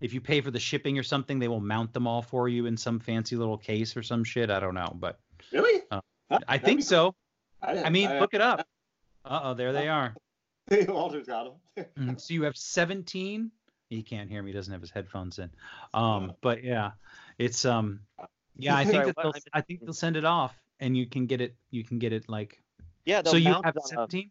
if 0.00 0.12
you 0.12 0.20
pay 0.20 0.42
for 0.42 0.50
the 0.50 0.60
shipping 0.60 0.98
or 0.98 1.02
something, 1.02 1.38
they 1.38 1.48
will 1.48 1.60
mount 1.60 1.94
them 1.94 2.06
all 2.06 2.20
for 2.20 2.48
you 2.48 2.66
in 2.66 2.76
some 2.76 3.00
fancy 3.00 3.36
little 3.36 3.56
case 3.56 3.96
or 3.96 4.02
some 4.02 4.24
shit. 4.24 4.50
I 4.50 4.60
don't 4.60 4.74
know, 4.74 4.94
but 4.94 5.18
Really? 5.52 5.82
Uh? 5.90 6.00
I 6.48 6.58
think 6.58 6.82
so. 6.82 7.14
I, 7.62 7.84
I 7.84 7.90
mean, 7.90 8.18
look 8.18 8.34
it 8.34 8.40
up. 8.40 8.66
Uh 9.24 9.40
oh, 9.44 9.54
there 9.54 9.72
they 9.72 9.88
are. 9.88 10.14
Walter's 10.88 11.26
got 11.26 11.44
them. 11.76 11.86
Mm, 11.98 12.20
So 12.20 12.34
you 12.34 12.42
have 12.44 12.56
17. 12.56 13.50
He 13.90 14.02
can't 14.02 14.30
hear 14.30 14.42
me. 14.42 14.50
He 14.50 14.56
doesn't 14.56 14.72
have 14.72 14.80
his 14.80 14.90
headphones 14.90 15.38
in. 15.38 15.50
Um, 15.92 16.32
but 16.40 16.64
yeah, 16.64 16.92
it's 17.38 17.64
um, 17.64 18.00
yeah. 18.56 18.76
I 18.76 18.82
think 18.84 18.94
Sorry, 18.94 19.06
that 19.06 19.16
they'll, 19.16 19.32
I'm- 19.52 19.62
think 19.64 19.80
they'll 19.84 19.92
send 19.92 20.16
it 20.16 20.24
off, 20.24 20.54
and 20.80 20.96
you 20.96 21.06
can 21.06 21.26
get 21.26 21.40
it. 21.40 21.54
You 21.70 21.84
can 21.84 21.98
get 21.98 22.12
it 22.12 22.28
like. 22.28 22.60
yeah 23.04 23.22
So 23.24 23.32
they'll 23.32 23.40
you 23.40 23.62
have 23.62 23.74
17. 23.84 24.30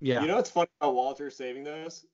Yeah. 0.00 0.20
You 0.22 0.28
know 0.28 0.36
what's 0.36 0.50
funny 0.50 0.68
about 0.80 0.94
Walter 0.94 1.30
saving 1.30 1.64
those? 1.64 2.06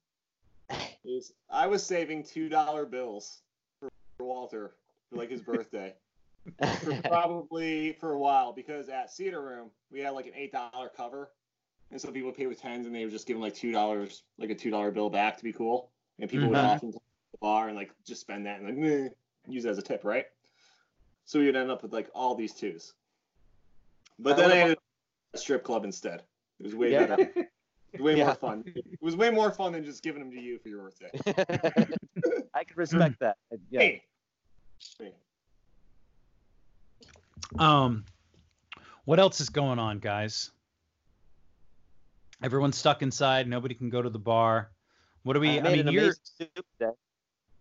Is 1.04 1.32
I 1.50 1.66
was 1.66 1.84
saving 1.84 2.22
two 2.24 2.48
dollar 2.48 2.86
bills 2.86 3.40
for, 3.80 3.88
for 4.16 4.24
Walter 4.26 4.74
for 5.10 5.16
like 5.18 5.30
his 5.30 5.40
birthday. 5.42 5.94
for 6.80 6.94
probably 7.02 7.92
for 8.00 8.12
a 8.12 8.18
while 8.18 8.52
because 8.52 8.88
at 8.88 9.10
Cedar 9.12 9.42
Room 9.42 9.70
we 9.92 10.00
had 10.00 10.10
like 10.10 10.26
an 10.26 10.32
eight 10.34 10.52
dollar 10.52 10.90
cover, 10.96 11.30
and 11.90 12.00
so 12.00 12.10
people 12.12 12.28
would 12.28 12.36
pay 12.36 12.46
with 12.46 12.60
tens 12.60 12.86
and 12.86 12.94
they 12.94 13.02
would 13.04 13.12
just 13.12 13.26
give 13.26 13.36
them 13.36 13.42
like 13.42 13.54
two 13.54 13.72
dollars, 13.72 14.22
like 14.38 14.50
a 14.50 14.54
two 14.54 14.70
dollar 14.70 14.90
bill 14.90 15.10
back 15.10 15.36
to 15.38 15.44
be 15.44 15.52
cool, 15.52 15.90
and 16.18 16.28
people 16.30 16.48
would 16.48 16.58
Mhm. 16.58 16.64
often 16.64 16.90
go 16.90 16.98
to 16.98 17.04
the 17.32 17.38
bar 17.38 17.68
and 17.68 17.76
like 17.76 17.92
just 18.06 18.20
spend 18.20 18.46
that 18.46 18.58
and 18.60 18.66
like 18.66 18.76
meh, 18.76 19.08
use 19.46 19.64
it 19.64 19.70
as 19.70 19.78
a 19.78 19.82
tip, 19.82 20.04
right? 20.04 20.26
So 21.24 21.38
we 21.38 21.46
would 21.46 21.56
end 21.56 21.70
up 21.70 21.82
with 21.82 21.92
like 21.92 22.08
all 22.14 22.34
these 22.34 22.54
twos. 22.54 22.94
But 24.18 24.34
I 24.34 24.36
then 24.36 24.44
I 24.44 24.48
would've- 24.48 24.60
ended 24.62 24.76
up 24.78 24.82
a 25.34 25.38
strip 25.38 25.64
club 25.64 25.84
instead. 25.84 26.22
It 26.58 26.64
was 26.64 26.74
way 26.74 26.92
Yeah. 26.92 27.06
better. 27.06 27.22
It 27.22 27.50
was 27.94 28.02
way 28.02 28.16
Yeah. 28.18 28.26
more 28.26 28.34
fun. 28.34 28.62
It 28.66 29.00
was 29.00 29.16
way 29.16 29.30
more 29.30 29.50
fun 29.50 29.72
than 29.72 29.84
just 29.84 30.02
giving 30.02 30.20
them 30.22 30.30
to 30.32 30.40
you 30.40 30.58
for 30.58 30.68
your 30.68 30.82
birthday. 30.82 31.10
I 32.54 32.64
can 32.64 32.76
respect 32.76 33.18
that. 33.20 33.36
Yeah. 33.70 33.80
Hey. 33.80 34.04
Hey. 34.98 35.14
Um, 37.58 38.04
what 39.04 39.18
else 39.18 39.40
is 39.40 39.48
going 39.48 39.78
on, 39.78 39.98
guys? 39.98 40.50
Everyone's 42.42 42.76
stuck 42.76 43.02
inside. 43.02 43.46
Nobody 43.48 43.74
can 43.74 43.90
go 43.90 44.00
to 44.02 44.10
the 44.10 44.18
bar. 44.18 44.70
What 45.22 45.34
do 45.34 45.40
we? 45.40 45.50
I 45.50 45.58
I, 45.58 45.60
made 45.62 45.72
mean, 45.78 45.88
an 45.88 45.94
you're 45.94 46.02
amazing 46.04 46.20
soup 46.38 46.66
today. 46.78 46.92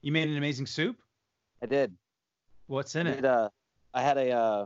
you 0.01 0.11
made 0.11 0.30
an 0.30 0.38
amazing 0.38 0.65
soup. 0.67 0.97
I 1.61 1.65
did. 1.65 1.93
What's 2.67 2.95
in 2.95 3.07
I 3.07 3.11
it? 3.11 3.25
uh, 3.25 3.49
I 3.93 4.01
had 4.01 4.17
a 4.17 4.32
uh, 4.32 4.65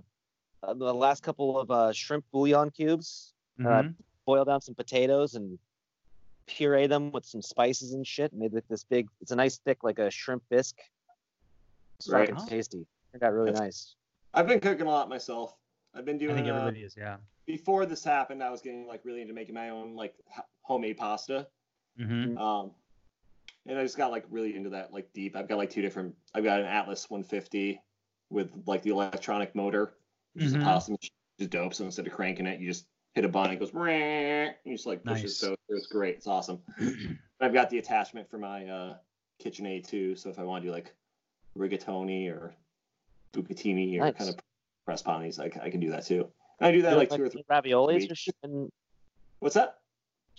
uh, 0.62 0.74
the 0.76 0.94
last 0.94 1.24
couple 1.24 1.60
of 1.60 1.72
uh, 1.72 1.92
shrimp 1.94 2.26
bouillon 2.32 2.70
cubes. 2.70 3.34
Mhm. 3.60 3.96
Boil 4.26 4.46
down 4.46 4.62
some 4.62 4.76
potatoes 4.76 5.34
and 5.36 5.58
puree 6.46 6.88
them 6.88 7.12
with 7.12 7.26
some 7.26 7.42
spices 7.42 7.94
and 7.94 8.06
shit. 8.06 8.32
Made 8.34 8.54
like 8.54 8.68
this 8.70 8.84
big. 8.84 9.08
It's 9.22 9.32
a 9.32 9.36
nice 9.36 9.58
thick 9.58 9.84
like 9.84 9.98
a 10.00 10.12
shrimp 10.12 10.44
bisque. 10.50 10.80
It's 11.98 12.10
Right. 12.10 12.30
fucking 12.30 12.48
tasty. 12.48 12.86
Turned 13.12 13.24
out 13.24 13.34
really 13.34 13.52
That's- 13.52 13.62
nice. 13.62 13.96
I've 14.36 14.48
been 14.48 14.60
cooking 14.60 14.86
a 14.88 14.90
lot 14.90 15.10
myself. 15.10 15.56
I've 15.96 16.06
been 16.06 16.18
doing. 16.18 16.32
I 16.32 16.36
think 16.36 16.48
uh, 16.48 16.52
everybody 16.54 16.84
is. 16.84 16.96
Yeah. 16.98 17.18
Before 17.46 17.86
this 17.86 18.04
happened, 18.04 18.44
I 18.44 18.50
was 18.50 18.62
getting 18.62 18.88
like 18.88 19.02
really 19.04 19.22
into 19.22 19.34
making 19.34 19.56
my 19.56 19.70
own 19.70 19.96
like 19.96 20.16
homemade 20.62 20.98
pasta. 20.98 21.48
hmm 21.98 22.38
Um, 22.38 22.72
and 23.66 23.78
I 23.80 23.84
just 23.84 23.98
got 23.98 24.12
like 24.12 24.26
really 24.30 24.56
into 24.56 24.70
that 24.72 24.92
like 24.94 25.12
deep. 25.14 25.36
I've 25.36 25.48
got 25.48 25.58
like 25.58 25.70
two 25.70 25.82
different. 25.82 26.16
I've 26.34 26.44
got 26.44 26.60
an 26.60 26.66
Atlas 26.66 27.10
150 27.10 27.82
with 28.30 28.52
like 28.66 28.82
the 28.82 28.90
electronic 28.92 29.56
motor, 29.56 29.94
which 30.34 30.46
is 30.46 30.54
a 30.54 30.58
Mhm. 30.58 30.64
pasta 30.64 30.92
machine, 30.92 31.10
which 31.38 31.46
is 31.46 31.48
dope. 31.50 31.74
So 31.74 31.86
instead 31.86 32.08
of 32.08 32.14
cranking 32.14 32.46
it, 32.46 32.60
you 32.60 32.68
just 32.68 32.88
hit 33.16 33.26
a 33.26 33.30
button, 33.30 33.54
it 33.56 33.60
goes. 33.60 33.74
"Meow," 33.74 33.84
and 33.90 34.56
You 34.66 34.74
just 34.74 34.86
like 34.86 35.04
push 35.04 35.22
Nice. 35.22 35.24
it. 35.24 35.30
So 35.36 35.56
it's 35.70 35.88
great. 35.88 36.16
It's 36.18 36.28
awesome. 36.28 36.62
I've 37.42 37.54
got 37.54 37.70
the 37.70 37.78
attachment 37.80 38.30
for 38.30 38.38
my 38.38 38.68
uh 38.68 38.98
KitchenAid 39.44 39.88
too. 39.88 40.16
So 40.16 40.30
if 40.30 40.40
I 40.40 40.44
want 40.44 40.64
to 40.64 40.70
do 40.70 40.74
like 40.74 40.94
rigatoni 41.58 42.30
or 42.30 42.56
bucatini 43.34 43.96
or 43.98 44.00
Nice. 44.02 44.18
kind 44.18 44.30
of 44.30 44.40
press 44.86 45.02
panis, 45.02 45.40
I, 45.40 45.46
I 45.62 45.70
can 45.70 45.80
do 45.80 45.92
that 45.92 46.06
too. 46.06 46.30
And 46.64 46.70
I 46.70 46.72
do 46.72 46.82
that 46.84 46.90
Doing, 46.92 47.00
like 47.00 47.10
two 47.10 47.24
or 47.24 47.30
three. 47.30 47.44
raviolis 47.52 47.94
or 48.06 48.08
weeks. 48.08 48.20
shit, 48.20 48.36
What's 49.40 49.56
that? 49.56 49.80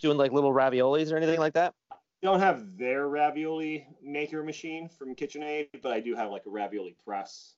doing 0.00 0.16
like 0.18 0.32
little 0.32 0.52
raviolis 0.52 1.12
or 1.12 1.16
anything 1.18 1.38
like 1.38 1.52
that. 1.52 1.72
don't 2.22 2.40
have 2.40 2.76
their 2.78 3.08
ravioli 3.08 3.86
maker 4.02 4.42
machine 4.42 4.88
from 4.88 5.14
KitchenAid, 5.14 5.68
but 5.82 5.92
I 5.92 6.00
do 6.00 6.16
have 6.16 6.30
like 6.30 6.46
a 6.46 6.50
ravioli 6.50 6.96
press. 7.06 7.54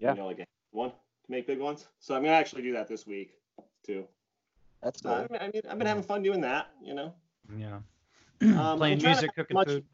Yeah. 0.00 0.12
You 0.14 0.18
know, 0.18 0.26
like 0.26 0.40
a 0.40 0.46
one 0.72 0.90
to 0.90 0.96
make 1.30 1.46
big 1.46 1.60
ones. 1.60 1.86
So 2.00 2.14
I'm 2.16 2.22
gonna 2.22 2.34
actually 2.34 2.62
do 2.62 2.72
that 2.72 2.88
this 2.88 3.06
week 3.06 3.34
too. 3.86 4.04
That's 4.82 5.00
cool. 5.00 5.12
I 5.12 5.20
mean, 5.30 5.40
I 5.40 5.44
mean, 5.50 5.62
I've 5.70 5.78
been 5.78 5.86
having 5.86 6.02
fun 6.02 6.22
doing 6.24 6.40
that. 6.40 6.66
You 6.82 6.94
know, 6.94 7.14
Yeah. 7.56 7.78
Um, 8.42 8.78
Playing 8.78 8.98
trying 8.98 9.12
music, 9.12 9.30
cooking 9.36 9.54
much- 9.54 9.68
food. 9.68 9.84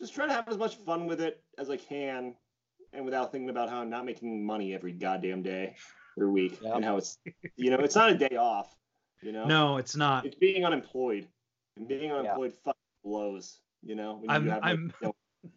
just 0.00 0.14
try 0.14 0.26
to 0.26 0.32
have 0.32 0.48
as 0.48 0.56
much 0.58 0.76
fun 0.76 1.06
with 1.06 1.20
it 1.20 1.42
as 1.58 1.70
I 1.70 1.76
can, 1.76 2.34
and 2.92 3.04
without 3.04 3.32
thinking 3.32 3.50
about 3.50 3.68
how 3.68 3.80
I'm 3.80 3.90
not 3.90 4.04
making 4.06 4.44
money 4.46 4.74
every 4.74 4.92
goddamn 4.92 5.42
day 5.42 5.74
or 6.20 6.28
week, 6.30 6.58
Yeah. 6.62 6.74
and 6.76 6.84
how 6.84 6.96
it's, 6.96 7.18
you 7.56 7.70
know, 7.70 7.78
it's 7.78 7.94
not 7.94 8.10
a 8.10 8.14
day 8.14 8.36
off. 8.36 8.74
You 9.22 9.32
know, 9.32 9.46
No, 9.46 9.76
it's 9.78 9.96
not. 9.96 10.26
it's 10.26 10.36
being 10.36 10.64
unemployed, 10.64 11.26
and 11.76 11.88
being 11.88 12.12
unemployed 12.12 12.52
fucking 12.64 12.78
blows. 13.04 13.60
You 13.82 13.94
know, 13.94 14.16
when 14.16 14.30
I'm- 14.30 14.46
you 14.46 14.52
I'm- 14.52 14.92
no- 15.02 15.14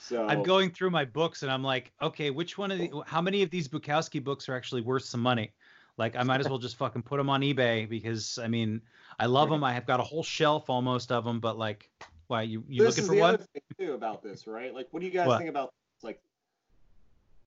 so 0.00 0.26
I'm 0.26 0.42
going 0.42 0.70
through 0.70 0.90
my 0.90 1.04
books 1.04 1.42
and 1.42 1.50
I'm 1.50 1.62
like, 1.62 1.92
okay, 2.02 2.30
which 2.30 2.58
one 2.58 2.70
of 2.70 2.78
the, 2.78 3.02
how 3.06 3.20
many 3.22 3.42
of 3.42 3.50
these 3.50 3.68
Bukowski 3.68 4.22
books 4.22 4.48
are 4.48 4.54
actually 4.54 4.82
worth 4.82 5.04
some 5.04 5.20
money? 5.20 5.52
Like, 5.96 6.16
I 6.16 6.22
might 6.24 6.40
as 6.40 6.48
well 6.48 6.58
just 6.58 6.76
fucking 6.76 7.02
put 7.02 7.18
them 7.18 7.30
on 7.30 7.40
eBay 7.42 7.88
because 7.88 8.38
I 8.42 8.48
mean, 8.48 8.82
I 9.18 9.26
love 9.26 9.48
them. 9.48 9.62
I 9.62 9.72
have 9.72 9.86
got 9.86 10.00
a 10.00 10.02
whole 10.02 10.24
shelf 10.24 10.68
almost 10.68 11.12
of 11.12 11.24
them, 11.24 11.40
but 11.40 11.56
like, 11.56 11.88
why 12.26 12.42
you 12.42 12.64
you 12.68 12.82
this 12.82 12.96
looking 12.98 13.02
is 13.04 13.08
for 13.08 13.14
the 13.14 13.20
one? 13.20 13.34
other 13.34 13.44
thing 13.52 13.62
too 13.78 13.92
about 13.92 14.22
this, 14.22 14.46
right? 14.46 14.74
Like, 14.74 14.88
what 14.90 15.00
do 15.00 15.06
you 15.06 15.12
guys 15.12 15.26
What? 15.28 15.38
think 15.38 15.50
about? 15.50 15.72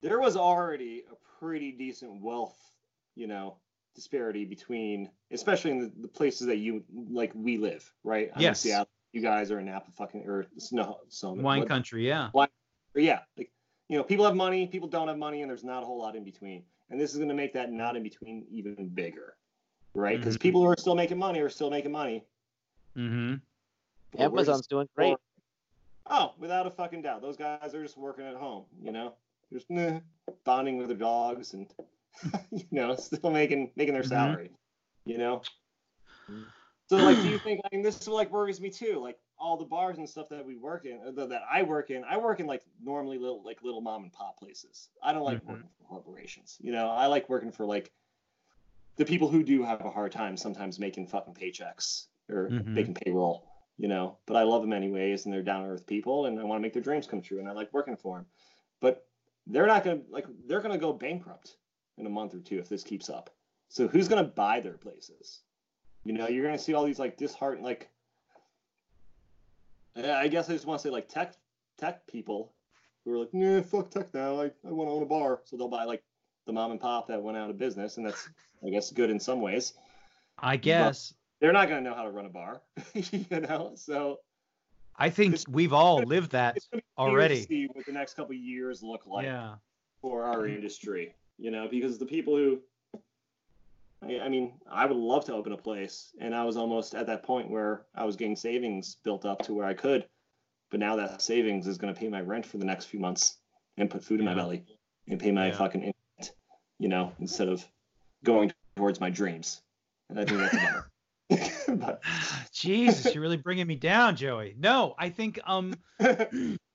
There 0.01 0.19
was 0.19 0.35
already 0.37 1.03
a 1.11 1.15
pretty 1.39 1.71
decent 1.71 2.21
wealth, 2.21 2.57
you 3.15 3.27
know, 3.27 3.57
disparity 3.95 4.45
between, 4.45 5.09
especially 5.31 5.71
in 5.71 5.79
the, 5.79 5.91
the 6.01 6.07
places 6.07 6.47
that 6.47 6.57
you 6.57 6.83
like 7.09 7.31
we 7.33 7.57
live, 7.57 7.91
right? 8.03 8.29
I'm 8.35 8.41
Yes. 8.41 8.61
Seattle. 8.61 8.87
You 9.13 9.21
guys 9.21 9.49
are 9.51 9.59
in 9.59 9.65
Napa, 9.65 9.89
fucking 9.91 10.25
or 10.27 10.45
no, 10.71 10.99
so 11.07 11.31
Wine 11.33 11.59
what- 11.61 11.67
country, 11.69 12.05
yeah. 12.07 12.29
or 12.33 12.47
yeah, 12.95 13.21
like 13.37 13.49
you 13.89 13.97
know, 13.97 14.03
people 14.03 14.25
have 14.25 14.35
money, 14.35 14.67
people 14.67 14.87
don't 14.89 15.07
have 15.07 15.17
money, 15.17 15.41
and 15.41 15.49
there's 15.49 15.63
not 15.63 15.81
a 15.81 15.85
whole 15.85 15.97
lot 15.99 16.15
in 16.15 16.23
between. 16.25 16.63
And 16.89 16.99
this 16.99 17.11
is 17.11 17.17
going 17.17 17.29
to 17.29 17.33
make 17.35 17.53
that 17.53 17.71
not 17.71 17.95
in 17.95 18.03
between 18.03 18.45
even 18.51 18.89
bigger, 18.89 19.35
right? 19.93 20.17
Because 20.19 20.37
Mhm. 20.37 20.41
people 20.41 20.61
who 20.61 20.67
are 20.67 20.75
still 20.77 20.93
making 20.95 21.17
money 21.17 21.39
are 21.39 21.49
still 21.49 21.69
making 21.69 21.91
money. 21.91 22.25
Mm-hmm. 22.95 23.35
but 24.11 24.19
we're 24.31 24.37
just- 24.39 24.49
Amazon's 24.49 24.67
doing 24.67 24.89
great. 24.95 25.15
Oh, 26.07 26.33
without 26.37 26.65
a 26.67 26.71
fucking 26.71 27.01
doubt. 27.01 27.21
Those 27.21 27.37
guys 27.37 27.73
are 27.75 27.83
just 27.83 27.97
working 27.97 28.25
at 28.25 28.35
home, 28.35 28.65
you 28.81 28.91
know? 28.91 29.13
Just 29.51 29.69
nah, 29.69 29.99
bonding 30.43 30.77
with 30.77 30.87
their 30.87 30.97
dogs 30.97 31.53
and 31.53 31.67
you 32.51 32.65
know, 32.71 32.95
still 32.95 33.31
making 33.31 33.71
making 33.75 33.93
their 33.93 34.03
Mhm. 34.03 34.09
salary. 34.09 34.51
You 35.05 35.17
know? 35.17 35.41
So 36.89 36.97
like 36.97 37.21
do 37.21 37.29
you 37.29 37.37
think 37.39 37.61
I 37.65 37.75
mean 37.75 37.83
this 37.83 37.99
is 38.01 38.07
like 38.07 38.31
worries 38.31 38.61
me 38.61 38.69
too, 38.69 38.99
like 39.01 39.17
all 39.39 39.57
the 39.57 39.65
bars 39.65 39.97
and 39.97 40.09
stuff 40.09 40.29
that 40.29 40.45
we 40.45 40.55
work 40.55 40.85
in 40.85 40.99
uh, 41.05 41.25
that 41.27 41.43
I 41.49 41.63
work 41.63 41.91
in, 41.91 42.03
I 42.03 42.17
work 42.17 42.39
in 42.39 42.47
like 42.47 42.63
normally 42.83 43.17
little 43.17 43.43
like 43.43 43.61
little 43.63 43.81
mom 43.81 44.03
and 44.03 44.11
pop 44.11 44.37
places. 44.39 44.89
I 45.01 45.13
don't 45.13 45.23
like 45.23 45.43
Mhm. 45.43 45.47
working 45.47 45.69
for 45.77 45.87
corporations. 45.87 46.57
You 46.59 46.71
know, 46.71 46.89
I 46.89 47.07
like 47.07 47.29
working 47.29 47.51
for 47.51 47.65
like 47.65 47.91
the 48.97 49.05
people 49.05 49.29
who 49.29 49.43
do 49.43 49.63
have 49.63 49.85
a 49.85 49.91
hard 49.91 50.11
time 50.11 50.35
sometimes 50.37 50.79
making 50.79 51.07
fucking 51.07 51.35
paychecks 51.35 52.07
or 52.29 52.49
Mhm. 52.49 52.75
making 52.75 52.95
payroll 52.95 53.47
you 53.77 53.87
know. 53.87 54.17
But 54.25 54.37
I 54.37 54.43
love 54.43 54.61
them 54.61 54.73
anyways, 54.73 55.25
and 55.25 55.33
they're 55.33 55.43
down 55.43 55.63
to 55.63 55.69
earth 55.69 55.85
people, 55.85 56.25
and 56.25 56.39
I 56.39 56.43
want 56.43 56.59
to 56.59 56.61
make 56.61 56.73
their 56.73 56.81
dreams 56.81 57.07
come 57.07 57.21
true, 57.21 57.39
and 57.39 57.47
I 57.47 57.53
like 57.53 57.71
working 57.73 57.95
for 57.95 58.17
them. 58.17 58.25
But 58.81 59.06
they're 59.49 59.67
not 59.67 59.83
gonna 59.83 60.01
like 60.09 60.25
they're 60.47 60.61
gonna 60.61 60.77
go 60.77 60.93
bankrupt 60.93 61.57
in 61.97 62.05
a 62.05 62.09
month 62.09 62.33
or 62.33 62.39
two 62.39 62.59
if 62.59 62.69
this 62.69 62.83
keeps 62.83 63.09
up. 63.09 63.29
So 63.69 63.87
who's 63.87 64.07
gonna 64.07 64.23
buy 64.23 64.59
their 64.59 64.77
places? 64.77 65.39
You 66.03 66.13
know, 66.13 66.27
you're 66.27 66.45
gonna 66.45 66.57
see 66.57 66.73
all 66.73 66.85
these 66.85 66.99
like 66.99 67.17
disheartened 67.17 67.65
like. 67.65 67.89
I 69.95 70.27
guess 70.27 70.47
I 70.47 70.53
just 70.53 70.67
want 70.67 70.79
to 70.79 70.87
say 70.87 70.91
like 70.91 71.09
tech 71.09 71.33
tech 71.77 72.05
people 72.05 72.53
who 73.03 73.13
are 73.13 73.17
like, 73.17 73.33
nah, 73.33 73.61
fuck 73.61 73.89
tech 73.89 74.13
now. 74.13 74.41
I, 74.41 74.51
I 74.67 74.71
want 74.71 74.89
to 74.89 74.93
own 74.93 75.01
a 75.01 75.07
bar, 75.07 75.41
so 75.43 75.57
they'll 75.57 75.69
buy 75.69 75.85
like 75.85 76.03
the 76.45 76.53
mom 76.53 76.71
and 76.71 76.79
pop 76.79 77.07
that 77.07 77.21
went 77.21 77.37
out 77.37 77.49
of 77.49 77.57
business, 77.57 77.97
and 77.97 78.05
that's 78.05 78.29
I 78.65 78.69
guess 78.69 78.91
good 78.91 79.09
in 79.09 79.19
some 79.19 79.41
ways. 79.41 79.73
I 80.39 80.57
guess. 80.57 81.13
They're 81.39 81.53
not 81.53 81.69
gonna 81.69 81.81
know 81.81 81.93
how 81.93 82.03
to 82.03 82.09
run 82.09 82.25
a 82.25 82.29
bar, 82.29 82.61
you 82.93 83.39
know. 83.41 83.73
So 83.75 84.19
I 84.97 85.09
think 85.09 85.37
we've 85.47 85.73
all 85.73 86.01
lived 86.03 86.31
that. 86.31 86.57
it's 86.57 86.67
be 86.67 86.81
Already. 86.97 87.43
see 87.43 87.67
what 87.73 87.85
the 87.85 87.91
next 87.91 88.15
couple 88.15 88.35
of 88.35 88.41
years 88.41 88.81
look 88.81 89.05
like 89.05 89.25
yeah. 89.25 89.55
for 90.01 90.23
our 90.23 90.47
industry. 90.47 91.13
You 91.37 91.51
know, 91.51 91.67
because 91.69 91.97
the 91.99 92.05
people 92.05 92.35
who, 92.35 92.59
I, 94.01 94.21
I 94.21 94.29
mean, 94.29 94.53
I 94.69 94.85
would 94.85 94.97
love 94.97 95.25
to 95.25 95.33
open 95.33 95.51
a 95.51 95.57
place, 95.57 96.13
and 96.19 96.33
I 96.33 96.43
was 96.43 96.57
almost 96.57 96.95
at 96.95 97.05
that 97.07 97.23
point 97.23 97.49
where 97.49 97.85
I 97.93 98.05
was 98.05 98.15
getting 98.15 98.35
savings 98.35 98.97
built 99.03 99.25
up 99.25 99.43
to 99.43 99.53
where 99.53 99.65
I 99.65 99.75
could, 99.75 100.07
but 100.71 100.79
now 100.79 100.95
that 100.95 101.21
savings 101.21 101.67
is 101.67 101.77
going 101.77 101.93
to 101.93 101.99
pay 101.99 102.09
my 102.09 102.21
rent 102.21 102.45
for 102.45 102.57
the 102.57 102.65
next 102.65 102.85
few 102.85 102.99
months 102.99 103.37
and 103.77 103.89
put 103.89 104.03
food 104.03 104.19
in 104.19 104.25
my 104.25 104.33
belly 104.33 104.65
and 105.07 105.19
pay 105.19 105.31
my 105.31 105.47
Yeah. 105.47 105.57
fucking 105.57 105.81
internet, 105.81 106.35
you 106.79 106.89
know, 106.89 107.13
instead 107.19 107.49
of 107.49 107.63
going 108.23 108.51
towards 108.75 108.99
my 108.99 109.09
dreams. 109.11 109.61
And 110.09 110.19
I 110.19 110.25
think 110.25 110.39
that's 110.39 110.55
bummer. 110.55 110.89
but 111.77 112.01
Jesus, 112.51 113.13
you're 113.13 113.21
really 113.21 113.37
bringing 113.37 113.67
me 113.67 113.75
down, 113.75 114.15
Joey. 114.15 114.55
No, 114.57 114.95
I 114.97 115.09
think 115.09 115.39
um 115.45 115.73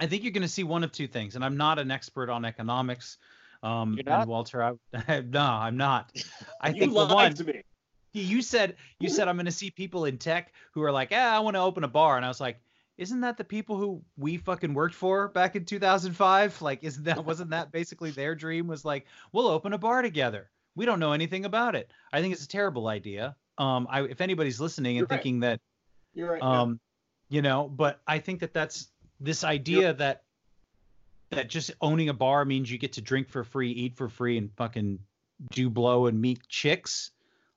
I 0.00 0.06
think 0.06 0.22
you're 0.22 0.32
going 0.32 0.42
to 0.42 0.48
see 0.48 0.64
one 0.64 0.82
of 0.82 0.92
two 0.92 1.06
things, 1.06 1.36
and 1.36 1.44
I'm 1.44 1.56
not 1.56 1.78
an 1.78 1.90
expert 1.90 2.30
on 2.30 2.44
economics. 2.44 3.18
Um, 3.62 3.94
You're 3.94 4.04
not? 4.04 4.22
and 4.22 4.30
Walter, 4.30 4.62
I, 4.62 5.20
no, 5.20 5.40
I'm 5.40 5.76
not. 5.76 6.10
I 6.60 6.70
you 6.70 6.80
think 6.80 6.92
lied 6.94 7.10
one 7.10 7.34
to 7.34 7.44
me. 7.44 7.62
you 8.14 8.40
said 8.40 8.76
you 8.98 9.10
said 9.10 9.28
I'm 9.28 9.36
going 9.36 9.44
to 9.46 9.52
see 9.52 9.70
people 9.70 10.06
in 10.06 10.16
tech 10.16 10.54
who 10.72 10.82
are 10.82 10.90
like, 10.90 11.10
yeah, 11.10 11.36
I 11.36 11.40
want 11.40 11.56
to 11.56 11.60
open 11.60 11.84
a 11.84 11.88
bar, 11.88 12.16
and 12.16 12.24
I 12.24 12.28
was 12.28 12.40
like, 12.40 12.58
isn't 12.96 13.20
that 13.20 13.36
the 13.36 13.44
people 13.44 13.76
who 13.76 14.02
we 14.16 14.38
fucking 14.38 14.72
worked 14.72 14.94
for 14.94 15.28
back 15.28 15.54
in 15.54 15.64
2005? 15.66 16.62
Like, 16.62 16.82
isn't 16.82 17.04
that 17.04 17.24
wasn't 17.24 17.50
that 17.50 17.70
basically 17.70 18.10
their 18.10 18.34
dream? 18.34 18.66
Was 18.66 18.84
like, 18.84 19.04
we'll 19.32 19.48
open 19.48 19.74
a 19.74 19.78
bar 19.78 20.00
together. 20.00 20.50
We 20.76 20.86
don't 20.86 21.00
know 21.00 21.12
anything 21.12 21.44
about 21.44 21.74
it. 21.74 21.90
I 22.12 22.22
think 22.22 22.32
it's 22.32 22.44
a 22.44 22.48
terrible 22.48 22.88
idea. 22.88 23.36
Um, 23.58 23.86
I, 23.90 24.02
if 24.04 24.22
anybody's 24.22 24.60
listening 24.60 24.92
and 24.92 25.00
You're 25.00 25.06
right. 25.10 25.16
thinking 25.16 25.40
that 25.40 25.60
You're 26.14 26.30
right. 26.30 26.40
yeah. 26.42 26.60
um 26.62 26.80
you 27.28 27.42
know 27.42 27.68
but 27.68 28.00
i 28.06 28.18
think 28.18 28.40
that 28.40 28.52
that's 28.52 28.88
this 29.20 29.44
idea 29.44 29.92
that 29.94 30.22
that 31.30 31.48
just 31.48 31.70
owning 31.80 32.08
a 32.08 32.14
bar 32.14 32.44
means 32.44 32.70
you 32.70 32.78
get 32.78 32.94
to 32.94 33.00
drink 33.00 33.28
for 33.28 33.44
free 33.44 33.70
eat 33.70 33.96
for 33.96 34.08
free 34.08 34.36
and 34.38 34.50
fucking 34.56 34.98
do 35.52 35.70
blow 35.70 36.06
and 36.06 36.20
meet 36.20 36.40
chicks 36.48 37.12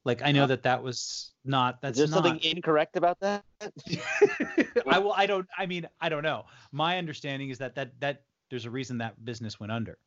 like 0.06 0.22
i 0.24 0.32
know 0.32 0.46
that 0.48 0.64
that 0.64 0.84
was 0.84 1.32
not 1.44 1.82
that's 1.82 1.98
Is 1.98 2.10
there 2.10 2.22
not 2.22 2.26
something 2.26 2.50
incorrect 2.52 2.96
about 2.96 3.20
that? 3.22 3.44
i 4.88 5.00
will 5.00 5.14
i 5.14 5.26
don't 5.26 5.48
i 5.58 5.66
mean 5.66 5.88
i 6.00 6.10
don't 6.10 6.24
know 6.24 6.46
my 6.72 6.98
understanding 6.98 7.50
is 7.50 7.58
that 7.58 7.76
that 7.76 8.00
that 8.00 8.24
there's 8.50 8.66
a 8.66 8.70
reason 8.72 9.00
that 9.00 9.24
business 9.26 9.60
went 9.60 9.72
under 9.72 9.98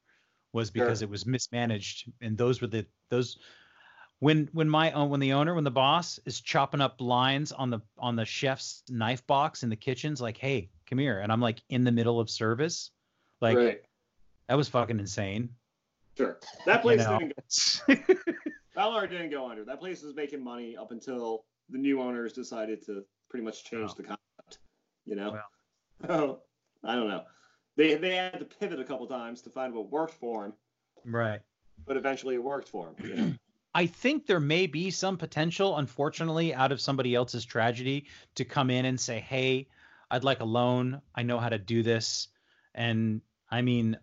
was 0.52 0.70
because 0.70 1.00
Sure. 1.00 1.06
it 1.06 1.10
was 1.10 1.26
mismanaged 1.26 2.10
and 2.20 2.38
those 2.38 2.60
were 2.60 2.66
the 2.66 2.86
those 3.10 3.38
when 4.20 4.48
when 4.52 4.68
my 4.68 4.92
own 4.92 5.10
when 5.10 5.20
the 5.20 5.32
owner 5.34 5.54
when 5.54 5.64
the 5.64 5.70
boss 5.70 6.18
is 6.24 6.40
chopping 6.40 6.80
up 6.80 7.00
lines 7.00 7.52
on 7.52 7.68
the 7.68 7.80
on 7.98 8.16
the 8.16 8.24
chef's 8.24 8.82
knife 8.88 9.26
box 9.26 9.62
in 9.62 9.68
the 9.68 9.76
kitchen's 9.76 10.20
like 10.20 10.38
hey 10.38 10.70
come 10.88 10.98
here 10.98 11.18
and 11.20 11.30
i'm 11.32 11.40
like 11.40 11.62
in 11.68 11.84
the 11.84 11.92
middle 11.92 12.20
of 12.20 12.30
service 12.30 12.90
like 13.40 13.56
right. 13.56 13.80
that 14.48 14.56
was 14.56 14.68
fucking 14.68 14.98
insane 14.98 15.50
Sure. 16.16 16.38
That 16.64 16.80
place 16.82 17.00
know. 17.00 17.18
didn't 17.18 17.34
go 18.06 18.14
Balmar 18.74 19.06
didn't 19.06 19.30
go 19.30 19.50
under. 19.50 19.64
That 19.64 19.80
place 19.80 20.02
was 20.02 20.14
making 20.14 20.42
money 20.42 20.76
up 20.76 20.90
until 20.90 21.44
the 21.68 21.78
new 21.78 22.00
owners 22.00 22.32
decided 22.32 22.84
to 22.86 23.04
pretty 23.28 23.44
much 23.44 23.64
change 23.64 23.90
Oh. 23.90 23.94
the 23.96 24.02
concept. 24.02 24.58
You 25.04 25.16
know? 25.16 25.38
Oh, 26.10 26.40
I 26.84 26.94
don't 26.94 27.08
know. 27.08 27.24
They 27.76 27.94
they 27.94 28.16
had 28.16 28.38
to 28.38 28.44
pivot 28.44 28.78
a 28.78 28.84
couple 28.84 29.06
times 29.06 29.40
to 29.42 29.50
find 29.50 29.72
what 29.72 29.90
worked 29.90 30.12
for 30.12 30.42
them, 30.42 30.52
right 31.04 31.40
but 31.86 31.96
eventually 31.96 32.34
it 32.34 32.42
worked 32.42 32.68
for 32.68 32.86
them. 32.98 33.06
You 33.08 33.14
know? 33.16 33.32
I 33.74 33.86
think 33.86 34.26
there 34.26 34.40
may 34.40 34.66
be 34.66 34.90
some 34.90 35.16
potential, 35.16 35.76
unfortunately, 35.78 36.54
out 36.54 36.70
of 36.70 36.80
somebody 36.82 37.14
else's 37.14 37.44
tragedy 37.46 38.06
to 38.34 38.44
come 38.44 38.68
in 38.68 38.84
and 38.84 39.00
say, 39.00 39.20
"Hey, 39.20 39.68
I'd 40.10 40.24
like 40.24 40.40
a 40.40 40.44
loan. 40.44 41.00
I 41.14 41.22
know 41.22 41.38
how 41.38 41.48
to 41.48 41.58
do 41.58 41.82
this." 41.82 42.28
And 42.74 43.20
I 43.50 43.62
mean, 43.62 43.98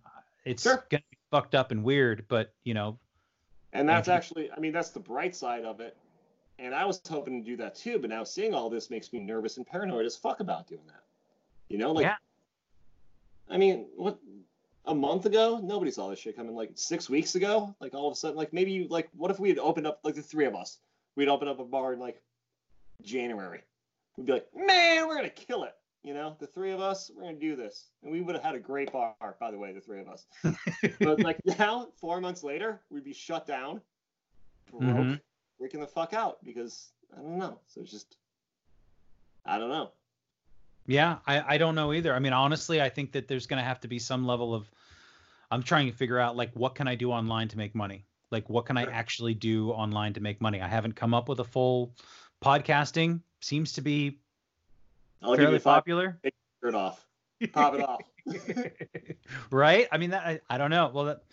it's 0.45 0.63
Sure. 0.63 0.85
gonna 0.89 1.03
be 1.11 1.17
fucked 1.31 1.55
up 1.55 1.71
and 1.71 1.83
weird, 1.83 2.25
but 2.27 2.53
you 2.63 2.73
know, 2.73 2.97
And 3.75 3.89
that's 3.89 4.07
actually, 4.07 4.51
I 4.51 4.59
mean, 4.59 4.71
that's 4.71 4.91
the 4.91 4.99
bright 4.99 5.35
side 5.35 5.65
of 5.65 5.79
it. 5.79 5.97
And 6.59 6.75
I 6.75 6.85
was 6.85 7.01
hoping 7.09 7.43
to 7.43 7.49
do 7.49 7.57
that 7.57 7.73
too, 7.73 7.97
but 7.97 8.09
now 8.09 8.23
seeing 8.23 8.53
all 8.53 8.69
this 8.69 8.91
makes 8.91 9.11
me 9.11 9.19
nervous 9.19 9.57
and 9.57 9.65
paranoid 9.65 10.05
as 10.05 10.15
fuck 10.15 10.41
about 10.41 10.67
doing 10.67 10.85
that. 10.85 11.03
You 11.69 11.79
know, 11.79 11.91
like, 11.91 12.03
Yeah. 12.03 12.17
I 13.49 13.57
mean, 13.57 13.87
what, 13.95 14.19
a 14.85 14.93
month 14.93 15.25
ago, 15.25 15.59
nobody 15.63 15.89
saw 15.89 16.09
this 16.09 16.19
shit 16.19 16.35
coming. 16.35 16.55
Like 16.55 16.71
six 16.75 17.09
weeks 17.09 17.33
ago, 17.33 17.75
like 17.79 17.95
all 17.95 18.07
of 18.07 18.13
a 18.13 18.15
sudden, 18.15 18.37
like 18.37 18.53
maybe 18.53 18.71
you, 18.71 18.87
like, 18.89 19.09
what 19.15 19.31
if 19.31 19.39
we 19.39 19.49
had 19.49 19.57
opened 19.57 19.87
up, 19.87 19.99
like 20.03 20.13
the 20.15 20.21
three 20.21 20.45
of 20.45 20.55
us, 20.55 20.77
we'd 21.15 21.27
open 21.27 21.47
up 21.47 21.59
a 21.59 21.65
bar 21.65 21.93
in 21.93 21.99
like 21.99 22.21
January. 23.01 23.63
We'd 24.17 24.27
be 24.27 24.33
like, 24.33 24.47
man, 24.55 25.07
we're 25.07 25.15
gonna 25.15 25.29
kill 25.29 25.63
it. 25.63 25.75
You 26.03 26.13
know, 26.13 26.35
the 26.39 26.47
three 26.47 26.71
of 26.71 26.81
us, 26.81 27.09
we're 27.15 27.23
gonna 27.23 27.37
do 27.37 27.55
this, 27.55 27.85
and 28.03 28.11
we 28.11 28.21
would 28.21 28.35
have 28.35 28.43
had 28.43 28.55
a 28.55 28.59
great 28.59 28.91
bar, 28.91 29.15
by 29.39 29.51
the 29.51 29.57
way, 29.57 29.71
the 29.71 29.79
three 29.79 30.01
of 30.01 30.09
us. 30.09 30.25
but 30.99 31.21
like 31.21 31.39
now, 31.57 31.87
four 31.95 32.19
months 32.19 32.43
later, 32.43 32.81
we'd 32.89 33.05
be 33.05 33.13
shut 33.13 33.47
down, 33.47 33.79
broke, 34.69 34.83
Mhm. 34.83 35.21
freaking 35.61 35.79
the 35.79 35.87
fuck 35.87 36.13
out 36.13 36.43
because 36.43 36.91
I 37.13 37.21
don't 37.21 37.37
know. 37.37 37.59
So 37.67 37.81
it's 37.81 37.91
just, 37.91 38.17
I 39.45 39.57
don't 39.57 39.69
know. 39.69 39.91
Yeah, 40.85 41.19
I, 41.25 41.55
I 41.55 41.57
don't 41.57 41.75
know 41.75 41.93
either. 41.93 42.13
I 42.13 42.19
mean, 42.19 42.33
honestly, 42.33 42.81
I 42.81 42.89
think 42.89 43.13
that 43.13 43.29
there's 43.29 43.47
going 43.47 43.59
to 43.61 43.63
have 43.63 43.79
to 43.81 43.87
be 43.87 43.99
some 43.99 44.27
level 44.27 44.53
of. 44.53 44.69
I'm 45.51 45.63
trying 45.63 45.89
to 45.89 45.95
figure 45.95 46.19
out 46.19 46.35
like 46.35 46.51
what 46.53 46.75
can 46.75 46.87
I 46.87 46.95
do 46.95 47.11
online 47.11 47.47
to 47.49 47.57
make 47.57 47.75
money? 47.75 48.05
Like 48.31 48.49
what 48.49 48.65
can 48.65 48.75
I 48.75 48.83
actually 48.85 49.35
do 49.35 49.69
online 49.69 50.13
to 50.13 50.19
make 50.19 50.41
money? 50.41 50.59
I 50.59 50.67
haven't 50.67 50.95
come 50.95 51.13
up 51.13 51.29
with 51.29 51.39
a 51.39 51.43
full 51.43 51.95
podcasting. 52.43 53.21
Seems 53.39 53.73
to 53.73 53.81
be 53.81 54.19
I'll 55.23 55.35
fairly 55.35 55.59
popular. 55.59 56.19
shirt 56.63 56.75
off, 56.75 57.05
pop 57.53 57.75
it 57.75 57.81
off. 57.81 58.01
right? 59.51 59.87
I 59.91 59.97
mean, 59.97 60.11
that 60.11 60.25
I, 60.25 60.39
I 60.49 60.57
don't 60.57 60.69
know. 60.69 60.91
Well, 60.93 61.05
that, 61.05 61.23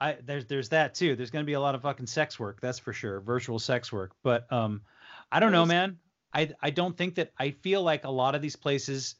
I 0.00 0.16
there's 0.24 0.46
there's 0.46 0.68
that 0.70 0.94
too. 0.94 1.16
There's 1.16 1.30
going 1.30 1.44
to 1.44 1.46
be 1.46 1.52
a 1.54 1.60
lot 1.60 1.74
of 1.74 1.82
fucking 1.82 2.06
sex 2.06 2.38
work, 2.38 2.60
that's 2.60 2.78
for 2.78 2.92
sure. 2.92 3.20
Virtual 3.20 3.58
sex 3.58 3.92
work, 3.92 4.12
but 4.22 4.50
um, 4.52 4.82
I 5.30 5.40
don't 5.40 5.52
know, 5.52 5.66
man. 5.66 5.98
I 6.34 6.50
I 6.60 6.70
don't 6.70 6.96
think 6.96 7.16
that 7.16 7.32
I 7.38 7.50
feel 7.50 7.82
like 7.82 8.04
a 8.04 8.10
lot 8.10 8.34
of 8.34 8.42
these 8.42 8.56
places, 8.56 9.16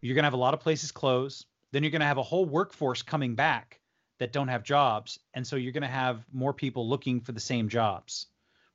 you're 0.00 0.14
gonna 0.14 0.26
have 0.26 0.34
a 0.34 0.38
lot 0.38 0.54
of 0.54 0.60
places 0.60 0.90
close. 0.92 1.44
Then 1.72 1.82
you're 1.82 1.92
gonna 1.92 2.06
have 2.06 2.18
a 2.18 2.22
whole 2.22 2.46
workforce 2.46 3.02
coming 3.02 3.34
back 3.34 3.80
that 4.18 4.32
don't 4.32 4.48
have 4.48 4.62
jobs, 4.62 5.18
and 5.34 5.46
so 5.46 5.56
you're 5.56 5.72
gonna 5.72 5.86
have 5.86 6.24
more 6.32 6.52
people 6.52 6.88
looking 6.88 7.20
for 7.20 7.32
the 7.32 7.40
same 7.40 7.68
jobs, 7.68 8.26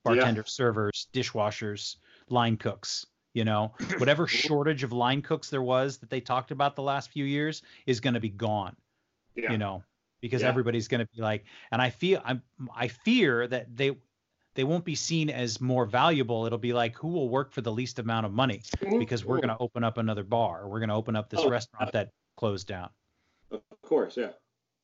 Yeah. 0.06 0.14
bartenders, 0.16 0.52
servers, 0.54 1.08
dishwashers, 1.14 1.98
line 2.30 2.58
cooks. 2.58 3.06
You 3.36 3.44
know, 3.46 3.74
whatever 4.00 4.26
shortage 4.26 4.82
of 4.84 4.92
line 4.92 5.22
cooks 5.22 5.50
there 5.52 5.62
was 5.62 5.98
that 5.98 6.10
they 6.10 6.22
talked 6.22 6.50
about 6.52 6.76
the 6.76 6.82
last 6.82 7.12
few 7.12 7.26
years 7.26 7.62
is 7.86 8.00
going 8.00 8.14
to 8.16 8.20
be 8.20 8.30
gone 8.30 8.76
Yeah. 9.36 9.52
you 9.52 9.58
know 9.60 9.84
because 10.22 10.42
Yeah. 10.42 10.48
everybody's 10.48 10.88
going 10.88 11.06
to 11.06 11.10
be 11.14 11.22
like 11.22 11.44
and 11.72 11.82
i 11.82 11.90
feel 11.90 12.22
i'm 12.26 12.42
i 12.74 12.88
fear 12.88 13.46
that 13.46 13.76
they 13.76 13.92
they 14.56 14.64
won't 14.64 14.86
be 14.86 14.96
seen 14.96 15.30
as 15.30 15.60
more 15.60 15.86
valuable. 15.86 16.46
It'll 16.46 16.58
be 16.58 16.72
like 16.72 16.96
who 16.96 17.10
will 17.10 17.28
work 17.28 17.52
for 17.52 17.60
the 17.60 17.74
least 17.74 18.00
amount 18.00 18.26
of 18.26 18.32
money? 18.32 18.62
Because 18.98 19.26
we're 19.26 19.42
going 19.42 19.50
to 19.50 19.58
open 19.60 19.84
up 19.84 19.98
another 19.98 20.24
bar. 20.24 20.62
Or 20.62 20.70
we're 20.70 20.80
going 20.80 20.88
to 20.88 20.96
open 20.96 21.18
up 21.18 21.30
this 21.30 21.42
Oh, 21.42 21.50
restaurant 21.50 21.92
that 21.92 22.12
closed 22.38 22.66
down. 22.66 22.90
Of 23.52 23.60
course, 23.82 24.16
yeah. 24.16 24.32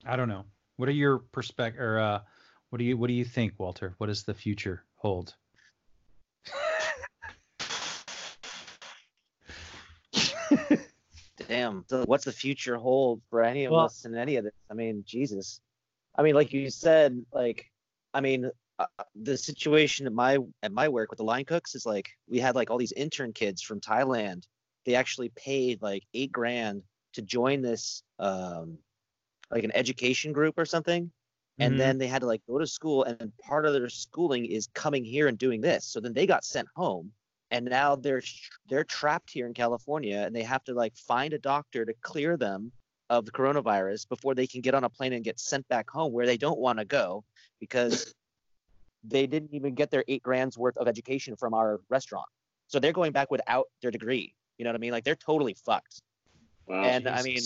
i 0.06 0.18
don't 0.18 0.28
know. 0.28 0.44
What 0.76 0.90
are 0.90 0.91
your 1.06 1.19
perspective 1.19 1.82
or 1.82 1.99
uh 1.99 2.19
what 2.69 2.80
do 2.80 2.84
you 2.84 2.98
what 2.98 3.07
do 3.07 3.14
you 3.14 3.23
think 3.23 3.53
walter? 3.57 3.95
What 3.98 4.07
does 4.07 4.23
the 4.23 4.34
future 4.34 4.84
hold 4.95 5.36
Damn. 11.52 11.86
So 11.90 12.06
what's 12.06 12.26
the 12.26 12.32
future 12.32 12.78
hold 12.78 13.22
for 13.30 13.44
any 13.44 13.65
of 13.65 13.72
Well- 13.73 13.86
us 13.86 14.06
in 14.06 14.15
any 14.15 14.38
of 14.38 14.45
this? 14.45 14.53
I 14.69 14.73
mean, 14.73 15.03
Jesus. 15.06 15.60
I 16.15 16.23
mean, 16.23 16.34
like 16.36 16.53
you 16.53 16.69
said, 16.69 17.26
like, 17.34 17.69
I 18.14 18.22
mean, 18.22 18.49
uh, 18.80 18.86
the 19.15 19.38
situation 19.38 20.07
at 20.07 20.14
my 20.14 20.38
at 20.64 20.72
my 20.72 20.88
work 20.90 21.10
with 21.11 21.18
the 21.18 21.23
line 21.23 21.45
cooks 21.45 21.76
is 21.76 21.86
like 21.86 22.10
we 22.28 22.40
had 22.40 22.56
like 22.56 22.72
all 22.72 22.78
these 22.78 22.94
intern 22.94 23.34
kids 23.34 23.61
from 23.61 23.80
Thailand. 23.80 24.48
They 24.86 24.95
actually 24.95 25.30
paid 25.30 25.82
like 25.82 26.03
eight 26.14 26.32
grand 26.32 26.84
to 27.14 27.22
join 27.22 27.61
this 27.61 28.02
um 28.18 28.78
like 29.52 29.64
an 29.65 29.72
education 29.76 30.32
group 30.34 30.57
or 30.57 30.65
something. 30.65 31.11
And 31.60 31.76
Mhm. 31.76 31.78
then 31.78 31.98
they 31.98 32.07
had 32.07 32.22
to 32.22 32.28
like 32.28 32.41
go 32.48 32.57
to 32.57 32.65
school 32.65 33.03
and 33.03 33.38
part 33.40 33.65
of 33.65 33.73
their 33.73 33.90
schooling 33.90 34.45
is 34.45 34.68
coming 34.73 35.03
here 35.03 35.28
and 35.28 35.38
doing 35.38 35.60
this. 35.61 35.86
So 35.86 35.99
then 35.99 36.14
they 36.14 36.26
got 36.26 36.45
sent 36.45 36.68
home 36.76 37.11
and 37.52 37.65
now 37.65 37.95
they're 37.95 38.23
they're 38.69 38.84
trapped 38.84 39.30
here 39.30 39.45
in 39.45 39.53
California 39.53 40.23
and 40.26 40.36
they 40.36 40.44
have 40.44 40.64
to 40.64 40.73
like 40.73 40.95
find 40.95 41.34
a 41.34 41.40
doctor 41.40 41.86
to 41.86 41.94
clear 42.02 42.38
them 42.38 42.72
of 43.10 43.26
the 43.26 43.32
coronavirus 43.32 44.07
before 44.07 44.34
they 44.34 44.48
can 44.48 44.61
get 44.61 44.73
on 44.73 44.86
a 44.86 44.90
plane 44.90 45.14
and 45.14 45.23
get 45.23 45.40
sent 45.40 45.68
back 45.68 45.90
home 45.90 46.14
where 46.14 46.26
they 46.26 46.38
don't 46.38 46.60
want 46.60 46.80
to 46.80 46.86
go 46.86 47.23
because 47.60 48.15
they 49.03 49.28
didn't 49.28 49.53
even 49.53 49.76
get 49.76 49.91
their 49.91 50.06
eight 50.07 50.23
grand's 50.23 50.57
worth 50.57 50.78
of 50.78 50.88
education 50.88 51.36
from 51.36 51.53
our 51.53 51.82
restaurant. 51.90 52.26
So 52.68 52.80
they're 52.80 52.94
going 52.94 53.11
back 53.11 53.30
without 53.30 53.68
their 53.82 53.91
degree. 53.91 54.34
You 54.57 54.64
know 54.64 54.69
what 54.69 54.76
I 54.76 54.80
mean? 54.80 54.91
Like 54.91 55.03
they're 55.03 55.15
totally 55.15 55.56
fucked. 55.65 56.02
Wow. 56.68 56.84
And 56.84 57.10
I 57.10 57.22
mean, 57.22 57.41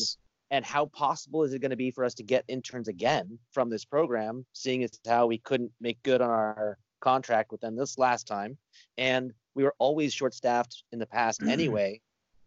and 0.52 0.64
how 0.64 0.86
possible 0.86 1.44
is 1.44 1.54
it 1.54 1.60
going 1.60 1.72
to 1.72 1.76
be 1.76 1.90
for 1.90 2.06
us 2.06 2.14
to 2.16 2.24
get 2.24 2.46
interns 2.48 2.88
again 2.88 3.40
from 3.52 3.70
this 3.70 3.86
program, 3.86 4.46
seeing 4.54 4.84
as 4.84 5.00
how 5.08 5.26
we 5.26 5.40
couldn't 5.40 5.72
make 5.82 6.02
good 6.04 6.22
on 6.22 6.30
our 6.30 6.78
contract 7.00 7.52
with 7.52 7.62
them 7.62 7.76
this 7.76 7.98
last 7.98 8.28
time, 8.28 8.58
and 9.00 9.34
we 9.56 9.64
were 9.64 9.74
always 9.80 10.14
short-staffed 10.14 10.84
in 10.92 11.00
the 11.00 11.06
past 11.06 11.42
anyway. 11.44 12.02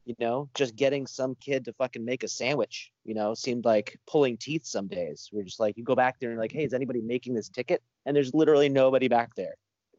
You 0.04 0.14
know, 0.18 0.48
just 0.54 0.74
getting 0.74 1.06
some 1.06 1.34
kid 1.34 1.66
to 1.66 1.74
fucking 1.74 2.02
make 2.02 2.22
a 2.22 2.28
sandwich, 2.28 2.92
you 3.04 3.12
know, 3.12 3.34
seemed 3.34 3.66
like 3.66 3.98
pulling 4.06 4.38
teeth 4.38 4.64
some 4.64 4.86
days. 4.86 5.28
We're 5.30 5.42
just 5.42 5.60
like, 5.60 5.76
you 5.76 5.84
go 5.84 5.94
back 5.94 6.18
there 6.18 6.30
and 6.30 6.38
like, 6.38 6.52
hey, 6.52 6.64
is 6.64 6.72
anybody 6.72 7.02
making 7.02 7.34
this 7.34 7.50
ticket? 7.50 7.82
And 8.06 8.16
there's 8.16 8.32
literally 8.32 8.70
nobody 8.70 9.08
back 9.08 9.34
there. 9.34 9.54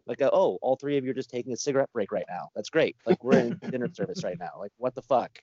Like, 0.07 0.23
uh, 0.23 0.31
oh, 0.33 0.57
all 0.63 0.77
three 0.77 0.97
of 0.97 1.05
you 1.05 1.11
are 1.11 1.13
just 1.13 1.29
taking 1.29 1.53
a 1.53 1.57
cigarette 1.57 1.91
break 1.93 2.11
right 2.11 2.25
now. 2.27 2.49
That's 2.55 2.71
great. 2.71 2.95
Like, 3.05 3.23
we're 3.23 3.37
in 3.37 3.59
dinner 3.69 3.87
service 3.93 4.23
right 4.23 4.39
now. 4.39 4.53
Like, 4.57 4.71
what 4.77 4.95
the 4.95 5.03
fuck? 5.03 5.37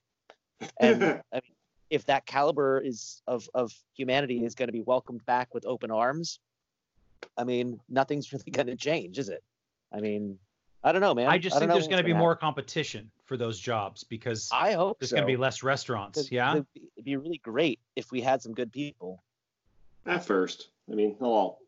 And 0.81 1.05
I 1.33 1.37
mean, 1.37 1.55
if 1.91 2.07
that 2.07 2.27
caliber 2.27 2.81
is 2.81 3.23
of 3.29 3.49
of 3.55 3.73
humanity 3.95 4.45
is 4.45 4.57
going 4.57 4.67
to 4.67 4.73
be 4.73 4.83
welcomed 4.83 5.25
back 5.25 5.55
with 5.55 5.65
open 5.65 5.93
arms, 5.93 6.41
I 7.37 7.45
mean, 7.45 7.81
nothing's 7.89 8.33
really 8.33 8.51
going 8.51 8.67
to 8.67 8.77
change, 8.77 9.19
is 9.19 9.29
it? 9.29 9.43
I 9.93 10.01
mean, 10.01 10.39
I 10.87 10.93
don't 10.93 11.01
know, 11.01 11.15
man. 11.15 11.27
i 11.27 11.37
just 11.37 11.55
don't 11.55 11.61
think 11.63 11.73
there's 11.73 11.89
going 11.89 11.99
to 11.99 12.05
be 12.05 12.13
gonna 12.13 12.21
more 12.21 12.31
happen. 12.35 12.47
competition 12.47 13.11
for 13.25 13.37
those 13.37 13.59
jobs 13.59 14.05
because 14.05 14.49
I 14.53 14.73
hope 14.75 15.01
there's 15.01 15.11
so. 15.11 15.17
going 15.17 15.27
to 15.27 15.33
be 15.33 15.37
less 15.37 15.65
restaurants. 15.65 16.31
yeah 16.31 16.53
It'd 16.53 16.67
be, 16.75 16.83
it'd 16.97 17.05
be 17.05 17.17
really 17.17 17.39
great 17.39 17.81
if 17.97 18.13
we 18.13 18.21
had 18.21 18.41
some 18.41 18.55
good 18.55 18.71
people. 18.73 19.23
At 20.07 20.25
first, 20.25 20.69
I 20.91 20.95
mean, 20.95 21.17
they'll 21.19 21.29
all. 21.31 21.59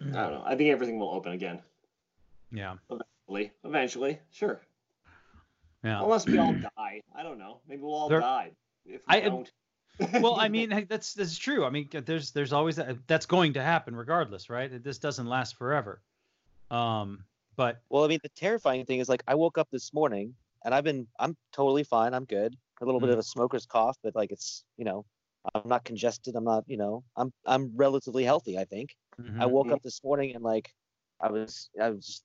I 0.00 0.04
don't 0.04 0.12
know. 0.14 0.42
I 0.46 0.54
think 0.54 0.70
everything 0.70 0.98
will 1.00 1.10
open 1.12 1.32
again. 1.32 1.60
yeah 2.52 2.74
Eventually, 2.88 3.52
eventually, 3.64 4.18
sure. 4.30 4.60
yeah 5.82 6.00
Unless 6.02 6.26
we 6.26 6.38
all 6.38 6.52
die. 6.54 7.02
I 7.16 7.22
don't 7.24 7.38
know. 7.38 7.58
Maybe 7.68 7.82
we'll 7.82 7.94
all 7.94 8.08
There- 8.08 8.20
die. 8.20 8.52
If 8.86 9.00
we 9.08 9.14
I- 9.16 9.20
don't. 9.20 9.50
well, 10.20 10.36
I 10.38 10.48
mean, 10.56 10.86
that's 10.88 11.14
that's 11.14 11.36
true. 11.38 11.64
I 11.64 11.70
mean, 11.70 11.88
there's 11.90 12.30
there's 12.32 12.52
always 12.52 12.76
that, 12.76 12.98
that's 13.08 13.26
going 13.26 13.52
to 13.54 13.62
happen 13.62 13.94
regardless, 13.96 14.48
right? 14.50 14.70
This 14.82 14.98
doesn't 14.98 15.26
last 15.26 15.56
forever. 15.56 16.00
Um, 16.70 17.24
but 17.56 17.82
Well, 17.90 18.04
I 18.04 18.08
mean, 18.08 18.20
the 18.22 18.28
terrifying 18.30 18.84
thing 18.86 19.00
is 19.00 19.08
like 19.08 19.22
I 19.28 19.34
woke 19.34 19.58
up 19.58 19.68
this 19.70 19.92
morning 19.92 20.34
and 20.64 20.74
I've 20.74 20.84
been 20.84 21.06
I'm 21.18 21.36
totally 21.52 21.84
fine. 21.84 22.14
I'm 22.14 22.24
good. 22.24 22.56
A 22.80 22.84
little 22.84 23.00
bit 23.00 23.10
Mhm. 23.10 23.12
of 23.12 23.18
a 23.18 23.22
smoker's 23.22 23.66
cough, 23.66 23.96
but 24.02 24.14
like 24.16 24.32
it's 24.32 24.64
you 24.76 24.84
know 24.84 25.06
I'm 25.54 25.62
not 25.68 25.84
congested. 25.84 26.36
I'm 26.36 26.44
not 26.44 26.64
you 26.66 26.76
know 26.76 27.04
I'm 27.16 27.32
I'm 27.46 27.72
relatively 27.76 28.24
healthy. 28.24 28.58
I 28.58 28.64
think. 28.64 28.96
I 29.38 29.46
mhm. 29.46 29.50
woke 29.52 29.72
up 29.72 29.82
this 29.82 30.02
morning 30.04 30.34
and 30.34 30.44
like 30.44 30.74
I 31.20 31.30
was 31.30 31.70
I 31.80 31.90
was 31.90 32.06
just, 32.06 32.24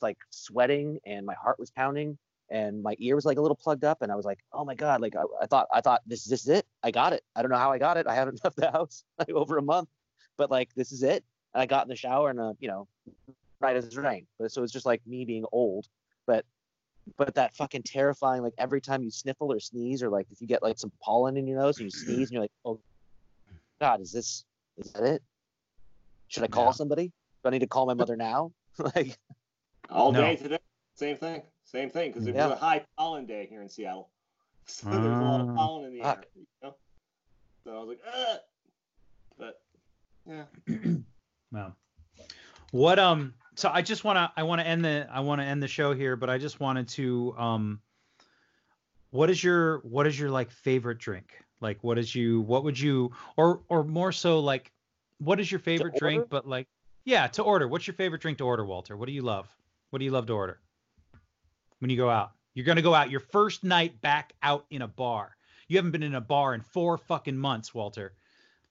like 0.00 0.18
sweating 0.30 0.98
and 1.06 1.24
my 1.26 1.34
heart 1.34 1.58
was 1.58 1.70
pounding 1.70 2.18
and 2.50 2.82
my 2.82 2.96
ear 2.98 3.14
was 3.14 3.24
like 3.24 3.38
a 3.38 3.40
little 3.40 3.56
plugged 3.56 3.84
up 3.84 4.02
and 4.02 4.10
I 4.10 4.16
was 4.16 4.24
like 4.24 4.40
oh 4.52 4.64
my 4.64 4.74
god 4.74 5.00
like 5.00 5.14
I, 5.16 5.22
I 5.40 5.46
thought 5.46 5.68
I 5.72 5.80
thought 5.80 6.02
this 6.06 6.24
this 6.24 6.42
is 6.42 6.48
it 6.48 6.66
I 6.82 6.90
got 6.90 7.12
it 7.12 7.22
I 7.36 7.42
don't 7.42 7.50
know 7.50 7.58
how 7.58 7.72
I 7.72 7.78
got 7.78 7.96
it 7.96 8.06
I 8.08 8.14
haven't 8.14 8.40
left 8.44 8.56
the 8.56 8.70
house 8.70 9.04
like 9.18 9.30
over 9.30 9.58
a 9.58 9.62
month 9.62 9.88
but 10.36 10.50
like 10.50 10.74
this 10.74 10.92
is 10.92 11.02
it 11.02 11.24
and 11.54 11.62
I 11.62 11.66
got 11.66 11.84
in 11.84 11.88
the 11.88 11.96
shower 11.96 12.30
and 12.30 12.40
uh, 12.40 12.54
you 12.58 12.68
know 12.68 12.88
right 13.62 13.76
as 13.76 13.96
rain 13.96 14.26
but 14.38 14.50
so 14.52 14.62
it's 14.62 14.72
just 14.72 14.86
like 14.86 15.00
me 15.06 15.24
being 15.24 15.44
old 15.52 15.86
but 16.26 16.44
but 17.16 17.34
that 17.34 17.54
fucking 17.54 17.82
terrifying 17.82 18.42
like 18.42 18.54
every 18.58 18.80
time 18.80 19.02
you 19.02 19.10
sniffle 19.10 19.50
or 19.52 19.60
sneeze 19.60 20.02
or 20.02 20.10
like 20.10 20.26
if 20.30 20.40
you 20.40 20.46
get 20.46 20.62
like 20.62 20.78
some 20.78 20.92
pollen 21.02 21.36
in 21.36 21.46
your 21.46 21.58
nose 21.58 21.78
and 21.78 21.86
you 21.86 21.90
sneeze 21.90 22.28
and 22.28 22.32
you're 22.32 22.42
like 22.42 22.50
oh 22.64 22.78
god 23.80 24.00
is 24.00 24.12
this 24.12 24.44
is 24.78 24.92
that 24.92 25.04
it 25.04 25.22
should 26.28 26.44
I 26.44 26.46
call 26.46 26.68
Yeah. 26.68 26.72
somebody? 26.72 27.12
Do 27.42 27.48
I 27.48 27.50
need 27.50 27.58
to 27.58 27.66
call 27.66 27.84
my 27.84 27.92
mother 27.92 28.16
now? 28.16 28.52
like, 28.96 29.18
all 29.90 30.12
No. 30.12 30.22
day 30.22 30.36
today. 30.36 30.58
Same 30.96 31.18
thing. 31.18 31.42
Same 31.64 31.90
thing. 31.90 32.10
Because 32.10 32.26
it 32.26 32.34
Yeah. 32.34 32.46
was 32.46 32.56
a 32.56 32.58
high 32.58 32.86
pollen 32.96 33.26
day 33.26 33.46
here 33.50 33.60
in 33.60 33.68
Seattle. 33.68 34.08
So 34.66 34.88
there 34.88 35.10
was 35.10 35.18
a 35.18 35.22
lot 35.24 35.40
of 35.40 35.48
Ah. 35.48 35.56
pollen 35.56 35.84
in 35.84 35.92
the 35.92 35.98
Fuck. 36.00 36.18
air. 36.20 36.24
You 36.34 36.46
know? 36.62 36.74
So 37.64 37.76
I 37.76 37.80
was 37.80 37.88
like, 37.88 38.00
Ugh! 38.16 38.38
but 39.38 39.60
yeah. 40.26 40.44
Well, 41.52 41.76
what 42.70 42.98
um 42.98 43.34
so 43.54 43.70
I 43.72 43.82
just 43.82 44.04
want 44.04 44.16
to 44.16 44.30
I 44.36 44.42
want 44.44 44.60
to 44.60 44.66
end 44.66 44.84
the 44.84 45.06
I 45.12 45.20
want 45.20 45.40
to 45.40 45.44
end 45.44 45.62
the 45.62 45.68
show 45.68 45.94
here, 45.94 46.16
but 46.16 46.30
I 46.30 46.38
just 46.38 46.60
wanted 46.60 46.88
to 46.88 47.34
um 47.38 47.80
what 49.10 49.30
is 49.30 49.42
your 49.42 49.78
what 49.78 50.06
is 50.06 50.18
your 50.18 50.30
like 50.30 50.50
favorite 50.50 50.98
drink? 50.98 51.32
Like 51.60 51.82
what 51.82 51.98
is 51.98 52.14
you 52.14 52.40
what 52.42 52.64
would 52.64 52.78
you 52.78 53.12
or 53.36 53.62
or 53.68 53.84
more 53.84 54.12
so 54.12 54.40
like 54.40 54.72
what 55.18 55.38
is 55.40 55.50
your 55.50 55.60
favorite 55.60 55.96
drink 55.96 56.26
but 56.28 56.48
like 56.48 56.66
yeah, 57.04 57.26
to 57.28 57.42
order. 57.42 57.66
What's 57.66 57.86
your 57.86 57.94
favorite 57.94 58.22
drink 58.22 58.38
to 58.38 58.44
order, 58.44 58.64
Walter? 58.64 58.96
What 58.96 59.06
do 59.06 59.12
you 59.12 59.22
love? 59.22 59.48
What 59.90 59.98
do 59.98 60.04
you 60.04 60.10
love 60.10 60.26
to 60.26 60.34
order? 60.34 60.60
When 61.80 61.90
you 61.90 61.96
go 61.96 62.08
out. 62.08 62.32
You're 62.54 62.66
going 62.66 62.76
to 62.76 62.82
go 62.82 62.94
out 62.94 63.10
your 63.10 63.20
first 63.20 63.64
night 63.64 64.00
back 64.00 64.34
out 64.42 64.66
in 64.70 64.82
a 64.82 64.88
bar. 64.88 65.36
You 65.68 65.78
haven't 65.78 65.90
been 65.92 66.02
in 66.02 66.14
a 66.14 66.20
bar 66.20 66.54
in 66.54 66.60
4 66.60 66.98
fucking 66.98 67.36
months, 67.36 67.74
Walter. 67.74 68.12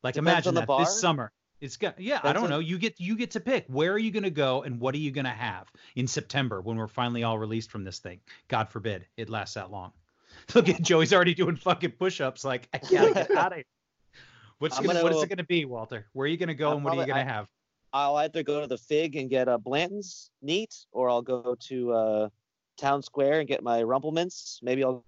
Like 0.04 0.14
Depends 0.14 0.32
imagine 0.32 0.56
that 0.56 0.68
bar? 0.68 0.80
this 0.80 1.00
summer. 1.00 1.32
It's 1.62 1.78
got 1.78 2.00
yeah, 2.00 2.20
I 2.24 2.34
don't 2.34 2.46
on- 2.46 2.50
know. 2.50 2.60
You 2.60 2.80
get 2.80 3.00
you 3.00 3.16
get 3.16 3.32
to 3.32 3.40
pick 3.40 3.66
where 3.68 3.94
are 3.94 4.00
you 4.00 4.12
going 4.12 4.24
to 4.24 4.32
go 4.32 4.64
and 4.64 4.80
what 4.80 4.96
are 4.96 5.00
you 5.00 5.12
going 5.12 5.26
to 5.26 5.32
have 5.32 5.72
in 5.96 6.08
September 6.08 6.60
when 6.60 6.76
we're 6.76 6.88
finally 6.88 7.24
all 7.24 7.38
released 7.38 7.70
from 7.70 7.84
this 7.84 8.00
thing. 8.00 8.20
God 8.48 8.70
forbid 8.70 9.06
it 9.16 9.30
lasts 9.30 9.54
that 9.54 9.72
long. 9.72 9.92
Look 10.56 10.70
at 10.70 10.82
Joey's 10.82 11.14
already 11.14 11.36
doing 11.36 11.56
fucking 11.56 11.92
push-ups. 11.92 12.44
Like 12.44 12.68
I 12.74 12.80
gotta 12.80 13.14
get 13.14 13.32
out 13.32 13.52
of 13.52 13.58
here. 13.58 13.66
What's 14.60 14.78
I'm 14.78 14.86
gonna, 14.86 15.04
what 15.04 15.12
is 15.14 15.24
it 15.24 15.30
gonna 15.30 15.44
be, 15.44 15.66
Walter? 15.66 16.08
Where 16.14 16.26
are 16.26 16.28
you 16.28 16.38
gonna 16.38 16.54
go 16.54 16.70
I'll 16.70 16.76
and 16.76 16.84
what 16.84 16.98
are 16.98 17.02
you 17.02 17.08
gonna 17.08 17.24
have? 17.24 17.48
I'll 17.94 18.16
either 18.18 18.44
go 18.44 18.62
to 18.62 18.68
the 18.68 18.78
Fig 18.78 19.16
and 19.16 19.30
get 19.30 19.48
a 19.48 19.58
Blanton's 19.58 20.32
neat, 20.42 20.86
or 20.92 21.10
I'll 21.10 21.22
go 21.22 21.56
to 21.60 21.92
uh, 21.92 22.30
Town 22.78 23.02
Square 23.02 23.40
and 23.40 23.48
get 23.48 23.64
my 23.64 23.84
Rumple 23.84 24.12
Minze. 24.12 24.60
Maybe 24.64 24.84
I'll 24.84 25.04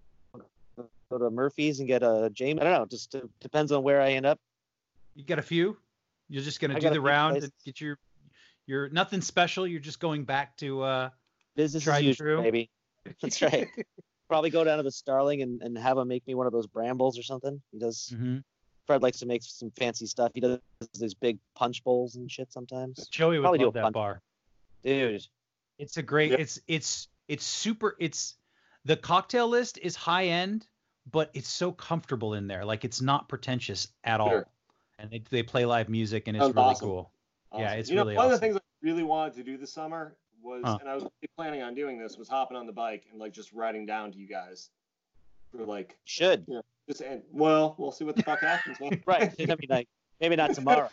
go 1.10 1.18
to 1.18 1.30
Murphy's 1.30 1.80
and 1.80 1.88
get 1.88 2.04
a 2.04 2.30
James. 2.34 2.60
I 2.60 2.64
don't 2.64 2.74
know. 2.74 2.86
Just 2.86 3.16
uh, 3.16 3.22
depends 3.40 3.72
on 3.72 3.84
where 3.84 4.02
I 4.02 4.14
end 4.14 4.26
up. 4.26 4.40
You 5.16 5.24
got 5.24 5.40
a 5.40 5.44
few? 5.44 5.78
You're 6.30 6.44
just 6.44 6.60
gonna 6.60 6.76
I 6.76 6.80
do 6.80 6.90
the 6.90 7.02
round 7.02 7.34
places. 7.34 7.50
and 7.50 7.66
get 7.66 7.82
your 7.82 7.98
your 8.66 8.90
nothing 8.90 9.22
special. 9.22 9.68
You're 9.68 9.80
just 9.80 10.00
going 10.00 10.24
back 10.24 10.58
to 10.58 10.82
uh 10.82 11.10
Business 11.56 11.88
as 11.88 12.02
usual, 12.02 12.41
maybe. 12.41 12.70
That's 13.22 13.41
right. 13.41 13.68
Probably 14.28 14.50
go 14.50 14.64
down 14.64 14.78
to 14.78 14.84
the 14.84 14.91
Starling 14.91 15.41
and, 15.44 15.62
and 15.62 15.78
have 15.78 15.98
him 15.98 16.08
make 16.08 16.26
me 16.26 16.34
one 16.34 16.48
of 16.48 16.54
those 16.54 16.66
brambles 16.66 17.20
or 17.20 17.24
something. 17.24 17.62
He 17.72 17.78
does. 17.80 18.12
mhm. 18.16 18.44
Fred 18.88 19.02
likes 19.02 19.20
to 19.20 19.26
make 19.26 19.44
some 19.44 19.72
fancy 19.78 20.06
stuff. 20.08 20.32
He 20.34 20.41
does 20.41 20.60
these 21.00 21.14
big 21.14 21.38
punch 21.56 21.84
bowls 21.84 22.16
and 22.16 22.30
shit 22.30 22.52
sometimes. 22.52 23.08
Joey 23.08 23.38
would 23.38 23.44
Probably 23.44 23.60
do 23.60 23.66
love 23.66 23.76
a 23.76 23.78
that 23.78 23.84
punch. 23.84 23.94
bar. 23.94 24.22
Dude, 24.84 25.26
It's 25.78 25.98
a 25.98 26.02
great. 26.02 26.32
It's 26.34 26.60
it's 26.68 27.08
it's 27.28 27.45
super. 27.45 27.95
It's 28.00 28.36
the 28.86 28.98
cocktail 28.98 29.48
list 29.48 29.78
is 29.82 29.95
high 29.95 30.26
end, 30.26 30.68
but 31.10 31.30
it's 31.34 31.48
so 31.48 31.72
comfortable 31.72 32.34
in 32.34 32.48
there. 32.48 32.66
Like 32.66 32.84
it's 32.84 33.02
not 33.02 33.30
pretentious 33.30 33.88
at 34.04 34.20
all. 34.20 34.44
Sure. 34.98 35.03
And 35.03 35.11
they 35.11 35.24
they 35.30 35.44
play 35.44 35.65
live 35.65 35.90
music 35.90 36.28
and 36.28 36.36
it's 36.38 36.44
Sounds 36.45 36.56
really 36.56 36.68
awesome. 36.68 36.88
cool. 36.88 37.11
Yeah, 37.57 37.65
Awesome. 37.68 37.80
it's 37.80 37.90
you 37.90 37.95
know, 37.95 38.02
really 38.03 38.15
one 38.15 38.26
of 38.26 38.32
the 38.32 38.38
things 38.40 38.56
I 38.56 38.60
really 38.82 39.03
wanted 39.03 39.34
to 39.36 39.44
do 39.44 39.57
this 39.57 39.72
summer 39.74 40.15
was, 40.41 40.61
Huh. 40.65 40.78
and 40.82 40.90
I 40.90 40.95
was 40.95 41.03
really 41.03 41.30
planning 41.38 41.61
on 41.61 41.74
doing 41.76 41.98
this, 41.99 42.18
was 42.18 42.28
hopping 42.28 42.57
on 42.57 42.65
the 42.65 42.74
bike 42.74 43.06
and 43.11 43.20
like 43.20 43.32
just 43.34 43.53
riding 43.53 43.86
down 43.86 44.11
to 44.11 44.18
you 44.18 44.28
guys 44.28 44.70
for 45.52 45.64
like 45.65 45.98
should. 46.06 46.45
just 46.88 47.02
and 47.02 47.22
well, 47.32 47.76
we'll 47.78 47.91
see 47.91 48.06
what 48.06 48.15
the 48.15 48.24
fuck 48.24 48.40
happens. 48.41 48.78
Right. 49.06 49.34
I 49.40 49.45
mean, 49.45 49.57
like, 49.70 49.88
maybe 50.20 50.36
not 50.36 50.53
tomorrow. 50.53 50.90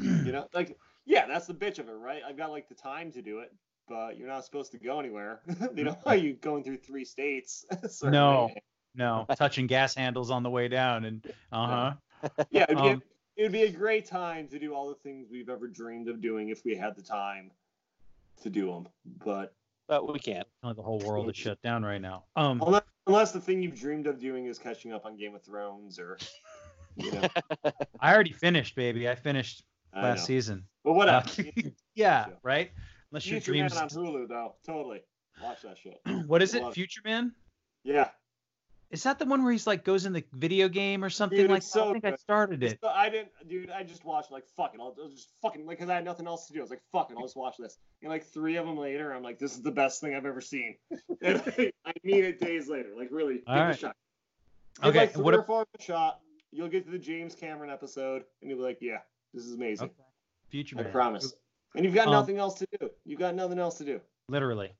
you 0.00 0.32
know, 0.32 0.48
like 0.52 0.76
yeah, 1.06 1.26
that's 1.26 1.46
the 1.46 1.54
bitch 1.54 1.78
of 1.78 1.88
it, 1.88 1.92
right? 1.92 2.22
I've 2.26 2.36
got 2.36 2.50
like 2.50 2.68
the 2.68 2.74
time 2.74 3.10
to 3.12 3.22
do 3.22 3.38
it, 3.38 3.52
but 3.88 4.18
you're 4.18 4.28
not 4.28 4.44
supposed 4.44 4.72
to 4.72 4.78
go 4.78 4.98
anywhere. 5.00 5.40
they 5.72 5.82
don't 5.84 6.04
want 6.04 6.20
you 6.20 6.34
going 6.34 6.62
through 6.64 6.78
three 6.78 7.04
states. 7.04 7.64
No. 8.02 8.50
No, 8.98 9.26
touching 9.36 9.66
gas 9.66 9.94
handles 9.94 10.30
on 10.30 10.42
the 10.42 10.48
way 10.48 10.68
down 10.68 11.04
and 11.04 11.22
uh 11.52 11.66
huh. 12.22 12.30
Yeah, 12.50 12.62
it'd 12.64 12.78
be, 12.78 12.82
Um, 12.90 13.02
a, 13.36 13.40
it'd 13.40 13.52
be 13.52 13.62
a 13.62 13.70
great 13.70 14.06
time 14.06 14.48
to 14.48 14.58
do 14.58 14.74
all 14.74 14.88
the 14.88 14.94
things 14.94 15.28
we've 15.30 15.48
ever 15.48 15.68
dreamed 15.68 16.08
of 16.08 16.20
doing 16.20 16.48
if 16.50 16.64
we 16.64 16.74
had 16.76 16.96
the 16.96 17.02
time 17.02 17.50
to 18.42 18.50
do 18.50 18.66
them. 18.66 18.88
But 19.24 19.54
But 19.88 20.12
we 20.12 20.18
can't. 20.18 20.46
the 20.62 20.82
whole 20.82 20.98
world 21.00 21.28
is 21.30 21.36
shut 21.36 21.60
down 21.62 21.84
right 21.84 22.00
now. 22.00 22.24
Um, 22.36 22.62
unless, 22.64 22.82
unless 23.06 23.32
the 23.32 23.40
thing 23.40 23.62
you've 23.62 23.78
dreamed 23.78 24.06
of 24.06 24.18
doing 24.20 24.46
is 24.46 24.58
catching 24.58 24.92
up 24.92 25.06
on 25.06 25.16
Game 25.16 25.34
of 25.34 25.42
Thrones 25.42 25.98
or, 25.98 26.18
you 26.96 27.12
know, 27.12 27.28
I 28.00 28.12
already 28.14 28.32
finished, 28.32 28.74
baby. 28.76 29.08
I 29.08 29.14
finished 29.14 29.62
I 29.94 30.02
last 30.02 30.20
know. 30.20 30.24
season. 30.26 30.64
But 30.84 30.92
whatever. 30.94 31.26
Uh, 31.28 31.42
yeah, 31.56 31.72
Yeah. 31.94 32.26
right. 32.42 32.70
Unless 33.10 33.26
your 33.26 33.40
Future 33.40 33.52
Man 33.52 33.70
dreams. 33.70 33.96
on 33.96 34.04
Hulu 34.04 34.28
though, 34.28 34.54
totally. 34.66 35.02
Watch 35.42 35.62
that 35.62 35.78
shit. 35.78 36.00
What 36.26 36.42
is 36.42 36.54
it? 36.54 36.62
Love 36.62 36.72
it. 36.72 36.74
Future 36.74 37.00
Man? 37.04 37.32
Yeah. 37.84 38.08
Is 38.90 39.02
that 39.02 39.18
the 39.18 39.24
one 39.24 39.42
where 39.42 39.52
he's 39.52 39.66
like 39.66 39.84
goes 39.84 40.06
in 40.06 40.12
the 40.12 40.22
video 40.32 40.68
game 40.68 41.04
or 41.04 41.10
something 41.10 41.38
Dude, 41.38 41.50
like 41.50 41.62
that? 41.62 41.80
I 41.80 41.84
so 41.86 41.92
think 41.92 42.04
I 42.04 42.14
started 42.16 42.62
it. 42.62 42.78
So 42.80 42.88
I 42.88 43.08
didn't, 43.08 43.30
dude. 43.48 43.70
I 43.70 43.82
just 43.82 44.04
watched 44.04 44.30
like 44.30 44.44
fuck 44.56 44.74
it. 44.74 44.80
I'll, 44.80 44.94
just 45.10 45.30
fucking 45.42 45.66
like 45.66 45.78
because 45.78 45.90
I 45.90 45.96
had 45.96 46.04
nothing 46.04 46.26
else 46.26 46.46
to 46.46 46.52
do. 46.52 46.60
I 46.60 46.62
was 46.62 46.70
like 46.70 46.82
fuck 46.92 47.10
it. 47.10 47.16
I'll 47.16 47.24
just 47.24 47.36
watch 47.36 47.56
this. 47.58 47.78
And 48.02 48.10
like 48.10 48.24
three 48.24 48.56
of 48.56 48.64
them 48.66 48.76
later, 48.76 49.12
I'm 49.12 49.24
like, 49.24 49.38
this 49.40 49.52
is 49.54 49.62
the 49.62 49.72
best 49.72 50.00
thing 50.00 50.14
I've 50.14 50.26
ever 50.26 50.40
seen. 50.40 50.76
And 51.22 51.42
like, 51.46 51.74
I 51.84 51.92
mean 52.04 52.24
it 52.24 52.40
days 52.40 52.68
later. 52.68 52.90
Like 52.96 53.08
really, 53.10 53.42
All 53.46 53.54
give 53.54 53.62
it 53.62 53.66
right. 53.66 53.74
a 53.74 53.78
shot. 53.78 53.96
Give 54.82 54.88
Okay, 54.90 54.98
like 55.00 55.12
three 55.14 55.22
what 55.22 55.34
or 55.34 55.42
four 55.42 55.66
a 55.78 55.82
shot. 55.82 56.20
You'll 56.52 56.68
get 56.68 56.84
to 56.84 56.90
the 56.90 56.98
James 56.98 57.34
Cameron 57.34 57.70
episode, 57.70 58.22
and 58.40 58.50
you'll 58.50 58.60
be 58.60 58.64
like, 58.64 58.78
yeah, 58.80 58.98
this 59.34 59.44
is 59.44 59.54
amazing. 59.54 59.86
Okay. 59.86 59.94
Future 60.48 60.76
I 60.78 60.82
Man. 60.84 60.92
promise. 60.92 61.34
And 61.74 61.84
you've 61.84 61.94
got 61.94 62.06
Um, 62.06 62.12
nothing 62.12 62.38
else 62.38 62.54
to 62.60 62.68
do. 62.80 62.90
You've 63.04 63.18
got 63.18 63.34
nothing 63.34 63.58
else 63.58 63.78
to 63.78 63.84
do. 63.84 64.00
Literally. 64.28 64.70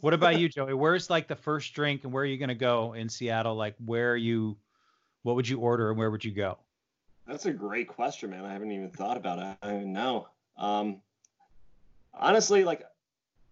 What 0.00 0.14
about 0.14 0.38
you, 0.40 0.48
Joey? 0.48 0.74
Where's 0.74 1.10
like 1.10 1.28
the 1.28 1.36
first 1.36 1.74
drink 1.74 2.04
and 2.04 2.12
where 2.12 2.22
are 2.22 2.26
you 2.26 2.38
gonna 2.38 2.54
go 2.54 2.94
in 2.94 3.08
Seattle? 3.08 3.54
Like 3.54 3.74
where 3.84 4.12
are 4.12 4.16
you? 4.16 4.56
What 5.22 5.36
would 5.36 5.48
you 5.48 5.58
order 5.58 5.90
and 5.90 5.98
where 5.98 6.10
would 6.10 6.24
you 6.24 6.32
go? 6.32 6.58
That's 7.26 7.44
a 7.44 7.52
great 7.52 7.88
question, 7.88 8.30
man. 8.30 8.44
I 8.44 8.52
haven't 8.52 8.72
even 8.72 8.90
thought 8.90 9.18
about 9.18 9.38
it. 9.38 9.58
I 9.62 9.66
don't 9.68 9.76
even 9.80 9.92
know. 9.92 10.28
Um, 10.56 11.02
honestly, 12.14 12.64
like, 12.64 12.82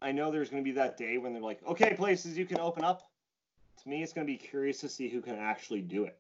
I 0.00 0.12
know 0.12 0.30
there's 0.30 0.48
going 0.48 0.62
to 0.62 0.68
be 0.68 0.76
that 0.76 0.96
day 0.96 1.18
when 1.18 1.34
they're 1.34 1.42
like, 1.42 1.60
okay, 1.66 1.94
places 1.94 2.38
you 2.38 2.46
can 2.46 2.58
open 2.58 2.84
up. 2.84 3.02
To 3.82 3.88
me, 3.88 4.02
it's 4.02 4.14
going 4.14 4.26
to 4.26 4.32
be 4.32 4.38
curious 4.38 4.80
to 4.80 4.88
see 4.88 5.10
who 5.10 5.20
can 5.20 5.36
actually 5.36 5.82
do 5.82 6.04
it. 6.04 6.18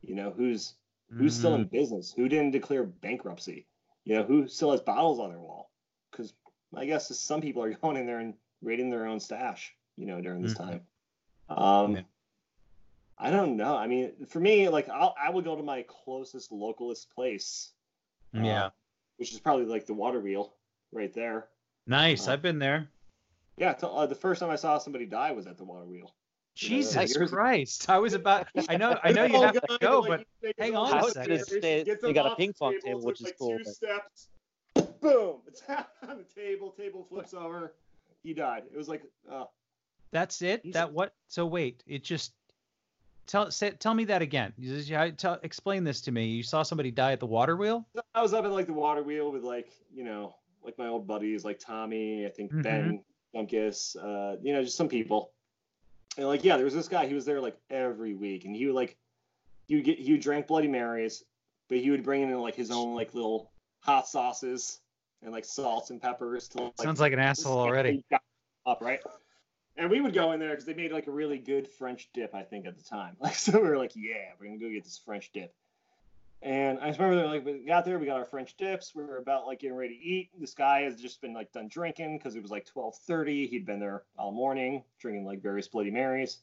You 0.00 0.14
know, 0.14 0.32
who's 0.36 0.74
who's 1.10 1.36
still 1.36 1.54
in 1.54 1.64
business, 1.64 2.12
who 2.12 2.28
didn't 2.28 2.52
declare 2.52 2.84
bankruptcy, 2.84 3.66
you 4.04 4.14
know, 4.14 4.22
who 4.22 4.48
still 4.48 4.70
has 4.70 4.80
bottles 4.80 5.18
on 5.18 5.30
their 5.30 5.38
wall. 5.38 5.70
Because 6.10 6.32
I 6.74 6.86
guess 6.86 7.16
some 7.18 7.40
people 7.40 7.62
are 7.62 7.72
going 7.82 7.96
in 7.96 8.06
there 8.06 8.20
and 8.20 8.34
raiding 8.62 8.90
their 8.90 9.06
own 9.06 9.20
stash, 9.20 9.74
you 9.96 10.06
know, 10.06 10.20
during 10.20 10.42
this 10.42 10.54
Mhm. 10.54 10.58
time. 10.58 10.86
Um, 11.48 11.96
Yeah. 11.96 12.02
I 13.18 13.30
don't 13.30 13.56
know. 13.56 13.76
I 13.76 13.86
mean, 13.86 14.26
for 14.26 14.40
me, 14.40 14.68
like, 14.68 14.88
I'll, 14.88 15.14
I 15.20 15.30
would 15.30 15.44
go 15.44 15.54
to 15.54 15.62
my 15.62 15.82
closest 15.82 16.50
localist 16.50 17.10
place, 17.10 17.72
Mm, 18.34 18.46
yeah. 18.46 18.64
uh, 18.66 18.70
which 19.16 19.32
is 19.32 19.38
probably 19.40 19.66
like 19.66 19.86
the 19.86 19.94
water 19.94 20.18
wheel 20.20 20.54
right 20.92 21.12
there. 21.12 21.48
Nice. 21.86 22.26
uh, 22.26 22.32
I've 22.32 22.42
been 22.42 22.58
there. 22.58 22.88
Yeah, 23.56 23.74
t- 23.74 23.86
uh, 23.88 24.06
the 24.06 24.14
first 24.14 24.40
time 24.40 24.50
I 24.50 24.56
saw 24.56 24.78
somebody 24.78 25.06
die 25.06 25.32
was 25.32 25.46
at 25.46 25.58
the 25.58 25.64
water 25.64 25.84
wheel. 25.84 26.14
You 26.56 26.70
know, 26.70 26.76
Jesus. 26.82 27.30
Christ. 27.30 27.88
I 27.88 27.98
was 27.98 28.12
about 28.14 28.46
I 28.68 28.76
know 28.76 28.98
I 29.02 29.12
know 29.12 29.24
you 29.24 29.36
Oh, 29.36 29.42
have 29.42 29.54
to 29.54 29.78
go, 29.80 30.00
like, 30.00 30.26
but 30.42 30.54
he 30.56 30.62
hang 30.62 30.76
on 30.76 30.90
the 30.90 30.96
a 30.96 30.98
I 30.98 31.02
was 31.02 31.12
second. 31.12 31.28
gonna 31.30 31.44
stairs, 31.44 31.62
say 31.62 31.84
gets 31.84 32.02
they 32.02 32.12
got 32.12 32.32
a 32.32 32.36
ping 32.36 32.52
pong 32.52 32.72
table, 32.72 32.82
table, 32.86 33.00
which 33.02 33.20
is 33.20 33.26
like, 33.26 33.38
cool. 33.38 33.58
Two 33.58 33.64
but- 33.64 33.74
steps, 33.74 34.28
boom, 35.00 35.40
tap 35.66 35.90
on 36.08 36.18
the 36.18 36.24
table, 36.24 36.70
table 36.70 37.04
flips 37.04 37.32
over, 37.34 37.74
he 38.22 38.34
died. 38.34 38.64
It 38.72 38.76
was 38.76 38.88
like, 38.88 39.02
uh, 39.30 39.44
that's 40.10 40.42
it? 40.42 40.72
That 40.72 40.92
what 40.92 41.14
so 41.28 41.46
wait, 41.46 41.82
it 41.86 42.04
just 42.04 42.32
tell 43.26 43.50
say, 43.50 43.70
tell 43.70 43.94
me 43.94 44.04
that 44.04 44.22
again. 44.22 44.52
You 44.58 45.12
tell, 45.12 45.38
explain 45.42 45.84
this 45.84 46.00
to 46.02 46.12
me. 46.12 46.26
You 46.26 46.42
saw 46.42 46.62
somebody 46.62 46.90
die 46.90 47.12
at 47.12 47.20
the 47.20 47.26
water 47.26 47.56
wheel? 47.56 47.86
I 48.14 48.22
was 48.22 48.34
up 48.34 48.44
at 48.44 48.50
like 48.50 48.66
the 48.66 48.72
water 48.72 49.02
wheel 49.02 49.32
with 49.32 49.42
like, 49.42 49.72
you 49.92 50.04
know, 50.04 50.36
like 50.62 50.78
my 50.78 50.86
old 50.86 51.06
buddies, 51.06 51.44
like 51.44 51.58
Tommy, 51.58 52.26
I 52.26 52.30
think 52.30 52.52
Mhm. 52.52 52.62
Ben 52.62 53.04
Dunkus, 53.34 53.96
uh, 53.96 54.36
you 54.42 54.52
know, 54.52 54.62
just 54.62 54.76
some 54.76 54.88
people. 54.88 55.32
And 56.18 56.26
like, 56.26 56.44
yeah, 56.44 56.56
there 56.56 56.66
was 56.66 56.74
this 56.74 56.88
guy. 56.88 57.06
He 57.06 57.14
was 57.14 57.24
there 57.24 57.40
like 57.40 57.56
every 57.70 58.12
week, 58.14 58.44
and 58.44 58.54
he 58.54 58.66
would 58.66 58.74
like, 58.74 58.98
he 59.66 59.76
would 59.76 59.84
get, 59.84 59.98
he 59.98 60.12
would 60.12 60.20
drink 60.20 60.46
Bloody 60.46 60.68
Marys, 60.68 61.24
but 61.68 61.78
he 61.78 61.90
would 61.90 62.02
bring 62.02 62.22
in 62.22 62.38
like 62.38 62.54
his 62.54 62.70
own 62.70 62.94
like 62.94 63.14
little 63.14 63.50
hot 63.80 64.06
sauces 64.06 64.81
and 65.22 65.32
like 65.32 65.44
salts 65.44 65.90
and 65.90 66.00
peppers 66.00 66.48
to 66.48 66.64
like 66.64 66.72
Sounds 66.80 67.00
like 67.00 67.12
an 67.12 67.18
asshole 67.18 67.58
already. 67.58 68.04
Up 68.66 68.78
right. 68.80 69.00
And 69.76 69.90
we 69.90 70.00
would 70.00 70.12
go 70.12 70.32
in 70.32 70.40
there 70.40 70.50
because 70.50 70.66
they 70.66 70.74
made 70.74 70.92
like 70.92 71.06
a 71.06 71.10
really 71.10 71.38
good 71.38 71.66
French 71.66 72.08
dip, 72.12 72.34
I 72.34 72.42
think, 72.42 72.66
at 72.66 72.76
the 72.76 72.84
time. 72.84 73.16
Like, 73.20 73.34
so 73.34 73.60
we 73.60 73.68
were 73.68 73.78
like, 73.78 73.92
yeah, 73.94 74.32
we're 74.38 74.46
gonna 74.46 74.58
go 74.58 74.70
get 74.70 74.84
this 74.84 75.00
French 75.04 75.30
dip. 75.32 75.54
And 76.42 76.80
I 76.80 76.88
just 76.88 76.98
remember, 76.98 77.24
like, 77.28 77.44
we 77.44 77.64
got 77.64 77.84
there, 77.84 78.00
we 78.00 78.06
got 78.06 78.18
our 78.18 78.24
French 78.24 78.56
dips. 78.56 78.94
We 78.96 79.04
were 79.04 79.18
about 79.18 79.46
like 79.46 79.60
getting 79.60 79.76
ready 79.76 79.96
to 79.96 80.04
eat. 80.04 80.30
This 80.38 80.54
guy 80.54 80.82
has 80.82 81.00
just 81.00 81.20
been 81.20 81.32
like 81.32 81.52
done 81.52 81.68
drinking 81.68 82.18
because 82.18 82.34
it 82.34 82.42
was 82.42 82.50
like 82.50 82.66
12:30. 82.66 83.48
He'd 83.48 83.64
been 83.64 83.78
there 83.78 84.02
all 84.18 84.32
morning 84.32 84.82
drinking 85.00 85.24
like 85.24 85.40
various 85.40 85.68
Bloody 85.68 85.90
Marys. 85.90 86.38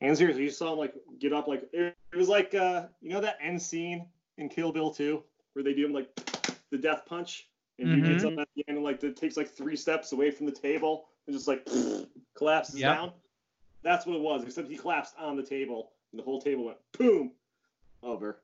And 0.00 0.16
seriously, 0.18 0.42
you 0.42 0.50
saw 0.50 0.72
him 0.72 0.78
like 0.78 0.94
get 1.18 1.32
up, 1.32 1.48
like 1.48 1.68
it, 1.72 1.96
it 2.12 2.16
was 2.16 2.28
like 2.28 2.54
uh, 2.54 2.86
you 3.00 3.10
know 3.10 3.20
that 3.20 3.38
end 3.40 3.62
scene 3.62 4.06
in 4.36 4.48
Kill 4.48 4.72
Bill 4.72 4.90
2 4.90 5.22
where 5.52 5.62
they 5.62 5.74
do 5.74 5.86
him 5.86 5.92
like 5.92 6.08
the 6.70 6.78
death 6.78 7.02
punch, 7.06 7.48
and 7.78 7.94
he 7.94 8.00
gets 8.00 8.24
up 8.24 8.30
mm-hmm. 8.30 8.40
at 8.40 8.48
the 8.54 8.64
end 8.68 8.76
and 8.78 8.84
like 8.84 9.02
it 9.02 9.16
takes 9.16 9.36
like 9.36 9.48
three 9.48 9.76
steps 9.76 10.12
away 10.12 10.30
from 10.30 10.46
the 10.46 10.52
table 10.52 11.06
and 11.26 11.34
just 11.34 11.48
like 11.48 11.66
collapses 12.36 12.78
Yep. 12.78 12.96
down. 12.96 13.12
That's 13.82 14.06
what 14.06 14.16
it 14.16 14.22
was, 14.22 14.44
except 14.44 14.68
he 14.68 14.76
collapsed 14.76 15.14
on 15.18 15.36
the 15.36 15.42
table 15.42 15.92
and 16.12 16.18
the 16.20 16.24
whole 16.24 16.40
table 16.40 16.66
went 16.66 16.78
boom 16.96 17.32
over. 18.02 18.38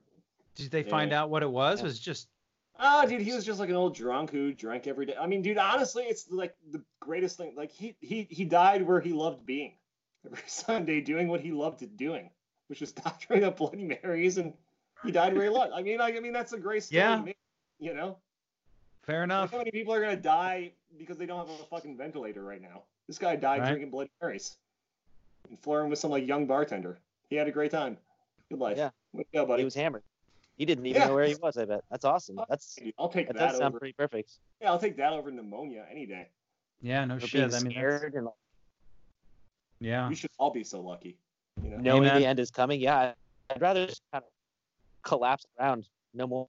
Did 0.55 0.71
they 0.71 0.83
find 0.83 1.11
Yeah. 1.11 1.21
out 1.21 1.29
what 1.29 1.43
it 1.43 1.49
was? 1.49 1.81
Was 1.81 1.97
it 1.97 2.01
just 2.01 2.27
Oh, 2.81 3.05
dude, 3.05 3.21
he 3.21 3.33
was 3.33 3.45
just 3.45 3.59
like 3.59 3.69
an 3.69 3.75
old 3.75 3.93
drunk 3.93 4.31
who 4.31 4.53
drank 4.53 4.87
every 4.87 5.05
day. 5.05 5.15
I 5.19 5.27
mean, 5.27 5.41
dude, 5.41 5.57
honestly, 5.57 6.05
it's 6.05 6.31
like 6.31 6.55
the 6.71 6.81
greatest 7.01 7.35
thing. 7.37 7.53
Like 7.55 7.71
he 7.71 7.95
he 7.99 8.25
he 8.29 8.45
died 8.45 8.81
where 8.83 9.01
he 9.01 9.11
loved 9.11 9.45
being, 9.45 9.73
every 10.25 10.41
Sunday 10.47 11.01
doing 11.01 11.27
what 11.27 11.41
he 11.41 11.51
loved 11.51 11.85
doing, 11.97 12.29
which 12.67 12.79
was 12.79 12.91
doctoring 12.93 13.43
up 13.43 13.57
Bloody 13.57 13.83
Marys, 13.83 14.37
and 14.37 14.53
he 15.03 15.11
died 15.11 15.33
where 15.33 15.43
he 15.43 15.49
loved. 15.57 15.73
I 15.73 15.81
mean, 15.81 15.99
I, 15.99 16.15
I 16.15 16.19
mean 16.21 16.31
that's 16.31 16.53
a 16.53 16.57
great 16.57 16.83
story. 16.83 17.01
Yeah. 17.01 17.21
me, 17.21 17.35
you 17.79 17.93
know, 17.93 18.17
fair 19.09 19.19
Like, 19.21 19.23
enough? 19.25 19.51
how 19.51 19.57
many 19.57 19.71
people 19.71 19.93
are 19.93 20.01
gonna 20.01 20.15
die 20.15 20.71
because 20.97 21.17
they 21.17 21.25
don't 21.25 21.47
have 21.47 21.59
a 21.59 21.63
fucking 21.65 21.97
ventilator 21.97 22.43
right 22.43 22.61
now? 22.61 22.83
This 23.07 23.17
guy 23.17 23.35
died 23.35 23.61
Right. 23.61 23.69
drinking 23.69 23.89
Bloody 23.91 24.11
Marys 24.21 24.57
and 25.49 25.59
flirting 25.59 25.89
with 25.89 25.99
some 25.99 26.11
like 26.11 26.25
young 26.27 26.45
bartender. 26.45 26.99
He 27.29 27.35
had 27.35 27.47
a 27.47 27.51
great 27.51 27.71
time. 27.71 27.97
Good 28.49 28.59
life. 28.59 28.77
Yeah. 28.77 28.89
Way 29.13 29.23
to 29.23 29.29
go, 29.33 29.45
buddy. 29.45 29.61
He 29.61 29.65
was 29.65 29.75
hammered. 29.75 30.03
He 30.57 30.65
didn't 30.65 30.85
even 30.85 31.01
Yeah. 31.01 31.07
know 31.07 31.15
where 31.15 31.25
he 31.25 31.35
was. 31.35 31.57
I 31.57 31.65
bet 31.65 31.83
that's 31.89 32.05
awesome. 32.05 32.39
That's 32.49 32.77
I'll 32.97 33.09
take 33.09 33.27
that 33.27 33.35
that, 33.37 33.49
does 33.51 33.57
sound 33.57 33.73
over. 33.73 33.79
pretty 33.79 33.93
perfect. 33.93 34.39
Yeah, 34.61 34.71
I'll 34.71 34.79
take 34.79 34.97
that 34.97 35.13
over 35.13 35.31
pneumonia 35.31 35.87
any 35.89 36.05
day. 36.05 36.27
Yeah, 36.81 37.05
no 37.05 37.15
Or 37.15 37.19
shit. 37.19 37.31
being 37.33 37.53
I 37.53 37.59
mean, 37.63 37.71
scared 37.71 38.13
and 38.15 38.25
like, 38.25 38.33
yeah. 39.79 40.07
We 40.09 40.15
should 40.15 40.31
all 40.37 40.51
be 40.51 40.63
so 40.63 40.81
lucky. 40.81 41.17
You 41.63 41.69
know? 41.71 41.77
knowing 41.77 42.03
Amen. 42.03 42.21
the 42.21 42.27
end 42.27 42.39
is 42.39 42.51
coming. 42.51 42.79
Yeah, 42.81 43.13
I'd 43.49 43.61
rather 43.61 43.85
just 43.87 44.01
kind 44.11 44.23
of 44.23 44.31
collapse 45.03 45.45
around. 45.59 45.87
No 46.13 46.27
more. 46.27 46.47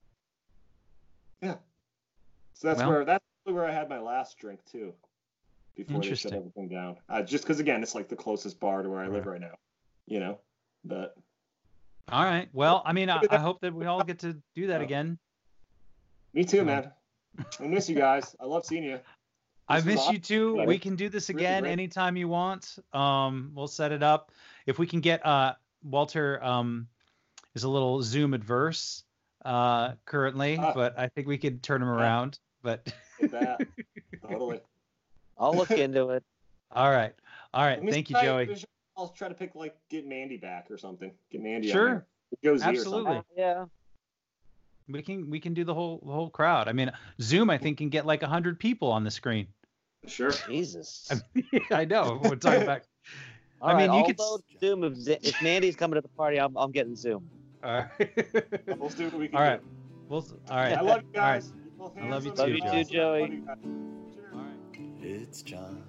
So 2.60 2.68
that's 2.68 2.80
Well- 2.80 2.90
where 2.90 3.04
that's 3.06 3.24
where 3.44 3.64
I 3.64 3.72
had 3.72 3.88
my 3.88 3.98
last 3.98 4.36
drink 4.36 4.60
too. 4.66 4.92
Before 5.76 6.02
they 6.02 6.14
shut 6.14 6.34
everything 6.34 6.68
down. 6.68 6.98
Uh, 7.08 7.22
just 7.22 7.44
because 7.44 7.58
again, 7.58 7.82
it's 7.82 7.94
like 7.94 8.08
the 8.08 8.16
closest 8.16 8.60
bar 8.60 8.82
to 8.82 8.90
where 8.90 9.00
I 9.00 9.08
live 9.08 9.24
right 9.24 9.40
now. 9.40 9.54
You 10.06 10.20
know, 10.20 10.38
but 10.84 11.14
All 12.12 12.22
right. 12.24 12.50
Well, 12.52 12.82
I 12.84 12.92
mean, 12.92 13.08
I, 13.08 13.22
I 13.30 13.38
hope 13.38 13.60
that 13.62 13.72
we 13.72 13.86
all 13.86 14.02
get 14.04 14.18
to 14.18 14.34
do 14.54 14.66
that 14.66 14.80
Yeah. 14.80 14.84
again. 14.84 15.18
me 16.34 16.44
too, 16.44 16.64
man. 16.64 16.92
I 17.60 17.66
miss 17.66 17.88
you 17.88 17.94
guys. 17.96 18.36
I 18.40 18.44
love 18.44 18.66
seeing 18.66 18.84
you. 18.84 19.00
I 19.68 19.76
This 19.80 19.86
was 19.86 19.94
miss 19.94 20.10
you 20.12 20.18
too. 20.18 20.64
We 20.66 20.78
can 20.78 20.96
do 20.96 21.08
this 21.08 21.30
again 21.30 21.62
great. 21.62 21.72
anytime 21.72 22.16
you 22.16 22.28
want. 22.28 22.76
Um, 22.92 23.52
we'll 23.54 23.68
set 23.68 23.90
it 23.92 24.02
up. 24.02 24.32
If 24.66 24.78
we 24.78 24.86
can 24.86 25.00
get 25.00 25.24
uh 25.24 25.54
Walter 25.82 26.44
um 26.44 26.88
is 27.54 27.62
a 27.64 27.70
little 27.70 28.02
Zoom 28.02 28.34
adverse 28.34 29.04
uh 29.46 29.92
currently, 30.04 30.58
Ah. 30.60 30.74
but 30.74 30.98
I 30.98 31.08
think 31.08 31.26
we 31.26 31.38
could 31.38 31.62
turn 31.62 31.80
him 31.80 31.88
around. 31.88 32.38
But 32.62 32.92
With 33.20 33.30
that. 33.32 33.60
totally. 34.28 34.60
I'll 35.38 35.54
look 35.54 35.70
into 35.70 36.10
it. 36.10 36.22
all 36.72 36.90
right. 36.90 37.14
All 37.54 37.64
right. 37.64 37.80
Thank 37.88 38.10
you, 38.10 38.14
try- 38.14 38.22
Joey. 38.24 38.56
I'll 38.96 39.08
try 39.08 39.28
to 39.28 39.34
pick 39.34 39.54
like 39.54 39.74
get 39.88 40.06
Mandy 40.06 40.36
back 40.36 40.70
or 40.70 40.76
something. 40.76 41.10
Get 41.30 41.40
Mandy. 41.42 41.70
Sure. 41.70 41.88
On 41.88 42.02
there. 42.42 42.52
Or 42.52 42.54
Absolutely. 42.62 42.82
something. 42.84 43.16
Uh, 43.18 43.22
yeah. 43.36 43.64
We 44.88 45.02
can 45.02 45.30
we 45.30 45.40
can 45.40 45.54
do 45.54 45.64
the 45.64 45.72
whole 45.72 46.02
the 46.04 46.12
whole 46.12 46.28
crowd. 46.28 46.68
I 46.68 46.72
mean, 46.72 46.90
Zoom 47.20 47.48
I 47.48 47.56
think 47.58 47.78
can 47.78 47.88
get 47.88 48.04
like 48.06 48.22
100 48.22 48.58
people 48.58 48.90
on 48.90 49.04
the 49.04 49.10
screen. 49.10 49.46
Sure. 50.06 50.32
Jesus. 50.46 51.10
I 51.70 51.84
know. 51.84 52.20
We're 52.22 52.36
talking 52.36 52.62
about 52.62 52.82
All 53.62 53.70
I 53.70 53.78
mean, 53.78 53.88
right, 53.90 53.96
you 53.96 54.00
I'll 54.18 54.38
could 54.38 54.60
Zoom 54.60 54.84
if, 54.84 54.94
if 55.22 55.42
Mandy's 55.42 55.76
coming 55.76 55.94
to 55.96 56.00
the 56.00 56.08
party. 56.08 56.38
I'm, 56.38 56.56
I'm 56.56 56.72
getting 56.72 56.96
Zoom. 56.96 57.28
All 57.62 57.72
right. 57.98 58.10
We'll 58.78 58.88
see 58.90 59.04
what 59.04 59.14
we 59.14 59.28
can 59.28 59.36
All 59.36 59.42
right. 59.42 59.60
do. 59.60 59.66
Well, 60.08 60.26
all 60.50 60.56
right. 60.56 60.72
I 60.78 60.80
love 60.80 61.02
you 61.12 61.20
All 61.20 61.26
right. 61.26 61.42
guys. 61.42 61.52
I 61.80 62.08
love 62.08 62.24
you 62.26 62.32
too, 62.32 62.36
love 62.36 62.48
you 62.48 62.84
too, 62.84 62.84
Joey. 62.84 63.42
It's 65.00 65.42
John. 65.42 65.82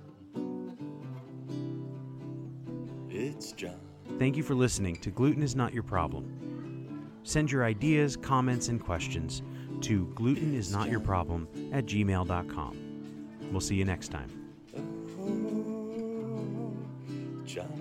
It's 3.09 3.51
John. 3.51 3.79
Thank 4.17 4.37
you 4.37 4.43
for 4.43 4.55
listening 4.55 4.95
to 4.97 5.11
Gluten 5.11 5.43
is 5.43 5.55
Not 5.55 5.73
Your 5.73 5.83
Problem. 5.83 7.09
Send 7.23 7.51
your 7.51 7.65
ideas, 7.65 8.15
comments, 8.15 8.69
and 8.69 8.83
questions 8.83 9.41
to 9.81 10.07
glutenisnotyourproblem 10.15 11.73
at 11.73 11.85
gmail.com. 11.85 12.77
We'll 13.51 13.61
see 13.61 13.75
you 13.75 13.85
next 13.85 14.09
time. 14.09 14.29
Oh, 14.77 16.73
John. 17.45 17.80